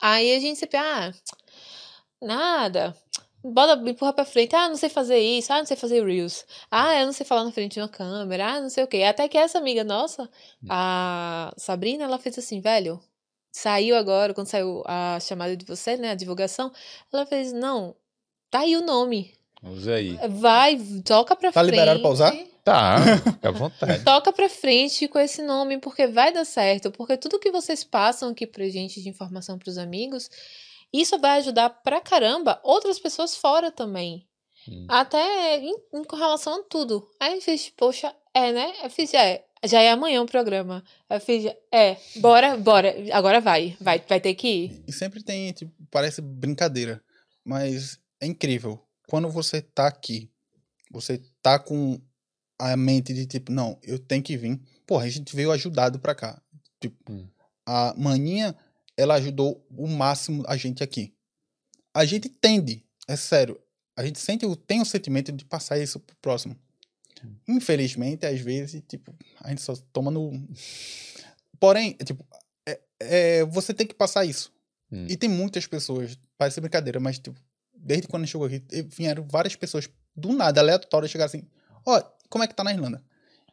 Aí 0.00 0.34
a 0.34 0.40
gente 0.40 0.58
sempre, 0.58 0.76
ah, 0.76 1.12
nada. 2.20 2.94
Bota, 3.42 3.80
empurra 3.88 4.12
pra 4.12 4.24
frente. 4.24 4.54
Ah, 4.56 4.68
não 4.68 4.76
sei 4.76 4.88
fazer 4.88 5.18
isso. 5.18 5.52
Ah, 5.52 5.58
não 5.58 5.66
sei 5.66 5.76
fazer 5.76 6.04
Reels. 6.04 6.44
Ah, 6.70 6.98
eu 7.00 7.06
não 7.06 7.12
sei 7.12 7.24
falar 7.24 7.44
na 7.44 7.52
frente 7.52 7.74
de 7.74 7.80
uma 7.80 7.88
câmera. 7.88 8.54
Ah, 8.54 8.60
não 8.60 8.68
sei 8.68 8.82
o 8.84 8.86
quê. 8.88 9.02
Até 9.04 9.28
que 9.28 9.38
essa 9.38 9.58
amiga 9.58 9.84
nossa, 9.84 10.28
a 10.68 11.52
Sabrina, 11.56 12.04
ela 12.04 12.18
fez 12.18 12.36
assim, 12.38 12.60
velho. 12.60 13.00
Saiu 13.52 13.96
agora, 13.96 14.34
quando 14.34 14.48
saiu 14.48 14.82
a 14.86 15.18
chamada 15.20 15.56
de 15.56 15.64
você, 15.64 15.96
né? 15.96 16.10
A 16.10 16.14
divulgação. 16.14 16.70
Ela 17.12 17.24
fez, 17.26 17.52
não, 17.52 17.94
tá 18.50 18.60
aí 18.60 18.76
o 18.76 18.82
nome. 18.84 19.32
Usa 19.62 19.94
aí. 19.94 20.18
Vai, 20.28 20.76
toca 21.04 21.34
pra 21.34 21.50
Tá 21.50 21.60
frente. 21.60 21.70
liberado 21.72 22.00
pra 22.00 22.10
usar? 22.10 22.36
Tá, 22.68 23.18
fica 23.18 23.48
à 23.48 23.52
vontade. 23.52 24.02
Toca 24.04 24.32
pra 24.32 24.48
frente 24.48 25.08
com 25.08 25.18
esse 25.18 25.42
nome, 25.42 25.78
porque 25.78 26.06
vai 26.06 26.32
dar 26.32 26.44
certo. 26.44 26.90
Porque 26.90 27.16
tudo 27.16 27.38
que 27.38 27.50
vocês 27.50 27.82
passam 27.82 28.30
aqui 28.30 28.46
pra 28.46 28.68
gente 28.68 29.02
de 29.02 29.08
informação 29.08 29.58
pros 29.58 29.78
amigos, 29.78 30.30
isso 30.92 31.18
vai 31.18 31.38
ajudar 31.38 31.70
pra 31.70 32.00
caramba 32.00 32.60
outras 32.62 32.98
pessoas 32.98 33.36
fora 33.36 33.70
também. 33.70 34.26
Hum. 34.68 34.86
Até 34.88 35.58
em, 35.58 35.74
em 35.94 36.04
com 36.04 36.16
relação 36.16 36.60
a 36.60 36.62
tudo. 36.62 37.08
Aí 37.18 37.36
eu 37.36 37.40
fiz, 37.40 37.70
poxa, 37.70 38.14
é, 38.34 38.52
né? 38.52 38.72
Eu 38.82 38.90
fiz, 38.90 39.14
é, 39.14 39.44
já 39.64 39.80
é 39.80 39.90
amanhã 39.90 40.22
o 40.22 40.26
programa. 40.26 40.84
Eu 41.08 41.20
fiz, 41.20 41.50
é, 41.72 41.96
bora, 42.16 42.56
bora. 42.56 42.94
Agora 43.12 43.40
vai, 43.40 43.76
vai, 43.80 44.02
vai 44.06 44.20
ter 44.20 44.34
que 44.34 44.48
ir. 44.48 44.84
E 44.86 44.92
sempre 44.92 45.22
tem, 45.22 45.52
tipo, 45.52 45.72
parece 45.90 46.20
brincadeira, 46.20 47.02
mas 47.44 47.98
é 48.20 48.26
incrível. 48.26 48.78
Quando 49.08 49.30
você 49.30 49.62
tá 49.62 49.86
aqui, 49.86 50.30
você 50.90 51.22
tá 51.42 51.58
com 51.58 52.00
a 52.58 52.76
mente 52.76 53.12
de 53.14 53.26
tipo, 53.26 53.52
não, 53.52 53.78
eu 53.82 53.98
tenho 53.98 54.22
que 54.22 54.36
vir. 54.36 54.60
Porra, 54.86 55.04
a 55.04 55.08
gente 55.08 55.34
veio 55.34 55.52
ajudado 55.52 55.98
pra 55.98 56.14
cá. 56.14 56.40
Tipo, 56.80 57.12
Hum. 57.12 57.26
a 57.66 57.94
maninha, 57.96 58.56
ela 58.96 59.14
ajudou 59.14 59.64
o 59.70 59.86
máximo 59.86 60.42
a 60.46 60.56
gente 60.56 60.82
aqui. 60.82 61.14
A 61.94 62.04
gente 62.04 62.28
tende, 62.28 62.84
é 63.06 63.16
sério, 63.16 63.60
a 63.96 64.04
gente 64.04 64.18
sente, 64.18 64.44
tem 64.66 64.80
o 64.80 64.84
sentimento 64.84 65.32
de 65.32 65.44
passar 65.44 65.78
isso 65.78 65.98
pro 66.00 66.16
próximo. 66.16 66.56
Infelizmente, 67.48 68.24
às 68.26 68.40
vezes, 68.40 68.80
tipo, 68.86 69.14
a 69.40 69.48
gente 69.50 69.62
só 69.62 69.74
toma 69.92 70.10
no. 70.10 70.30
Porém, 71.58 71.92
tipo, 72.04 72.24
é- 72.66 72.80
é, 73.00 73.44
você 73.44 73.74
tem 73.74 73.86
que 73.86 73.94
passar 73.94 74.24
isso. 74.24 74.52
Hum. 74.90 75.06
E 75.08 75.16
tem 75.16 75.28
muitas 75.28 75.66
pessoas, 75.66 76.18
parece 76.36 76.60
brincadeira, 76.60 77.00
mas 77.00 77.18
tipo, 77.18 77.38
desde 77.74 78.06
quando 78.08 78.26
chegou 78.26 78.46
aqui, 78.46 78.62
vieram 78.96 79.26
várias 79.28 79.54
pessoas 79.56 79.88
do 80.16 80.32
nada, 80.32 80.60
aleatórias, 80.60 81.10
chegar 81.10 81.24
assim, 81.26 81.42
ó, 81.84 82.02
como 82.28 82.44
é 82.44 82.46
que 82.46 82.54
tá 82.54 82.62
na 82.64 82.72
Irlanda? 82.72 83.02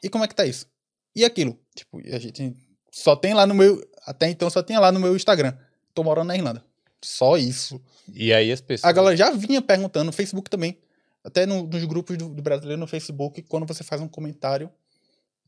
E 0.04 0.10
como 0.10 0.24
é 0.24 0.28
que 0.28 0.36
tá 0.36 0.46
isso? 0.46 0.68
E 1.16 1.24
aquilo? 1.26 1.60
Tipo, 1.76 2.02
e 2.02 2.14
a 2.14 2.20
gente 2.20 2.54
só 2.92 3.16
tem 3.16 3.34
lá 3.34 3.46
no 3.48 3.54
meu, 3.54 3.82
até 4.06 4.30
então 4.30 4.50
só 4.50 4.62
tinha 4.64 4.80
lá 4.80 4.92
no 4.92 5.00
meu 5.00 5.16
Instagram, 5.16 5.54
tô 5.94 6.04
morando 6.04 6.28
na 6.28 6.36
Irlanda. 6.36 6.64
Só 7.04 7.38
isso. 7.38 7.82
E 8.14 8.34
aí 8.34 8.52
as 8.52 8.62
pessoas. 8.62 8.90
A 8.90 8.92
galera 8.94 9.16
já 9.16 9.30
vinha 9.32 9.62
perguntando, 9.62 10.06
no 10.06 10.12
Facebook 10.12 10.50
também, 10.50 10.78
até 11.24 11.46
no- 11.46 11.68
nos 11.68 11.84
grupos 11.86 12.18
do, 12.18 12.30
do 12.30 12.42
brasileiro 12.42 12.80
no 12.80 12.88
Facebook, 12.88 13.42
quando 13.44 13.66
você 13.66 13.84
faz 13.84 14.02
um 14.02 14.08
comentário, 14.08 14.70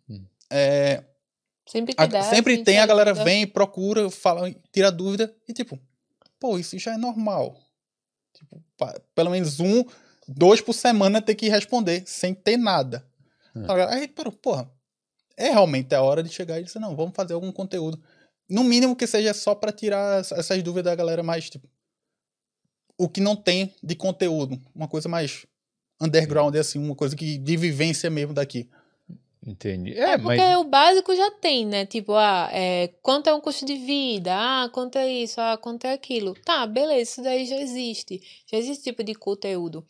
Hum. 0.10 0.24
é, 0.50 1.04
Sempre 1.68 1.94
que 1.96 2.02
a- 2.02 2.06
dá, 2.06 2.22
sempre 2.24 2.56
gente 2.56 2.66
tem 2.66 2.80
a 2.80 2.86
galera 2.86 3.12
ajuda. 3.12 3.26
vem, 3.26 3.46
procura, 3.48 4.10
fala, 4.10 4.50
tira 4.72 4.92
dúvida 4.92 5.36
e 5.48 5.54
tipo, 5.54 5.80
pô, 6.40 6.58
isso 6.58 6.78
já 6.80 6.94
é 6.94 6.98
normal. 6.98 7.58
Tipo, 8.34 8.64
pelo 9.16 9.32
menos 9.32 9.60
um, 9.60 9.84
dois 10.28 10.62
por 10.62 10.74
semana 10.74 11.22
ter 11.22 11.36
que 11.36 11.50
responder 11.50 12.04
sem 12.06 12.34
ter 12.36 12.56
nada. 12.58 13.07
Hum. 13.60 13.64
A 13.66 13.76
galera, 13.76 13.94
Aí, 13.96 14.08
parou, 14.08 14.32
porra, 14.34 14.70
é 15.36 15.50
realmente 15.50 15.94
a 15.94 16.02
hora 16.02 16.24
de 16.24 16.30
chegar 16.30 16.60
e 16.60 16.64
dizer, 16.64 16.80
não, 16.80 16.96
vamos 16.96 17.14
fazer 17.16 17.34
algum 17.34 17.52
conteúdo. 17.52 18.02
No 18.50 18.64
mínimo 18.64 18.96
que 18.96 19.06
seja 19.08 19.34
só 19.34 19.54
pra 19.54 19.72
tirar 19.72 20.20
essa- 20.22 20.36
essas 20.36 20.64
dúvidas 20.64 20.86
da 20.86 20.96
galera 20.96 21.22
mais, 21.24 21.50
tipo, 21.50 21.68
o 22.98 23.08
que 23.08 23.22
não 23.22 23.36
tem 23.36 23.74
de 23.84 23.96
conteúdo, 23.96 24.60
uma 24.74 24.88
coisa 24.88 25.08
mais 25.08 25.46
underground, 26.02 26.56
assim, 26.56 26.80
uma 26.80 26.96
coisa 26.96 27.16
que 27.16 27.38
de 27.38 27.58
vivência 27.58 28.10
mesmo 28.10 28.34
daqui. 28.34 28.70
Entendi. 29.46 29.94
É, 29.94 30.12
É, 30.14 30.18
porque 30.18 30.36
mas. 30.42 30.58
o 30.58 30.64
básico 30.66 31.16
já 31.16 31.32
tem, 31.32 31.66
né? 31.66 31.86
Tipo, 31.86 32.14
ah, 32.14 32.50
é, 32.52 32.90
quanto 33.02 33.28
é 33.28 33.34
um 33.34 33.40
custo 33.40 33.66
de 33.66 33.76
vida? 33.76 34.32
Ah, 34.36 34.70
quanto 34.74 34.98
é 34.98 35.08
isso? 35.08 35.40
Ah, 35.40 35.58
quanto 35.58 35.86
é 35.86 35.94
aquilo? 35.94 36.34
Tá, 36.44 36.66
beleza, 36.68 37.02
isso 37.12 37.22
daí 37.24 37.46
já 37.46 37.56
existe. 37.58 38.22
Já 38.52 38.58
existe 38.58 38.74
esse 38.80 38.84
tipo 38.84 39.04
de 39.04 39.14
conteúdo. 39.14 39.86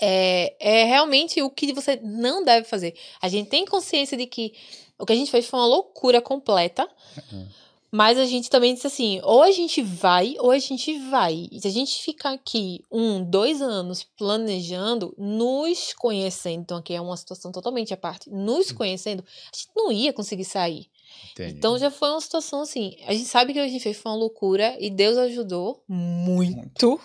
É, 0.00 0.54
é 0.58 0.84
realmente 0.84 1.40
o 1.42 1.50
que 1.50 1.72
você 1.72 2.00
não 2.02 2.44
deve 2.44 2.66
fazer. 2.66 2.94
A 3.20 3.28
gente 3.28 3.48
tem 3.48 3.64
consciência 3.64 4.16
de 4.16 4.26
que 4.26 4.52
o 4.98 5.06
que 5.06 5.12
a 5.12 5.16
gente 5.16 5.30
fez 5.30 5.46
foi 5.46 5.58
uma 5.58 5.66
loucura 5.66 6.20
completa. 6.20 6.88
Uhum. 7.32 7.46
Mas 7.94 8.18
a 8.18 8.24
gente 8.24 8.50
também 8.50 8.74
disse 8.74 8.88
assim: 8.88 9.20
ou 9.22 9.40
a 9.40 9.52
gente 9.52 9.80
vai, 9.80 10.34
ou 10.40 10.50
a 10.50 10.58
gente 10.58 10.98
vai. 11.10 11.46
E 11.52 11.60
se 11.60 11.68
a 11.68 11.70
gente 11.70 12.02
ficar 12.02 12.32
aqui 12.32 12.80
um, 12.90 13.22
dois 13.22 13.62
anos 13.62 14.02
planejando, 14.02 15.14
nos 15.16 15.92
conhecendo, 15.92 16.62
então 16.62 16.78
aqui 16.78 16.92
é 16.92 17.00
uma 17.00 17.16
situação 17.16 17.52
totalmente 17.52 17.94
à 17.94 17.96
parte, 17.96 18.28
nos 18.28 18.72
conhecendo, 18.72 19.22
a 19.22 19.56
gente 19.56 19.68
não 19.76 19.92
ia 19.92 20.12
conseguir 20.12 20.44
sair. 20.44 20.90
Entendi. 21.30 21.54
Então 21.56 21.78
já 21.78 21.88
foi 21.88 22.10
uma 22.10 22.20
situação 22.20 22.62
assim. 22.62 22.96
A 23.06 23.12
gente 23.12 23.26
sabe 23.26 23.52
que 23.52 23.60
o 23.60 23.62
que 23.62 23.68
a 23.68 23.72
gente 23.72 23.82
fez 23.82 23.96
foi 23.96 24.10
uma 24.10 24.18
loucura 24.18 24.76
e 24.80 24.90
Deus 24.90 25.16
ajudou 25.16 25.84
muito 25.86 27.00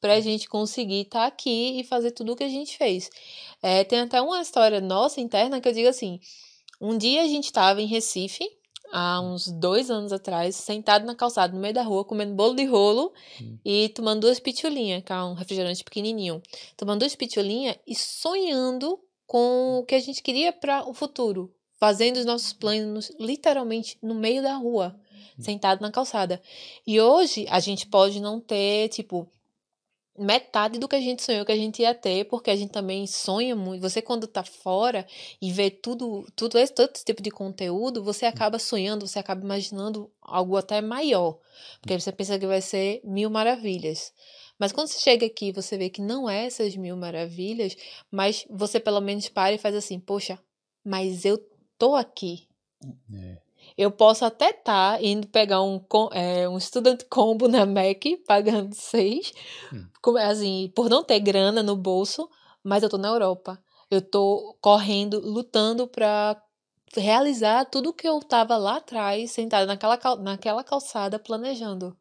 pra 0.00 0.20
gente 0.20 0.48
conseguir 0.48 1.02
estar 1.02 1.26
aqui 1.26 1.80
e 1.80 1.84
fazer 1.84 2.12
tudo 2.12 2.32
o 2.32 2.36
que 2.36 2.44
a 2.44 2.48
gente 2.48 2.76
fez. 2.76 3.10
É, 3.62 3.84
tem 3.84 4.00
até 4.00 4.20
uma 4.20 4.40
história 4.40 4.80
nossa 4.80 5.20
interna 5.20 5.60
que 5.60 5.68
eu 5.68 5.72
digo 5.72 5.88
assim: 5.88 6.20
um 6.80 6.96
dia 6.96 7.22
a 7.22 7.26
gente 7.26 7.46
estava 7.46 7.80
em 7.82 7.86
Recife, 7.86 8.44
há 8.92 9.20
uns 9.20 9.48
dois 9.48 9.90
anos 9.90 10.12
atrás, 10.12 10.56
sentado 10.56 11.04
na 11.04 11.14
calçada, 11.14 11.52
no 11.54 11.60
meio 11.60 11.74
da 11.74 11.82
rua, 11.82 12.04
comendo 12.04 12.34
bolo 12.34 12.54
de 12.54 12.64
rolo 12.64 13.12
Hum. 13.40 13.58
e 13.64 13.88
tomando 13.90 14.22
duas 14.22 14.38
pitulinhas, 14.40 15.02
que 15.04 15.12
é 15.12 15.22
um 15.22 15.34
refrigerante 15.34 15.84
pequenininho. 15.84 16.42
Tomando 16.76 17.00
duas 17.00 17.14
pitulinhas 17.14 17.76
e 17.86 17.94
sonhando 17.94 18.98
com 19.26 19.78
o 19.80 19.84
que 19.84 19.94
a 19.94 20.00
gente 20.00 20.22
queria 20.22 20.52
para 20.52 20.88
o 20.88 20.94
futuro. 20.94 21.52
Fazendo 21.78 22.16
os 22.16 22.24
nossos 22.24 22.52
planos 22.52 23.12
literalmente 23.20 23.96
no 24.02 24.14
meio 24.14 24.42
da 24.42 24.56
rua, 24.56 24.98
sentado 25.38 25.80
na 25.80 25.92
calçada. 25.92 26.42
E 26.84 27.00
hoje 27.00 27.46
a 27.48 27.60
gente 27.60 27.86
pode 27.86 28.20
não 28.20 28.40
ter, 28.40 28.88
tipo, 28.88 29.28
metade 30.18 30.78
do 30.78 30.88
que 30.88 30.96
a 30.96 31.00
gente 31.00 31.22
sonhou 31.22 31.44
que 31.44 31.52
a 31.52 31.56
gente 31.56 31.82
ia 31.82 31.94
ter, 31.94 32.24
porque 32.26 32.50
a 32.50 32.56
gente 32.56 32.70
também 32.70 33.06
sonha 33.06 33.54
muito. 33.54 33.80
Você, 33.80 34.02
quando 34.02 34.26
tá 34.26 34.42
fora 34.42 35.06
e 35.40 35.52
vê 35.52 35.70
tudo, 35.70 36.26
tudo 36.34 36.58
esse, 36.58 36.72
todo 36.72 36.90
esse 36.94 37.04
tipo 37.04 37.22
de 37.22 37.30
conteúdo, 37.30 38.02
você 38.02 38.26
acaba 38.26 38.58
sonhando, 38.58 39.06
você 39.06 39.18
acaba 39.18 39.42
imaginando 39.42 40.10
algo 40.20 40.56
até 40.56 40.80
maior. 40.80 41.38
Porque 41.80 41.98
você 41.98 42.12
pensa 42.12 42.38
que 42.38 42.46
vai 42.46 42.60
ser 42.60 43.00
mil 43.04 43.30
maravilhas. 43.30 44.12
Mas 44.58 44.72
quando 44.72 44.88
você 44.88 44.98
chega 44.98 45.26
aqui, 45.26 45.52
você 45.52 45.78
vê 45.78 45.88
que 45.88 46.02
não 46.02 46.28
é 46.28 46.46
essas 46.46 46.76
mil 46.76 46.96
maravilhas, 46.96 47.76
mas 48.10 48.44
você 48.50 48.80
pelo 48.80 49.00
menos 49.00 49.28
para 49.28 49.54
e 49.54 49.58
faz 49.58 49.74
assim, 49.74 50.00
poxa, 50.00 50.38
mas 50.84 51.24
eu 51.24 51.38
tô 51.78 51.94
aqui. 51.94 52.48
É. 53.12 53.47
Eu 53.78 53.92
posso 53.92 54.24
até 54.24 54.50
estar 54.50 55.00
indo 55.02 55.28
pegar 55.28 55.62
um, 55.62 55.78
com- 55.78 56.10
é, 56.12 56.48
um 56.48 56.58
student 56.58 57.04
combo 57.08 57.46
na 57.46 57.64
Mac, 57.64 58.02
pagando 58.26 58.74
seis, 58.74 59.32
Hum. 59.72 59.86
assim, 60.18 60.72
por 60.74 60.90
não 60.90 61.04
ter 61.04 61.20
grana 61.20 61.62
no 61.62 61.76
bolso, 61.76 62.28
mas 62.62 62.82
eu 62.82 62.88
tô 62.88 62.98
na 62.98 63.06
Europa. 63.08 63.62
Eu 63.88 64.02
tô 64.02 64.58
correndo, 64.60 65.20
lutando 65.20 65.86
pra 65.86 66.42
realizar 66.96 67.66
tudo 67.66 67.92
que 67.94 68.08
eu 68.08 68.18
tava 68.20 68.56
lá 68.56 68.78
atrás, 68.78 69.30
sentada 69.30 69.64
naquela, 69.64 69.96
cal- 69.96 70.18
naquela 70.18 70.64
calçada, 70.64 71.18
planejando. 71.18 71.96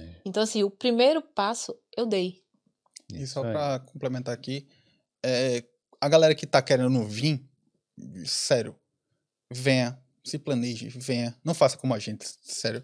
É. 0.00 0.22
Então, 0.24 0.42
assim, 0.42 0.62
o 0.64 0.70
primeiro 0.70 1.20
passo 1.20 1.76
eu 1.94 2.06
dei. 2.06 2.40
E 3.12 3.22
Isso 3.22 3.34
só 3.34 3.42
pra 3.42 3.80
complementar 3.80 4.32
aqui, 4.32 4.66
é, 5.22 5.62
a 6.00 6.08
galera 6.08 6.34
que 6.34 6.46
tá 6.46 6.62
querendo 6.62 7.04
vir, 7.04 7.44
sério, 8.24 8.74
venha, 9.52 10.00
se 10.24 10.38
planeje, 10.38 10.88
venha. 10.88 11.34
Não 11.44 11.54
faça 11.54 11.76
como 11.76 11.94
a 11.94 11.98
gente, 11.98 12.24
sério. 12.42 12.82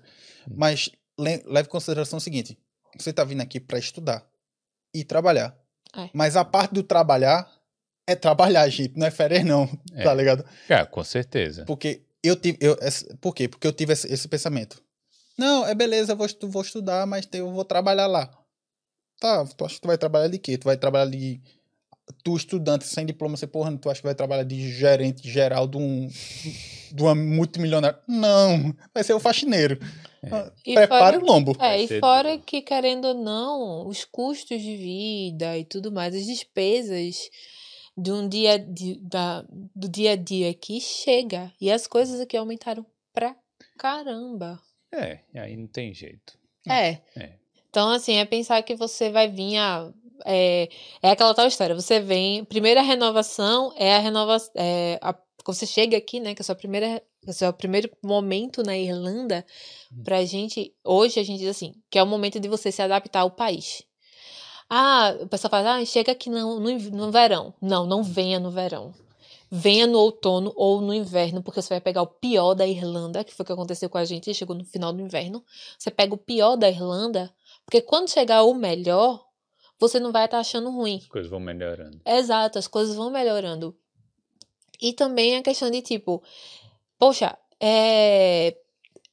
Hum. 0.49 0.55
Mas 0.57 0.91
le- 1.19 1.43
leve 1.47 1.69
em 1.69 1.71
consideração 1.73 2.17
o 2.19 2.21
seguinte: 2.21 2.59
você 2.99 3.13
tá 3.13 3.25
vindo 3.25 3.41
aqui 3.41 3.61
pra 3.61 3.79
estudar 3.79 4.27
e 4.95 5.05
trabalhar. 5.05 5.57
É. 5.97 6.11
Mas 6.13 6.37
a 6.37 6.45
parte 6.45 6.75
do 6.75 6.83
trabalhar 6.83 7.51
é 8.07 8.15
trabalhar, 8.15 8.69
gente, 8.69 8.97
não 8.99 9.07
é 9.07 9.11
férias, 9.11 9.45
não, 9.45 9.69
É. 9.95 10.03
tá 10.03 10.15
ligado? 10.15 10.45
Ah, 10.69 10.85
com 10.87 11.03
certeza. 11.05 11.65
Porque 11.65 12.03
eu 12.23 12.35
tive. 12.37 12.59
Eu, 12.61 12.77
esse- 12.83 13.15
por 13.17 13.35
quê? 13.35 13.49
Porque 13.49 13.67
eu 13.67 13.73
tive 13.73 13.93
esse, 13.93 14.07
esse 14.13 14.27
pensamento. 14.29 14.83
Não, 15.39 15.65
é 15.67 15.75
beleza, 15.75 16.13
eu 16.13 16.17
vou, 16.17 16.27
vou 16.51 16.63
estudar, 16.63 17.07
mas 17.07 17.29
eu 17.33 17.51
vou 17.53 17.65
trabalhar 17.65 18.07
lá. 18.09 18.29
Tá, 19.21 19.45
tu 19.47 19.65
acha 19.65 19.75
que 19.77 19.81
tu 19.81 19.87
vai 19.89 19.99
trabalhar 19.99 20.29
de 20.29 20.39
quê? 20.39 20.57
Tu 20.59 20.65
vai 20.65 20.77
trabalhar 20.77 21.11
de. 21.11 21.41
Tu, 22.25 22.37
estudante 22.37 22.85
sem 22.87 23.05
diploma, 23.07 23.37
você 23.37 23.47
porra, 23.47 23.77
tu 23.77 23.91
acha 23.91 24.01
que 24.01 24.07
vai 24.07 24.15
trabalhar 24.15 24.43
de 24.45 24.71
gerente 24.73 25.29
geral 25.29 25.67
de 25.67 25.77
um. 25.77 26.09
de 26.93 27.03
uma 27.03 27.15
multimilionária? 27.15 27.99
Não, 28.09 28.75
vai 28.95 29.05
ser 29.05 29.13
o 29.15 29.21
faxineiro. 29.21 29.79
Ah, 30.31 30.51
E 30.67 30.75
Prepare 30.75 31.17
fora- 31.17 31.19
o 31.19 31.27
lombo. 31.27 31.57
É, 31.61 31.81
e 31.83 32.01
fora 32.01 32.39
que, 32.39 32.61
querendo 32.63 33.07
ou 33.09 33.15
não, 33.15 33.87
os 33.87 34.05
custos 34.05 34.61
de 34.61 34.77
vida 34.77 35.57
e 35.59 35.65
tudo 35.65 35.93
mais, 35.93 36.15
as 36.15 36.27
despesas 36.27 37.31
de 37.97 38.11
um 38.13 38.29
dia 38.29 38.59
de, 38.59 38.97
da, 39.01 39.45
do 39.75 39.89
dia 39.89 40.13
a 40.13 40.17
dia 40.17 40.51
aqui 40.51 40.81
chega. 40.81 41.53
E 41.61 41.71
as 41.71 41.87
coisas 41.87 42.21
aqui 42.21 42.37
aumentaram 42.37 42.85
pra 43.13 43.37
caramba. 43.79 44.61
É, 44.93 45.21
e 45.35 45.39
aí 45.39 45.57
não 45.57 45.67
tem 45.67 45.93
jeito. 45.95 46.39
É. 46.69 46.99
É. 47.17 47.33
Então, 47.71 47.91
assim, 47.91 48.15
é 48.17 48.25
pensar 48.25 48.63
que 48.63 48.75
você 48.75 49.11
vai 49.11 49.29
vir 49.31 49.57
a. 49.59 49.93
É, 50.25 50.69
é 51.03 51.11
aquela 51.11 51.35
tal 51.35 51.47
história. 51.47 51.75
Você 51.75 52.01
vem. 52.01 52.45
Primeira 52.45 52.83
renovação 52.83 53.73
é 53.77 53.95
a 53.95 53.99
renovação. 53.99 54.53
É, 54.55 54.99
a- 55.03 55.15
quando 55.45 55.57
você 55.57 55.67
chega 55.67 55.97
aqui, 55.97 56.21
né? 56.21 56.35
Que 56.35 56.41
é 56.41 56.43
a 56.43 56.45
sua 56.45 56.55
primeira. 56.55 56.87
é 56.87 57.31
o 57.31 57.33
seu 57.33 57.53
primeiro 57.53 57.91
momento 58.03 58.63
na 58.63 58.77
Irlanda. 58.77 59.45
Pra 60.05 60.25
gente. 60.25 60.75
Hoje 60.85 61.19
a 61.21 61.23
gente 61.23 61.39
diz 61.41 61.49
assim: 61.49 61.75
que 61.91 61.99
é 61.99 62.03
o 62.03 62.07
momento 62.07 62.39
de 62.41 62.49
você 62.49 62.71
se 62.73 62.83
adaptar 62.83 63.21
ao 63.21 63.31
país. 63.31 63.83
Ah, 64.71 65.17
o 65.23 65.27
pessoal 65.29 65.51
fala, 65.51 65.77
ah, 65.77 65.85
chega 65.85 66.13
aqui 66.13 66.29
no, 66.29 66.61
no, 66.61 66.79
no 66.79 67.11
verão. 67.11 67.55
Não, 67.61 67.87
não 67.87 68.03
venha 68.03 68.39
no 68.39 68.51
verão. 68.51 68.93
Venha 69.51 69.87
no 69.87 69.99
outono 69.99 70.53
ou 70.55 70.83
no 70.83 70.93
inverno, 70.93 71.43
porque 71.43 71.63
você 71.63 71.71
vai 71.71 71.81
pegar 71.81 72.03
o 72.03 72.07
pior 72.07 72.53
da 72.53 72.67
Irlanda, 72.67 73.25
que 73.25 73.33
foi 73.35 73.45
o 73.45 73.47
que 73.47 73.53
aconteceu 73.53 73.89
com 73.89 73.97
a 73.97 74.05
gente, 74.05 74.35
chegou 74.35 74.55
no 74.55 74.63
final 74.65 74.93
do 74.93 75.01
inverno. 75.01 75.43
Você 75.79 75.91
pega 75.91 76.13
o 76.15 76.19
pior 76.19 76.55
da 76.57 76.69
Irlanda, 76.69 77.33
porque 77.65 77.81
quando 77.81 78.11
chegar 78.11 78.43
o 78.43 78.53
melhor, 78.53 79.25
você 79.79 80.01
não 80.01 80.13
vai 80.13 80.25
estar 80.25 80.39
achando 80.39 80.71
ruim. 80.71 80.99
As 81.03 81.09
coisas 81.09 81.31
vão 81.31 81.41
melhorando. 81.41 82.01
Exato, 82.05 82.59
as 82.59 82.67
coisas 82.67 82.97
vão 82.97 83.11
melhorando. 83.11 83.77
E 84.81 84.93
também 84.93 85.37
a 85.37 85.43
questão 85.43 85.71
de 85.71 85.83
tipo, 85.83 86.23
poxa, 86.99 87.37
é 87.61 88.57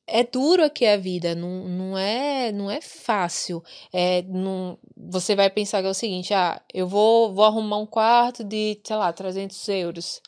é 0.08 0.24
duro 0.24 0.64
aqui 0.64 0.86
a 0.86 0.98
vida, 0.98 1.34
não, 1.34 1.68
não 1.68 1.98
é 1.98 2.52
não 2.52 2.70
é 2.70 2.80
fácil. 2.80 3.64
É, 3.92 4.22
não, 4.24 4.78
você 4.96 5.36
vai 5.36 5.50
pensar 5.50 5.82
que 5.82 5.88
é 5.88 5.90
o 5.90 5.96
seguinte, 5.96 6.34
ah, 6.34 6.62
eu 6.74 6.88
vou, 6.88 7.34
vou 7.34 7.44
arrumar 7.46 7.78
um 7.78 7.88
quarto 7.88 8.44
de, 8.44 8.80
sei 8.84 8.96
lá, 8.96 9.12
300 9.12 9.68
euros 9.70 10.22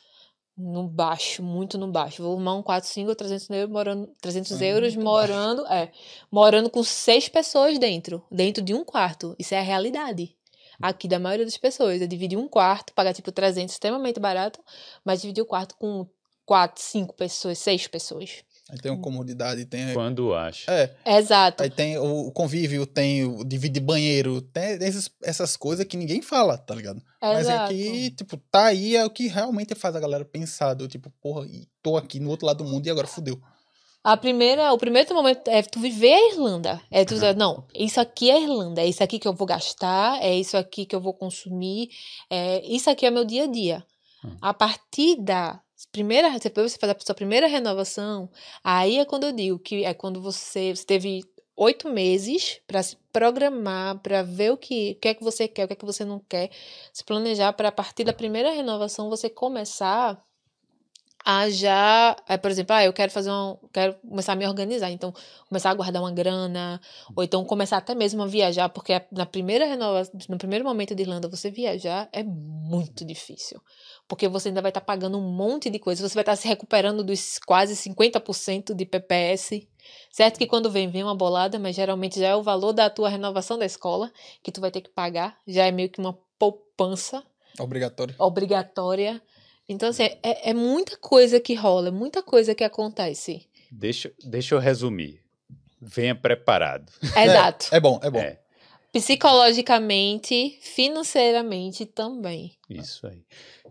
no 0.58 0.88
baixo, 0.88 1.42
muito 1.42 1.78
no 1.78 1.86
baixo. 1.86 2.22
Vou 2.22 2.32
arrumar 2.32 2.54
um 2.56 2.62
quarto 2.62 2.84
single, 2.84 3.14
300 3.14 3.48
euros 3.50 3.70
morando, 3.70 4.10
300 4.20 4.60
É, 4.60 4.72
euros 4.72 4.94
muito 4.96 5.04
morando, 5.04 5.66
é, 5.68 5.92
morando 6.30 6.68
com 6.68 6.82
seis 6.82 7.28
pessoas 7.28 7.78
dentro, 7.78 8.22
dentro 8.30 8.62
de 8.62 8.74
um 8.74 8.84
quarto. 8.84 9.36
Isso 9.38 9.54
é 9.54 9.58
a 9.58 9.62
realidade 9.62 10.34
aqui 10.82 11.06
da 11.06 11.18
maioria 11.20 11.44
das 11.46 11.56
pessoas. 11.56 12.02
É 12.02 12.06
dividir 12.06 12.36
um 12.36 12.48
quarto, 12.48 12.92
pagar 12.92 13.14
tipo 13.14 13.30
300, 13.30 13.72
extremamente 13.72 14.18
barato, 14.18 14.58
mas 15.04 15.20
dividir 15.22 15.42
o 15.42 15.46
quarto 15.46 15.76
com 15.76 16.06
quatro, 16.44 16.82
cinco 16.82 17.14
pessoas, 17.14 17.58
seis 17.58 17.86
pessoas. 17.86 18.42
Aí 18.70 18.78
tem 18.78 18.92
uma 18.92 19.00
comodidade, 19.00 19.64
tem. 19.64 19.94
Quando 19.94 20.34
acha. 20.34 20.70
É, 20.70 20.94
Exato. 21.18 21.62
aí 21.62 21.70
tem 21.70 21.96
o 21.96 22.30
convívio, 22.32 22.84
tem 22.84 23.24
o 23.24 23.42
dividir 23.42 23.82
banheiro, 23.82 24.42
tem 24.42 24.74
esses- 24.82 25.10
essas 25.22 25.56
coisas 25.56 25.86
que 25.86 25.96
ninguém 25.96 26.20
fala, 26.20 26.58
tá 26.58 26.74
ligado? 26.74 27.02
Mas 27.20 27.48
é 27.48 27.52
Exato. 27.52 27.72
que, 27.74 28.10
tipo, 28.10 28.36
tá 28.50 28.66
aí 28.66 28.94
é 28.94 29.04
o 29.04 29.10
que 29.10 29.26
realmente 29.26 29.74
faz 29.74 29.96
a 29.96 30.00
galera 30.00 30.24
pensar, 30.24 30.74
do 30.74 30.86
tipo, 30.86 31.10
porra, 31.22 31.46
tô 31.82 31.96
aqui 31.96 32.20
no 32.20 32.28
outro 32.28 32.46
lado 32.46 32.62
do 32.62 32.68
mundo 32.70 32.86
e 32.86 32.90
agora 32.90 33.06
fudeu. 33.06 33.40
A 34.04 34.16
primeira, 34.16 34.72
o 34.72 34.78
primeiro 34.78 35.12
momento 35.14 35.48
é 35.48 35.60
tu 35.62 35.80
viver 35.80 36.12
a 36.14 36.32
Irlanda. 36.32 36.80
É 36.90 37.04
tu 37.04 37.14
dizer, 37.14 37.34
não, 37.36 37.64
isso 37.74 38.00
aqui 38.00 38.30
é 38.30 38.34
a 38.34 38.40
Irlanda, 38.40 38.80
é 38.82 38.86
isso 38.86 39.02
aqui 39.02 39.18
que 39.18 39.26
eu 39.26 39.34
vou 39.34 39.46
gastar, 39.46 40.22
é 40.22 40.34
isso 40.34 40.56
aqui 40.56 40.86
que 40.86 40.94
eu 40.94 41.00
vou 41.00 41.12
consumir, 41.12 41.88
é 42.30 42.64
isso 42.66 42.88
aqui 42.88 43.04
é 43.06 43.10
meu 43.10 43.24
dia 43.24 43.44
a 43.44 43.46
dia. 43.46 43.84
Hum. 44.24 44.36
A 44.40 44.54
partir 44.54 45.16
da 45.20 45.60
primeira, 45.86 46.36
depois 46.38 46.72
você 46.72 46.78
faz 46.78 46.92
a 46.92 47.00
sua 47.00 47.14
primeira 47.14 47.46
renovação, 47.46 48.30
aí 48.64 48.98
é 48.98 49.04
quando 49.04 49.24
eu 49.24 49.32
digo 49.32 49.58
que 49.58 49.84
é 49.84 49.94
quando 49.94 50.20
você, 50.20 50.74
você 50.74 50.84
teve 50.84 51.22
oito 51.56 51.88
meses 51.88 52.60
para 52.66 52.82
se 52.82 52.96
programar, 53.12 53.98
para 53.98 54.22
ver 54.22 54.52
o 54.52 54.56
que, 54.56 54.92
o 54.92 55.00
que 55.00 55.08
é 55.08 55.14
que 55.14 55.24
você 55.24 55.48
quer, 55.48 55.64
o 55.64 55.66
que 55.66 55.72
é 55.72 55.76
que 55.76 55.84
você 55.84 56.04
não 56.04 56.20
quer, 56.20 56.50
se 56.92 57.04
planejar 57.04 57.52
para 57.52 57.68
a 57.68 57.72
partir 57.72 58.04
da 58.04 58.12
primeira 58.12 58.50
renovação 58.50 59.10
você 59.10 59.28
começar 59.28 60.22
a 61.24 61.50
já, 61.50 62.16
é, 62.28 62.36
por 62.38 62.50
exemplo, 62.50 62.74
ah, 62.74 62.84
eu 62.84 62.92
quero 62.92 63.12
fazer 63.12 63.30
um, 63.30 63.56
quero 63.72 63.94
começar 63.96 64.32
a 64.32 64.36
me 64.36 64.46
organizar, 64.46 64.90
então 64.90 65.12
começar 65.48 65.70
a 65.70 65.74
guardar 65.74 66.00
uma 66.00 66.12
grana, 66.12 66.80
ou 67.14 67.22
então 67.22 67.44
começar 67.44 67.76
até 67.76 67.94
mesmo 67.94 68.22
a 68.22 68.26
viajar, 68.26 68.68
porque 68.68 68.98
na 69.12 69.26
primeira 69.26 69.66
renovação, 69.66 70.18
no 70.28 70.38
primeiro 70.38 70.64
momento 70.64 70.94
de 70.94 71.02
Irlanda, 71.02 71.28
você 71.28 71.50
viajar 71.50 72.08
é 72.12 72.22
muito 72.22 73.04
difícil, 73.04 73.60
porque 74.08 74.26
você 74.26 74.48
ainda 74.48 74.62
vai 74.62 74.70
estar 74.70 74.80
pagando 74.80 75.18
um 75.18 75.30
monte 75.30 75.68
de 75.68 75.78
coisa, 75.78 76.08
você 76.08 76.14
vai 76.14 76.22
estar 76.22 76.34
se 76.34 76.48
recuperando 76.48 77.04
dos 77.04 77.38
quase 77.46 77.74
50% 77.74 78.74
de 78.74 78.86
PPS, 78.86 79.66
certo 80.10 80.38
que 80.38 80.46
quando 80.46 80.70
vem, 80.70 80.90
vem 80.90 81.04
uma 81.04 81.14
bolada, 81.14 81.58
mas 81.58 81.76
geralmente 81.76 82.18
já 82.18 82.28
é 82.28 82.34
o 82.34 82.42
valor 82.42 82.72
da 82.72 82.88
tua 82.88 83.10
renovação 83.10 83.58
da 83.58 83.66
escola, 83.66 84.10
que 84.42 84.50
tu 84.50 84.60
vai 84.62 84.70
ter 84.70 84.80
que 84.80 84.88
pagar, 84.88 85.38
já 85.46 85.66
é 85.66 85.70
meio 85.70 85.90
que 85.90 86.00
uma 86.00 86.18
poupança, 86.38 87.22
Obrigatório. 87.58 88.14
obrigatória. 88.18 89.20
Então, 89.68 89.90
assim, 89.90 90.04
é, 90.04 90.50
é 90.50 90.54
muita 90.54 90.96
coisa 90.96 91.38
que 91.38 91.52
rola, 91.54 91.88
é 91.88 91.90
muita 91.90 92.22
coisa 92.22 92.54
que 92.54 92.64
acontece. 92.64 93.46
Deixa, 93.70 94.10
deixa 94.24 94.54
eu 94.54 94.58
resumir. 94.58 95.20
Venha 95.80 96.14
preparado. 96.14 96.90
Exato. 97.14 97.66
É 97.70 97.78
bom, 97.78 98.00
é 98.02 98.10
bom. 98.10 98.18
É, 98.18 98.38
Psicologicamente, 98.90 100.58
financeiramente 100.62 101.84
também. 101.84 102.56
isso 102.70 103.06
aí. 103.06 103.22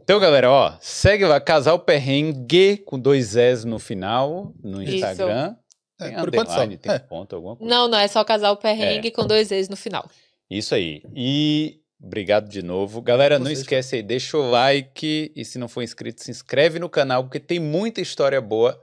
Então, 0.08 0.22
galera, 0.22 0.50
ó, 0.50 0.78
segue 0.80 1.26
lá, 1.26 1.38
Casal 1.42 1.80
Perrengue 1.80 2.78
com 2.86 2.98
dois 2.98 3.36
S 3.36 3.68
no 3.68 3.78
final, 3.78 4.54
no 4.64 4.82
Isso. 4.82 4.96
Instagram. 4.96 5.54
É, 6.00 6.06
Tem 6.06 6.16
por 6.16 6.30
enquanto 6.30 6.48
só. 6.48 6.54
underline, 6.54 6.78
tem 6.78 6.92
É. 6.94 7.00
ponto, 7.00 7.36
alguma 7.36 7.58
coisa. 7.58 7.70
Não, 7.70 7.90
não, 7.90 7.98
é 8.00 8.08
só 8.08 8.24
casal 8.24 8.56
perrengue 8.56 9.12
com 9.12 9.28
dois 9.28 9.52
ex 9.52 9.68
no 9.68 9.76
final. 9.76 10.10
Isso 10.50 10.74
aí. 10.74 11.02
E 11.14 11.82
obrigado 12.02 12.48
de 12.48 12.62
novo. 12.64 13.02
Galera, 13.02 13.38
não 13.38 13.52
esquece 13.52 13.98
aí, 13.98 14.02
deixa 14.02 14.38
o 14.38 14.50
like 14.50 15.34
e 15.36 15.44
se 15.44 15.60
não 15.60 15.68
for 15.68 15.82
inscrito, 15.82 16.24
se 16.24 16.32
inscreve 16.32 16.80
no 16.80 16.88
canal, 16.88 17.24
porque 17.26 17.40
tem 17.40 17.60
muita 17.60 18.00
história 18.00 18.40
boa 18.40 18.82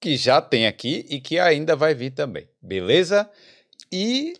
que 0.00 0.16
já 0.16 0.40
tem 0.40 0.66
aqui 0.66 1.04
e 1.10 1.20
que 1.20 1.38
ainda 1.38 1.76
vai 1.76 1.94
vir 1.94 2.12
também. 2.12 2.48
Beleza? 2.62 3.28
E 3.92 4.32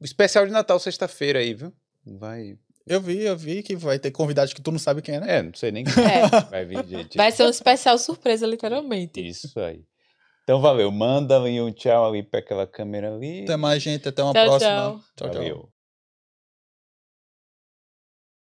o 0.00 0.04
especial 0.06 0.46
de 0.46 0.52
Natal 0.52 0.78
sexta-feira 0.80 1.40
aí, 1.40 1.52
viu? 1.52 1.74
Vai. 2.06 2.56
Eu 2.88 3.00
vi, 3.00 3.22
eu 3.22 3.36
vi 3.36 3.62
que 3.62 3.76
vai 3.76 3.98
ter 3.98 4.10
convidados 4.10 4.52
que 4.52 4.60
tu 4.60 4.70
não 4.70 4.78
sabe 4.78 5.02
quem 5.02 5.16
é, 5.16 5.20
né? 5.20 5.38
É, 5.38 5.42
não 5.42 5.54
sei 5.54 5.70
nem 5.70 5.84
É. 5.84 6.40
vai 6.50 6.64
vir 6.64 6.84
gente. 6.86 7.16
Vai 7.16 7.30
ser 7.32 7.44
um 7.44 7.50
especial 7.50 7.98
surpresa, 7.98 8.46
literalmente. 8.46 9.20
Isso 9.26 9.58
aí. 9.60 9.82
Então 10.44 10.60
valeu, 10.60 10.90
manda 10.90 11.42
aí 11.42 11.60
um 11.60 11.70
tchau 11.70 12.08
ali 12.08 12.22
pra 12.22 12.40
aquela 12.40 12.66
câmera 12.66 13.14
ali. 13.14 13.42
Até 13.42 13.56
mais, 13.56 13.82
gente. 13.82 14.08
Até 14.08 14.22
uma 14.22 14.32
Tchau, 14.32 14.46
próxima. 14.46 14.70
tchau. 14.70 15.00
tchau. 15.16 15.30
tchau. 15.30 15.42
Valeu. 15.42 15.77